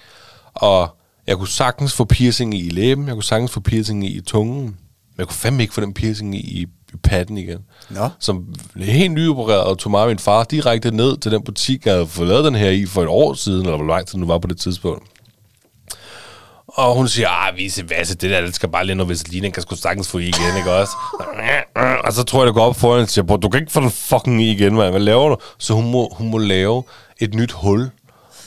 Og 0.54 0.96
jeg 1.26 1.36
kunne 1.36 1.48
sagtens 1.48 1.92
få 1.92 2.04
piercing 2.04 2.54
i 2.54 2.66
i 2.66 2.70
læben, 2.70 3.06
jeg 3.06 3.14
kunne 3.14 3.24
sagtens 3.24 3.50
få 3.50 3.60
piercing 3.60 4.04
i 4.04 4.16
i 4.16 4.20
tungen, 4.20 4.62
men 4.64 4.74
jeg 5.18 5.26
kunne 5.26 5.36
fandme 5.36 5.62
ikke 5.62 5.74
få 5.74 5.80
den 5.80 5.94
piercing 5.94 6.34
i 6.34 6.38
i, 6.38 6.66
i 6.94 6.96
patten 7.02 7.38
igen. 7.38 7.58
Nå. 7.90 8.08
Som 8.18 8.54
helt 8.76 9.12
nyopereret, 9.12 9.64
og 9.64 9.78
tog 9.78 9.90
mig 9.90 10.02
og 10.02 10.08
min 10.08 10.18
far 10.18 10.44
direkte 10.44 10.90
ned 10.90 11.16
til 11.16 11.32
den 11.32 11.42
butik, 11.42 11.86
jeg 11.86 11.94
havde 11.94 12.06
fået 12.06 12.28
lavet 12.28 12.44
den 12.44 12.54
her 12.54 12.70
i 12.70 12.86
for 12.86 13.02
et 13.02 13.08
år 13.08 13.34
siden, 13.34 13.66
eller 13.66 13.76
hvor 13.76 13.86
lang 13.86 14.06
tid 14.06 14.18
nu 14.18 14.26
var 14.26 14.38
på 14.38 14.48
det 14.48 14.58
tidspunkt. 14.58 15.08
Og 16.74 16.94
hun 16.94 17.08
siger, 17.08 17.28
ah, 17.28 17.56
vise 17.56 17.90
vasse, 17.90 18.14
det 18.14 18.30
der, 18.30 18.40
det 18.40 18.54
skal 18.54 18.68
bare 18.68 18.86
lige 18.86 18.94
noget 18.96 19.08
Vaseline, 19.08 19.50
kan 19.50 19.62
sgu 19.62 19.76
sagtens 19.76 20.08
få 20.08 20.18
i 20.18 20.22
igen, 20.28 20.56
ikke 20.58 20.72
også? 20.72 20.92
Og 22.04 22.12
så 22.12 22.22
tror 22.22 22.40
jeg, 22.40 22.46
det 22.46 22.54
går 22.54 22.64
op 22.64 22.76
for 22.76 22.90
hende 22.92 23.02
og 23.02 23.08
siger, 23.08 23.24
"Bror, 23.24 23.36
du 23.36 23.48
kan 23.48 23.60
ikke 23.60 23.72
få 23.72 23.80
den 23.80 23.90
fucking 23.90 24.42
i 24.42 24.50
igen, 24.50 24.74
mand. 24.74 24.90
Hvad 24.90 25.00
laver 25.00 25.28
du? 25.28 25.36
Så 25.58 25.74
hun 25.74 25.90
må, 25.90 26.08
hun 26.18 26.30
må 26.30 26.38
lave 26.38 26.82
et 27.20 27.34
nyt 27.34 27.52
hul 27.52 27.90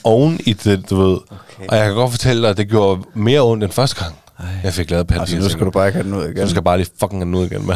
oven 0.03 0.39
i 0.45 0.53
det, 0.53 0.89
du 0.89 0.95
ved. 0.95 1.17
Okay. 1.31 1.67
Og 1.69 1.77
jeg 1.77 1.85
kan 1.85 1.95
godt 1.95 2.11
fortælle 2.11 2.41
dig, 2.41 2.49
at 2.49 2.57
det 2.57 2.69
gjorde 2.69 3.01
mere 3.13 3.41
ondt 3.41 3.63
end 3.63 3.71
første 3.71 4.03
gang, 4.03 4.15
Ej. 4.39 4.45
jeg 4.63 4.73
fik 4.73 4.89
lavet 4.89 5.11
Altså, 5.11 5.39
nu 5.39 5.49
skal 5.49 5.65
du 5.65 5.71
bare 5.71 5.87
ikke 5.87 5.95
have 5.95 6.07
den 6.07 6.13
ud 6.13 6.23
igen. 6.23 6.43
du 6.43 6.49
skal 6.49 6.63
bare 6.63 6.77
lige 6.77 6.89
fucking 6.99 7.21
have 7.21 7.25
den 7.25 7.35
ud 7.35 7.45
igen. 7.45 7.69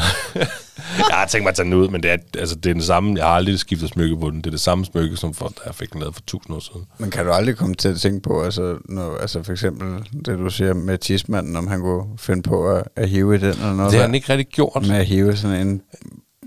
Jeg 1.10 1.18
har 1.18 1.26
tænkt 1.26 1.44
mig 1.44 1.50
at 1.50 1.56
tage 1.56 1.66
den 1.66 1.74
ud, 1.74 1.88
men 1.88 2.04
det 2.04 2.12
er, 2.12 2.18
altså, 2.38 2.56
det 2.56 2.70
er 2.70 2.74
den 2.74 2.84
samme. 2.84 3.18
Jeg 3.18 3.26
har 3.26 3.32
aldrig 3.32 3.60
skiftet 3.60 3.90
smykke 3.90 4.18
på 4.18 4.30
den. 4.30 4.38
Det 4.38 4.46
er 4.46 4.52
det 4.52 4.60
samme 4.60 4.86
smykke, 4.86 5.18
som 5.18 5.34
for, 5.34 5.48
da 5.48 5.62
jeg 5.66 5.76
fik 5.76 5.94
den 5.94 6.00
lavet 6.00 6.16
for 6.16 6.22
tusind 6.28 6.56
år 6.56 6.60
siden. 6.60 6.82
Men 6.98 7.12
kan 7.12 7.26
du 7.26 7.32
aldrig 7.32 7.56
komme 7.56 7.76
til 7.76 7.90
at 7.90 7.98
tænke 7.98 8.22
på, 8.22 8.44
altså, 8.44 8.78
når, 8.86 9.18
altså 9.18 9.44
for 9.44 9.52
eksempel 9.52 9.88
det, 10.26 10.40
du 10.40 10.50
siger 10.50 10.74
med 10.74 10.98
tismanden, 10.98 11.56
om 11.56 11.68
han 11.68 11.80
kunne 11.82 12.06
finde 12.18 12.42
på 12.42 12.70
at, 12.70 12.84
at 12.96 13.10
hive 13.10 13.36
i 13.36 13.38
den 13.38 13.50
eller 13.50 13.74
noget? 13.74 13.78
Det 13.78 14.00
har 14.00 14.00
der? 14.00 14.02
han 14.02 14.16
ikke 14.16 14.30
rigtig 14.30 14.48
gjort. 14.48 14.88
Med 14.88 14.96
at 14.96 15.06
hive 15.06 15.38
sådan 15.38 15.68
en 15.68 15.82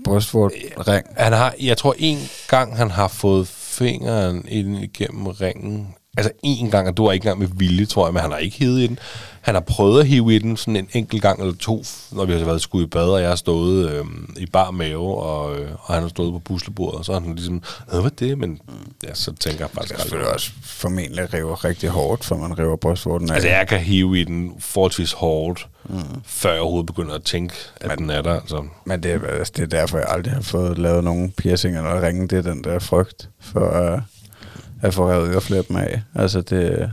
brystvortring. 0.03 1.05
Han 1.17 1.33
har, 1.33 1.53
jeg 1.61 1.77
tror 1.77 1.95
en 1.97 2.17
gang, 2.47 2.77
han 2.77 2.91
har 2.91 3.07
fået 3.07 3.47
fingeren 3.47 4.45
ind 4.47 4.77
igennem 4.77 5.27
ringen. 5.27 5.87
Altså 6.17 6.31
en 6.43 6.71
gang, 6.71 6.87
og 6.87 6.97
du 6.97 7.05
var 7.05 7.11
ikke 7.11 7.23
engang 7.23 7.39
med 7.39 7.47
vilje, 7.57 7.85
tror 7.85 8.07
jeg, 8.07 8.13
men 8.13 8.21
han 8.21 8.31
har 8.31 8.37
ikke 8.37 8.57
hivet 8.57 8.79
i 8.79 8.87
den. 8.87 8.99
Han 9.41 9.53
har 9.55 9.61
prøvet 9.61 9.99
at 10.01 10.07
hive 10.07 10.35
i 10.35 10.39
den 10.39 10.57
sådan 10.57 10.75
en 10.75 10.87
enkelt 10.93 11.21
gang 11.21 11.39
eller 11.39 11.53
to, 11.59 11.83
når 12.11 12.25
vi 12.25 12.33
har 12.33 12.45
været 12.45 12.61
skudt 12.61 12.83
i 12.83 12.87
bad, 12.87 13.09
og 13.09 13.21
jeg 13.21 13.29
har 13.29 13.35
stået 13.35 13.89
øh, 13.91 14.05
i 14.37 14.45
bar 14.45 14.71
mave, 14.71 15.17
og, 15.17 15.59
øh, 15.59 15.69
og 15.81 15.93
han 15.93 16.01
har 16.03 16.09
stået 16.09 16.33
på 16.33 16.39
puslebordet, 16.39 16.99
og 16.99 17.05
så 17.05 17.13
har 17.13 17.19
han 17.19 17.35
ligesom, 17.35 17.61
hvad 17.89 18.01
var 18.01 18.09
det? 18.09 18.37
Men 18.37 18.59
ja, 19.03 19.13
så 19.13 19.33
tænker 19.35 19.59
jeg 19.59 19.69
Det 19.69 19.75
faktisk 19.77 19.99
selvfølgelig 19.99 20.25
over 20.27 20.33
også 20.33 20.51
formentlig 20.63 21.33
rive 21.33 21.53
rigtig 21.55 21.89
hårdt, 21.89 22.23
for 22.25 22.35
man 22.37 22.59
river 22.59 22.75
brystvorten 22.75 23.29
af. 23.29 23.33
Altså, 23.33 23.49
jeg 23.49 23.67
kan 23.67 23.79
hive 23.79 24.19
i 24.21 24.23
den 24.23 24.51
forholdsvis 24.59 25.11
hårdt, 25.11 25.67
mm. 25.89 25.95
før 26.25 26.51
jeg 26.51 26.61
overhovedet 26.61 26.85
begynder 26.87 27.15
at 27.15 27.23
tænke, 27.23 27.55
at 27.81 27.87
Men, 27.87 27.97
den 27.97 28.09
er 28.09 28.21
der. 28.21 28.33
Altså. 28.39 28.63
Men 28.85 29.03
det, 29.03 29.11
er- 29.11 29.27
altså, 29.27 29.53
det 29.55 29.63
er 29.63 29.67
derfor, 29.79 29.97
jeg 29.97 30.07
aldrig 30.09 30.33
har 30.33 30.41
fået 30.41 30.77
lavet 30.77 31.03
nogen 31.03 31.31
piercing 31.37 31.77
eller 31.77 32.01
ringe. 32.01 32.27
Det 32.27 32.37
er 32.37 32.51
den 32.53 32.63
der 32.63 32.79
frygt 32.79 33.29
for 33.41 33.93
uh, 33.93 33.99
at 34.81 34.93
få 34.93 35.09
revet 35.09 35.29
øreflæppen 35.29 35.77
af. 35.77 36.01
Altså, 36.15 36.41
det... 36.41 36.91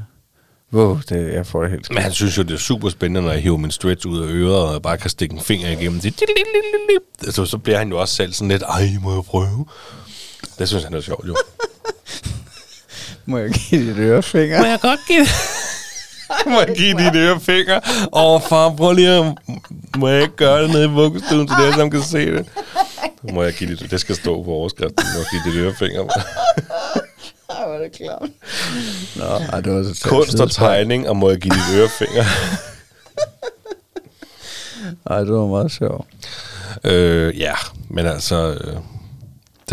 Wow, 0.72 1.00
det, 1.08 1.34
jeg 1.34 1.46
får 1.46 1.62
det 1.62 1.70
helt 1.70 1.84
skidt. 1.84 1.94
Men 1.94 2.02
han 2.02 2.12
synes 2.12 2.38
jo, 2.38 2.42
det 2.42 2.54
er 2.54 2.58
super 2.58 2.88
spændende, 2.88 3.22
når 3.22 3.32
jeg 3.32 3.42
hiver 3.42 3.56
min 3.56 3.70
stretch 3.70 4.06
ud 4.06 4.20
af 4.22 4.26
øret, 4.26 4.56
og 4.56 4.72
jeg 4.72 4.82
bare 4.82 4.98
kan 4.98 5.10
stikke 5.10 5.34
en 5.34 5.40
finger 5.40 5.70
igennem 5.70 6.00
det. 6.00 7.34
Så, 7.34 7.44
så 7.44 7.58
bliver 7.58 7.78
han 7.78 7.88
jo 7.88 8.00
også 8.00 8.14
selv 8.14 8.32
sådan 8.32 8.48
lidt, 8.48 8.62
ej, 8.62 8.88
må 9.02 9.14
jeg 9.14 9.22
prøve? 9.22 9.66
Det 10.58 10.68
synes 10.68 10.84
han 10.84 10.94
er 10.94 11.00
sjovt, 11.00 11.28
jo. 11.28 11.36
Må 13.26 13.38
jeg 13.38 13.50
give 13.50 13.90
dit 13.90 13.98
ørefinger? 13.98 14.58
Må 14.58 14.66
jeg 14.66 14.78
godt 14.80 15.00
give 15.08 15.20
det? 15.20 15.28
må 16.52 16.60
jeg 16.60 16.76
give 16.76 16.98
dit 16.98 17.14
ørefinger? 17.14 17.80
Åh, 18.12 18.34
oh, 18.34 18.42
far, 18.42 18.70
prøv 18.70 18.92
lige 18.92 19.08
at... 19.08 19.34
Må 19.96 20.08
jeg 20.08 20.22
ikke 20.22 20.36
gøre 20.36 20.62
det 20.62 20.70
nede 20.70 20.84
i 20.84 20.88
vuggestuen, 20.88 21.48
så 21.48 21.54
det 21.58 21.68
er, 21.68 21.72
som 21.72 21.90
kan 21.90 22.02
se 22.02 22.32
det? 22.32 22.46
Må 23.32 23.42
jeg 23.42 23.52
give 23.52 23.70
dit... 23.70 23.90
Det 23.90 24.00
skal 24.00 24.16
stå 24.16 24.42
på 24.42 24.50
overskriften. 24.50 25.06
Må 25.14 25.18
jeg 25.18 25.26
give 25.32 25.52
dit 25.52 25.60
ørefinger? 25.60 26.02
Ej, 27.58 27.64
hvor 27.66 27.74
er 27.74 27.82
det 27.82 27.92
klart. 27.92 28.28
Nå, 29.16 29.24
ej, 29.52 29.60
det 29.60 29.72
var 29.72 29.94
så 29.94 30.08
Kunst 30.08 30.40
og 30.40 30.50
tegning, 30.50 31.08
og 31.08 31.16
må 31.16 31.30
jeg 31.30 31.38
give 31.38 31.54
dit 31.54 31.76
ørefinger? 31.76 32.24
Ej, 35.10 35.18
det 35.18 35.32
var 35.32 35.46
meget 35.46 35.72
sjovt. 35.72 36.06
Øh, 36.84 37.38
ja, 37.38 37.54
men 37.88 38.06
altså, 38.06 38.52
øh, 38.52 38.76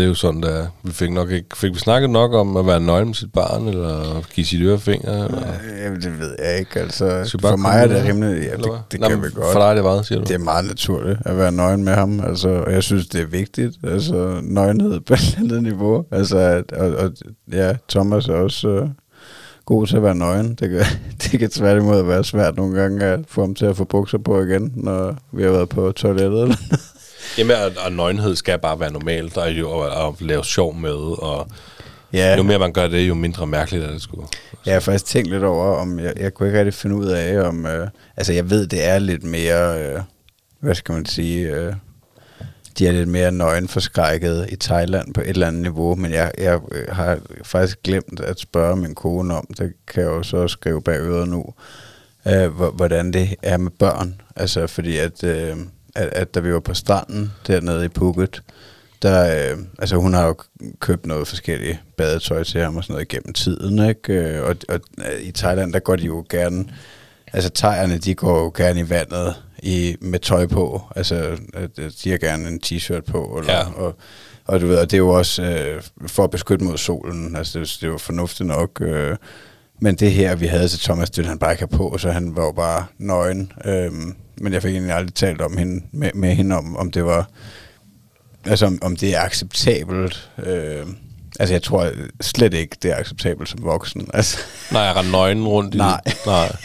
det 0.00 0.06
er 0.06 0.08
jo 0.08 0.14
sådan, 0.14 0.42
der 0.42 0.66
Vi 0.82 0.92
fik 0.92 1.10
nok 1.10 1.30
ikke... 1.30 1.56
Fik 1.56 1.74
vi 1.74 1.78
snakket 1.78 2.10
nok 2.10 2.34
om 2.34 2.56
at 2.56 2.66
være 2.66 2.80
nøgen 2.80 3.06
med 3.06 3.14
sit 3.14 3.32
barn, 3.32 3.68
eller 3.68 4.22
give 4.34 4.46
sit 4.46 4.62
ørefinger? 4.62 5.24
Eller? 5.24 5.52
Jamen, 5.82 6.00
det 6.00 6.20
ved 6.20 6.36
jeg 6.38 6.58
ikke. 6.58 6.80
Altså, 6.80 7.22
Skal 7.24 7.40
for 7.40 7.56
mig 7.56 7.82
er 7.82 7.86
det 7.86 8.04
rimelig... 8.04 8.42
Ja, 8.42 8.56
det, 8.56 8.82
det 8.92 9.00
Nå, 9.00 9.08
kan 9.08 9.22
vi 9.22 9.28
godt. 9.34 9.52
For 9.52 9.60
dig 9.60 9.68
er 9.68 9.74
det 9.74 9.82
hvad, 9.82 10.04
siger 10.04 10.18
du? 10.18 10.24
Det 10.24 10.34
er 10.34 10.38
meget 10.38 10.64
naturligt 10.64 11.18
at 11.24 11.36
være 11.36 11.52
nøgen 11.52 11.84
med 11.84 11.92
ham, 11.92 12.20
altså, 12.20 12.48
og 12.48 12.72
jeg 12.72 12.82
synes, 12.82 13.08
det 13.08 13.20
er 13.20 13.26
vigtigt, 13.26 13.76
altså 13.82 14.40
nøgenhed 14.42 15.00
på 15.00 15.14
et 15.14 15.36
andet 15.38 15.62
niveau. 15.62 16.04
Altså, 16.10 16.38
at, 16.38 16.72
og, 16.72 16.96
og, 16.96 17.12
ja, 17.52 17.72
Thomas 17.88 18.28
er 18.28 18.34
også 18.34 18.68
øh, 18.68 18.88
god 19.64 19.86
til 19.86 19.96
at 19.96 20.02
være 20.02 20.14
nøgen. 20.14 20.54
Det 20.54 20.70
kan, 20.70 20.84
det 21.22 21.40
kan 21.40 21.50
tværtimod 21.50 22.02
være 22.02 22.24
svært 22.24 22.56
nogle 22.56 22.80
gange 22.80 23.04
at 23.04 23.20
få 23.28 23.40
ham 23.40 23.54
til 23.54 23.66
at 23.66 23.76
få 23.76 23.84
bukser 23.84 24.18
på 24.18 24.42
igen, 24.42 24.72
når 24.76 25.16
vi 25.32 25.42
har 25.42 25.50
været 25.50 25.68
på 25.68 25.92
toilettet. 25.92 26.58
Jamen, 27.38 27.56
og, 27.56 27.72
og 27.84 27.92
nøgenhed 27.92 28.36
skal 28.36 28.58
bare 28.58 28.80
være 28.80 28.92
normalt, 28.92 29.36
og 29.36 29.50
jo 29.52 29.80
at, 29.80 30.06
at 30.06 30.20
lave 30.20 30.44
sjov 30.44 30.74
med, 30.74 31.22
og 31.22 31.48
ja, 32.12 32.36
jo 32.36 32.42
mere 32.42 32.58
man 32.58 32.72
gør 32.72 32.88
det, 32.88 33.08
jo 33.08 33.14
mindre 33.14 33.46
mærkeligt 33.46 33.84
er 33.84 33.90
det 33.90 34.02
sgu. 34.02 34.26
jeg 34.66 34.72
har 34.74 34.80
faktisk 34.80 35.04
tænkt 35.06 35.30
lidt 35.30 35.44
over, 35.44 35.76
om 35.76 35.98
jeg, 35.98 36.12
jeg 36.16 36.34
kunne 36.34 36.48
ikke 36.48 36.58
rigtig 36.58 36.74
finde 36.74 36.96
ud 36.96 37.06
af, 37.06 37.40
om... 37.48 37.66
Øh, 37.66 37.88
altså, 38.16 38.32
jeg 38.32 38.50
ved, 38.50 38.66
det 38.66 38.84
er 38.86 38.98
lidt 38.98 39.24
mere... 39.24 39.82
Øh, 39.82 40.00
hvad 40.60 40.74
skal 40.74 40.92
man 40.92 41.06
sige... 41.06 41.48
Øh, 41.56 41.72
de 42.78 42.86
er 42.86 42.92
lidt 42.92 43.08
mere 43.08 43.32
nøgenforskrækket 43.32 44.46
i 44.52 44.56
Thailand 44.56 45.14
på 45.14 45.20
et 45.20 45.28
eller 45.28 45.46
andet 45.46 45.62
niveau, 45.62 45.94
men 45.94 46.12
jeg, 46.12 46.32
jeg 46.38 46.60
øh, 46.72 46.86
har 46.88 47.18
faktisk 47.42 47.82
glemt 47.84 48.20
at 48.20 48.40
spørge 48.40 48.76
min 48.76 48.94
kone 48.94 49.34
om, 49.34 49.46
det 49.58 49.72
kan 49.88 50.02
jeg 50.02 50.08
jo 50.10 50.22
så 50.22 50.48
skrive 50.48 50.82
bag 50.82 51.00
øret 51.00 51.28
nu, 51.28 51.44
øh, 52.28 52.48
hvor- 52.48 52.70
hvordan 52.70 53.12
det 53.12 53.34
er 53.42 53.56
med 53.56 53.70
børn. 53.78 54.20
Altså 54.36 54.66
fordi 54.66 54.96
at, 54.96 55.24
øh, 55.24 55.56
at, 55.94 56.08
at 56.08 56.34
da 56.34 56.40
vi 56.40 56.52
var 56.52 56.60
på 56.60 56.74
stranden 56.74 57.32
dernede 57.46 57.84
i 57.84 57.88
Phuket, 57.88 58.42
der, 59.02 59.50
øh, 59.52 59.58
altså 59.78 59.96
hun 59.96 60.14
har 60.14 60.26
jo 60.26 60.34
købt 60.80 61.06
noget 61.06 61.28
forskelligt 61.28 61.78
badetøj 61.96 62.44
til 62.44 62.60
ham 62.60 62.76
og 62.76 62.84
sådan 62.84 62.94
noget 62.94 63.08
gennem 63.08 63.32
tiden, 63.32 63.88
ikke? 63.88 64.12
Øh, 64.12 64.42
Og, 64.42 64.56
og 64.68 64.80
øh, 64.98 65.20
i 65.20 65.32
Thailand, 65.32 65.72
der 65.72 65.78
går 65.78 65.96
de 65.96 66.04
jo 66.06 66.24
gerne, 66.30 66.64
altså 67.32 67.50
thaierne, 67.54 67.98
de 67.98 68.14
går 68.14 68.38
jo 68.42 68.52
gerne 68.56 68.80
i 68.80 68.90
vandet 68.90 69.34
i, 69.62 69.96
med 70.00 70.18
tøj 70.18 70.46
på, 70.46 70.82
altså 70.96 71.36
de 72.04 72.10
har 72.10 72.18
gerne 72.18 72.48
en 72.48 72.60
t-shirt 72.66 73.00
på, 73.00 73.36
eller, 73.40 73.52
Ja. 73.52 73.72
og, 73.76 73.96
og 74.44 74.60
du 74.60 74.66
ved, 74.66 74.76
og 74.78 74.84
det 74.90 74.92
er 74.96 74.98
jo 74.98 75.08
også 75.08 75.42
øh, 75.42 75.82
for 76.06 76.24
at 76.24 76.30
beskytte 76.30 76.64
mod 76.64 76.78
solen, 76.78 77.36
altså 77.36 77.58
det, 77.58 77.76
det 77.80 77.86
er 77.86 77.90
jo 77.90 77.98
fornuftigt 77.98 78.46
nok, 78.46 78.78
øh, 78.80 79.16
men 79.80 79.94
det 79.94 80.12
her, 80.12 80.34
vi 80.34 80.46
havde 80.46 80.68
til 80.68 80.80
Thomas, 80.80 81.10
det 81.10 81.26
han 81.26 81.38
bare 81.38 81.52
ikke 81.52 81.66
på, 81.66 81.98
så 81.98 82.10
han 82.10 82.36
var 82.36 82.44
jo 82.44 82.52
bare 82.52 82.84
nøgen. 82.98 83.52
Øhm, 83.64 84.14
men 84.40 84.52
jeg 84.52 84.62
fik 84.62 84.72
egentlig 84.72 84.94
aldrig 84.94 85.14
talt 85.14 85.40
om 85.40 85.56
hende, 85.56 85.84
med, 85.92 86.10
med 86.14 86.34
hende 86.34 86.56
om, 86.56 86.76
om 86.76 86.90
det 86.90 87.04
var, 87.04 87.28
altså 88.44 88.66
om, 88.66 88.78
om 88.82 88.96
det 88.96 89.16
er 89.16 89.20
acceptabelt. 89.20 90.30
Øh, 90.46 90.86
altså 91.40 91.54
jeg 91.54 91.62
tror 91.62 91.90
slet 92.20 92.54
ikke, 92.54 92.76
det 92.82 92.90
er 92.90 92.96
acceptabelt 92.96 93.48
som 93.48 93.62
voksen. 93.62 94.10
Altså, 94.14 94.38
Nej, 94.72 94.82
jeg 94.82 94.96
render 94.96 95.12
nøgen 95.12 95.48
rundt 95.48 95.74
i 95.74 95.78
Nej. 95.78 96.00
Nej. 96.26 96.56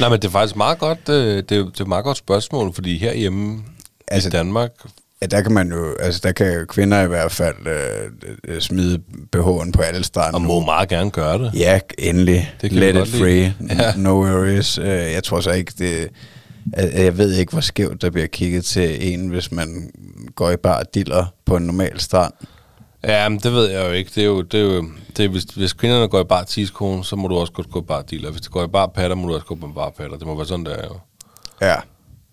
Nej, 0.00 0.08
men 0.08 0.20
det 0.20 0.24
er 0.24 0.32
faktisk 0.32 0.56
meget 0.56 0.78
godt, 0.78 1.08
øh, 1.08 1.36
det, 1.36 1.52
er, 1.52 1.64
det 1.64 1.78
er 1.78 1.82
et 1.82 1.88
meget 1.88 2.04
godt 2.04 2.16
spørgsmål, 2.16 2.74
fordi 2.74 2.98
herhjemme 2.98 3.62
Altså, 4.08 4.28
i 4.28 4.30
Danmark, 4.30 4.70
ja, 5.24 5.36
der 5.36 5.42
kan 5.42 5.52
man 5.52 5.72
jo, 5.72 5.94
altså 6.00 6.20
der 6.22 6.32
kan 6.32 6.66
kvinder 6.68 7.02
i 7.02 7.06
hvert 7.06 7.32
fald 7.32 7.54
øh, 7.66 8.10
øh, 8.54 8.60
smide 8.60 9.00
BH'en 9.36 9.70
på 9.72 9.82
alle 9.82 10.04
strande. 10.04 10.36
og 10.36 10.42
må 10.42 10.60
meget 10.60 10.88
gerne 10.88 11.10
gøre 11.10 11.38
det. 11.38 11.50
Ja, 11.54 11.80
endelig. 11.98 12.54
Det 12.60 12.70
kan 12.70 12.78
Let 12.78 12.96
it 12.96 13.08
free. 13.08 13.30
lide. 13.34 13.54
Ja. 13.82 13.92
No 13.96 14.10
worries. 14.10 14.78
Øh, 14.78 14.86
Jeg 14.86 15.24
tror 15.24 15.40
så 15.40 15.50
ikke, 15.50 15.72
det... 15.78 16.08
Jeg 16.76 17.18
ved 17.18 17.32
ikke, 17.32 17.52
hvor 17.52 17.60
skævt 17.60 18.02
der 18.02 18.10
bliver 18.10 18.26
kigget 18.26 18.64
til 18.64 19.12
en, 19.14 19.28
hvis 19.28 19.52
man 19.52 19.90
går 20.34 20.50
i 20.50 20.56
bar 20.56 20.78
og 20.78 20.94
diller 20.94 21.26
på 21.46 21.56
en 21.56 21.62
normal 21.62 22.00
strand. 22.00 22.32
Ja, 23.04 23.28
men 23.28 23.38
det 23.38 23.52
ved 23.52 23.70
jeg 23.70 23.86
jo 23.86 23.92
ikke. 23.92 24.10
Det 24.14 24.20
er 24.22 24.26
jo, 24.26 24.42
det 24.42 24.60
er 24.60 24.64
jo 24.64 24.84
det 25.16 25.24
er, 25.24 25.28
hvis, 25.28 25.42
hvis 25.42 25.72
kvinderne 25.72 26.08
går 26.08 26.20
i 26.20 26.24
bar 26.24 26.42
tidskone, 26.44 27.04
så 27.04 27.16
må 27.16 27.28
du 27.28 27.34
også 27.36 27.52
godt 27.52 27.70
gå 27.70 27.78
i 27.80 27.84
bar 27.88 28.02
dealer. 28.02 28.30
Hvis 28.30 28.40
det 28.40 28.50
går 28.50 28.64
i 28.64 28.68
bar 28.68 28.86
patter, 28.86 29.16
må 29.16 29.28
du 29.28 29.34
også 29.34 29.46
gå 29.46 29.54
på 29.54 29.66
en 29.66 29.74
bar 29.74 29.90
patter. 29.98 30.16
Det 30.16 30.26
må 30.26 30.36
være 30.36 30.46
sådan, 30.46 30.64
der 30.64 30.74
er 30.76 30.84
jo. 30.84 30.98
Ja. 31.66 31.74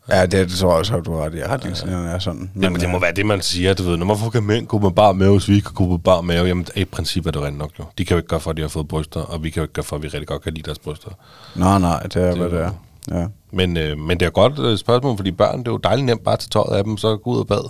Ja, 0.10 0.22
det, 0.22 0.32
det 0.32 0.52
tror 0.52 0.70
jeg 0.70 0.78
også, 0.78 0.96
at 0.98 1.06
du 1.06 1.16
har 1.16 1.26
ret 1.26 1.36
i. 1.36 1.44
Retningslinjerne 1.44 2.10
er 2.10 2.20
sådan. 2.20 2.52
Men, 2.54 2.64
Jamen, 2.64 2.82
det 2.82 2.90
må 2.90 2.98
øh, 2.98 3.02
være 3.02 3.12
det, 3.12 3.26
man 3.26 3.42
siger. 3.42 3.74
Du 3.74 3.84
ved, 3.84 3.98
når 3.98 4.06
hvorfor 4.06 4.30
kan 4.30 4.44
mænd 4.44 4.68
gå 4.68 4.80
med 4.80 4.92
bar 4.92 5.12
mave, 5.12 5.32
hvis 5.32 5.48
vi 5.48 5.54
ikke 5.54 5.66
kan 5.66 5.74
gå 5.74 5.86
med 5.86 6.00
bar 6.00 6.22
mave? 6.22 6.48
Jamen, 6.48 6.66
i 6.76 6.86
princippet 6.86 7.36
er 7.36 7.40
det 7.40 7.48
rent 7.48 7.58
nok 7.58 7.72
jo. 7.80 7.84
De 7.98 8.06
kan 8.06 8.16
jo 8.16 8.18
ikke 8.18 8.28
gøre 8.28 8.40
for, 8.40 8.52
at 8.52 8.58
de 8.58 8.62
har 8.62 8.70
fået 8.70 8.88
bryster, 8.88 9.20
og 9.20 9.44
vi 9.44 9.50
kan 9.50 9.62
jo 9.62 9.64
ikke 9.64 9.74
gøre 9.74 9.84
for, 9.84 9.96
at 9.96 10.04
vi 10.04 10.08
rigtig 10.08 10.28
godt 10.28 10.42
kan 10.42 10.54
lide 10.54 10.66
deres 10.66 10.80
bryster. 10.80 11.10
Nej, 11.56 11.80
nej, 11.80 12.00
det 12.04 12.16
er, 12.16 12.28
Det 12.28 12.38
hvad 12.38 12.50
det 12.50 12.62
er. 12.62 12.72
Ja. 13.20 13.26
Men, 13.52 13.78
øh, 13.78 13.98
men 13.98 14.20
det 14.20 14.26
er 14.26 14.30
godt 14.30 14.60
øh, 14.60 14.78
spørgsmål, 14.78 15.18
fordi 15.18 15.32
børn, 15.32 15.60
det 15.60 15.68
er 15.68 15.72
jo 15.72 15.78
dejligt 15.78 16.06
nemt 16.06 16.24
bare 16.24 16.34
at 16.34 16.40
tage 16.40 16.50
tøjet 16.50 16.78
af 16.78 16.84
dem, 16.84 16.98
så 16.98 17.18
gå 17.18 17.30
ud 17.30 17.40
og 17.40 17.48
bad. 17.48 17.70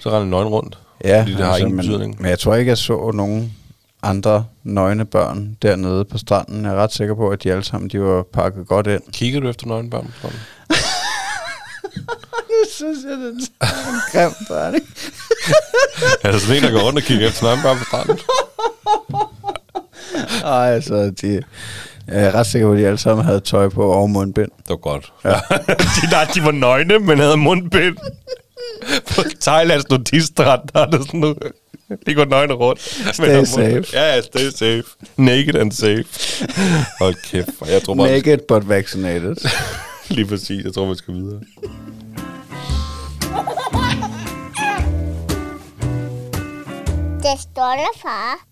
Så 0.00 0.10
render 0.10 0.24
nøgen 0.24 0.48
rundt. 0.48 0.78
Ja, 1.04 1.20
fordi 1.20 1.32
det 1.34 1.44
har 1.44 1.56
ingen 1.56 1.76
men, 1.76 1.86
betydning. 1.86 2.16
Men 2.20 2.30
jeg 2.30 2.38
tror 2.38 2.54
ikke, 2.54 2.68
jeg 2.68 2.78
så 2.78 3.10
nogen 3.14 3.54
andre 4.02 4.44
nøgne 4.64 5.04
børn 5.04 5.56
dernede 5.62 6.04
på 6.04 6.18
stranden. 6.18 6.64
Jeg 6.64 6.72
er 6.72 6.76
ret 6.76 6.92
sikker 6.92 7.14
på, 7.14 7.28
at 7.28 7.42
de 7.42 7.50
alle 7.52 7.64
sammen 7.64 7.90
de 7.90 8.00
var 8.00 8.22
pakket 8.22 8.66
godt 8.66 8.86
ind. 8.86 9.02
Kigger 9.12 9.40
du 9.40 9.48
efter 9.48 9.66
nøgen 9.66 9.90
børn 9.90 10.06
på 10.06 10.12
stranden? 10.18 10.38
Det 12.48 12.72
synes 12.72 12.98
jeg, 13.04 13.12
det 13.18 13.48
er 13.60 13.66
en 13.66 14.00
grim 14.12 14.32
børn, 14.48 14.74
er 16.24 16.32
der 16.32 16.38
sådan 16.38 16.56
en, 16.56 16.62
der 16.62 16.70
går 16.70 16.80
rundt 16.80 16.98
og 16.98 17.04
kigger 17.04 17.28
efter 17.28 17.42
nøgen 17.44 17.62
børn 17.62 17.78
på 17.78 17.84
stranden? 17.84 18.18
Ej, 20.44 20.74
altså, 20.74 21.10
de, 21.20 21.42
jeg 22.08 22.22
er 22.24 22.34
ret 22.34 22.46
sikker 22.46 22.68
på, 22.68 22.72
at 22.72 22.78
de 22.78 22.86
alle 22.86 22.98
sammen 22.98 23.24
havde 23.26 23.40
tøj 23.40 23.68
på 23.68 23.90
og 23.92 24.10
mundbind. 24.10 24.48
Det 24.58 24.68
var 24.68 24.76
godt. 24.76 25.12
Ja. 25.24 25.30
de, 25.68 26.10
der, 26.10 26.24
de 26.34 26.44
var 26.44 26.50
nøgne, 26.50 26.98
men 26.98 27.18
havde 27.18 27.36
mundbind. 27.36 27.96
På 29.14 29.22
Thailands 29.40 29.88
nudiststrand, 29.90 30.60
der 30.74 30.80
er 30.80 30.90
det 30.90 31.06
sådan 31.06 31.20
noget. 31.20 31.38
De 32.06 32.14
går 32.14 32.24
nøgne 32.24 32.54
rundt. 32.54 32.80
Stay 33.14 33.44
safe. 33.44 33.84
Ja, 33.92 34.14
ja, 34.14 34.20
stay 34.22 34.50
safe. 34.50 34.82
Naked 35.16 35.54
and 35.54 35.72
safe. 35.72 36.04
Hold 36.98 37.14
kæft. 37.30 37.48
Jeg 37.68 37.82
tror 37.82 37.94
bare, 37.94 38.08
Naked 38.08 38.38
but 38.48 38.68
vaccinated. 38.68 39.36
lige 40.08 40.26
præcis. 40.26 40.64
Jeg 40.64 40.74
tror, 40.74 40.88
vi 40.88 40.94
skal 40.96 41.14
videre. 41.14 41.40
Det 47.32 47.40
stolte 47.40 48.00
far. 48.02 48.46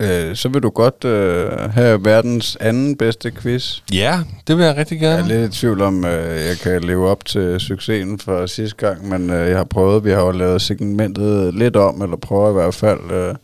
Øh, 0.00 0.36
så 0.36 0.48
vil 0.48 0.62
du 0.62 0.70
godt 0.70 1.04
øh, 1.04 1.50
have 1.70 2.04
verdens 2.04 2.56
anden 2.60 2.96
bedste 2.96 3.30
quiz. 3.30 3.78
Ja, 3.92 4.20
det 4.46 4.56
vil 4.56 4.64
jeg 4.64 4.76
rigtig 4.76 5.00
Jeg 5.02 5.12
er 5.12 5.16
gerne. 5.16 5.28
lidt 5.28 5.54
i 5.54 5.58
tvivl 5.60 5.80
om, 5.82 6.04
øh, 6.04 6.46
jeg 6.46 6.56
kan 6.62 6.84
leve 6.84 7.08
op 7.10 7.24
til 7.24 7.60
succesen 7.60 8.18
fra 8.18 8.46
sidste 8.46 8.76
gang, 8.76 9.08
men 9.08 9.30
øh, 9.30 9.48
jeg 9.48 9.56
har 9.56 9.64
prøvet, 9.64 10.04
vi 10.04 10.10
har 10.10 10.20
jo 10.20 10.30
lavet 10.30 10.62
segmentet 10.62 11.54
lidt 11.54 11.76
om, 11.76 12.02
eller 12.02 12.16
prøver 12.16 12.50
i 12.50 12.52
hvert 12.52 12.74
fald, 12.74 13.10
øh, 13.10 13.34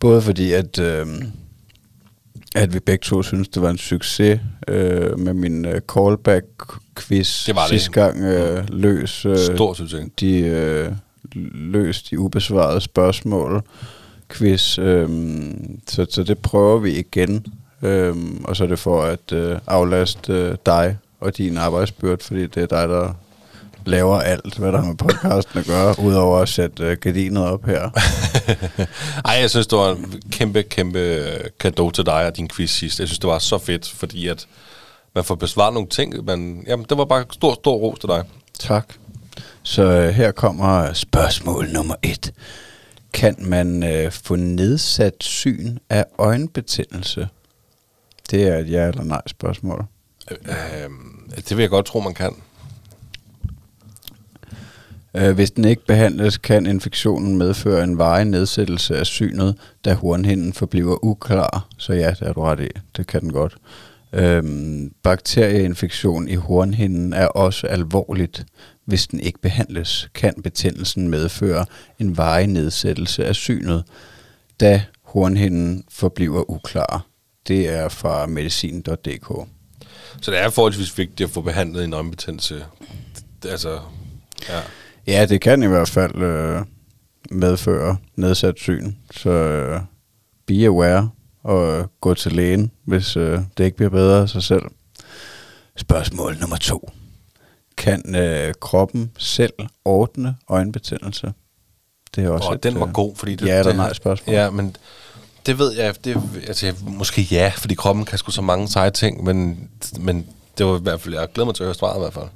både 0.00 0.22
fordi, 0.22 0.52
at, 0.52 0.78
øh, 0.78 1.06
at 2.56 2.74
vi 2.74 2.80
begge 2.80 3.02
to 3.02 3.22
synes, 3.22 3.48
det 3.48 3.62
var 3.62 3.70
en 3.70 3.78
succes 3.78 4.40
øh, 4.68 5.18
med 5.18 5.32
min 5.34 5.64
øh, 5.64 5.80
callback-quiz 5.92 7.46
Det 7.46 7.54
var 7.56 7.60
det. 7.62 7.68
sidste 7.70 7.90
gang, 7.90 8.22
øh, 8.24 8.64
løs 8.68 9.26
øh, 9.26 9.38
Stor 9.38 9.74
succes. 9.74 10.04
de 10.20 10.38
øh, 10.38 10.92
løs 11.54 12.02
de 12.02 12.18
ubesvarede 12.18 12.80
spørgsmål 12.80 13.62
quiz. 14.28 14.78
Øhm, 14.78 15.80
så, 15.88 16.06
så 16.10 16.22
det 16.22 16.38
prøver 16.38 16.78
vi 16.78 16.98
igen. 16.98 17.46
Øhm, 17.82 18.44
og 18.44 18.56
så 18.56 18.64
er 18.64 18.68
det 18.68 18.78
for 18.78 19.02
at 19.02 19.32
øh, 19.32 19.58
aflaste 19.66 20.32
øh, 20.32 20.56
dig 20.66 20.96
og 21.20 21.36
din 21.36 21.56
arbejdsbyrd, 21.56 22.22
fordi 22.22 22.46
det 22.46 22.62
er 22.62 22.66
dig, 22.66 22.88
der 22.88 23.14
laver 23.84 24.20
alt, 24.20 24.58
hvad 24.58 24.72
der 24.72 24.78
har 24.78 24.86
med 24.86 24.94
podcasten 24.94 25.58
at 25.58 25.66
gøre, 25.66 25.94
udover 25.98 26.38
at 26.38 26.48
sætte 26.48 26.84
øh, 26.84 26.96
gardinet 26.96 27.44
op 27.44 27.64
her. 27.64 27.90
Ej, 29.24 29.34
jeg 29.40 29.50
synes, 29.50 29.66
det 29.66 29.78
var 29.78 29.90
en 29.90 30.22
kæmpe, 30.30 30.62
kæmpe 30.62 31.24
gave 31.58 31.92
til 31.92 32.06
dig 32.06 32.26
og 32.26 32.36
din 32.36 32.48
quiz 32.48 32.70
sidst. 32.70 33.00
Jeg 33.00 33.08
synes, 33.08 33.18
det 33.18 33.28
var 33.28 33.38
så 33.38 33.58
fedt, 33.58 33.88
fordi 33.88 34.28
at 34.28 34.46
man 35.14 35.24
får 35.24 35.34
besvaret 35.34 35.74
nogle 35.74 35.88
ting. 35.88 36.24
Men, 36.24 36.64
jamen, 36.66 36.86
det 36.88 36.98
var 36.98 37.04
bare 37.04 37.24
stor, 37.30 37.54
stor 37.54 37.76
ros 37.76 37.98
til 37.98 38.08
dig. 38.08 38.24
Tak. 38.58 38.94
Så 39.62 39.82
øh, 39.82 40.08
her 40.08 40.32
kommer 40.32 40.92
spørgsmål 40.92 41.68
nummer 41.72 41.94
et. 42.02 42.32
Kan 43.12 43.36
man 43.38 43.82
øh, 43.82 44.12
få 44.12 44.36
nedsat 44.36 45.14
syn 45.20 45.78
af 45.90 46.04
øjenbetændelse? 46.18 47.28
Det 48.30 48.42
er 48.42 48.56
et 48.58 48.70
ja 48.70 48.88
eller 48.88 49.04
nej 49.04 49.22
spørgsmål. 49.26 49.84
Øh, 50.30 50.90
det 51.36 51.56
vil 51.56 51.62
jeg 51.62 51.70
godt 51.70 51.86
tro, 51.86 52.00
man 52.00 52.14
kan. 52.14 52.32
Øh, 55.14 55.34
Hvis 55.34 55.50
den 55.50 55.64
ikke 55.64 55.86
behandles, 55.86 56.38
kan 56.38 56.66
infektionen 56.66 57.38
medføre 57.38 57.84
en 57.84 57.98
varig 57.98 58.24
nedsættelse 58.24 58.96
af 58.98 59.06
synet, 59.06 59.56
da 59.84 59.94
hornhinden 59.94 60.52
forbliver 60.52 61.04
uklar. 61.04 61.68
Så 61.78 61.92
ja, 61.92 62.10
det 62.10 62.22
er 62.28 62.32
du 62.32 62.40
ret 62.40 62.60
i. 62.60 62.68
Det 62.96 63.06
kan 63.06 63.20
den 63.20 63.32
godt. 63.32 63.56
Øhm, 64.12 64.92
bakterieinfektion 65.02 66.28
i 66.28 66.34
hornhinden 66.34 67.12
er 67.12 67.26
også 67.26 67.66
alvorligt. 67.66 68.46
Hvis 68.86 69.06
den 69.06 69.20
ikke 69.20 69.38
behandles, 69.38 70.08
kan 70.14 70.34
betændelsen 70.42 71.08
medføre 71.08 71.66
en 71.98 72.16
varig 72.16 72.46
nedsættelse 72.46 73.24
af 73.24 73.34
synet, 73.34 73.84
da 74.60 74.82
hornhinden 75.02 75.84
forbliver 75.88 76.50
uklar. 76.50 77.06
Det 77.48 77.68
er 77.68 77.88
fra 77.88 78.26
medicin.dk. 78.26 79.48
Så 80.20 80.30
det 80.30 80.40
er 80.40 80.50
forholdsvis 80.50 80.98
vigtigt 80.98 81.28
at 81.28 81.34
få 81.34 81.40
behandlet 81.40 81.84
en 81.84 81.92
øjenbetændelse. 81.92 82.64
Altså, 83.44 83.80
ja. 84.48 84.60
Ja, 85.06 85.26
det 85.26 85.40
kan 85.40 85.62
i 85.62 85.66
hvert 85.66 85.88
fald 85.88 86.22
øh, 86.22 86.62
medføre 87.30 87.96
nedsat 88.16 88.54
syn. 88.58 88.92
Så 89.10 89.30
øh, 89.30 89.80
be 90.46 90.66
aware 90.66 91.10
og 91.42 91.78
øh, 91.78 91.84
gå 92.00 92.14
til 92.14 92.32
lægen, 92.32 92.70
hvis 92.84 93.16
øh, 93.16 93.40
det 93.58 93.64
ikke 93.64 93.76
bliver 93.76 93.90
bedre 93.90 94.22
af 94.22 94.28
sig 94.28 94.42
selv. 94.42 94.62
Spørgsmål 95.76 96.36
nummer 96.40 96.56
to. 96.56 96.90
Kan 97.76 98.16
øh, 98.16 98.54
kroppen 98.60 99.10
selv 99.18 99.52
ordne 99.84 100.36
øjenbetændelse? 100.48 101.32
Det 102.14 102.24
er 102.24 102.28
også 102.30 102.48
Og 102.48 102.54
et, 102.54 102.62
den 102.62 102.80
var 102.80 102.86
øh, 102.86 102.92
god, 102.92 103.16
fordi 103.16 103.34
det, 103.34 103.46
ja 103.46 103.58
eller 103.58 103.72
nej 103.74 103.92
spørgsmål. 103.92 104.34
Ja, 104.34 104.50
men 104.50 104.76
det 105.46 105.58
ved 105.58 105.72
jeg, 105.76 105.94
det, 106.04 106.16
altså, 106.46 106.66
jeg- 106.66 106.74
måske 106.82 107.22
ja, 107.30 107.52
fordi 107.56 107.74
kroppen 107.74 108.04
kan 108.04 108.18
sgu 108.18 108.30
så 108.30 108.42
mange 108.42 108.68
seje 108.68 108.90
ting, 108.90 109.24
men, 109.24 109.68
men 110.00 110.26
det 110.58 110.66
var 110.66 110.78
i 110.78 110.82
hvert 110.82 111.00
fald, 111.00 111.14
jeg 111.14 111.28
glæder 111.34 111.44
mig 111.46 111.54
til 111.54 111.62
at 111.62 111.66
høre 111.66 111.74
svaret 111.74 111.96
i 111.96 112.00
hvert 112.00 112.12
fald. 112.14 112.26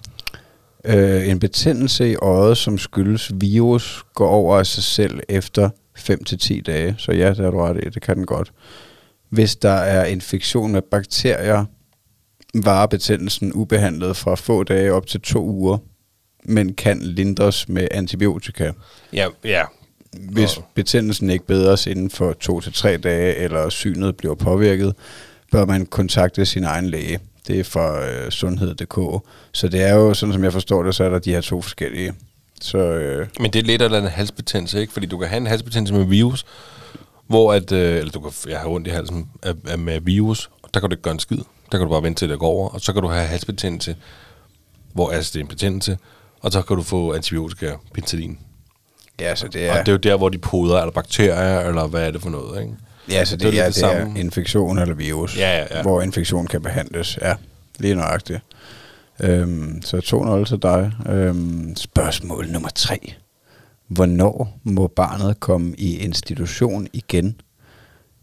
Øh, 0.84 1.28
en 1.28 1.38
betændelse 1.41 2.11
i 2.11 2.16
øjet, 2.16 2.59
som 2.59 2.78
skyldes 2.78 3.30
virus, 3.34 4.05
går 4.14 4.28
over 4.28 4.59
af 4.59 4.66
sig 4.66 4.82
selv 4.84 5.20
efter 5.28 5.70
5-10 5.99 6.62
dage. 6.62 6.95
Så 6.99 7.12
ja, 7.12 7.28
det 7.28 7.36
har 7.36 7.51
du 7.51 7.61
ret 7.61 7.76
i, 7.86 7.88
det 7.88 8.03
kan 8.03 8.16
den 8.16 8.26
godt. 8.26 8.53
Hvis 9.30 9.57
der 9.57 9.70
er 9.70 10.05
infektion 10.05 10.72
med 10.72 10.82
bakterier, 10.82 11.64
varer 12.55 12.87
betændelsen 12.87 13.53
ubehandlet 13.53 14.17
fra 14.17 14.35
få 14.35 14.63
dage 14.65 14.93
op 14.93 15.07
til 15.07 15.21
to 15.21 15.45
uger, 15.45 15.79
men 16.45 16.75
kan 16.75 17.03
lindres 17.03 17.69
med 17.69 17.89
antibiotika. 17.91 18.73
Ja, 19.13 19.27
ja. 19.45 19.63
Hvis 20.31 20.57
Og- 20.57 20.65
betændelsen 20.75 21.31
ikke 21.31 21.47
bedres 21.47 21.87
inden 21.87 22.11
for 22.11 22.33
to 22.33 22.61
til 22.61 22.73
tre 22.73 22.97
dage, 22.97 23.37
eller 23.37 23.69
synet 23.69 24.17
bliver 24.17 24.35
påvirket, 24.35 24.95
bør 25.53 25.65
man 25.67 25.87
kontakte 25.87 26.47
sin 26.47 26.65
egen 26.65 26.87
læge. 26.91 27.19
Det 27.47 27.61
er 27.61 27.65
fra 27.65 28.09
øh, 28.09 28.31
sundhed.dk. 28.31 29.25
Så 29.53 29.69
det 29.69 29.83
er 29.83 29.95
jo, 29.95 30.15
sådan 30.15 30.33
som 30.33 30.45
jeg 30.45 30.53
forstår 30.53 30.83
det, 30.83 30.95
så 30.95 31.05
er 31.05 31.09
der 31.09 31.19
de 31.19 31.33
her 31.33 31.41
to 31.41 31.63
forskellige. 31.63 32.13
Så 32.61 32.79
øh, 32.79 33.27
Men 33.41 33.51
det 33.51 33.59
er 33.59 33.63
lidt 33.63 33.83
af 33.83 33.99
en 33.99 34.05
halsbetændelse, 34.07 34.81
ikke? 34.81 34.93
Fordi 34.93 35.07
du 35.07 35.19
kan 35.19 35.29
have 35.29 35.37
en 35.37 35.47
halsbetændelse 35.47 35.95
med 35.95 36.05
virus, 36.05 36.47
hvor 37.27 37.53
at, 37.53 37.73
øh, 37.73 37.97
eller 37.99 38.13
du 38.13 38.21
kan 38.21 38.33
jeg 38.49 38.59
har 38.59 38.69
ondt 38.69 38.87
i 38.87 38.91
halsen 38.91 39.29
af, 39.43 39.53
af, 39.69 39.79
med 39.79 40.01
virus, 40.01 40.51
og 40.63 40.71
der 40.75 40.81
kan 40.81 40.89
du 40.91 40.95
ikke 40.95 41.03
gøre 41.03 41.15
en 41.15 41.21
skid. 41.21 41.39
Der 41.73 41.79
kan 41.79 41.87
du 41.87 41.89
bare 41.93 42.03
vente 42.03 42.18
til 42.21 42.29
det 42.29 42.39
går 42.39 42.47
over, 42.49 42.68
og 42.68 42.81
så 42.81 42.93
kan 42.93 43.03
du 43.03 43.09
have 43.09 43.27
halsbetændelse, 43.27 43.97
hvor 44.93 45.11
altså 45.11 45.31
det 45.35 45.39
er 45.41 45.45
en 45.45 45.49
betændelse, 45.49 45.99
og 46.41 46.53
så 46.53 46.62
kan 46.62 46.77
du 46.77 46.83
få 46.83 47.14
antibiotika, 47.14 47.73
penicillin. 47.95 48.39
ja, 49.21 49.35
så 49.35 49.49
det 49.49 49.68
er, 49.68 49.73
Og 49.73 49.79
det 49.79 49.89
er 49.89 49.93
jo 49.93 49.99
der, 49.99 50.16
hvor 50.16 50.29
de 50.29 50.39
poder, 50.39 50.79
eller 50.79 50.93
bakterier, 50.93 51.61
eller 51.61 51.87
hvad 51.87 52.07
er 52.07 52.11
det 52.11 52.23
for 52.23 52.31
noget, 52.31 52.61
ikke? 52.62 52.75
ja, 53.11 53.25
så 53.25 53.37
det, 53.37 53.53
det 53.53 53.61
er 53.61 53.64
det, 53.66 53.75
det, 53.75 53.83
er 53.85 54.01
samme. 54.01 54.21
infektion 54.21 54.79
eller 54.79 54.95
virus, 54.95 55.37
Ja, 55.39 55.59
ja, 55.59 55.77
ja. 55.77 55.83
hvor 55.83 56.03
infektion 56.03 56.47
kan 56.47 56.62
behandles. 56.62 57.18
Ja, 57.23 57.35
lige 57.79 57.95
nøjagtigt. 57.95 58.41
Øhm, 59.21 59.83
så 59.83 59.97
2-0 60.45 60.49
til 60.49 60.59
dig. 60.62 60.93
Øhm, 61.09 61.77
spørgsmål 61.77 62.47
nummer 62.49 62.68
3. 62.75 63.14
Hvornår 63.89 64.59
må 64.64 64.87
barnet 64.87 65.41
komme 65.41 65.75
i 65.79 65.99
institution 65.99 66.89
igen? 66.93 67.41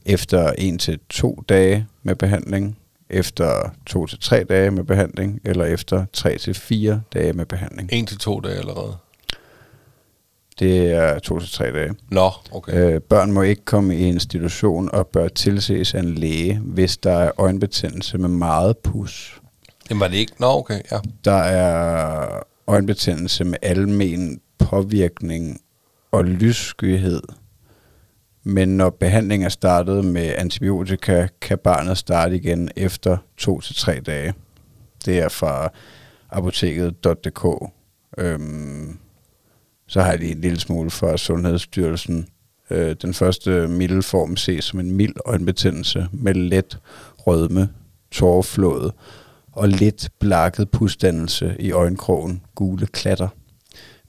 Efter 0.06 0.54
1 0.58 0.80
til 0.80 1.00
to 1.10 1.44
dage 1.50 1.88
med 2.04 2.16
behandling, 2.16 2.78
efter 3.10 3.70
2 3.86 4.08
til 4.08 4.20
tre 4.20 4.44
dage 4.44 4.72
med 4.72 4.84
behandling, 4.84 5.40
eller 5.46 5.66
efter 5.66 6.06
3 6.14 6.38
til 6.38 6.54
fire 6.54 7.02
dage 7.14 7.34
med 7.34 7.46
behandling. 7.46 7.90
En 7.94 8.06
til 8.06 8.18
to 8.18 8.40
dage 8.40 8.56
allerede. 8.56 8.98
Det 10.60 10.92
er 10.92 11.20
2 11.20 11.40
til 11.40 11.52
tre 11.52 11.72
dage. 11.72 11.94
Nå, 12.10 12.32
okay. 12.52 12.94
Øh, 12.94 13.02
børn 13.02 13.32
må 13.32 13.42
ikke 13.42 13.66
komme 13.66 13.98
i 13.98 14.08
institution 14.08 14.90
og 14.94 15.08
bør 15.08 15.28
tilses 15.28 15.94
af 15.94 16.00
en 16.00 16.16
læge, 16.16 16.60
hvis 16.64 16.98
der 16.98 17.12
er 17.12 17.32
øjenbetændelse 17.38 18.18
med 18.18 18.30
meget 18.30 18.78
pus. 18.78 19.42
Jamen 19.90 20.00
var 20.00 20.08
det 20.08 20.18
ikke? 20.18 20.34
Nå, 20.40 20.48
okay, 20.48 20.82
ja. 20.92 21.00
Der 21.26 21.32
er 21.32 22.28
øjenbetændelse 22.68 23.44
med 23.44 23.58
almen 23.62 24.42
påvirkning 24.58 25.62
og 26.12 26.26
lysskyhed. 26.26 27.22
Men 28.50 28.78
når 28.78 28.90
behandlingen 28.90 29.46
er 29.46 29.50
startet 29.50 30.06
med 30.06 30.34
antibiotika, 30.38 31.28
kan 31.42 31.58
barnet 31.58 31.98
starte 31.98 32.36
igen 32.36 32.70
efter 32.76 33.18
to 33.38 33.62
til 33.62 33.76
tre 33.76 34.00
dage. 34.00 34.34
Det 35.06 35.20
er 35.20 35.30
fra 35.30 35.70
apoteket.dk. 36.30 37.72
Øhm, 38.18 38.98
så 39.88 40.02
har 40.02 40.10
jeg 40.10 40.20
lige 40.20 40.32
en 40.32 40.42
lille 40.42 40.60
smule 40.60 40.90
fra 40.90 41.18
Sundhedsstyrelsen. 41.18 42.28
Øh, 42.70 42.96
den 43.02 43.14
første 43.14 43.68
milde 43.68 44.04
form 44.04 44.38
ses 44.38 44.66
som 44.66 44.80
en 44.80 44.92
mild 44.92 45.16
øjenbetændelse 45.26 46.08
med 46.12 46.34
let 46.34 46.80
rødme, 47.18 47.70
tårerflåde 48.12 48.94
og 49.52 49.68
lidt 49.70 50.10
blakket 50.20 50.70
pusdannelse 50.70 51.56
i 51.60 51.72
øjenkrogen, 51.72 52.42
gule 52.56 52.88
klatter. 52.88 53.28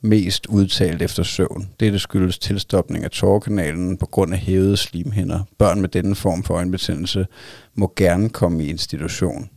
Mest 0.00 0.46
udtalt 0.46 1.02
efter 1.02 1.22
søvn. 1.22 1.68
Dette 1.80 1.98
skyldes 1.98 2.38
tilstopning 2.38 3.04
af 3.04 3.10
tårerkanalen 3.10 3.96
på 3.96 4.06
grund 4.06 4.32
af 4.32 4.38
hævede 4.38 4.76
slimhinder. 4.76 5.40
Børn 5.58 5.80
med 5.80 5.88
denne 5.88 6.14
form 6.14 6.42
for 6.42 6.54
øjenbetændelse 6.54 7.26
må 7.74 7.92
gerne 7.96 8.28
komme 8.28 8.64
i 8.64 8.68
institution. 8.68 9.50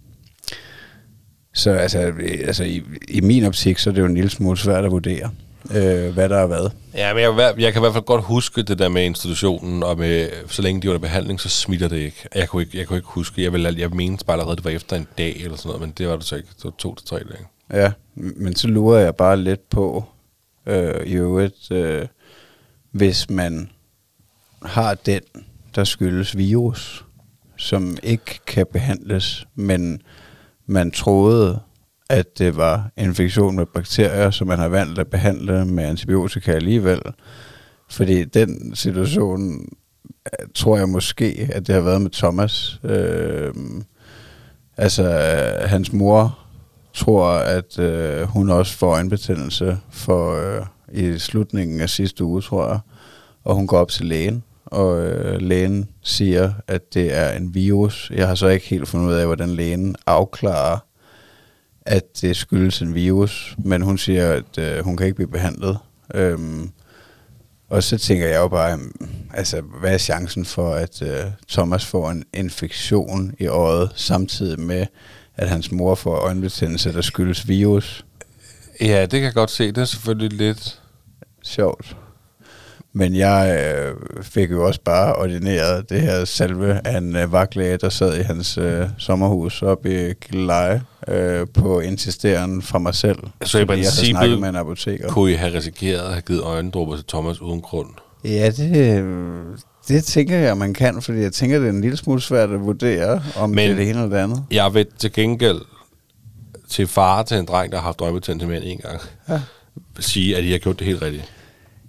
Så 1.54 1.72
altså, 1.72 2.14
altså 2.46 2.64
i, 2.64 2.84
i 3.08 3.22
min 3.22 3.44
optik, 3.44 3.78
så 3.78 3.90
er 3.90 3.94
det 3.94 4.02
jo 4.02 4.06
en 4.06 4.14
lille 4.14 4.30
smule 4.30 4.58
svært 4.58 4.86
at 4.86 4.92
vurdere, 4.92 5.30
øh, 5.76 6.14
hvad 6.14 6.30
der 6.30 6.38
er 6.38 6.48
hvad. 6.48 6.70
Ja, 6.94 7.14
men 7.14 7.24
jeg, 7.24 7.34
jeg, 7.38 7.54
jeg 7.58 7.74
kan 7.74 7.80
i 7.80 7.84
hvert 7.84 7.94
fald 7.94 8.06
godt 8.06 8.24
huske 8.24 8.64
det 8.64 8.80
der 8.80 8.90
med 8.90 9.06
institutionen, 9.06 9.84
og 9.84 9.98
med, 9.98 10.30
så 10.48 10.62
længe 10.62 10.82
de 10.82 10.88
var 10.88 10.94
under 10.94 11.08
behandling, 11.08 11.40
så 11.40 11.50
smitter 11.50 11.88
det 11.88 11.98
ikke. 11.98 12.28
Jeg 12.36 12.50
kunne 12.50 12.62
ikke, 12.62 12.78
jeg 12.78 12.88
kunne 12.88 12.98
ikke 12.98 13.10
huske, 13.10 13.44
jeg, 13.44 13.54
ville, 13.54 13.76
jeg 13.78 13.90
mente 13.90 14.26
bare 14.26 14.34
allerede, 14.34 14.56
det 14.56 14.66
var 14.66 14.72
efter 14.72 14.96
en 14.96 15.08
dag 15.18 15.36
eller 15.36 15.58
sådan 15.58 15.70
noget, 15.70 15.82
men 15.82 15.94
det 15.98 16.08
var 16.08 16.16
det 16.16 16.26
så 16.26 16.36
ikke. 16.36 16.48
Det 16.58 16.64
var 16.64 16.74
to 16.78 16.96
til 16.96 17.08
tre 17.08 17.18
dage. 17.18 17.82
Ja, 17.84 17.92
men 18.16 18.56
så 18.56 18.68
lurer 18.68 19.00
jeg 19.00 19.16
bare 19.16 19.38
lidt 19.38 19.70
på, 19.70 20.06
øh, 20.66 21.06
i 21.06 21.14
øvrigt, 21.14 21.72
øh, 21.72 22.08
hvis 22.92 23.30
man 23.30 23.70
har 24.66 24.94
den, 24.94 25.22
der 25.76 25.84
skyldes 25.84 26.38
virus, 26.38 27.06
som 27.58 27.98
ikke 28.04 28.40
kan 28.48 28.66
behandles, 28.74 29.48
men 29.56 30.02
man 30.66 30.92
troede, 30.92 31.60
at 32.10 32.38
det 32.38 32.58
var 32.58 32.92
infektion 32.98 33.56
med 33.56 33.66
bakterier, 33.66 34.32
som 34.32 34.48
man 34.48 34.60
har 34.60 34.68
valgt 34.68 35.00
at 35.00 35.08
behandle 35.08 35.66
med 35.66 35.84
antibiotika 35.84 36.52
alligevel. 36.52 37.02
Fordi 37.90 38.24
den 38.24 38.76
situation 38.76 39.70
øh, 40.26 40.48
tror 40.56 40.78
jeg 40.78 40.90
måske, 40.90 41.50
at 41.54 41.68
det 41.68 41.76
har 41.76 41.82
været 41.82 42.02
med 42.02 42.10
Thomas. 42.10 42.80
Øh, 42.84 43.54
altså, 44.78 45.04
øh, 45.04 45.70
hans 45.70 45.94
mor 45.94 46.40
tror, 46.94 47.28
at 47.30 47.80
øh, 47.80 48.22
hun 48.22 48.50
også 48.50 48.78
får 48.78 48.92
øjenbetændelse 48.92 49.78
for 49.90 50.36
øh, 50.36 50.66
i 50.92 51.20
slutningen 51.20 51.82
af 51.82 51.90
sidste 51.90 52.24
uge, 52.24 52.42
tror 52.42 52.68
jeg. 52.68 52.80
Og 53.44 53.56
hun 53.56 53.68
går 53.68 53.78
op 53.78 53.90
til 53.90 54.06
lægen, 54.06 54.44
og 54.66 55.02
øh, 55.06 55.42
lægen 55.42 55.90
siger, 56.02 56.54
at 56.68 56.94
det 56.94 57.18
er 57.18 57.32
en 57.32 57.56
virus. 57.56 58.12
Jeg 58.16 58.28
har 58.28 58.36
så 58.36 58.48
ikke 58.48 58.66
helt 58.66 58.88
fundet 58.88 59.08
ud 59.08 59.14
af, 59.14 59.26
hvordan 59.26 59.50
lægen 59.50 59.96
afklarer, 60.06 60.78
at 61.86 62.22
det 62.22 62.36
skyldes 62.36 62.82
en 62.82 62.94
virus, 62.94 63.56
men 63.58 63.82
hun 63.82 63.98
siger, 63.98 64.34
at 64.34 64.58
øh, 64.58 64.84
hun 64.84 64.98
kan 64.98 65.06
ikke 65.06 65.16
blive 65.16 65.32
behandlet. 65.32 65.78
Øhm, 66.14 66.72
og 67.72 67.84
så 67.84 67.98
tænker 67.98 68.28
jeg 68.28 68.38
jo 68.38 68.48
bare, 68.48 68.74
øhm, 68.74 68.94
altså, 69.34 69.62
hvad 69.62 69.94
er 69.94 69.98
chancen 69.98 70.46
for, 70.46 70.74
at 70.74 71.02
øh, 71.02 71.24
Thomas 71.50 71.86
får 71.86 72.12
en 72.12 72.24
infektion 72.34 73.36
i 73.40 73.48
øjet, 73.48 73.92
samtidig 73.96 74.60
med, 74.60 74.86
at 75.36 75.50
hans 75.50 75.72
mor 75.72 75.96
får 75.96 76.16
øjenbetændelse, 76.16 76.94
der 76.94 77.02
skyldes 77.02 77.48
virus? 77.48 78.06
Ja, 78.82 79.02
det 79.02 79.12
kan 79.12 79.24
jeg 79.24 79.34
godt 79.34 79.52
se. 79.52 79.68
Det 79.68 79.78
er 79.78 79.86
selvfølgelig 79.86 80.34
lidt... 80.34 80.82
Sjovt. 81.44 81.98
Men 82.94 83.16
jeg 83.16 83.74
øh, 83.78 84.24
fik 84.24 84.52
jo 84.52 84.66
også 84.68 84.80
bare 84.86 85.16
ordineret 85.16 85.90
det 85.90 86.02
her 86.02 86.26
salve 86.26 86.82
af 86.88 86.98
en 86.98 87.16
øh, 87.16 87.32
vagtlæge, 87.32 87.78
der 87.78 87.90
sad 87.90 88.18
i 88.20 88.22
hans 88.22 88.58
øh, 88.58 88.88
sommerhus 88.98 89.62
oppe 89.62 90.10
i 90.10 90.14
Gilleleje 90.14 90.82
øh, 91.08 91.48
på 91.54 91.80
insisteren 91.80 92.62
fra 92.62 92.80
mig 92.80 92.96
selv. 92.96 93.18
Så 93.44 93.60
i 93.60 93.66
princippet 93.66 94.40
med 94.40 94.50
en 94.50 94.56
apoteker. 94.56 95.10
kunne 95.10 95.32
I 95.32 95.36
have 95.36 95.54
risikeret 95.58 96.00
at 96.00 96.12
have 96.12 96.22
givet 96.22 96.42
øjendråber 96.42 96.96
til 96.96 97.06
Thomas 97.08 97.42
uden 97.42 97.62
grund. 97.62 97.90
Ja, 98.26 98.50
det, 98.58 99.00
øh, 99.00 99.44
det 99.88 100.04
tænker 100.04 100.38
jeg, 100.38 100.58
man 100.58 100.74
kan, 100.74 101.02
fordi 101.02 101.20
jeg 101.20 101.34
tænker, 101.34 101.60
det 101.60 101.68
er 101.68 101.72
en 101.72 101.82
lille 101.82 101.98
smule 101.98 102.22
svært 102.22 102.50
at 102.52 102.60
vurdere, 102.62 103.24
om 103.38 103.50
Men, 103.50 103.58
det 103.58 103.72
er 103.72 103.76
det 103.76 103.90
ene 103.90 104.00
eller 104.04 104.16
det 104.18 104.24
andet. 104.24 104.44
Jeg 104.52 104.74
ved 104.74 104.86
til 104.98 105.14
gengæld 105.14 105.62
til 106.70 106.88
far 106.88 107.24
til 107.24 107.38
en 107.38 107.46
dreng, 107.46 107.72
der 107.72 107.78
har 107.78 107.84
haft 107.84 108.02
øjenbetændelse 108.02 108.56
end 108.58 108.64
en 108.66 108.78
gang, 108.78 109.02
Ja. 109.30 109.42
sige, 110.00 110.38
at 110.38 110.44
I 110.44 110.52
har 110.52 110.58
gjort 110.58 110.80
det 110.80 110.88
helt 110.88 111.02
rigtigt. 111.02 111.32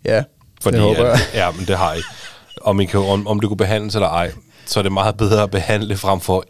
Ja, 0.05 0.23
Fordi, 0.63 0.77
det 0.77 0.85
håber 0.85 1.05
jeg. 1.05 1.13
at, 1.13 1.31
ja, 1.35 1.51
men 1.51 1.67
det 1.67 1.77
har 1.77 1.95
I. 1.95 2.01
Om, 2.61 2.81
I 2.81 2.85
kan, 2.85 3.01
om, 3.01 3.27
om 3.27 3.41
det 3.41 3.49
kunne 3.49 3.57
behandles 3.57 3.95
eller 3.95 4.09
ej, 4.09 4.33
så 4.67 4.79
er 4.79 4.83
det 4.83 4.93
meget 4.93 5.17
bedre 5.17 5.43
at 5.43 5.51
behandle 5.51 5.97
frem 5.97 6.21
for 6.21 6.45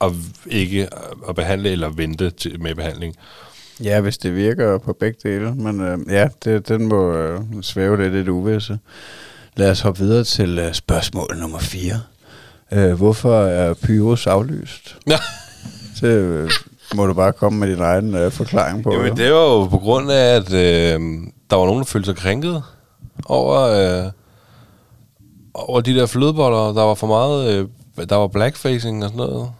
at 0.00 0.12
ikke 0.46 0.88
at 1.28 1.34
behandle 1.34 1.70
eller 1.70 1.88
vente 1.88 2.30
til, 2.30 2.62
med 2.62 2.74
behandling. 2.74 3.14
Ja, 3.84 4.00
hvis 4.00 4.18
det 4.18 4.34
virker 4.36 4.78
på 4.78 4.92
begge 5.00 5.18
dele. 5.22 5.54
Men 5.54 5.80
øh, 5.80 5.98
ja, 6.08 6.28
det, 6.44 6.68
den 6.68 6.88
må 6.88 7.12
øh, 7.12 7.40
svæve 7.62 8.02
lidt 8.02 8.14
i 8.14 8.18
det 8.18 8.28
uvisse. 8.28 8.78
Lad 9.56 9.70
os 9.70 9.80
hoppe 9.80 10.00
videre 10.00 10.24
til 10.24 10.58
øh, 10.58 10.72
spørgsmål 10.72 11.36
nummer 11.40 11.58
4. 11.58 12.00
Øh, 12.72 12.92
hvorfor 12.94 13.40
er 13.44 13.74
Pyrus 13.74 14.26
aflyst? 14.26 14.96
Ja. 15.10 15.16
Det 16.00 16.08
øh, 16.08 16.50
må 16.94 17.06
du 17.06 17.14
bare 17.14 17.32
komme 17.32 17.58
med 17.58 17.68
din 17.68 17.80
egen 17.82 18.14
øh, 18.14 18.30
forklaring 18.32 18.82
på. 18.82 18.94
jo. 18.94 19.02
Jamen, 19.02 19.16
det 19.16 19.32
var 19.32 19.40
jo 19.40 19.64
på 19.66 19.78
grund 19.78 20.10
af, 20.10 20.36
at 20.36 20.52
øh, 20.52 21.00
der 21.50 21.56
var 21.56 21.64
nogen, 21.66 21.78
der 21.78 21.84
følte 21.84 22.06
sig 22.06 22.16
krænket 22.16 22.62
over, 23.24 23.60
øh, 23.60 24.10
over 25.54 25.80
de 25.80 25.94
der 25.94 26.06
flødeboller. 26.06 26.72
Der 26.72 26.82
var 26.82 26.94
for 26.94 27.06
meget, 27.06 27.52
øh, 27.52 27.68
der 28.08 28.16
var 28.16 28.26
blackfacing 28.28 29.04
og 29.04 29.10
sådan 29.10 29.26
noget. 29.26 29.50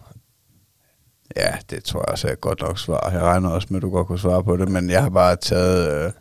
Ja, 1.35 1.55
det 1.69 1.83
tror 1.83 1.99
jeg 1.99 2.11
også 2.11 2.27
er 2.27 2.31
et 2.31 2.41
godt 2.41 2.61
nok 2.61 2.79
svar. 2.79 3.09
Jeg 3.11 3.21
regner 3.21 3.49
også 3.49 3.67
med, 3.69 3.77
at 3.77 3.81
du 3.81 3.89
godt 3.89 4.07
kunne 4.07 4.19
svare 4.19 4.43
på 4.43 4.57
det, 4.57 4.69
men 4.69 4.89
jeg 4.89 5.03
har 5.03 5.09
bare 5.09 5.35
taget 5.35 6.05
øh, 6.05 6.11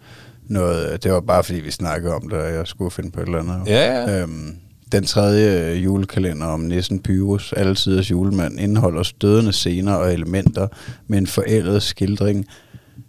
noget... 0.43 1.05
Det 1.05 1.13
var 1.13 1.21
bare, 1.21 1.45
fordi 1.45 1.61
vi 1.61 1.71
snakkede 1.71 2.15
om 2.15 2.29
det, 2.29 2.39
og 2.39 2.53
jeg 2.53 2.67
skulle 2.67 2.91
finde 2.91 3.11
på 3.11 3.21
et 3.21 3.27
eller 3.27 3.39
andet. 3.39 3.67
Ja, 3.67 4.03
ja. 4.03 4.21
Øhm, 4.21 4.57
den 4.93 5.05
tredje 5.05 5.75
julekalender 5.75 6.47
om 6.47 6.61
Nissen 6.61 7.03
Pyrus, 7.03 7.53
Alletiders 7.53 8.11
julemand, 8.11 8.61
indeholder 8.61 9.03
stødende 9.03 9.53
scener 9.53 9.95
og 9.95 10.13
elementer 10.13 10.69
med 11.07 11.19
en 11.19 11.27
forældet 11.27 11.83
skildring 11.83 12.47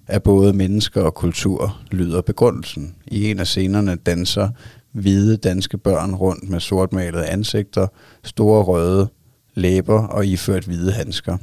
af 0.08 0.24
både 0.24 0.54
mennesker 0.54 1.02
og 1.02 1.14
kultur, 1.14 1.82
lyder 1.92 2.22
begrundelsen. 2.22 2.96
I 3.08 3.32
en 3.32 3.40
af 3.40 3.48
scenerne 3.48 3.96
danser 3.96 4.50
hvide 4.92 5.38
danske 5.38 5.78
børn 5.78 6.16
rundt 6.16 6.50
med 6.50 6.60
sortmalede 6.60 7.26
ansigter, 7.26 7.88
store 8.24 8.64
røde 8.64 9.10
læber 9.54 10.08
og 10.08 10.26
iført 10.26 10.64
hvide 10.64 10.92
handsker. 10.92 11.38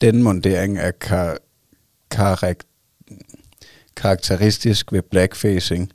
Denne 0.00 0.22
montering 0.22 0.78
er 0.78 0.90
kar- 0.90 1.38
karak- 2.10 2.66
karakteristisk 3.96 4.92
ved 4.92 5.02
blackfacing, 5.02 5.92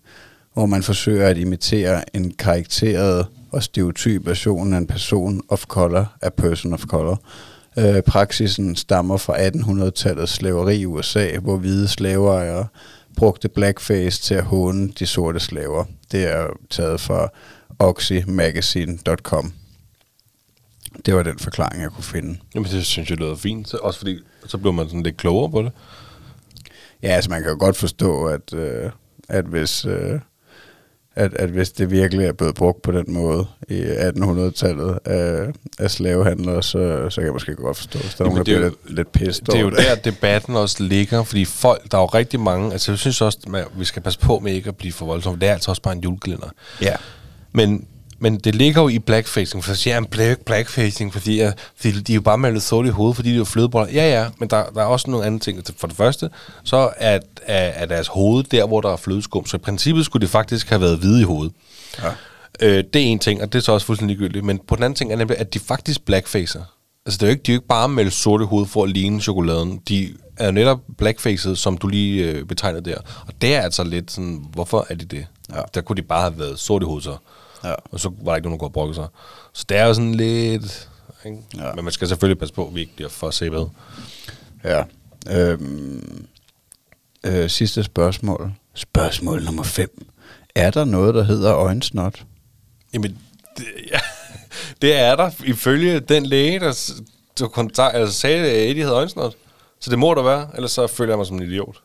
hvor 0.53 0.65
man 0.65 0.83
forsøger 0.83 1.27
at 1.27 1.37
imitere 1.37 2.15
en 2.15 2.31
karakteret 2.31 3.27
og 3.51 3.63
stereotyp 3.63 4.25
version 4.25 4.73
af 4.73 4.77
en 4.77 4.87
person 4.87 5.41
of 5.47 5.65
color 5.65 6.17
af 6.21 6.33
person 6.33 6.73
of 6.73 6.83
color. 6.83 7.21
Øh, 7.77 8.01
praksisen 8.03 8.75
stammer 8.75 9.17
fra 9.17 9.37
1800-tallets 9.47 10.25
slaveri 10.33 10.75
i 10.75 10.85
USA, 10.85 11.37
hvor 11.37 11.57
hvide 11.57 11.87
slaveejere 11.87 12.67
brugte 13.17 13.49
blackface 13.49 14.21
til 14.21 14.33
at 14.35 14.43
håne 14.43 14.89
de 14.99 15.05
sorte 15.05 15.39
slaver. 15.39 15.85
Det 16.11 16.23
er 16.23 16.47
taget 16.69 17.01
fra 17.01 17.29
oxymagazine.com. 17.79 19.53
Det 21.05 21.15
var 21.15 21.23
den 21.23 21.39
forklaring, 21.39 21.81
jeg 21.81 21.91
kunne 21.91 22.03
finde. 22.03 22.37
Jamen, 22.55 22.69
det 22.71 22.85
synes 22.85 23.09
jeg 23.09 23.17
lyder 23.17 23.35
fint. 23.35 23.69
Så- 23.69 23.77
Også 23.77 23.99
fordi, 23.99 24.19
så 24.47 24.57
blev 24.57 24.73
man 24.73 24.85
sådan 24.87 25.03
lidt 25.03 25.17
klogere 25.17 25.51
på 25.51 25.61
det. 25.61 25.71
Ja, 27.03 27.07
altså 27.07 27.29
man 27.29 27.41
kan 27.41 27.51
jo 27.51 27.57
godt 27.59 27.77
forstå, 27.77 28.25
at, 28.25 28.53
øh, 28.53 28.91
at 29.29 29.45
hvis... 29.45 29.85
Øh, 29.85 30.19
at, 31.15 31.33
at 31.33 31.49
hvis 31.49 31.71
det 31.71 31.91
virkelig 31.91 32.25
er 32.25 32.33
blevet 32.33 32.55
brugt 32.55 32.81
på 32.81 32.91
den 32.91 33.05
måde 33.13 33.45
i 33.69 33.81
1800-tallet 33.81 34.99
af, 35.05 35.47
af 35.79 35.91
slavehandlere, 35.91 36.63
så, 36.63 37.09
så 37.09 37.15
kan 37.21 37.25
jeg 37.25 37.33
måske 37.33 37.55
godt 37.55 37.77
forstå, 37.77 37.99
hvis 37.99 38.13
der 38.15 38.25
er 38.25 38.29
Jamen, 38.29 38.35
nogen, 38.35 38.37
der 38.37 38.43
det 38.43 38.53
er 38.53 38.57
bliver 38.57 38.69
jo- 38.69 38.75
lidt, 38.87 38.95
lidt 38.95 39.11
pissed 39.11 39.45
Det 39.45 39.55
er 39.55 39.59
jo 39.59 39.69
der, 39.69 39.95
debatten 39.95 40.55
også 40.55 40.83
ligger, 40.83 41.23
fordi 41.23 41.45
folk, 41.45 41.91
der 41.91 41.97
er 41.97 42.01
jo 42.01 42.05
rigtig 42.07 42.39
mange, 42.39 42.71
altså 42.71 42.91
jeg 42.91 42.99
synes 42.99 43.21
også, 43.21 43.39
at 43.55 43.65
vi 43.77 43.85
skal 43.85 44.01
passe 44.01 44.19
på 44.19 44.39
med 44.39 44.53
ikke 44.53 44.67
at 44.69 44.75
blive 44.75 44.93
for 44.93 45.05
voldsomme. 45.05 45.39
Det 45.39 45.49
er 45.49 45.53
altså 45.53 45.71
også 45.71 45.81
bare 45.81 45.93
en 45.93 46.01
julekalender. 46.01 46.47
Ja. 46.81 46.95
Men, 47.51 47.87
men 48.19 48.37
det 48.37 48.55
ligger 48.55 48.81
jo 48.81 48.87
i 48.87 48.99
blackfacing, 48.99 49.63
for 49.63 49.73
så 49.73 49.81
siger 49.81 49.93
jeg 49.93 49.99
en 50.01 50.05
black, 50.05 50.45
blackfacing, 50.45 51.13
fordi, 51.13 51.39
jeg, 51.39 51.53
fordi 51.75 52.01
de 52.01 52.13
er 52.13 52.15
jo 52.15 52.21
bare 52.21 52.37
malet 52.37 52.61
sort 52.61 52.85
i 52.85 52.89
hovedet, 52.89 53.15
fordi 53.15 53.29
de 53.29 53.33
er 53.33 53.37
jo 53.37 53.45
flødeboller. 53.45 53.93
Ja, 53.93 54.21
ja, 54.21 54.29
men 54.39 54.49
der, 54.49 54.65
der 54.65 54.81
er 54.81 54.85
også 54.85 55.11
nogle 55.11 55.25
andre 55.25 55.39
ting. 55.39 55.63
For 55.77 55.87
det 55.87 55.97
første, 55.97 56.29
så 56.63 56.89
er, 56.97 57.19
er, 57.41 57.57
er 57.57 57.85
deres 57.85 58.07
hoved 58.07 58.43
der, 58.43 58.67
hvor 58.67 58.81
der 58.81 58.89
er 58.89 58.97
flødeskum. 58.97 59.45
Så 59.45 59.57
i 59.57 59.59
princippet 59.59 60.05
skulle 60.05 60.21
det 60.21 60.29
faktisk 60.29 60.69
have 60.69 60.81
været 60.81 60.97
hvide 60.97 61.21
i 61.21 61.23
hovedet. 61.23 61.53
Ja. 62.03 62.09
Øh, 62.59 62.83
det 62.93 63.01
er 63.01 63.05
en 63.05 63.19
ting, 63.19 63.41
og 63.41 63.53
det 63.53 63.59
er 63.59 63.63
så 63.63 63.71
også 63.71 63.85
fuldstændig 63.85 64.17
ligegyldigt. 64.17 64.45
Men 64.45 64.59
på 64.67 64.75
den 64.75 64.83
anden 64.83 64.97
ting 64.97 65.11
er 65.11 65.15
nemlig, 65.15 65.37
at 65.37 65.53
de 65.53 65.59
faktisk 65.59 66.05
blackfacer. 66.05 66.61
Altså, 67.05 67.17
det 67.17 67.23
er 67.23 67.27
jo 67.27 67.31
ikke, 67.31 67.43
de 67.43 67.51
er 67.51 67.55
jo 67.55 67.57
ikke 67.57 67.67
bare 67.67 67.89
malet 67.89 68.13
sort 68.13 68.41
i 68.41 68.45
hovedet 68.45 68.69
for 68.69 68.83
at 68.83 68.89
ligne 68.89 69.21
chokoladen. 69.21 69.81
De 69.89 70.13
er 70.37 70.45
jo 70.45 70.51
netop 70.51 70.79
blackfacet, 70.97 71.57
som 71.57 71.77
du 71.77 71.87
lige 71.87 72.23
øh, 72.23 72.45
betegnede 72.45 72.89
der. 72.89 72.97
Og 73.27 73.33
det 73.41 73.55
er 73.55 73.61
altså 73.61 73.83
lidt 73.83 74.11
sådan, 74.11 74.45
hvorfor 74.51 74.85
er 74.89 74.95
de 74.95 75.05
det? 75.05 75.25
Ja. 75.55 75.61
Der 75.73 75.81
kunne 75.81 75.95
de 75.95 76.01
bare 76.01 76.21
have 76.21 76.39
været 76.39 76.59
sort 76.59 76.81
i 76.81 76.85
hovedet 76.85 77.03
så. 77.03 77.17
Ja. 77.65 77.73
Og 77.91 77.99
så 77.99 78.09
var 78.21 78.31
der 78.31 78.35
ikke 78.35 78.47
nogen, 78.47 78.59
der 78.59 78.59
kunne 78.59 78.67
have 78.67 78.73
brokket 78.73 78.95
sig. 78.95 79.07
Så 79.53 79.65
det 79.69 79.77
er 79.77 79.85
jo 79.85 79.93
sådan 79.93 80.15
lidt... 80.15 80.89
Ikke? 81.25 81.37
Ja. 81.57 81.73
Men 81.73 81.83
man 81.83 81.93
skal 81.93 82.07
selvfølgelig 82.07 82.39
passe 82.39 82.53
på, 82.53 82.67
at 82.67 82.75
vi 82.75 82.79
ikke 82.79 82.95
bliver 82.95 83.09
for 83.09 83.29
sæbet. 83.29 83.69
Ja. 84.63 84.83
Øhm, 85.29 86.27
øh, 87.23 87.49
sidste 87.49 87.83
spørgsmål. 87.83 88.53
Spørgsmål 88.73 89.43
nummer 89.43 89.63
5. 89.63 90.05
Er 90.55 90.71
der 90.71 90.85
noget, 90.85 91.15
der 91.15 91.23
hedder 91.23 91.55
øjensnot? 91.55 92.25
Jamen, 92.93 93.17
det, 93.57 93.65
ja, 93.91 93.99
det 94.81 94.95
er 94.95 95.15
der 95.15 95.31
ifølge 95.45 95.99
den 95.99 96.25
læge, 96.25 96.59
der, 96.59 96.91
der 97.39 97.47
kontakt, 97.47 97.95
altså 97.95 98.19
sagde, 98.19 98.51
at 98.51 98.69
Eddie 98.69 98.83
havde 98.83 98.95
øjensnot. 98.95 99.35
Så 99.79 99.89
det 99.89 99.99
må 99.99 100.13
der 100.13 100.23
være, 100.23 100.49
ellers 100.55 100.71
så 100.71 100.87
føler 100.87 101.11
jeg 101.11 101.17
mig 101.17 101.27
som 101.27 101.37
en 101.37 101.43
idiot. 101.43 101.81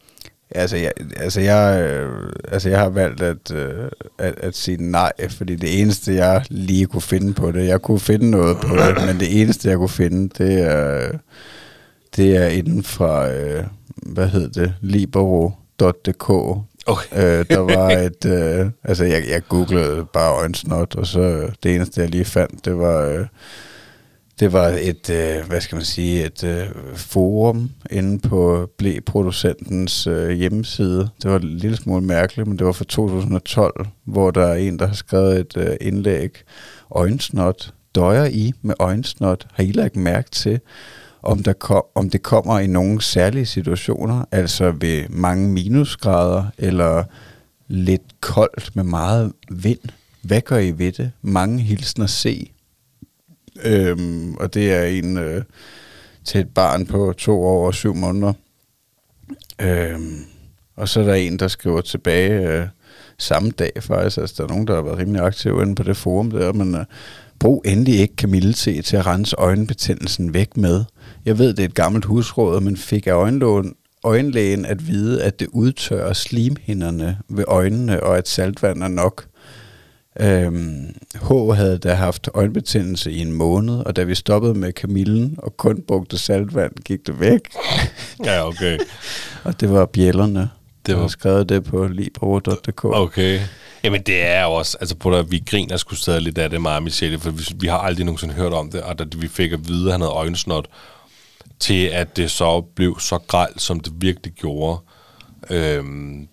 Altså, 0.55 0.77
jeg, 0.77 0.93
altså, 1.17 1.41
jeg, 1.41 1.81
øh, 1.81 2.33
altså, 2.49 2.69
jeg 2.69 2.79
har 2.79 2.89
valgt 2.89 3.23
at, 3.23 3.53
øh, 3.55 3.91
at, 4.19 4.35
at 4.37 4.57
sige 4.57 4.91
nej, 4.91 5.13
fordi 5.29 5.57
det 5.57 5.81
eneste, 5.81 6.15
jeg 6.15 6.45
lige 6.51 6.87
kunne 6.87 7.03
finde 7.03 7.35
på 7.35 7.53
det, 7.53 7.67
jeg 7.67 7.83
kunne 7.83 8.01
finde 8.01 8.31
noget 8.31 8.57
på 8.57 8.77
det, 8.77 9.07
men 9.07 9.21
det 9.21 9.41
eneste, 9.41 9.69
jeg 9.69 9.77
kunne 9.77 9.89
finde, 9.89 10.45
det 10.45 10.61
er, 10.63 11.11
det 12.17 12.37
er 12.37 12.47
inden 12.47 12.83
fra, 12.83 13.31
øh, 13.31 13.65
hvad 13.97 14.29
hed 14.29 14.51
det, 14.51 14.75
libero.dk. 14.81 16.31
Okay. 16.87 17.39
Øh, 17.41 17.45
der 17.51 17.59
var 17.59 17.91
et, 17.91 18.25
øh, 18.27 18.71
altså 18.85 19.05
jeg, 19.05 19.25
jeg 19.29 19.43
googlede 19.49 20.07
bare 20.13 20.35
øjensnot, 20.35 20.97
og 20.97 21.07
så 21.07 21.51
det 21.63 21.75
eneste, 21.75 22.01
jeg 22.01 22.11
lige 22.11 22.25
fandt, 22.25 22.65
det 22.65 22.79
var... 22.79 23.01
Øh, 23.05 23.27
det 24.41 24.53
var 24.53 24.69
et, 24.69 25.11
øh, 25.11 25.47
hvad 25.47 25.61
skal 25.61 25.77
man 25.77 25.85
sige, 25.85 26.25
et 26.25 26.45
øh, 26.45 26.67
forum 26.95 27.71
inde 27.91 28.29
på 28.29 28.71
blæproducentens 28.79 30.07
øh, 30.07 30.31
hjemmeside. 30.31 31.09
Det 31.23 31.31
var 31.31 31.39
en 31.39 31.49
lille 31.49 31.77
smule 31.77 32.05
mærkeligt, 32.05 32.49
men 32.49 32.59
det 32.59 32.67
var 32.67 32.73
fra 32.73 32.85
2012, 32.85 33.87
hvor 34.05 34.31
der 34.31 34.47
er 34.47 34.55
en, 34.55 34.79
der 34.79 34.87
har 34.87 34.95
skrevet 34.95 35.41
et 35.41 35.57
øh, 35.57 35.77
indlæg. 35.81 36.43
Øjensnot. 36.91 37.75
Døjer 37.95 38.25
I 38.25 38.53
med 38.63 38.75
øjensnot? 38.79 39.47
Har 39.53 39.65
I 39.65 39.73
lagt 39.73 39.97
mærke 39.97 40.31
til, 40.31 40.61
om, 41.23 41.43
der 41.43 41.53
kom, 41.53 41.83
om 41.95 42.11
det 42.11 42.23
kommer 42.23 42.59
i 42.59 42.67
nogle 42.67 43.03
særlige 43.03 43.47
situationer, 43.47 44.25
altså 44.33 44.71
ved 44.71 45.09
mange 45.09 45.49
minusgrader, 45.49 46.45
eller 46.59 47.05
lidt 47.69 48.21
koldt 48.21 48.77
med 48.77 48.85
meget 48.85 49.33
vind? 49.51 49.81
hvad 50.23 50.41
gør 50.41 50.59
I 50.59 50.71
ved 50.71 50.93
det? 50.93 51.13
Mange 51.23 51.59
hilsner 51.59 52.07
se. 52.07 52.53
Øhm, 53.65 54.35
og 54.35 54.55
det 54.55 54.73
er 54.73 54.85
en 54.85 55.17
øh, 55.17 55.43
til 56.25 56.41
et 56.41 56.49
barn 56.55 56.87
på 56.87 57.15
to 57.19 57.43
år 57.43 57.67
og 57.67 57.75
syv 57.75 57.95
måneder. 57.95 58.33
Øhm, 59.63 60.25
og 60.77 60.89
så 60.89 61.01
er 61.01 61.05
der 61.05 61.15
en, 61.15 61.39
der 61.39 61.49
skriver 61.49 61.81
tilbage 61.81 62.49
øh, 62.49 62.67
samme 63.19 63.51
dag 63.51 63.73
faktisk. 63.81 64.19
Altså, 64.19 64.35
der 64.39 64.45
er 64.45 64.49
nogen, 64.49 64.67
der 64.67 64.75
har 64.75 64.83
været 64.83 64.99
rimelig 64.99 65.23
aktive 65.23 65.63
inde 65.63 65.75
på 65.75 65.83
det 65.83 65.97
forum 65.97 66.31
der, 66.31 66.53
men 66.53 66.75
øh, 66.75 66.85
brug 67.39 67.63
endelig 67.67 68.01
ikke 68.01 68.17
kamillete 68.17 68.83
til 68.83 68.97
at 68.97 69.07
rense 69.07 69.37
øjenbetændelsen 69.37 70.35
væk 70.35 70.57
med. 70.57 70.85
Jeg 71.25 71.39
ved, 71.39 71.49
det 71.49 71.61
er 71.61 71.69
et 71.69 71.75
gammelt 71.75 72.05
husråd, 72.05 72.61
men 72.61 72.77
fik 72.77 73.07
af 73.07 73.13
øjenlågen, 73.13 73.75
øjenlægen 74.05 74.67
at 74.67 74.89
vide, 74.89 75.23
at 75.23 75.41
det 75.41 75.49
udtørrer 75.53 76.13
slimhinderne 76.13 77.19
ved 77.29 77.45
øjnene, 77.49 78.03
og 78.03 78.19
at 78.19 78.29
saltvand 78.29 78.83
er 78.83 78.89
nok. 78.89 79.25
Øhm, 80.21 80.95
H 81.15 81.55
havde 81.55 81.79
da 81.79 81.95
haft 81.95 82.29
øjenbetændelse 82.35 83.13
i 83.13 83.19
en 83.19 83.33
måned, 83.33 83.75
og 83.79 83.97
da 83.97 84.03
vi 84.03 84.15
stoppede 84.15 84.55
med 84.55 84.73
kamillen 84.73 85.35
og 85.39 85.57
kun 85.57 85.83
brugte 85.89 86.19
saltvand, 86.19 86.73
gik 86.85 87.07
det 87.07 87.21
væk. 87.21 87.41
Ja, 88.25 88.47
okay. 88.47 88.79
og 89.45 89.61
det 89.61 89.71
var 89.73 89.87
bjællerne. 89.87 90.51
Det 90.87 90.97
var- 90.97 91.09
skrevet 91.09 91.49
det 91.49 91.65
på 91.65 91.87
libro.dk. 91.87 92.85
Okay. 92.85 93.41
Jamen 93.85 94.03
det 94.03 94.23
er 94.27 94.43
jo 94.45 94.53
også, 94.53 94.77
altså 94.81 94.97
på 94.97 95.11
der, 95.11 95.23
vi 95.23 95.43
griner 95.47 95.77
sgu 95.77 95.95
stadig 95.95 96.23
lidt 96.23 96.39
af 96.39 96.51
det 96.51 96.63
meget, 96.63 96.83
Michelle, 96.83 97.19
for 97.19 97.31
vi, 97.31 97.43
vi 97.57 97.67
har 97.67 97.79
aldrig 97.79 98.05
nogensinde 98.05 98.35
hørt 98.35 98.53
om 98.53 98.71
det, 98.71 98.83
og 98.83 98.99
da 98.99 99.05
vi 99.17 99.29
fik 99.29 99.53
at 99.53 99.69
vide, 99.69 99.87
at 99.87 99.93
han 99.93 100.01
havde 100.01 100.13
øjensnot, 100.13 100.67
til 101.61 101.85
at 101.87 102.17
det 102.17 102.31
så 102.31 102.61
blev 102.61 103.01
så 103.01 103.19
gralt, 103.19 103.63
som 103.63 103.81
det 103.81 103.93
virkelig 103.97 104.33
gjorde, 104.33 104.81
øhm, 105.51 106.29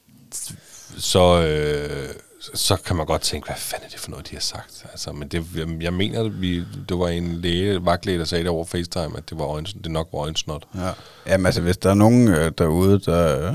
så, 0.97 1.41
øh, 1.41 2.09
så 2.39 2.77
kan 2.85 2.95
man 2.95 3.05
godt 3.05 3.21
tænke, 3.21 3.47
hvad 3.47 3.55
fanden 3.57 3.85
er 3.85 3.89
det 3.89 3.99
for 3.99 4.09
noget, 4.09 4.29
de 4.29 4.35
har 4.35 4.41
sagt? 4.41 4.85
Altså, 4.91 5.11
men 5.11 5.27
det, 5.27 5.45
jeg, 5.81 5.93
mener, 5.93 6.23
at 6.23 6.41
vi, 6.41 6.63
det 6.89 6.99
var 6.99 7.07
en 7.07 7.27
læge, 7.27 7.85
vagtlæge, 7.85 8.19
der 8.19 8.25
sagde 8.25 8.43
det 8.43 8.51
over 8.51 8.65
FaceTime, 8.65 9.17
at 9.17 9.29
det, 9.29 9.39
var 9.39 9.45
øjens, 9.45 9.73
det 9.73 9.91
nok 9.91 10.09
var 10.11 10.19
øjensnot. 10.19 10.63
Ja. 10.75 10.89
Jamen 11.27 11.45
altså, 11.45 11.61
hvis 11.61 11.77
der 11.77 11.89
er 11.89 11.93
nogen 11.93 12.27
øh, 12.27 12.51
derude, 12.57 12.99
der, 12.99 13.47
øh, 13.47 13.53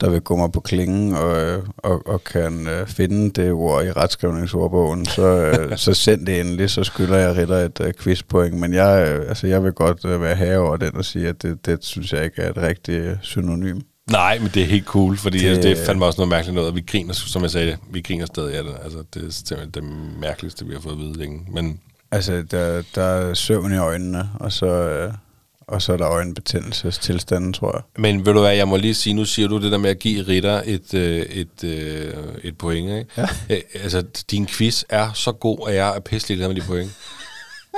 der 0.00 0.10
vil 0.10 0.20
gå 0.20 0.36
mig 0.36 0.52
på 0.52 0.60
klingen 0.60 1.14
og, 1.14 1.40
øh, 1.40 1.62
og, 1.76 2.06
og 2.06 2.24
kan 2.24 2.66
øh, 2.68 2.86
finde 2.86 3.42
det 3.42 3.52
ord 3.52 3.84
i 3.84 3.92
retskrivningsordbogen, 3.92 5.06
så, 5.06 5.22
øh, 5.22 5.78
så 5.84 5.94
send 5.94 6.26
det 6.26 6.40
endelig, 6.40 6.70
så 6.70 6.84
skylder 6.84 7.16
jeg 7.16 7.36
Ritter 7.36 7.56
et 7.56 7.80
øh, 7.80 7.92
quizpoint. 8.00 8.54
Men 8.54 8.74
jeg, 8.74 9.08
øh, 9.08 9.28
altså, 9.28 9.46
jeg 9.46 9.64
vil 9.64 9.72
godt 9.72 10.04
øh, 10.04 10.22
være 10.22 10.34
herre 10.34 10.58
over 10.58 10.76
den 10.76 10.96
og 10.96 11.04
sige, 11.04 11.28
at 11.28 11.42
det, 11.42 11.66
det 11.66 11.84
synes 11.84 12.12
jeg 12.12 12.24
ikke 12.24 12.42
er 12.42 12.50
et 12.50 12.56
rigtigt 12.56 13.02
øh, 13.02 13.16
synonym. 13.22 13.80
Nej, 14.10 14.38
men 14.38 14.50
det 14.54 14.62
er 14.62 14.66
helt 14.66 14.86
cool, 14.86 15.16
fordi 15.16 15.38
det, 15.38 15.48
altså, 15.48 15.68
det 15.68 15.78
fandme 15.86 16.04
også 16.06 16.20
noget 16.20 16.28
mærkeligt 16.28 16.54
noget, 16.54 16.70
og 16.70 16.76
vi 16.76 16.80
griner, 16.86 17.14
som 17.14 17.42
jeg 17.42 17.50
sagde, 17.50 17.76
vi 17.90 18.00
griner 18.00 18.26
stadig 18.26 18.54
af 18.54 18.64
det. 18.64 18.72
Altså, 18.84 18.98
det 19.14 19.26
er 19.26 19.30
simpelthen 19.30 19.70
det 19.70 19.84
mærkeligste, 20.20 20.66
vi 20.66 20.72
har 20.72 20.80
fået 20.80 20.92
at 20.92 20.98
vide 20.98 21.18
længe. 21.18 21.46
Men 21.50 21.80
Altså, 22.12 22.42
der, 22.50 22.82
der 22.94 23.02
er 23.02 23.34
søvn 23.34 23.72
i 23.72 23.76
øjnene, 23.76 24.30
og 24.40 24.52
så, 24.52 24.66
øh, 24.66 25.12
og 25.66 25.82
så 25.82 25.92
er 25.92 25.96
der 25.96 26.08
øjenbetændelsestilstanden, 26.08 27.52
tror 27.52 27.76
jeg. 27.76 27.82
Men 28.02 28.26
ved 28.26 28.32
du 28.32 28.40
hvad, 28.40 28.54
jeg 28.54 28.68
må 28.68 28.76
lige 28.76 28.94
sige, 28.94 29.14
nu 29.14 29.24
siger 29.24 29.48
du 29.48 29.62
det 29.62 29.72
der 29.72 29.78
med 29.78 29.90
at 29.90 29.98
give 29.98 30.22
Ritter 30.22 30.62
et, 30.64 30.94
øh, 30.94 31.22
et, 31.22 31.64
øh, 31.64 32.14
et 32.42 32.58
point, 32.58 32.90
ikke? 32.90 33.06
Ja. 33.16 33.26
Altså, 33.82 34.02
din 34.30 34.46
quiz 34.46 34.82
er 34.88 35.12
så 35.12 35.32
god, 35.32 35.68
at 35.68 35.74
jeg 35.74 35.96
er 35.96 36.00
pisselig 36.00 36.48
med 36.48 36.56
de 36.56 36.60
point. 36.66 36.90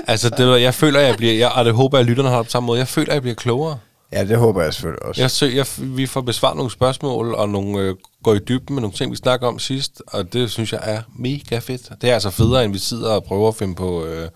altså, 0.06 0.30
det, 0.30 0.62
jeg 0.62 0.74
føler, 0.74 1.00
jeg 1.00 1.16
bliver, 1.16 1.34
jeg, 1.34 1.50
og 1.50 1.64
det 1.64 1.74
håber 1.74 1.98
jeg, 1.98 2.02
at 2.02 2.08
lytterne 2.08 2.28
har 2.28 2.36
det 2.36 2.46
på 2.46 2.50
samme 2.50 2.66
måde, 2.66 2.78
jeg 2.78 2.88
føler, 2.88 3.12
jeg 3.12 3.22
bliver 3.22 3.34
klogere. 3.34 3.78
Ja, 4.12 4.24
det 4.24 4.38
håber 4.38 4.62
jeg 4.62 4.74
selvfølgelig 4.74 5.02
også. 5.02 5.20
Jeg, 5.20 5.30
sø, 5.30 5.46
jeg, 5.54 5.66
vi 5.78 6.06
får 6.06 6.20
besvaret 6.20 6.56
nogle 6.56 6.70
spørgsmål, 6.70 7.34
og 7.34 7.48
nogle, 7.48 7.78
øh, 7.78 7.94
går 8.22 8.34
i 8.34 8.38
dybden 8.38 8.74
med 8.74 8.80
nogle 8.82 8.96
ting, 8.96 9.10
vi 9.10 9.16
snakker 9.16 9.46
om 9.46 9.58
sidst, 9.58 10.02
og 10.06 10.32
det 10.32 10.50
synes 10.50 10.72
jeg 10.72 10.80
er 10.82 11.02
mega 11.18 11.58
fedt. 11.58 11.90
Det 12.00 12.10
er 12.10 12.14
altså 12.14 12.30
federe, 12.30 12.64
end 12.64 12.72
vi 12.72 12.78
sidder 12.78 13.10
og 13.10 13.24
prøver 13.24 13.48
at 13.48 13.54
finde 13.54 13.74
på, 13.74 14.04
øh, 14.04 14.28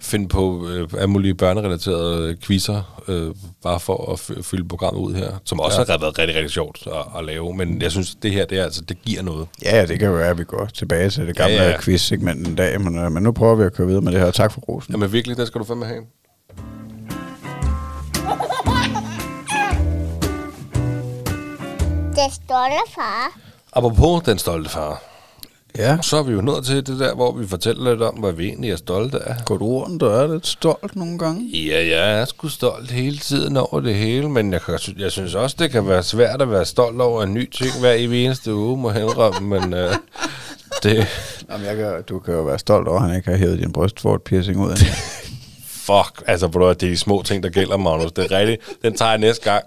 finde 0.00 0.28
på 0.28 0.68
øh, 0.68 0.88
alle 0.98 1.06
mulige 1.06 1.34
børnerelaterede 1.34 2.28
øh, 2.28 2.36
quizzer, 2.42 3.02
øh, 3.08 3.34
bare 3.62 3.80
for 3.80 4.12
at 4.12 4.20
f- 4.20 4.42
fylde 4.42 4.68
programmet 4.68 5.00
ud 5.00 5.14
her, 5.14 5.30
som 5.44 5.60
også 5.60 5.80
ja. 5.80 5.92
har 5.92 5.98
været 5.98 6.18
rigtig, 6.18 6.36
rigtig 6.36 6.50
sjovt 6.50 6.86
at, 6.86 7.18
at 7.18 7.24
lave. 7.24 7.54
Men 7.56 7.82
jeg 7.82 7.90
synes, 7.90 8.14
det 8.22 8.32
her, 8.32 8.46
det, 8.46 8.58
er, 8.58 8.64
altså, 8.64 8.80
det 8.80 8.96
giver 9.04 9.22
noget. 9.22 9.48
Ja, 9.62 9.86
det 9.86 9.98
kan 9.98 10.08
jo 10.08 10.14
være, 10.14 10.28
at 10.28 10.38
vi 10.38 10.44
går 10.44 10.66
tilbage 10.74 11.10
til 11.10 11.26
det 11.26 11.36
gamle 11.36 11.54
Ja, 11.54 11.70
ja, 11.70 11.80
quiz-segment 11.80 12.48
en 12.48 12.54
dag, 12.54 12.80
men, 12.80 12.98
øh, 12.98 13.12
men 13.12 13.22
nu 13.22 13.32
prøver 13.32 13.54
vi 13.54 13.64
at 13.64 13.72
køre 13.74 13.86
videre 13.86 14.02
med 14.02 14.12
det 14.12 14.20
her. 14.20 14.30
Tak 14.30 14.52
for 14.52 14.60
rosen. 14.60 14.92
Jamen 14.94 15.12
virkelig, 15.12 15.36
det 15.36 15.46
skal 15.46 15.58
du 15.58 15.64
fandme 15.64 15.86
have. 15.86 16.02
Det 22.14 22.32
stolte 22.32 22.92
far. 22.94 23.38
Apropos 23.72 24.22
den 24.22 24.38
stolte 24.38 24.70
far, 24.70 25.02
Ja, 25.78 25.98
så 26.02 26.16
er 26.16 26.22
vi 26.22 26.32
jo 26.32 26.40
nået 26.40 26.64
til 26.64 26.76
det 26.76 27.00
der, 27.00 27.14
hvor 27.14 27.32
vi 27.32 27.46
fortæller 27.46 27.90
lidt 27.90 28.02
om, 28.02 28.14
hvad 28.14 28.32
vi 28.32 28.46
egentlig 28.46 28.70
er 28.70 28.76
stolte 28.76 29.18
af. 29.28 29.34
går 29.44 29.56
du 29.56 29.66
rundt 29.66 30.02
og 30.02 30.22
er 30.22 30.32
lidt 30.32 30.46
stolt 30.46 30.96
nogle 30.96 31.18
gange? 31.18 31.48
Ja, 31.50 31.86
jeg 31.86 32.20
er 32.20 32.24
sgu 32.24 32.48
stolt 32.48 32.90
hele 32.90 33.18
tiden 33.18 33.56
over 33.56 33.80
det 33.80 33.94
hele, 33.94 34.28
men 34.28 34.52
jeg, 34.52 34.62
kan, 34.62 34.78
jeg 34.98 35.12
synes 35.12 35.34
også, 35.34 35.56
det 35.58 35.70
kan 35.70 35.88
være 35.88 36.02
svært 36.02 36.42
at 36.42 36.50
være 36.50 36.64
stolt 36.64 37.00
over 37.00 37.22
en 37.22 37.34
ny 37.34 37.50
ting 37.50 37.70
hver 37.80 37.92
evig 37.92 38.24
eneste 38.24 38.54
uge, 38.54 38.76
må 38.78 38.90
jeg 38.90 39.02
indrømme, 39.02 39.58
men 39.60 39.74
øh, 39.74 39.94
det, 40.82 41.06
Jamen, 41.50 41.66
jeg 41.66 41.76
kan, 41.76 42.02
du 42.08 42.18
kan 42.18 42.34
jo 42.34 42.42
være 42.42 42.58
stolt 42.58 42.88
over, 42.88 43.00
at 43.00 43.08
han 43.08 43.16
ikke 43.16 43.30
har 43.30 43.36
hævet 43.36 43.58
din 43.58 43.72
brystfort 43.72 44.22
piercing 44.22 44.60
ud. 44.60 44.70
endnu. 44.76 45.23
Fuck, 45.84 46.22
altså 46.26 46.48
på 46.48 46.58
det 46.58 46.68
er 46.68 46.74
de 46.74 46.96
små 46.96 47.22
ting, 47.22 47.42
der 47.42 47.48
gælder, 47.48 47.76
Magnus, 47.76 48.12
det 48.12 48.32
er 48.32 48.38
rigtigt, 48.38 48.62
den 48.82 48.94
tager 48.94 49.10
jeg 49.10 49.18
næste 49.18 49.50
gang. 49.50 49.64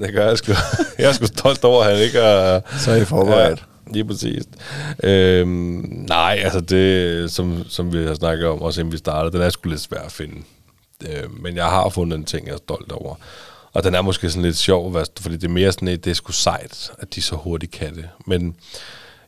Det 0.00 0.12
gør 0.12 0.28
jeg 0.28 0.38
sgu. 0.38 0.52
Jeg 0.98 1.08
er 1.08 1.12
sgu 1.12 1.26
stolt 1.26 1.64
over, 1.64 1.84
at 1.84 1.92
han 1.92 2.04
ikke 2.04 2.20
har... 2.20 2.62
Så 2.78 2.90
er 2.90 2.96
I 2.96 3.04
forberedt. 3.04 3.64
Ja, 3.86 3.92
lige 3.92 4.04
præcis. 4.04 4.42
Øhm, 5.02 6.06
nej, 6.08 6.40
altså 6.44 6.60
det, 6.60 7.30
som, 7.30 7.64
som 7.68 7.92
vi 7.92 8.06
har 8.06 8.14
snakket 8.14 8.46
om, 8.46 8.62
også 8.62 8.80
inden 8.80 8.92
vi 8.92 8.98
startede, 8.98 9.32
den 9.32 9.42
er 9.42 9.50
sgu 9.50 9.68
lidt 9.68 9.80
svær 9.80 10.00
at 10.00 10.12
finde. 10.12 10.42
Øh, 11.08 11.42
men 11.42 11.56
jeg 11.56 11.64
har 11.64 11.88
fundet 11.88 12.18
en 12.18 12.24
ting, 12.24 12.46
jeg 12.46 12.52
er 12.52 12.58
stolt 12.58 12.92
over. 12.92 13.14
Og 13.72 13.84
den 13.84 13.94
er 13.94 14.02
måske 14.02 14.30
sådan 14.30 14.42
lidt 14.42 14.56
sjov, 14.56 14.96
fordi 15.20 15.36
det 15.36 15.44
er 15.44 15.52
mere 15.52 15.72
sådan 15.72 15.88
et, 15.88 16.04
det 16.04 16.10
er 16.10 16.14
sgu 16.14 16.32
sejt, 16.32 16.90
at 16.98 17.14
de 17.14 17.22
så 17.22 17.36
hurtigt 17.36 17.72
kan 17.72 17.94
det. 17.94 18.08
Men 18.26 18.56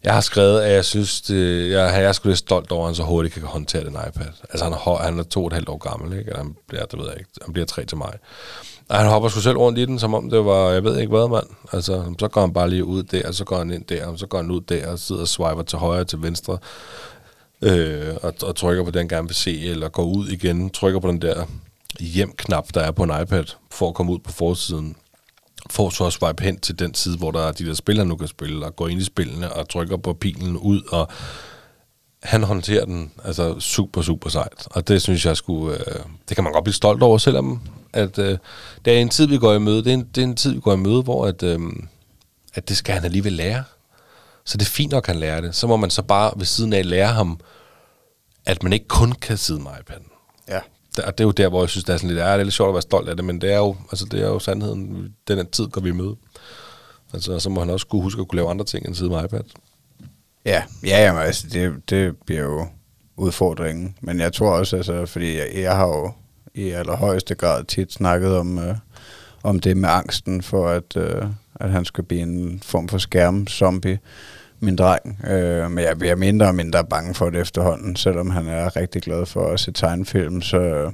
jeg 0.06 0.14
har 0.14 0.20
skrevet, 0.20 0.60
at 0.60 0.72
jeg 0.72 0.84
synes, 0.84 1.20
det, 1.20 1.70
jeg, 1.70 1.94
jeg 1.94 2.04
er 2.04 2.12
sgu 2.12 2.28
lidt 2.28 2.38
stolt 2.38 2.72
over, 2.72 2.82
at 2.82 2.88
han 2.88 2.94
så 2.94 3.02
hurtigt 3.02 3.34
kan 3.34 3.42
håndtere 3.42 3.84
den 3.84 3.96
iPad. 4.08 4.26
Altså 4.50 4.64
han 4.64 4.72
er, 4.72 5.02
han 5.02 5.18
er 5.18 5.22
to 5.22 5.40
og 5.40 5.46
et 5.46 5.52
halvt 5.52 5.68
år 5.68 5.78
gammel, 5.78 6.18
ikke? 6.18 6.30
Eller 6.30 6.42
han 6.42 6.56
bliver, 6.68 6.84
det 6.84 6.98
ved 6.98 7.06
jeg 7.06 7.18
ikke, 7.18 7.30
han 7.44 7.52
bliver 7.52 7.66
tre 7.66 7.84
til 7.84 7.98
mig. 7.98 8.12
Og 8.88 8.96
han 8.96 9.06
hopper 9.06 9.28
sgu 9.28 9.40
selv 9.40 9.56
rundt 9.56 9.78
i 9.78 9.84
den, 9.84 9.98
som 9.98 10.14
om 10.14 10.30
det 10.30 10.44
var, 10.44 10.70
jeg 10.70 10.84
ved 10.84 10.98
ikke 10.98 11.10
hvad, 11.10 11.28
mand. 11.28 11.46
Altså, 11.72 12.14
så 12.18 12.28
går 12.28 12.40
han 12.40 12.52
bare 12.52 12.70
lige 12.70 12.84
ud 12.84 13.02
der, 13.02 13.28
og 13.28 13.34
så 13.34 13.44
går 13.44 13.58
han 13.58 13.70
ind 13.70 13.84
der, 13.84 14.06
og 14.06 14.18
så 14.18 14.26
går 14.26 14.38
han 14.38 14.50
ud 14.50 14.60
der, 14.60 14.88
og 14.88 14.98
sidder 14.98 15.22
og 15.22 15.28
swiper 15.28 15.62
til 15.62 15.78
højre 15.78 16.00
og 16.00 16.08
til 16.08 16.22
venstre, 16.22 16.58
øh, 17.62 18.14
og, 18.22 18.34
og 18.42 18.56
trykker 18.56 18.84
på 18.84 18.90
den, 18.90 18.98
han 18.98 19.08
gerne 19.08 19.28
vil 19.28 19.36
se, 19.36 19.60
eller 19.60 19.88
går 19.88 20.04
ud 20.04 20.28
igen, 20.28 20.70
trykker 20.70 21.00
på 21.00 21.08
den 21.08 21.22
der 21.22 21.44
hjem-knap, 22.00 22.66
der 22.74 22.80
er 22.80 22.90
på 22.90 23.02
en 23.02 23.12
iPad, 23.22 23.44
for 23.70 23.88
at 23.88 23.94
komme 23.94 24.12
ud 24.12 24.18
på 24.18 24.32
forsiden 24.32 24.96
får 25.70 25.90
så 25.90 26.06
at 26.06 26.12
swipe 26.12 26.42
hen 26.42 26.58
til 26.60 26.78
den 26.78 26.94
side, 26.94 27.16
hvor 27.16 27.30
der 27.30 27.40
er 27.40 27.52
de 27.52 27.66
der 27.66 27.74
spil, 27.74 27.98
han 27.98 28.06
nu 28.06 28.16
kan 28.16 28.28
spille, 28.28 28.66
og 28.66 28.76
gå 28.76 28.86
ind 28.86 29.00
i 29.00 29.04
spillene 29.04 29.52
og 29.52 29.68
trykker 29.68 29.96
på 29.96 30.12
pilen 30.12 30.56
ud, 30.56 30.82
og 30.82 31.08
han 32.22 32.42
håndterer 32.42 32.84
den 32.84 33.12
altså 33.24 33.60
super, 33.60 34.02
super 34.02 34.30
sejt. 34.30 34.68
Og 34.70 34.88
det 34.88 35.02
synes 35.02 35.26
jeg 35.26 35.36
skulle, 35.36 35.78
øh, 35.78 36.04
det 36.28 36.36
kan 36.36 36.44
man 36.44 36.52
godt 36.52 36.64
blive 36.64 36.74
stolt 36.74 37.02
over, 37.02 37.18
selvom 37.18 37.60
at 37.92 38.18
øh, 38.18 38.38
det 38.84 38.92
er 38.96 38.98
en 38.98 39.08
tid, 39.08 39.26
vi 39.26 39.38
går 39.38 39.54
i 39.54 39.58
møde, 39.58 39.84
det 39.84 39.90
er 39.90 39.94
en, 39.94 40.08
det 40.14 40.22
er 40.22 40.26
en 40.26 40.36
tid, 40.36 40.52
vi 40.52 40.60
går 40.60 40.72
i 40.72 40.76
møde, 40.76 41.02
hvor 41.02 41.26
at, 41.26 41.42
øh, 41.42 41.60
at 42.54 42.68
det 42.68 42.76
skal 42.76 42.94
han 42.94 43.04
alligevel 43.04 43.32
lære. 43.32 43.64
Så 44.44 44.58
det 44.58 44.66
er 44.66 44.70
fint 44.70 44.92
nok, 44.92 45.08
at 45.08 45.14
han 45.14 45.20
lærer 45.20 45.40
det. 45.40 45.54
Så 45.54 45.66
må 45.66 45.76
man 45.76 45.90
så 45.90 46.02
bare 46.02 46.32
ved 46.36 46.46
siden 46.46 46.72
af 46.72 46.88
lære 46.88 47.12
ham, 47.12 47.40
at 48.46 48.62
man 48.62 48.72
ikke 48.72 48.88
kun 48.88 49.12
kan 49.12 49.36
sidde 49.36 49.60
med 49.60 49.70
iPad'en. 49.70 50.15
Der- 50.96 51.06
Og 51.06 51.18
det 51.18 51.24
er 51.24 51.28
jo 51.28 51.30
der, 51.32 51.48
hvor 51.48 51.62
jeg 51.62 51.68
synes, 51.68 51.84
det 51.84 51.92
er 51.92 51.96
sådan 51.96 52.08
lidt, 52.10 52.20
ja, 52.20 52.32
det 52.32 52.40
er 52.40 52.44
lidt 52.44 52.54
sjovt 52.54 52.68
at 52.68 52.74
være 52.74 52.82
stolt 52.82 53.08
af 53.08 53.16
det, 53.16 53.24
men 53.24 53.40
det 53.40 53.52
er 53.52 53.58
jo, 53.58 53.76
altså, 53.92 54.04
det 54.10 54.20
er 54.22 54.26
jo 54.28 54.38
sandheden. 54.38 55.12
Den 55.28 55.36
her 55.36 55.44
tid 55.44 55.68
går 55.68 55.80
vi 55.80 55.88
i 55.88 55.92
møde. 55.92 56.16
Altså, 57.14 57.38
så 57.38 57.50
må 57.50 57.60
han 57.60 57.70
også 57.70 57.86
kunne 57.86 58.02
huske 58.02 58.20
at 58.20 58.28
kunne 58.28 58.36
lave 58.36 58.50
andre 58.50 58.64
ting 58.64 58.86
end 58.86 58.94
sidde 58.94 59.10
med 59.10 59.24
iPad. 59.24 59.40
Ja, 60.44 60.62
ja 60.84 61.04
jamen, 61.04 61.22
altså, 61.22 61.46
det, 61.52 61.90
det 61.90 62.16
bliver 62.26 62.42
jo 62.42 62.66
udfordringen. 63.16 63.96
Men 64.00 64.20
jeg 64.20 64.32
tror 64.32 64.50
også, 64.50 64.76
altså, 64.76 65.06
fordi 65.06 65.36
jeg, 65.36 65.50
jeg 65.54 65.76
har 65.76 65.86
jo 65.86 66.12
i 66.54 66.70
allerhøjeste 66.70 67.34
grad 67.34 67.64
tit 67.64 67.92
snakket 67.92 68.36
om, 68.36 68.58
øh, 68.58 68.74
om 69.42 69.60
det 69.60 69.76
med 69.76 69.88
angsten 69.88 70.42
for, 70.42 70.68
at, 70.68 70.96
øh, 70.96 71.22
at 71.54 71.70
han 71.70 71.84
skal 71.84 72.04
blive 72.04 72.22
en 72.22 72.60
form 72.64 72.88
for 72.88 72.98
skærmzombie, 72.98 73.98
min 74.60 74.76
dreng. 74.76 75.20
Øh, 75.30 75.70
men 75.70 75.84
jeg 75.84 75.98
bliver 75.98 76.16
mindre 76.16 76.46
og 76.46 76.54
mindre 76.54 76.84
bange 76.84 77.14
for 77.14 77.30
det 77.30 77.40
efterhånden, 77.40 77.96
selvom 77.96 78.30
han 78.30 78.48
er 78.48 78.76
rigtig 78.76 79.02
glad 79.02 79.26
for 79.26 79.48
at 79.48 79.60
se 79.60 79.72
tegnefilm, 79.72 80.42
så, 80.42 80.92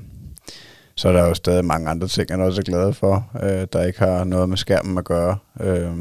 så 0.94 1.08
er 1.08 1.12
der 1.12 1.26
jo 1.26 1.34
stadig 1.34 1.64
mange 1.64 1.90
andre 1.90 2.08
ting, 2.08 2.26
han 2.30 2.40
også 2.40 2.60
er 2.60 2.64
glad 2.64 2.92
for, 2.92 3.30
øh, 3.42 3.66
der 3.72 3.84
ikke 3.84 3.98
har 3.98 4.24
noget 4.24 4.48
med 4.48 4.56
skærmen 4.56 4.98
at 4.98 5.04
gøre. 5.04 5.36
Øh, 5.60 5.92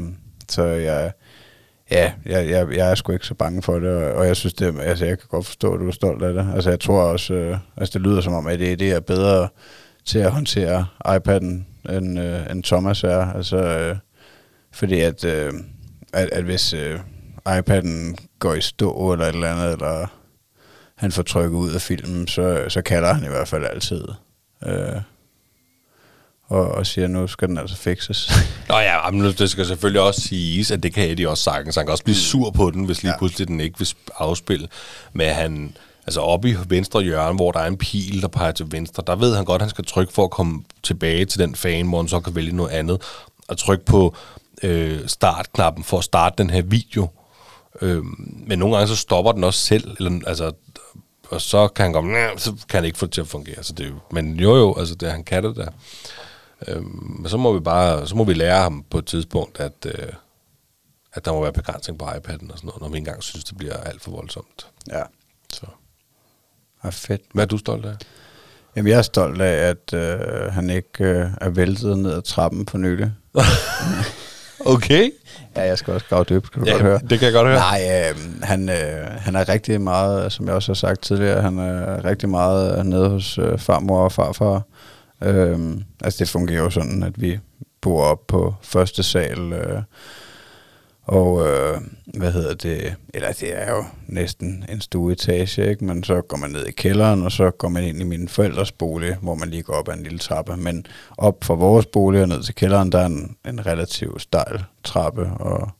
så 0.48 0.62
jeg, 0.64 1.12
Ja, 1.90 2.12
jeg, 2.26 2.50
jeg, 2.50 2.76
jeg 2.76 2.90
er 2.90 2.94
sgu 2.94 3.12
ikke 3.12 3.26
så 3.26 3.34
bange 3.34 3.62
for 3.62 3.78
det, 3.78 3.88
og, 3.90 4.12
og 4.12 4.26
jeg 4.26 4.36
synes 4.36 4.54
det, 4.54 4.80
altså 4.80 5.04
jeg 5.04 5.18
kan 5.18 5.28
godt 5.30 5.46
forstå, 5.46 5.74
at 5.74 5.80
du 5.80 5.88
er 5.88 5.92
stolt 5.92 6.22
af 6.22 6.34
det. 6.34 6.46
Altså 6.54 6.70
jeg 6.70 6.80
tror 6.80 7.02
også, 7.02 7.34
øh, 7.34 7.58
altså 7.76 7.98
det 7.98 8.06
lyder 8.06 8.20
som 8.20 8.32
om, 8.32 8.46
at 8.46 8.58
det, 8.58 8.78
det 8.78 8.92
er 8.92 9.00
bedre 9.00 9.48
til 10.04 10.18
at 10.18 10.30
håndtere 10.30 10.86
iPad'en, 11.08 11.90
end, 11.90 12.20
øh, 12.20 12.50
end 12.50 12.62
Thomas 12.64 13.04
er. 13.04 13.32
Altså, 13.32 13.56
øh, 13.56 13.96
fordi 14.72 15.00
at, 15.00 15.24
øh, 15.24 15.52
at, 16.12 16.28
at 16.32 16.44
hvis, 16.44 16.72
øh, 16.72 16.98
iPad'en 17.48 18.16
går 18.38 18.54
i 18.54 18.60
stå 18.60 19.12
eller 19.12 19.26
et 19.26 19.34
eller 19.34 19.52
andet, 19.52 19.72
eller 19.72 20.06
han 20.96 21.12
får 21.12 21.22
trykket 21.22 21.56
ud 21.56 21.70
af 21.70 21.80
filmen, 21.80 22.28
så, 22.28 22.64
så 22.68 22.82
kalder 22.82 23.12
han 23.14 23.24
i 23.24 23.28
hvert 23.28 23.48
fald 23.48 23.64
altid. 23.64 24.04
Øh, 24.66 25.00
og, 26.46 26.68
og 26.68 26.86
siger, 26.86 27.06
nu 27.08 27.26
skal 27.26 27.48
den 27.48 27.58
altså 27.58 27.76
fikses. 27.76 28.30
Nå 28.68 28.78
ja, 28.78 29.10
men 29.10 29.24
det 29.24 29.50
skal 29.50 29.66
selvfølgelig 29.66 30.00
også 30.00 30.20
siges, 30.20 30.70
at 30.70 30.82
det 30.82 30.94
kan 30.94 31.10
Eddie 31.10 31.28
også 31.28 31.44
sagtens. 31.44 31.76
Han 31.76 31.84
kan 31.86 31.92
også 31.92 32.04
blive 32.04 32.16
sur 32.16 32.50
på 32.50 32.70
den, 32.70 32.84
hvis 32.84 33.02
lige 33.02 33.12
Ja. 33.12 33.18
pludselig 33.18 33.48
den 33.48 33.60
ikke 33.60 33.78
vil 33.78 33.84
sp- 33.86 34.06
afspille. 34.18 34.68
Men 35.12 35.34
han, 35.34 35.76
altså 36.06 36.20
oppe 36.20 36.50
i 36.50 36.56
venstre 36.68 37.02
hjørne, 37.02 37.34
hvor 37.36 37.52
der 37.52 37.60
er 37.60 37.66
en 37.66 37.76
pil, 37.76 38.22
der 38.22 38.28
peger 38.28 38.52
til 38.52 38.66
venstre, 38.70 39.02
der 39.06 39.16
ved 39.16 39.36
han 39.36 39.44
godt, 39.44 39.62
at 39.62 39.66
han 39.66 39.70
skal 39.70 39.84
trykke 39.84 40.12
for 40.12 40.24
at 40.24 40.30
komme 40.30 40.62
tilbage 40.82 41.24
til 41.24 41.38
den 41.40 41.54
fan, 41.54 41.88
hvor 41.88 41.98
han 41.98 42.08
så 42.08 42.20
kan 42.20 42.34
vælge 42.34 42.52
noget 42.56 42.70
andet. 42.70 43.02
Og 43.48 43.58
trykke 43.58 43.84
på 43.84 44.16
øh, 44.62 45.00
startknappen 45.08 45.84
for 45.84 45.98
at 45.98 46.04
starte 46.04 46.34
den 46.38 46.50
her 46.50 46.62
video. 46.62 47.08
Øh, 47.80 48.04
men 48.46 48.58
nogle 48.58 48.76
gange 48.76 48.88
så 48.88 48.96
stopper 48.96 49.32
den 49.32 49.44
også 49.44 49.60
selv, 49.60 49.96
eller, 49.98 50.20
altså, 50.26 50.52
og 51.30 51.40
så 51.40 51.68
kan 51.68 51.82
han 51.84 51.92
komme, 51.92 52.16
så 52.36 52.52
kan 52.68 52.78
han 52.78 52.84
ikke 52.84 52.98
få 52.98 53.06
det 53.06 53.12
til 53.12 53.20
at 53.20 53.28
fungere. 53.28 53.62
Så 53.62 53.72
det 53.72 53.86
er 53.86 53.90
jo, 53.90 53.98
men 54.10 54.34
jo 54.40 54.56
jo, 54.56 54.74
altså 54.78 54.94
det, 54.94 55.10
han 55.10 55.24
kan 55.24 55.44
det 55.44 55.56
der. 55.56 55.68
Øhm, 56.68 57.16
men 57.20 57.28
så 57.28 57.36
må 57.36 57.52
vi 57.52 57.60
bare, 57.60 58.06
så 58.06 58.16
må 58.16 58.24
vi 58.24 58.34
lære 58.34 58.62
ham 58.62 58.84
på 58.90 58.98
et 58.98 59.06
tidspunkt, 59.06 59.60
at, 59.60 59.72
øh, 59.86 60.12
at 61.12 61.24
der 61.24 61.32
må 61.32 61.42
være 61.42 61.52
begrænsning 61.52 61.98
på 61.98 62.04
iPad'en 62.04 62.52
og 62.52 62.58
sådan 62.58 62.66
noget, 62.66 62.80
når 62.80 62.88
vi 62.88 62.98
engang 62.98 63.22
synes, 63.22 63.44
det 63.44 63.58
bliver 63.58 63.76
alt 63.76 64.02
for 64.02 64.10
voldsomt. 64.10 64.66
Ja, 64.90 65.02
Så. 65.52 65.66
er 66.82 66.90
fedt. 66.90 67.22
Hvad 67.34 67.44
er 67.44 67.48
du 67.48 67.58
stolt 67.58 67.86
af? 67.86 67.94
Jamen, 68.76 68.90
jeg 68.90 68.98
er 68.98 69.02
stolt 69.02 69.40
af, 69.40 69.68
at 69.68 69.94
øh, 69.94 70.52
han 70.52 70.70
ikke 70.70 71.04
øh, 71.04 71.26
er 71.40 71.48
væltet 71.48 71.98
ned 71.98 72.12
ad 72.12 72.22
trappen 72.22 72.64
på 72.66 72.78
nylig. 72.78 73.12
Okay. 74.66 75.10
Ja, 75.56 75.62
jeg 75.62 75.78
skal 75.78 75.94
også 75.94 76.06
grave 76.08 76.24
dybt, 76.24 76.50
kan 76.52 76.64
du 76.64 76.70
godt 76.70 76.82
høre. 76.82 77.00
det 77.10 77.18
kan 77.18 77.26
jeg 77.26 77.32
godt 77.32 77.48
høre. 77.48 77.56
Nej, 77.58 78.10
øh, 78.10 78.42
han, 78.42 78.68
øh, 78.68 79.06
han 79.18 79.36
er 79.36 79.48
rigtig 79.48 79.80
meget, 79.80 80.32
som 80.32 80.46
jeg 80.46 80.54
også 80.54 80.68
har 80.68 80.74
sagt 80.74 81.02
tidligere, 81.02 81.42
han 81.42 81.58
er 81.58 82.04
rigtig 82.04 82.28
meget 82.28 82.78
øh, 82.78 82.84
nede 82.84 83.08
hos 83.08 83.38
øh, 83.38 83.58
farmor 83.58 84.04
og 84.04 84.12
farfar. 84.12 84.62
Øh, 85.22 85.58
altså 86.04 86.18
det 86.18 86.28
fungerer 86.28 86.62
jo 86.62 86.70
sådan, 86.70 87.02
at 87.02 87.20
vi 87.22 87.38
bor 87.80 88.04
op 88.04 88.26
på 88.26 88.54
første 88.62 89.02
sal, 89.02 89.52
øh, 89.52 89.82
og 91.02 91.48
øh, 91.48 91.80
hvad 92.14 92.32
hedder 92.32 92.54
det, 92.54 92.94
eller 93.14 93.32
det 93.32 93.58
er 93.58 93.70
jo 93.70 93.84
næsten 94.06 94.64
en 94.68 94.80
stueetage, 94.80 95.70
ikke? 95.70 95.84
men 95.84 96.04
så 96.04 96.20
går 96.20 96.36
man 96.36 96.50
ned 96.50 96.66
i 96.66 96.70
kælderen, 96.72 97.22
og 97.22 97.32
så 97.32 97.50
går 97.50 97.68
man 97.68 97.84
ind 97.84 98.00
i 98.00 98.04
min 98.04 98.28
forældres 98.28 98.72
bolig, 98.72 99.16
hvor 99.16 99.34
man 99.34 99.48
lige 99.48 99.62
går 99.62 99.74
op 99.74 99.88
ad 99.88 99.94
en 99.94 100.02
lille 100.02 100.18
trappe. 100.18 100.56
Men 100.56 100.86
op 101.18 101.44
fra 101.44 101.54
vores 101.54 101.86
bolig 101.86 102.22
og 102.22 102.28
ned 102.28 102.42
til 102.42 102.54
kælderen, 102.54 102.92
der 102.92 102.98
er 102.98 103.06
en, 103.06 103.36
en 103.46 103.66
relativt 103.66 104.22
stejl 104.22 104.64
trappe, 104.84 105.26
og 105.26 105.70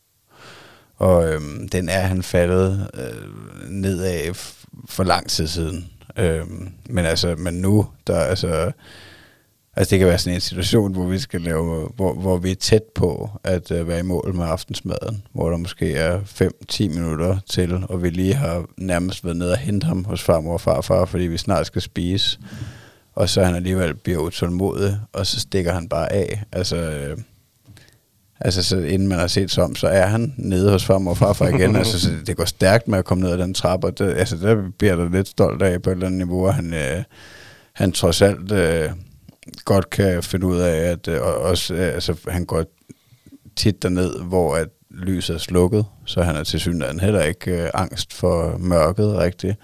og 1.03 1.29
øhm, 1.29 1.69
den 1.69 1.89
er 1.89 2.01
han 2.01 2.23
faldet 2.23 2.91
øh, 2.95 3.71
nedad 3.71 4.35
for 4.89 5.05
lang 5.05 5.31
tid 5.31 5.47
siden. 5.47 5.91
Øhm, 6.17 6.69
men 6.89 7.05
altså, 7.05 7.35
men 7.39 7.55
nu, 7.55 7.87
der 8.07 8.21
altså, 8.21 8.73
altså 9.77 9.91
det 9.91 9.99
kan 9.99 10.09
være 10.09 10.19
sådan 10.19 10.35
en 10.35 10.41
situation, 10.41 10.93
hvor 10.93 11.07
vi 11.07 11.19
skal 11.19 11.41
lave, 11.41 11.89
hvor, 11.97 12.15
hvor 12.15 12.37
vi 12.37 12.51
er 12.51 12.55
tæt 12.55 12.83
på 12.95 13.31
at 13.45 13.71
øh, 13.71 13.89
være 13.89 13.99
i 13.99 14.03
mål 14.03 14.35
med 14.35 14.45
aftensmaden, 14.45 15.23
hvor 15.33 15.51
der 15.51 15.57
måske 15.57 15.95
er 15.95 16.21
5-10 16.21 16.89
minutter 16.89 17.39
til, 17.51 17.85
og 17.89 18.03
vi 18.03 18.11
lige 18.11 18.35
har 18.35 18.65
nærmest 18.79 19.25
været 19.25 19.37
nede 19.37 19.53
og 19.53 19.59
hente 19.59 19.85
ham 19.87 20.05
hos 20.05 20.23
farmor 20.23 20.53
og 20.53 20.61
farfar, 20.61 21.05
fordi 21.05 21.25
vi 21.25 21.39
snart 21.39 21.67
skal 21.67 21.83
spise. 21.83 22.39
Og 23.15 23.29
så 23.29 23.45
han 23.45 23.55
alligevel 23.55 23.95
bliver 23.95 24.19
utålmodig, 24.19 24.99
og 25.13 25.27
så 25.27 25.41
stikker 25.41 25.73
han 25.73 25.89
bare 25.89 26.13
af. 26.13 26.43
Altså, 26.53 26.77
øh, 26.77 27.19
Altså, 28.45 28.63
så 28.63 28.79
inden 28.79 29.09
man 29.09 29.19
har 29.19 29.27
set 29.27 29.51
sig 29.51 29.65
om, 29.65 29.75
så 29.75 29.89
er 29.89 30.07
han 30.07 30.35
nede 30.37 30.71
hos 30.71 30.85
farmor 30.85 31.11
og 31.11 31.17
farfar 31.17 31.49
igen. 31.49 31.77
altså, 31.77 32.01
så 32.01 32.11
det 32.27 32.37
går 32.37 32.45
stærkt 32.45 32.89
med 32.89 32.99
at 32.99 33.05
komme 33.05 33.25
ned 33.25 33.33
ad 33.33 33.39
den 33.39 33.55
trappe, 33.55 33.87
og 33.87 33.99
det, 33.99 34.15
altså, 34.15 34.37
der 34.37 34.63
bliver 34.79 34.97
der 34.97 35.09
lidt 35.09 35.29
stolt 35.29 35.63
af 35.63 35.83
på 35.83 35.91
et 35.91 35.95
eller 35.95 36.07
andet 36.07 36.19
niveau, 36.19 36.47
at 36.47 36.55
han, 36.55 36.75
øh, 36.75 37.03
han 37.73 37.93
trods 37.93 38.23
alt 38.23 38.53
øh, 38.53 38.91
godt 39.65 39.91
kan 39.91 40.23
finde 40.23 40.47
ud 40.47 40.59
af, 40.59 40.77
at 40.77 41.09
øh, 41.09 41.23
og 41.23 41.35
også, 41.35 41.75
øh, 41.75 41.95
altså, 41.95 42.15
han 42.29 42.45
går 42.45 42.65
tit 43.57 43.83
derned, 43.83 44.21
hvor 44.21 44.57
at 44.57 44.69
lyset 44.91 45.35
er 45.35 45.39
slukket, 45.39 45.85
så 46.05 46.23
han 46.23 46.37
er 46.37 46.45
til 46.45 46.61
synligheden 46.61 47.01
heller 47.01 47.23
ikke 47.23 47.63
øh, 47.63 47.71
angst 47.75 48.13
for 48.13 48.57
mørket 48.59 49.17
rigtigt. 49.17 49.57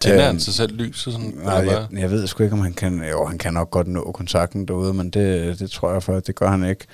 Tænder 0.00 0.18
Øhm, 0.18 0.26
han 0.26 0.40
sig 0.40 0.54
selv 0.54 0.76
lys 0.76 1.06
og 1.06 1.12
sådan? 1.12 1.34
Nej, 1.44 1.54
jeg, 1.54 1.86
jeg 1.92 2.10
ved 2.10 2.26
sgu 2.26 2.42
ikke, 2.42 2.54
om 2.54 2.60
han 2.60 2.72
kan... 2.72 3.04
Jo, 3.10 3.26
han 3.26 3.38
kan 3.38 3.54
nok 3.54 3.70
godt 3.70 3.86
nå 3.86 4.10
kontakten 4.14 4.68
derude, 4.68 4.94
men 4.94 5.10
det, 5.10 5.58
det 5.58 5.70
tror 5.70 5.92
jeg 5.92 6.02
for, 6.02 6.20
det 6.20 6.34
gør 6.34 6.48
han 6.48 6.64
ikke. 6.64 6.86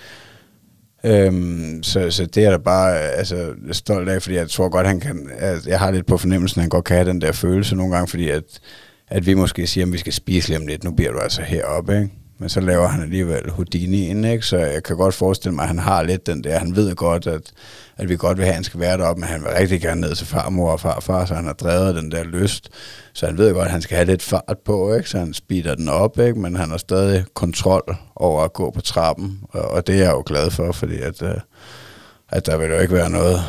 Øhm, 1.04 1.82
så, 1.82 2.10
så 2.10 2.26
det 2.26 2.44
er 2.44 2.50
der 2.50 2.58
bare 2.58 2.98
altså, 2.98 3.54
stolt 3.72 4.08
af, 4.08 4.22
fordi 4.22 4.34
jeg 4.34 4.50
tror 4.50 4.68
godt, 4.68 4.86
han 4.86 5.00
kan... 5.00 5.30
at 5.38 5.66
Jeg 5.66 5.78
har 5.78 5.90
lidt 5.90 6.06
på 6.06 6.18
fornemmelsen, 6.18 6.58
at 6.58 6.62
han 6.62 6.70
godt 6.70 6.84
kan 6.84 6.96
have 6.96 7.08
den 7.08 7.20
der 7.20 7.32
følelse 7.32 7.76
nogle 7.76 7.94
gange, 7.94 8.08
fordi 8.08 8.28
at, 8.28 8.60
at 9.10 9.26
vi 9.26 9.34
måske 9.34 9.66
siger, 9.66 9.86
at 9.86 9.92
vi 9.92 9.98
skal 9.98 10.12
spise 10.12 10.48
lige 10.48 10.58
om 10.58 10.66
lidt, 10.66 10.84
nu 10.84 10.90
bliver 10.90 11.12
du 11.12 11.18
altså 11.18 11.42
heroppe, 11.42 11.96
ikke? 11.96 12.10
Men 12.40 12.48
så 12.48 12.60
laver 12.60 12.88
han 12.88 13.02
alligevel 13.02 13.50
Houdini 13.50 14.08
ind, 14.08 14.26
ikke? 14.26 14.46
Så 14.46 14.58
jeg 14.58 14.82
kan 14.82 14.96
godt 14.96 15.14
forestille 15.14 15.54
mig, 15.54 15.62
at 15.62 15.68
han 15.68 15.78
har 15.78 16.02
lidt 16.02 16.26
den 16.26 16.44
der. 16.44 16.58
Han 16.58 16.76
ved 16.76 16.94
godt, 16.94 17.26
at, 17.26 17.52
at 17.96 18.08
vi 18.08 18.16
godt 18.16 18.38
vil 18.38 18.44
have, 18.44 18.50
at 18.50 18.54
han 18.54 18.64
skal 18.64 18.80
være 18.80 18.98
deroppe, 18.98 19.20
men 19.20 19.28
han 19.28 19.40
vil 19.40 19.50
rigtig 19.50 19.80
gerne 19.80 20.00
ned 20.00 20.14
til 20.14 20.26
farmor 20.26 20.72
og 20.72 20.80
farfar, 20.80 21.24
så 21.24 21.34
han 21.34 21.44
har 21.44 21.52
drevet 21.52 21.94
den 21.94 22.10
der 22.10 22.24
lyst. 22.24 22.68
Så 23.12 23.26
han 23.26 23.38
ved 23.38 23.54
godt, 23.54 23.64
at 23.64 23.72
han 23.72 23.82
skal 23.82 23.96
have 23.96 24.06
lidt 24.06 24.22
fart 24.22 24.58
på, 24.64 24.94
ikke? 24.94 25.10
Så 25.10 25.18
han 25.18 25.34
speeder 25.34 25.74
den 25.74 25.88
op, 25.88 26.18
ikke? 26.18 26.40
Men 26.40 26.56
han 26.56 26.70
har 26.70 26.76
stadig 26.76 27.24
kontrol 27.34 27.96
over 28.16 28.42
at 28.42 28.52
gå 28.52 28.70
på 28.70 28.80
trappen, 28.80 29.40
og, 29.48 29.62
og 29.62 29.86
det 29.86 29.94
er 29.94 29.98
jeg 29.98 30.12
jo 30.12 30.22
glad 30.26 30.50
for, 30.50 30.72
fordi 30.72 31.00
at, 31.00 31.22
øh, 31.22 31.34
at 32.28 32.46
der 32.46 32.56
vil 32.56 32.70
jo 32.70 32.78
ikke 32.78 32.94
være 32.94 33.10
noget 33.10 33.40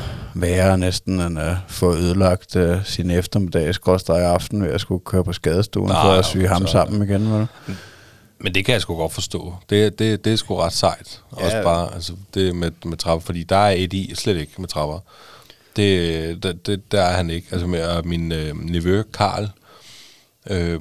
værre 0.41 0.77
næsten, 0.77 1.21
end 1.21 1.39
at 1.39 1.55
få 1.67 1.95
ødelagt 1.95 2.55
øh, 2.55 2.85
sin 2.85 3.11
eftermiddag, 3.11 3.75
skråstrej 3.75 4.21
aften, 4.21 4.63
ved 4.63 4.69
at 4.69 4.81
skulle 4.81 5.01
køre 5.05 5.23
på 5.23 5.33
skadestuen 5.33 5.87
Nej, 5.87 6.01
for 6.01 6.11
at 6.11 6.25
syge 6.25 6.47
ham 6.47 6.67
sammen 6.67 7.03
igen. 7.09 7.33
Vel? 7.33 7.47
Men 8.39 8.53
det 8.55 8.65
kan 8.65 8.73
jeg 8.73 8.81
sgu 8.81 8.95
godt 8.95 9.13
forstå. 9.13 9.55
Det, 9.69 9.99
det, 9.99 10.25
det 10.25 10.33
er 10.33 10.37
sgu 10.37 10.55
ret 10.55 10.73
sejt. 10.73 11.21
Ja. 11.39 11.45
Også 11.45 11.63
bare 11.63 11.93
altså, 11.93 12.13
det 12.33 12.55
med, 12.55 12.71
med 12.85 12.97
trapper, 12.97 13.25
fordi 13.25 13.43
der 13.43 13.55
er 13.55 13.73
Eddie 13.77 14.15
slet 14.15 14.37
ikke 14.37 14.51
med 14.57 14.67
trapper. 14.67 14.99
Det, 15.75 16.43
det, 16.43 16.67
det, 16.67 16.91
der 16.91 17.01
er 17.01 17.15
han 17.15 17.29
ikke. 17.29 17.47
Altså 17.51 17.67
med 17.67 18.03
min 18.03 18.31
øh, 18.31 18.57
nevø, 18.63 19.03
Karl, 19.13 19.49
øh, 20.49 20.79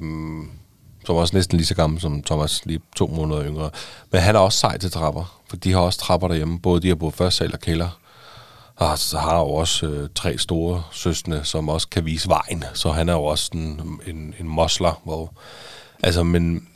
som 1.05 1.15
også 1.15 1.35
næsten 1.35 1.57
lige 1.57 1.67
så 1.67 1.75
gammel 1.75 2.01
som 2.01 2.23
Thomas, 2.23 2.65
lige 2.65 2.79
to 2.95 3.07
måneder 3.07 3.45
yngre. 3.45 3.69
Men 4.11 4.21
han 4.21 4.35
er 4.35 4.39
også 4.39 4.59
sej 4.59 4.77
til 4.77 4.91
trapper, 4.91 5.41
for 5.49 5.57
de 5.57 5.71
har 5.71 5.79
også 5.79 5.99
trapper 5.99 6.27
derhjemme. 6.27 6.59
Både 6.59 6.81
de 6.81 6.87
har 6.87 6.95
både 6.95 7.11
første 7.11 7.37
sal 7.37 7.53
og 7.53 7.59
kælder. 7.59 7.99
Og 8.79 8.99
så 8.99 9.17
har 9.17 9.39
jo 9.39 9.45
også 9.45 9.85
øh, 9.85 10.09
tre 10.15 10.37
store 10.37 10.83
søstre, 10.91 11.45
som 11.45 11.69
også 11.69 11.87
kan 11.89 12.05
vise 12.05 12.29
vejen. 12.29 12.63
Så 12.73 12.91
han 12.91 13.09
er 13.09 13.13
jo 13.13 13.23
også 13.23 13.49
en, 13.53 13.99
en, 14.07 14.33
en 14.39 14.47
mosler. 14.47 15.01
Hvor, 15.03 15.33
altså, 16.03 16.23
men, 16.23 16.67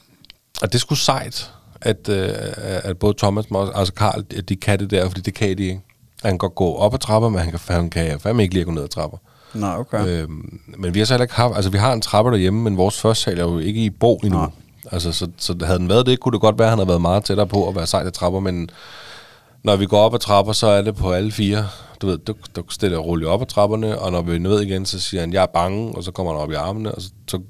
og 0.62 0.74
det 0.74 0.82
sgu 0.82 0.96
sejt, 0.96 1.52
at, 1.82 2.10
øh, 2.10 2.30
at 2.84 2.98
både 2.98 3.14
Thomas 3.18 3.46
og 3.52 3.80
altså 3.80 3.94
Karl, 3.94 4.22
de 4.50 4.56
kan 4.56 4.80
det 4.80 4.92
der, 4.92 5.08
fordi 5.08 5.22
det 5.22 5.34
kan 5.34 5.58
de 5.58 5.64
ikke. 5.64 5.82
Han 6.24 6.32
kan 6.32 6.38
godt 6.38 6.56
gå 6.56 6.76
op 6.76 6.94
ad 6.94 7.00
trapper, 7.00 7.30
men 7.30 7.40
han 7.40 7.52
kan, 7.52 7.60
han 7.68 7.90
kan 7.90 8.20
fandme 8.20 8.44
ikke 8.44 8.54
lige 8.54 8.66
gå 8.66 8.72
ned 8.72 8.84
ad 8.84 8.88
trapper. 8.88 9.18
Nå, 9.54 9.68
okay. 9.68 10.08
Øhm, 10.08 10.60
men 10.78 10.94
vi 10.94 11.00
har 11.00 11.06
så 11.06 11.14
heller 11.14 11.24
ikke 11.24 11.36
haft, 11.36 11.56
altså 11.56 11.72
vi 11.72 11.78
har 11.78 11.94
en 11.94 12.02
trappe 12.02 12.32
derhjemme, 12.32 12.62
men 12.64 12.78
vores 12.78 13.00
første 13.00 13.24
sal 13.24 13.40
er 13.40 13.44
jo 13.44 13.60
ikke 13.60 13.84
i 13.84 13.90
bo 13.90 14.16
endnu. 14.16 14.40
Nej. 14.40 14.50
Altså, 14.92 15.12
så, 15.12 15.28
så 15.38 15.56
havde 15.64 15.80
den 15.80 15.90
været 15.90 16.06
det, 16.06 16.20
kunne 16.20 16.32
det 16.34 16.42
godt 16.42 16.60
være, 16.60 16.68
at 16.68 16.72
han 16.72 16.80
havde 16.80 16.88
været 16.88 17.02
meget 17.02 17.24
tættere 17.24 17.48
på 17.48 17.70
at 17.70 17.76
være 17.76 17.88
sej 17.88 18.04
til 18.04 18.14
trapper, 18.14 18.40
men 18.40 18.70
når 19.64 19.76
vi 19.76 19.86
går 19.86 20.00
op 20.00 20.14
ad 20.14 20.20
trapper, 20.20 20.54
så 20.54 20.68
er 20.68 20.82
det 20.82 20.96
på 20.96 21.12
alle 21.12 21.32
fire. 21.32 21.68
Du 22.04 22.08
ved, 22.08 22.18
du, 22.18 22.36
du 22.56 22.64
stiller 22.70 22.98
og 22.98 23.06
ruller 23.06 23.30
op 23.30 23.42
ad 23.42 23.46
trapperne, 23.46 24.00
og 24.00 24.12
når 24.12 24.22
vi 24.22 24.36
er 24.36 24.40
ned 24.40 24.62
igen, 24.62 24.86
så 24.86 25.00
siger 25.00 25.22
han, 25.22 25.34
jeg 25.34 25.44
er 25.44 25.48
bange, 25.54 25.96
og 25.96 26.04
så 26.04 26.12
kommer 26.12 26.34
han 26.34 26.42
op 26.42 26.52
i 26.52 26.56
armene, 26.56 26.92
og 26.92 27.02
så, 27.02 27.12
så 27.28 27.42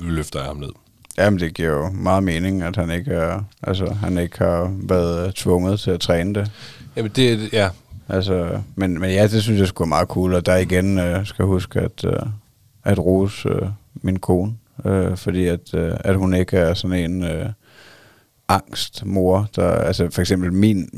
løfter 0.00 0.38
jeg 0.38 0.46
ham 0.46 0.56
ned. 0.56 0.70
Jamen, 1.18 1.40
det 1.40 1.54
giver 1.54 1.70
jo 1.70 1.90
meget 1.90 2.22
mening, 2.22 2.62
at 2.62 2.76
han 2.76 2.90
ikke, 2.90 3.10
er, 3.10 3.40
altså, 3.62 3.92
han 3.92 4.18
ikke 4.18 4.38
har 4.38 4.74
været 4.88 5.34
tvunget 5.34 5.80
til 5.80 5.90
at 5.90 6.00
træne 6.00 6.34
det. 6.34 6.50
Jamen 6.96 7.10
det, 7.16 7.52
ja, 7.52 7.70
Altså, 8.08 8.60
men, 8.74 9.00
men 9.00 9.10
ja, 9.10 9.22
det 9.22 9.42
synes 9.42 9.60
jeg 9.60 9.68
skulle 9.68 9.88
meget 9.88 10.08
cool, 10.08 10.34
og 10.34 10.46
der 10.46 10.56
igen 10.56 10.98
øh, 10.98 11.26
skal 11.26 11.44
huske 11.44 11.80
at, 11.80 12.04
øh, 12.04 12.12
at 12.84 12.98
rose 12.98 13.48
øh, 13.48 13.68
min 13.94 14.18
kone, 14.18 14.54
øh, 14.84 15.16
fordi 15.16 15.46
at, 15.46 15.74
øh, 15.74 15.92
at 16.00 16.16
hun 16.16 16.34
ikke 16.34 16.56
er 16.56 16.74
sådan 16.74 17.10
en 17.10 17.24
øh, 17.24 17.48
angstmor, 18.48 19.48
der, 19.56 19.70
altså 19.70 20.08
for 20.10 20.20
eksempel 20.20 20.52
min, 20.52 20.88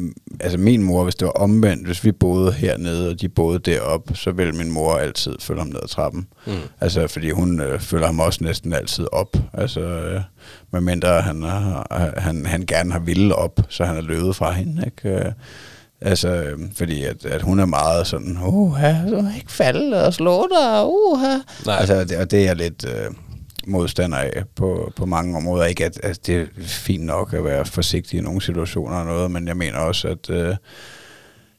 altså 0.41 0.59
min 0.59 0.83
mor, 0.83 1.05
hvis 1.05 1.15
det 1.15 1.27
var 1.27 1.33
omvendt, 1.33 1.87
hvis 1.87 2.05
vi 2.05 2.13
boede 2.13 2.53
hernede, 2.53 3.09
og 3.09 3.21
de 3.21 3.29
boede 3.29 3.59
deroppe, 3.59 4.15
så 4.15 4.31
ville 4.31 4.53
min 4.53 4.71
mor 4.71 4.95
altid 4.95 5.35
følge 5.41 5.61
ham 5.61 5.69
ned 5.69 5.81
ad 5.83 5.89
trappen. 5.89 6.27
Mm. 6.47 6.53
Altså, 6.81 7.07
fordi 7.07 7.31
hun 7.31 7.61
øh, 7.61 7.81
følger 7.81 8.07
ham 8.07 8.21
også 8.21 8.45
næsten 8.45 8.73
altid 8.73 9.07
op. 9.13 9.37
Altså, 9.53 9.81
øh, 9.81 10.21
medmindre 10.73 11.21
han, 11.21 11.43
har, 11.43 12.15
han, 12.17 12.47
han 12.47 12.67
gerne 12.67 12.93
har 12.93 12.99
ville 13.01 13.35
op, 13.35 13.61
så 13.69 13.85
han 13.85 13.97
er 13.97 14.03
løbet 14.03 14.37
fra 14.37 14.53
hende, 14.53 14.83
ikke? 14.87 15.09
Øh, 15.09 15.33
altså, 16.01 16.29
øh, 16.29 16.59
fordi 16.77 17.05
at, 17.05 17.27
at 17.27 17.43
hun 17.43 17.61
er 17.61 17.67
meget 17.67 18.07
sådan, 18.07 18.39
uh, 18.47 18.83
du 19.11 19.21
må 19.23 19.29
ikke 19.37 19.53
falde 19.53 20.07
og 20.07 20.15
slå 20.15 20.49
dig, 20.61 20.85
uh, 20.85 21.21
Nej. 21.67 21.77
Altså, 21.81 22.05
det, 22.05 22.17
og 22.17 22.31
det 22.31 22.49
er 22.49 22.55
lidt 22.55 22.85
øh, 22.85 23.11
modstander 23.69 24.19
af 24.19 24.43
på, 24.57 24.93
på 24.97 25.07
mange 25.07 25.37
områder. 25.37 25.65
Ikke 25.65 25.85
at, 25.85 26.01
at 26.03 26.27
det 26.27 26.41
er 26.41 26.47
fint 26.67 27.05
nok 27.05 27.33
at 27.35 27.45
være 27.45 27.65
forsigtig 27.65 28.19
i 28.19 28.23
nogle 28.23 28.43
situationer 28.43 28.97
og 28.97 29.07
noget, 29.07 29.31
men 29.31 29.49
jeg 29.49 29.57
mener 29.57 29.79
også, 29.79 30.09
at, 30.09 30.31
øh, 30.31 30.57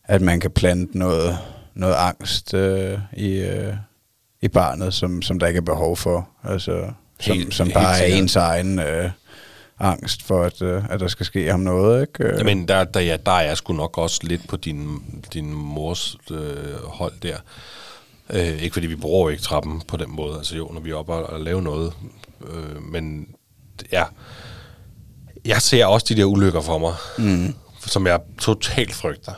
at 0.03 0.21
man 0.21 0.39
kan 0.39 0.51
plante 0.51 0.97
noget, 0.97 1.37
noget 1.73 1.95
angst 1.95 2.53
øh, 2.53 2.99
i, 3.13 3.39
øh, 3.39 3.73
i 4.41 4.47
barnet, 4.47 4.93
som, 4.93 5.21
som 5.21 5.39
der 5.39 5.47
ikke 5.47 5.57
er 5.57 5.61
behov 5.61 5.97
for. 5.97 6.29
Altså, 6.43 6.91
som, 7.19 7.35
Helt- 7.35 7.53
som 7.53 7.67
helt 7.67 7.73
bare 7.73 7.91
er 7.93 7.97
sikkert. 7.97 8.19
ens 8.21 8.35
egen 8.35 8.79
øh, 8.79 9.09
angst 9.79 10.23
for, 10.23 10.43
at, 10.43 10.61
øh, 10.61 10.83
at 10.89 10.99
der 10.99 11.07
skal 11.07 11.25
ske 11.25 11.51
ham 11.51 11.59
noget. 11.59 12.01
Ikke? 12.01 12.23
Øh, 12.23 12.45
Men 12.45 12.67
der, 12.67 12.83
der, 12.83 12.99
ja, 12.99 13.17
der 13.25 13.31
er 13.31 13.41
jeg 13.41 13.57
sgu 13.57 13.73
nok 13.73 13.97
også 13.97 14.19
lidt 14.23 14.47
på 14.47 14.55
din, 14.57 15.03
din 15.33 15.53
mors 15.53 16.17
øh, 16.31 16.83
hold 16.83 17.13
der. 17.23 17.37
Øh, 18.33 18.61
ikke 18.61 18.73
fordi 18.73 18.87
vi 18.87 18.95
bruger 18.95 19.29
ikke 19.29 19.43
trappen 19.43 19.81
på 19.87 19.97
den 19.97 20.11
måde, 20.15 20.37
altså 20.37 20.57
jo, 20.57 20.69
når 20.73 20.81
vi 20.81 20.89
er 20.89 20.95
oppe 20.95 21.13
og, 21.13 21.23
og 21.23 21.39
laver 21.39 21.61
noget. 21.61 21.93
Øh, 22.47 22.83
men 22.83 23.27
ja, 23.91 24.03
jeg 25.45 25.61
ser 25.61 25.85
også 25.85 26.05
de 26.09 26.15
der 26.15 26.25
ulykker 26.25 26.61
for 26.61 26.77
mig, 26.77 26.93
mm. 27.17 27.55
som 27.79 28.07
jeg 28.07 28.19
totalt 28.39 28.93
frygter. 28.93 29.33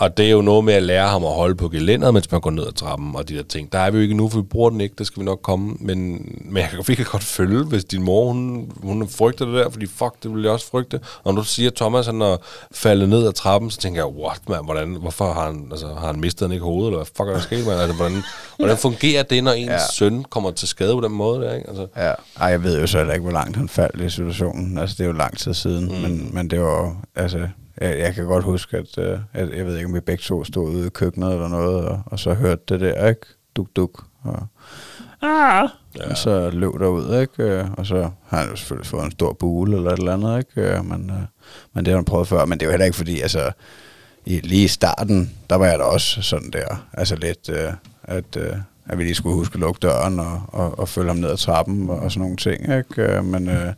Og 0.00 0.16
det 0.16 0.26
er 0.26 0.30
jo 0.30 0.42
noget 0.42 0.64
med 0.64 0.74
at 0.74 0.82
lære 0.82 1.08
ham 1.08 1.24
at 1.24 1.32
holde 1.32 1.54
på 1.54 1.68
gelænderet, 1.68 2.14
mens 2.14 2.30
man 2.30 2.40
går 2.40 2.50
ned 2.50 2.66
ad 2.66 2.72
trappen 2.72 3.16
og 3.16 3.28
de 3.28 3.36
der 3.36 3.42
ting. 3.42 3.72
Der 3.72 3.78
er 3.78 3.90
vi 3.90 3.96
jo 3.96 4.02
ikke 4.02 4.14
nu, 4.14 4.28
for 4.28 4.38
vi 4.38 4.42
bruger 4.42 4.70
den 4.70 4.80
ikke, 4.80 4.94
det 4.98 5.06
skal 5.06 5.20
vi 5.20 5.24
nok 5.24 5.40
komme. 5.42 5.76
Men, 5.80 5.98
men 6.44 6.56
jeg 6.56 6.68
kan 6.70 6.84
virkelig 6.86 7.06
godt 7.06 7.22
følge, 7.22 7.64
hvis 7.64 7.84
din 7.84 8.02
mor, 8.02 8.32
hun, 8.32 8.72
hun 8.82 9.08
frygter 9.08 9.44
det 9.44 9.54
der, 9.54 9.70
fordi 9.70 9.86
fuck, 9.86 10.22
det 10.22 10.34
vil 10.34 10.42
jeg 10.42 10.52
også 10.52 10.70
frygte. 10.70 11.00
Og 11.24 11.34
når 11.34 11.40
du 11.40 11.46
siger, 11.48 11.70
at 11.70 11.74
Thomas 11.74 12.06
han 12.06 12.22
er 12.22 12.36
faldet 12.72 13.08
ned 13.08 13.26
ad 13.26 13.32
trappen, 13.32 13.70
så 13.70 13.78
tænker 13.78 14.00
jeg, 14.00 14.22
what 14.22 14.48
man, 14.48 14.64
hvordan, 14.64 14.94
hvorfor 14.94 15.32
har 15.32 15.46
han, 15.46 15.68
altså, 15.70 15.86
har 15.86 16.06
han 16.06 16.20
mistet 16.20 16.48
han 16.48 16.52
ikke 16.52 16.64
hovedet, 16.64 16.86
eller 16.86 16.98
hvad 16.98 17.06
fuck 17.06 17.28
er 17.28 17.32
der 17.32 17.40
sket, 17.40 17.66
man? 17.66 17.78
Altså, 17.78 17.96
hvordan, 17.96 18.22
hvordan 18.56 18.76
fungerer 18.76 19.22
det, 19.22 19.44
når 19.44 19.52
ens 19.52 19.70
ja. 19.70 19.78
søn 19.92 20.24
kommer 20.24 20.50
til 20.50 20.68
skade 20.68 20.94
på 20.94 21.00
den 21.00 21.12
måde 21.12 21.40
der, 21.40 21.54
ikke? 21.54 21.68
Altså, 21.68 21.86
Ja, 21.96 22.12
Ej, 22.40 22.48
jeg 22.48 22.62
ved 22.62 22.80
jo 22.80 22.86
så 22.86 22.98
heller 22.98 23.14
ikke, 23.14 23.22
hvor 23.22 23.32
langt 23.32 23.56
han 23.56 23.68
faldt 23.68 24.00
i 24.00 24.10
situationen. 24.10 24.78
Altså, 24.78 24.94
det 24.98 25.04
er 25.04 25.08
jo 25.08 25.12
lang 25.12 25.38
tid 25.38 25.54
siden, 25.54 25.84
mm. 25.84 26.02
men, 26.02 26.30
men 26.32 26.50
det 26.50 26.60
var 26.60 26.96
altså, 27.16 27.48
jeg, 27.80 28.14
kan 28.14 28.24
godt 28.24 28.44
huske, 28.44 28.76
at, 28.76 28.98
øh, 28.98 29.18
at 29.32 29.56
jeg 29.56 29.66
ved 29.66 29.76
ikke, 29.76 29.86
om 29.86 29.94
vi 29.94 30.00
begge 30.00 30.22
to 30.22 30.44
stod 30.44 30.70
ude 30.70 30.86
i 30.86 30.90
køkkenet 30.90 31.32
eller 31.32 31.48
noget, 31.48 31.84
og, 31.88 32.02
og 32.06 32.18
så 32.18 32.34
hørte 32.34 32.62
det 32.68 32.80
der, 32.80 33.08
ikke? 33.08 33.26
Duk, 33.56 33.68
duk. 33.76 34.04
Og, 34.22 34.46
ah, 35.22 35.68
ja. 35.98 36.10
og 36.10 36.16
så 36.16 36.50
løb 36.50 36.72
der 36.80 36.88
ud, 36.88 37.20
ikke? 37.20 37.42
Øh, 37.42 37.64
Og 37.76 37.86
så 37.86 38.10
har 38.26 38.38
han 38.38 38.48
jo 38.50 38.56
selvfølgelig 38.56 38.86
fået 38.86 39.04
en 39.04 39.10
stor 39.10 39.32
bule 39.32 39.76
eller 39.76 39.90
et 39.90 39.98
eller 39.98 40.14
andet, 40.14 40.38
ikke? 40.38 40.76
Øh, 40.76 40.84
Men, 40.84 41.12
men 41.74 41.84
det 41.84 41.88
har 41.92 41.96
han 41.96 42.04
prøvet 42.04 42.28
før. 42.28 42.44
Men 42.44 42.58
det 42.58 42.62
er 42.62 42.66
jo 42.66 42.70
heller 42.70 42.86
ikke 42.86 42.96
fordi, 42.96 43.20
altså, 43.20 43.50
i, 44.26 44.40
lige 44.40 44.64
i 44.64 44.68
starten, 44.68 45.30
der 45.50 45.56
var 45.56 45.66
jeg 45.66 45.78
da 45.78 45.84
også 45.84 46.22
sådan 46.22 46.50
der, 46.50 46.86
altså 46.92 47.16
lidt, 47.16 47.48
øh, 47.50 47.72
at, 48.02 48.36
øh, 48.36 48.52
at 48.86 48.98
vi 48.98 49.02
lige 49.02 49.14
skulle 49.14 49.34
huske 49.34 49.54
at 49.54 49.60
lukke 49.60 49.78
døren 49.78 50.20
og, 50.20 50.42
og, 50.48 50.78
og 50.78 50.88
følge 50.88 51.08
ham 51.08 51.16
ned 51.16 51.30
ad 51.30 51.36
trappen 51.36 51.90
og, 51.90 51.98
og 51.98 52.12
sådan 52.12 52.20
nogle 52.20 52.36
ting, 52.36 52.62
ikke? 52.78 53.22
Men, 53.22 53.48
øh, 53.48 53.72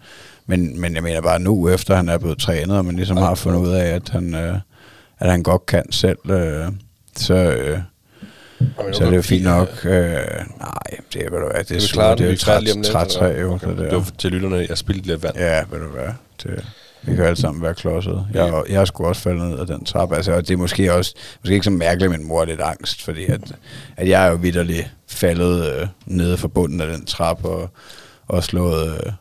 men, 0.51 0.81
men 0.81 0.95
jeg 0.95 1.03
mener 1.03 1.21
bare 1.21 1.39
nu, 1.39 1.69
efter 1.69 1.97
han 1.97 2.09
er 2.09 2.19
blevet 2.19 2.39
trænet, 2.39 2.77
og 2.77 2.85
man 2.85 2.97
ligesom 2.97 3.17
har 3.17 3.35
fundet 3.35 3.61
ud 3.61 3.69
af, 3.69 3.87
at 3.87 4.09
han, 4.09 4.35
øh, 4.35 4.57
at 5.19 5.31
han 5.31 5.43
godt 5.43 5.67
kan 5.67 5.93
selv, 5.93 6.31
øh, 6.31 6.67
så, 7.17 7.35
øh, 7.35 7.79
så 8.93 9.05
er 9.05 9.11
det 9.11 9.17
jo 9.17 9.23
fint 9.23 9.45
nok. 9.45 9.69
Øh, 9.85 9.91
nej, 9.93 10.83
det 11.13 11.27
er, 11.27 11.31
ved 11.31 11.39
du 11.39 11.49
hvad, 11.53 11.65
det 11.65 11.77
er, 11.77 11.93
klare 11.93 12.17
det 12.17 12.21
er 12.21 12.27
jo 12.27 12.33
er 12.33 12.37
træt, 12.37 12.85
træt 12.85 13.09
træ, 13.09 13.41
jo. 13.41 13.55
Okay. 13.55 13.69
Det 13.69 13.79
Det 13.79 13.93
var 13.93 14.07
til 14.19 14.33
lytterne, 14.33 14.67
jeg 14.69 14.79
spildte 14.79 15.07
lidt 15.07 15.23
vand. 15.23 15.37
Ja, 15.37 15.65
ved 15.71 15.81
du 15.81 15.89
hvad, 15.89 16.09
det, 16.43 16.65
vi 17.03 17.15
kan 17.15 17.17
jo 17.17 17.25
alle 17.25 17.41
sammen 17.41 17.63
være 17.63 17.75
klodset. 17.75 18.27
Jeg, 18.35 18.63
jeg 18.69 18.79
har 18.79 18.85
sgu 18.85 19.07
også 19.07 19.23
faldet 19.23 19.49
ned 19.49 19.59
ad 19.59 19.67
den 19.67 19.85
trappe, 19.85 20.17
altså, 20.17 20.33
og 20.33 20.49
det 20.49 20.55
er 20.55 20.59
måske 20.59 20.93
også, 20.93 21.15
måske 21.41 21.55
ikke 21.55 21.65
så 21.65 21.71
mærkeligt, 21.71 22.13
men 22.13 22.29
mor 22.29 22.41
er 22.41 22.45
lidt 22.45 22.61
angst, 22.61 23.03
fordi 23.03 23.25
at, 23.25 23.41
at 23.97 24.09
jeg 24.09 24.27
er 24.27 24.31
jo 24.31 24.37
vidderligt 24.37 24.91
faldet 25.09 25.73
øh, 25.73 25.87
nede 26.07 26.37
fra 26.37 26.49
bunden 26.49 26.81
af 26.81 26.87
den 26.87 27.07
trappe, 27.07 27.49
og, 27.49 27.71
og 28.29 28.45
slået 28.45 28.95
øh, 29.07 29.13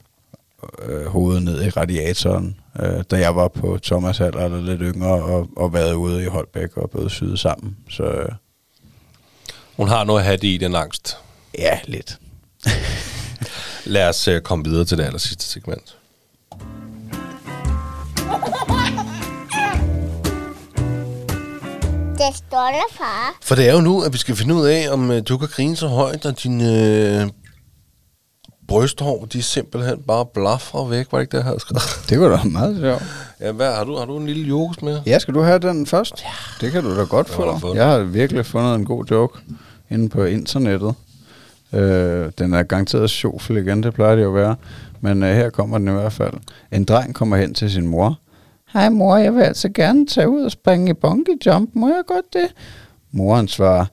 øh, 0.86 1.06
hovedet 1.06 1.44
ned 1.44 1.64
i 1.66 1.70
radiatoren, 1.70 2.56
øh, 2.80 3.04
da 3.12 3.18
jeg 3.18 3.36
var 3.36 3.48
på 3.48 3.80
Thomas 3.84 4.20
alder, 4.22 4.46
eller 4.46 4.62
lidt 4.62 4.82
yngre, 4.96 5.24
og, 5.24 5.48
og 5.58 5.74
været 5.74 5.94
ude 5.94 6.24
i 6.24 6.26
Holbæk 6.28 6.78
og 6.78 6.90
blevet 6.90 7.12
syet 7.12 7.40
sammen. 7.40 7.78
Så 7.90 8.04
øh, 8.04 8.30
Hun 9.78 9.88
har 9.88 10.04
noget 10.04 10.20
at 10.20 10.26
have 10.26 10.38
det 10.38 10.48
i, 10.48 10.58
den 10.58 10.76
angst. 10.76 11.18
ja, 11.58 11.80
lidt. 11.86 12.20
Lad 13.86 14.10
os 14.10 14.28
uh, 14.28 14.40
komme 14.40 14.66
videre 14.66 14.86
til 14.86 14.98
det 14.98 15.04
aller 15.04 15.20
sidste 15.20 15.46
segment. 15.46 15.96
Det 22.18 22.36
står 22.36 22.68
der, 22.72 22.98
far. 22.98 23.38
For 23.42 23.56
det 23.56 23.70
er 23.70 23.74
jo 23.74 23.82
nu, 23.82 24.02
at 24.02 24.14
vi 24.14 24.18
skal 24.18 24.36
finde 24.36 24.56
ud 24.56 24.66
af, 24.66 24.88
om 24.92 25.12
øh, 25.12 25.22
du 25.30 25.38
kan 25.38 25.48
grine 25.48 25.76
så 25.76 25.88
højt, 25.88 26.26
og 26.26 26.44
dine 26.44 26.64
øh, 26.64 27.30
brysthår, 28.70 29.26
de 29.34 29.42
simpelthen 29.42 29.98
bare 30.08 30.26
blaffer 30.26 30.88
væk. 30.88 31.08
Var 31.12 31.18
det 31.18 31.24
ikke 31.24 31.32
det, 31.32 31.38
jeg 31.38 31.46
havde 31.46 31.60
skrevet? 31.60 32.10
Det 32.10 32.20
var 32.20 32.38
da 32.38 32.50
meget 32.50 32.78
sjovt. 32.80 33.04
Ja, 33.40 33.52
hvad, 33.52 33.74
har, 33.74 33.84
du, 33.84 33.98
har 33.98 34.06
du 34.06 34.18
en 34.18 34.26
lille 34.26 34.48
jokes 34.48 34.82
med? 34.82 35.02
Ja, 35.06 35.20
skal 35.20 35.34
du 35.34 35.42
have 35.42 35.60
den 35.60 35.86
først? 35.86 36.24
Ja. 36.24 36.66
Det 36.66 36.72
kan 36.72 36.84
du 36.84 36.98
da 36.98 37.04
godt 37.04 37.30
få. 37.30 37.76
Jeg 37.76 37.86
har 37.86 38.00
virkelig 38.00 38.46
fundet 38.46 38.76
en 38.76 38.86
god 38.86 39.06
joke 39.06 39.40
inde 39.90 40.10
på 40.10 40.24
internettet. 40.24 40.96
Øh, 41.74 42.32
den 42.40 42.54
er 42.54 42.64
garanteret 42.64 43.10
sjovfuld 43.10 43.58
igen, 43.58 43.84
det 43.84 43.94
plejer 43.94 44.16
det 44.16 44.24
jo 44.24 44.30
at 44.30 44.44
være. 44.44 44.56
Men 45.02 45.24
øh, 45.24 45.36
her 45.36 45.50
kommer 45.50 45.78
den 45.78 45.88
i 45.88 45.92
hvert 45.92 46.14
fald. 46.14 46.34
En 46.72 46.84
dreng 46.84 47.16
kommer 47.16 47.38
hen 47.38 47.54
til 47.54 47.72
sin 47.72 47.88
mor. 47.88 48.20
Hej 48.74 48.90
mor, 48.90 49.18
jeg 49.18 49.36
vil 49.36 49.42
altså 49.42 49.70
gerne 49.70 50.08
tage 50.08 50.30
ud 50.30 50.44
og 50.44 50.52
springe 50.52 50.90
i 50.90 50.94
bungee 50.94 51.38
jump. 51.46 51.70
Må 51.74 51.88
jeg 51.88 52.04
godt 52.08 52.34
det? 52.34 52.48
Moren 53.12 53.48
svarer, 53.48 53.86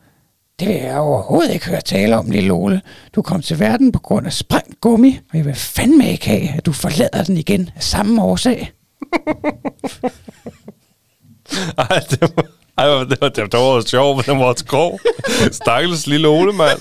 det 0.61 0.69
vil 0.69 0.77
jeg 0.77 0.99
overhovedet 0.99 1.53
ikke 1.55 1.67
høre 1.67 1.81
tale 1.81 2.17
om, 2.17 2.31
lille 2.31 2.53
Ole. 2.53 2.81
Du 3.15 3.23
kom 3.23 3.43
til 3.43 3.59
verden 3.59 3.93
på 3.93 3.99
grund 3.99 4.27
af 4.27 4.33
sprængt 4.33 4.81
gummi, 4.81 5.19
og 5.33 5.37
jeg 5.39 5.45
vil 5.47 5.55
fandme 5.55 6.11
ikke 6.11 6.29
have, 6.29 6.49
at 6.57 6.67
du 6.67 6.73
forlader 6.73 7.25
den 7.25 7.37
igen 7.37 7.71
af 7.77 7.83
samme 7.83 8.23
årsag. 8.23 8.73
Ej, 11.79 12.01
det 12.11 12.21
var, 12.21 12.45
ej, 12.79 12.87
det 12.87 13.19
var, 13.21 13.29
det 13.29 13.43
var, 13.43 13.49
det 13.49 13.61
var 13.61 13.83
sjovt, 13.87 14.17
men 14.17 14.25
den 14.25 14.39
var 14.39 14.45
også 14.47 14.65
grov. 14.65 15.01
Stakkels 15.53 16.07
lille 16.07 16.29
Ole, 16.29 16.53
mand. 16.53 16.79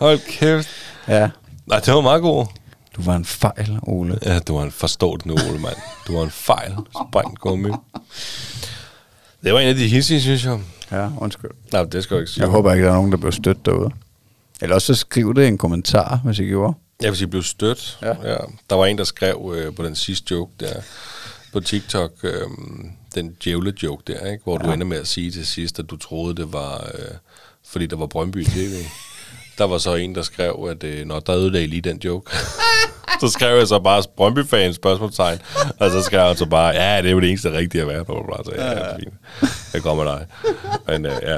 Hold 0.00 0.18
kæft. 0.28 0.68
Ja, 1.08 1.28
Nej, 1.66 1.80
det 1.80 1.94
var 1.94 2.00
meget 2.00 2.22
god. 2.22 2.46
du 2.96 3.02
var 3.02 3.16
en 3.16 3.24
fejl, 3.24 3.78
Ole. 3.82 4.18
Ja, 4.24 4.38
du 4.38 4.56
var 4.56 4.62
en 4.62 4.70
forstået 4.70 5.26
nu, 5.26 5.34
Ole, 5.50 5.58
mand. 5.58 5.76
Du 6.06 6.16
var 6.16 6.24
en 6.24 6.30
fejl. 6.30 6.72
Sprængt 7.08 7.38
gummi. 7.40 7.70
Det 9.44 9.52
var 9.54 9.60
en 9.60 9.68
af 9.68 9.74
de 9.74 9.88
hissige, 9.88 10.20
synes 10.20 10.44
jeg. 10.44 10.58
Ja, 10.92 11.08
undskyld. 11.18 11.50
Nej, 11.72 11.84
det 11.84 12.02
skal 12.02 12.14
jeg 12.14 12.22
ikke 12.22 12.32
sige. 12.32 12.44
Jeg 12.44 12.50
håber 12.50 12.72
ikke, 12.72 12.84
der 12.84 12.90
er 12.90 12.94
nogen, 12.94 13.12
der 13.12 13.18
bliver 13.18 13.30
stødt 13.30 13.66
derude. 13.66 13.90
Eller 14.60 14.74
også 14.74 14.94
så 14.94 15.00
skriv 15.00 15.34
det 15.34 15.44
i 15.44 15.48
en 15.48 15.58
kommentar, 15.58 16.20
hvis 16.24 16.38
I 16.38 16.44
gjorde. 16.44 16.74
Jeg 17.02 17.10
vil 17.10 17.18
sige, 17.18 17.28
blev 17.28 17.42
stødt. 17.42 17.98
Ja. 18.02 18.30
Ja. 18.30 18.36
Der 18.70 18.76
var 18.76 18.86
en, 18.86 18.98
der 18.98 19.04
skrev 19.04 19.54
øh, 19.56 19.74
på 19.74 19.84
den 19.84 19.94
sidste 19.94 20.34
joke 20.34 20.52
der 20.60 20.80
på 21.52 21.60
TikTok, 21.60 22.12
øh, 22.22 22.42
den 23.14 23.36
djævle 23.44 23.74
joke 23.82 24.02
der, 24.06 24.26
ikke? 24.30 24.44
hvor 24.44 24.58
ja. 24.60 24.66
du 24.66 24.72
ender 24.72 24.86
med 24.86 24.96
at 24.96 25.06
sige 25.06 25.30
til 25.30 25.46
sidst, 25.46 25.78
at 25.78 25.90
du 25.90 25.96
troede, 25.96 26.36
det 26.36 26.52
var, 26.52 26.90
øh, 26.94 27.14
fordi 27.66 27.86
der 27.86 27.96
var 27.96 28.06
Brøndby 28.06 28.42
i 28.42 28.44
TV. 28.44 28.74
der 29.58 29.64
var 29.64 29.78
så 29.78 29.94
en, 29.94 30.14
der 30.14 30.22
skrev, 30.22 30.68
at 30.70 30.84
øh, 30.84 31.06
når 31.06 31.20
der 31.20 31.36
ødelagde 31.36 31.66
lige 31.66 31.82
den 31.82 32.00
joke. 32.04 32.30
så 33.20 33.28
skrev 33.28 33.58
jeg 33.58 33.68
så 33.68 33.78
bare 33.78 34.02
Brøndby-fans 34.16 34.76
spørgsmålstegn, 34.76 35.38
og 35.80 35.90
så 35.90 36.02
skrev 36.02 36.20
jeg 36.20 36.36
så 36.36 36.46
bare, 36.46 36.68
ja, 36.68 37.02
det 37.02 37.06
er 37.06 37.12
jo 37.12 37.20
det 37.20 37.28
eneste 37.28 37.52
rigtige 37.52 37.82
at 37.82 37.88
være 37.88 38.04
på. 38.04 38.36
Så, 38.44 38.52
ja, 38.56 38.70
ja. 38.70 38.96
fint. 38.96 39.14
Jeg 39.74 39.82
går 39.82 39.94
med 39.94 40.04
dig. 40.04 40.26
Men 40.86 41.06
øh, 41.06 41.12
ja. 41.22 41.36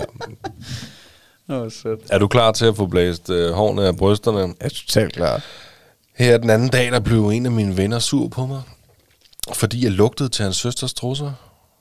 Åh, 1.48 1.70
sødt. 1.70 2.00
Er 2.10 2.18
du 2.18 2.28
klar 2.28 2.52
til 2.52 2.66
at 2.66 2.76
få 2.76 2.86
blæst 2.86 3.30
øh, 3.30 3.52
hårene 3.52 3.86
af 3.86 3.96
brysterne? 3.96 4.38
Jeg 4.38 4.54
er 4.60 4.68
totalt 4.68 5.12
klar. 5.12 5.42
Her 6.16 6.38
den 6.38 6.50
anden 6.50 6.68
dag, 6.68 6.92
der 6.92 7.00
blev 7.00 7.28
en 7.28 7.46
af 7.46 7.52
mine 7.52 7.76
venner 7.76 7.98
sur 7.98 8.28
på 8.28 8.46
mig, 8.46 8.62
fordi 9.54 9.84
jeg 9.84 9.92
lugtede 9.92 10.28
til 10.28 10.42
hans 10.42 10.56
søsters 10.56 10.94
trusser. 10.94 11.32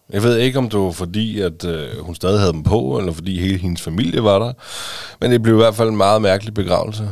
Jeg 0.10 0.24
ved 0.24 0.38
ikke, 0.38 0.58
om 0.58 0.70
det 0.70 0.80
var 0.80 0.92
fordi, 0.92 1.42
at 1.42 1.66
øh, 1.66 2.00
hun 2.00 2.16
stadig 2.16 2.40
havde 2.40 2.54
dem 2.54 2.64
på, 2.64 2.98
eller 3.00 3.14
fordi 3.14 3.40
hele 3.40 3.58
hendes 3.58 3.82
familie 3.82 4.24
var 4.24 4.40
der. 4.40 4.54
Men 5.22 5.32
det 5.32 5.44
blev 5.44 5.56
i 5.56 5.58
hvert 5.58 5.76
fald 5.76 5.90
en 5.90 5.98
meget 5.98 6.22
mærkelig 6.22 6.54
begravelse. 6.54 7.04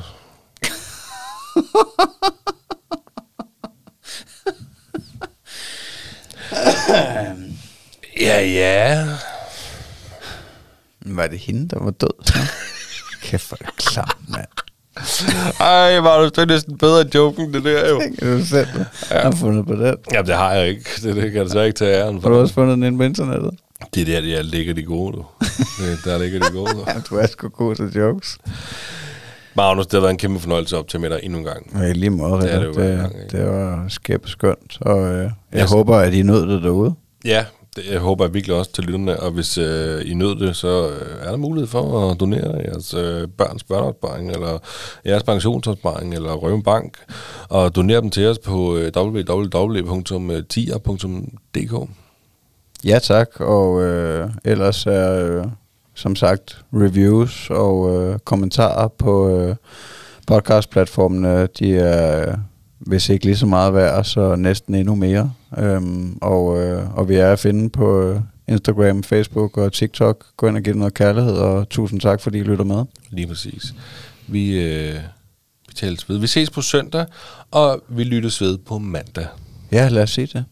ja, 8.21 8.41
ja. 8.41 9.05
Var 11.05 11.27
det 11.27 11.39
hende, 11.39 11.67
der 11.69 11.83
var 11.83 11.91
død? 11.91 12.31
Kæft, 13.23 13.47
hvor 13.47 13.57
er 13.61 13.65
det 13.65 13.75
klart, 13.85 14.17
mand. 14.27 14.45
Ej, 15.59 15.99
var 15.99 16.17
du 16.19 16.25
det 16.25 16.37
er 16.37 16.45
næsten 16.45 16.77
bedre 16.77 17.05
joke 17.15 17.41
end 17.41 17.53
det 17.53 17.63
der, 17.63 17.89
jo. 17.89 17.99
Tænk, 17.99 18.21
at 18.21 18.27
du 18.39 18.45
selv 18.45 18.67
har 19.11 19.31
fundet 19.31 19.65
på 19.67 19.73
den. 19.75 19.95
Jamen, 20.13 20.27
det 20.27 20.35
har 20.35 20.53
jeg 20.53 20.67
ikke. 20.69 20.89
Det, 21.03 21.15
det 21.15 21.23
kan 21.23 21.33
jeg 21.35 21.45
desværre 21.45 21.65
ikke 21.67 21.77
tage 21.77 21.97
æren 21.97 22.13
Har 22.13 22.21
for. 22.21 22.29
du 22.29 22.35
også 22.35 22.53
fundet 22.53 22.73
den 22.75 22.83
inde 22.83 22.97
på 22.97 23.03
internettet? 23.03 23.51
Det 23.95 24.01
er 24.01 24.05
der, 24.05 24.21
der 24.35 24.41
ligger 24.41 24.73
de 24.73 24.83
gode, 24.83 25.13
du. 25.17 25.25
Det, 25.79 25.99
der 26.05 26.17
ligger 26.17 26.39
de 26.39 26.51
gode, 26.51 26.71
du. 26.73 26.83
Ja, 26.87 26.93
du 27.09 27.15
er 27.17 27.27
sgu 27.27 27.47
god 27.49 27.75
til 27.75 27.85
jokes. 27.95 28.37
Magnus, 29.55 29.85
det 29.85 29.93
har 29.93 29.99
været 30.01 30.11
en 30.11 30.17
kæmpe 30.17 30.39
fornøjelse 30.39 30.77
op 30.77 30.87
til 30.87 30.99
med 30.99 31.09
dig 31.09 31.19
endnu 31.23 31.39
en 31.39 31.45
gang. 31.45 31.71
Ja, 31.81 31.91
lige 31.91 32.09
måde, 32.09 32.41
Det 32.41 32.51
det, 32.51 32.75
det 32.75 32.75
det, 33.31 33.39
gang, 33.39 33.49
var 33.51 33.85
skæbt 33.89 34.29
skønt. 34.29 34.77
Og 34.81 34.99
øh, 35.13 35.17
jeg 35.23 35.31
Jeg- 35.53 35.67
håber, 35.69 35.95
at 35.97 36.13
I 36.13 36.21
nød 36.23 36.47
det 36.47 36.63
derude. 36.63 36.93
Ja, 37.25 37.45
det, 37.75 37.83
jeg 37.91 37.99
håber 37.99 38.25
jeg 38.25 38.33
virkelig 38.33 38.55
også 38.55 38.71
til 38.71 38.83
lytterne, 38.83 39.19
og 39.19 39.31
hvis 39.31 39.57
øh, 39.57 40.01
I 40.05 40.13
nød 40.13 40.35
det, 40.47 40.55
så 40.55 40.87
øh, 40.89 41.25
er 41.25 41.29
der 41.29 41.37
mulighed 41.37 41.67
for 41.67 42.11
at 42.11 42.19
donere 42.19 42.57
jeres 42.65 42.93
øh, 42.93 43.27
børns 43.37 43.63
børneopsparing, 43.63 44.31
eller 44.31 44.57
jeres 45.05 45.23
pensionsopsparing, 45.23 46.13
eller 46.13 46.33
røve 46.33 46.55
en 46.55 46.63
bank, 46.63 46.97
og 47.49 47.75
donere 47.75 48.01
dem 48.01 48.09
til 48.09 48.27
os 48.27 48.39
på 48.39 48.75
øh, 48.77 48.91
www.tier.dk. 50.51 51.89
Ja 52.83 52.99
tak, 52.99 53.27
og 53.39 53.81
øh, 53.81 54.29
ellers 54.45 54.85
er, 54.85 55.13
øh, 55.25 55.45
som 56.01 56.15
sagt, 56.15 56.65
reviews 56.73 57.49
og 57.49 57.95
øh, 57.95 58.19
kommentarer 58.19 58.87
på 58.87 59.37
øh, 59.37 59.55
podcastplatformene, 60.27 61.47
de 61.59 61.77
er, 61.77 62.37
hvis 62.79 63.09
ikke 63.09 63.25
lige 63.25 63.37
så 63.37 63.45
meget 63.45 63.73
værd, 63.73 64.03
så 64.03 64.35
næsten 64.35 64.75
endnu 64.75 64.95
mere. 64.95 65.33
Øhm, 65.57 66.17
og, 66.21 66.59
øh, 66.59 66.97
og 66.97 67.09
vi 67.09 67.15
er 67.15 67.31
at 67.31 67.39
finde 67.39 67.69
på 67.69 68.01
øh, 68.01 68.19
Instagram, 68.47 69.03
Facebook 69.03 69.57
og 69.57 69.73
TikTok. 69.73 70.25
Gå 70.37 70.47
ind 70.47 70.57
og 70.57 70.65
det 70.65 70.75
noget 70.75 70.93
kærlighed, 70.93 71.33
og 71.33 71.69
tusind 71.69 72.01
tak, 72.01 72.21
fordi 72.21 72.37
I 72.37 72.43
lytter 72.43 72.65
med. 72.65 72.85
Lige 73.09 73.27
præcis. 73.27 73.73
Vi, 74.27 74.63
øh, 74.63 74.95
vi 75.67 75.73
tales 75.75 76.09
ved. 76.09 76.17
Vi 76.17 76.27
ses 76.27 76.49
på 76.49 76.61
søndag, 76.61 77.05
og 77.51 77.83
vi 77.89 78.03
lyttes 78.03 78.41
ved 78.41 78.57
på 78.57 78.77
mandag. 78.77 79.25
Ja, 79.71 79.89
lad 79.89 80.03
os 80.03 80.09
sige 80.09 80.27
det. 80.27 80.45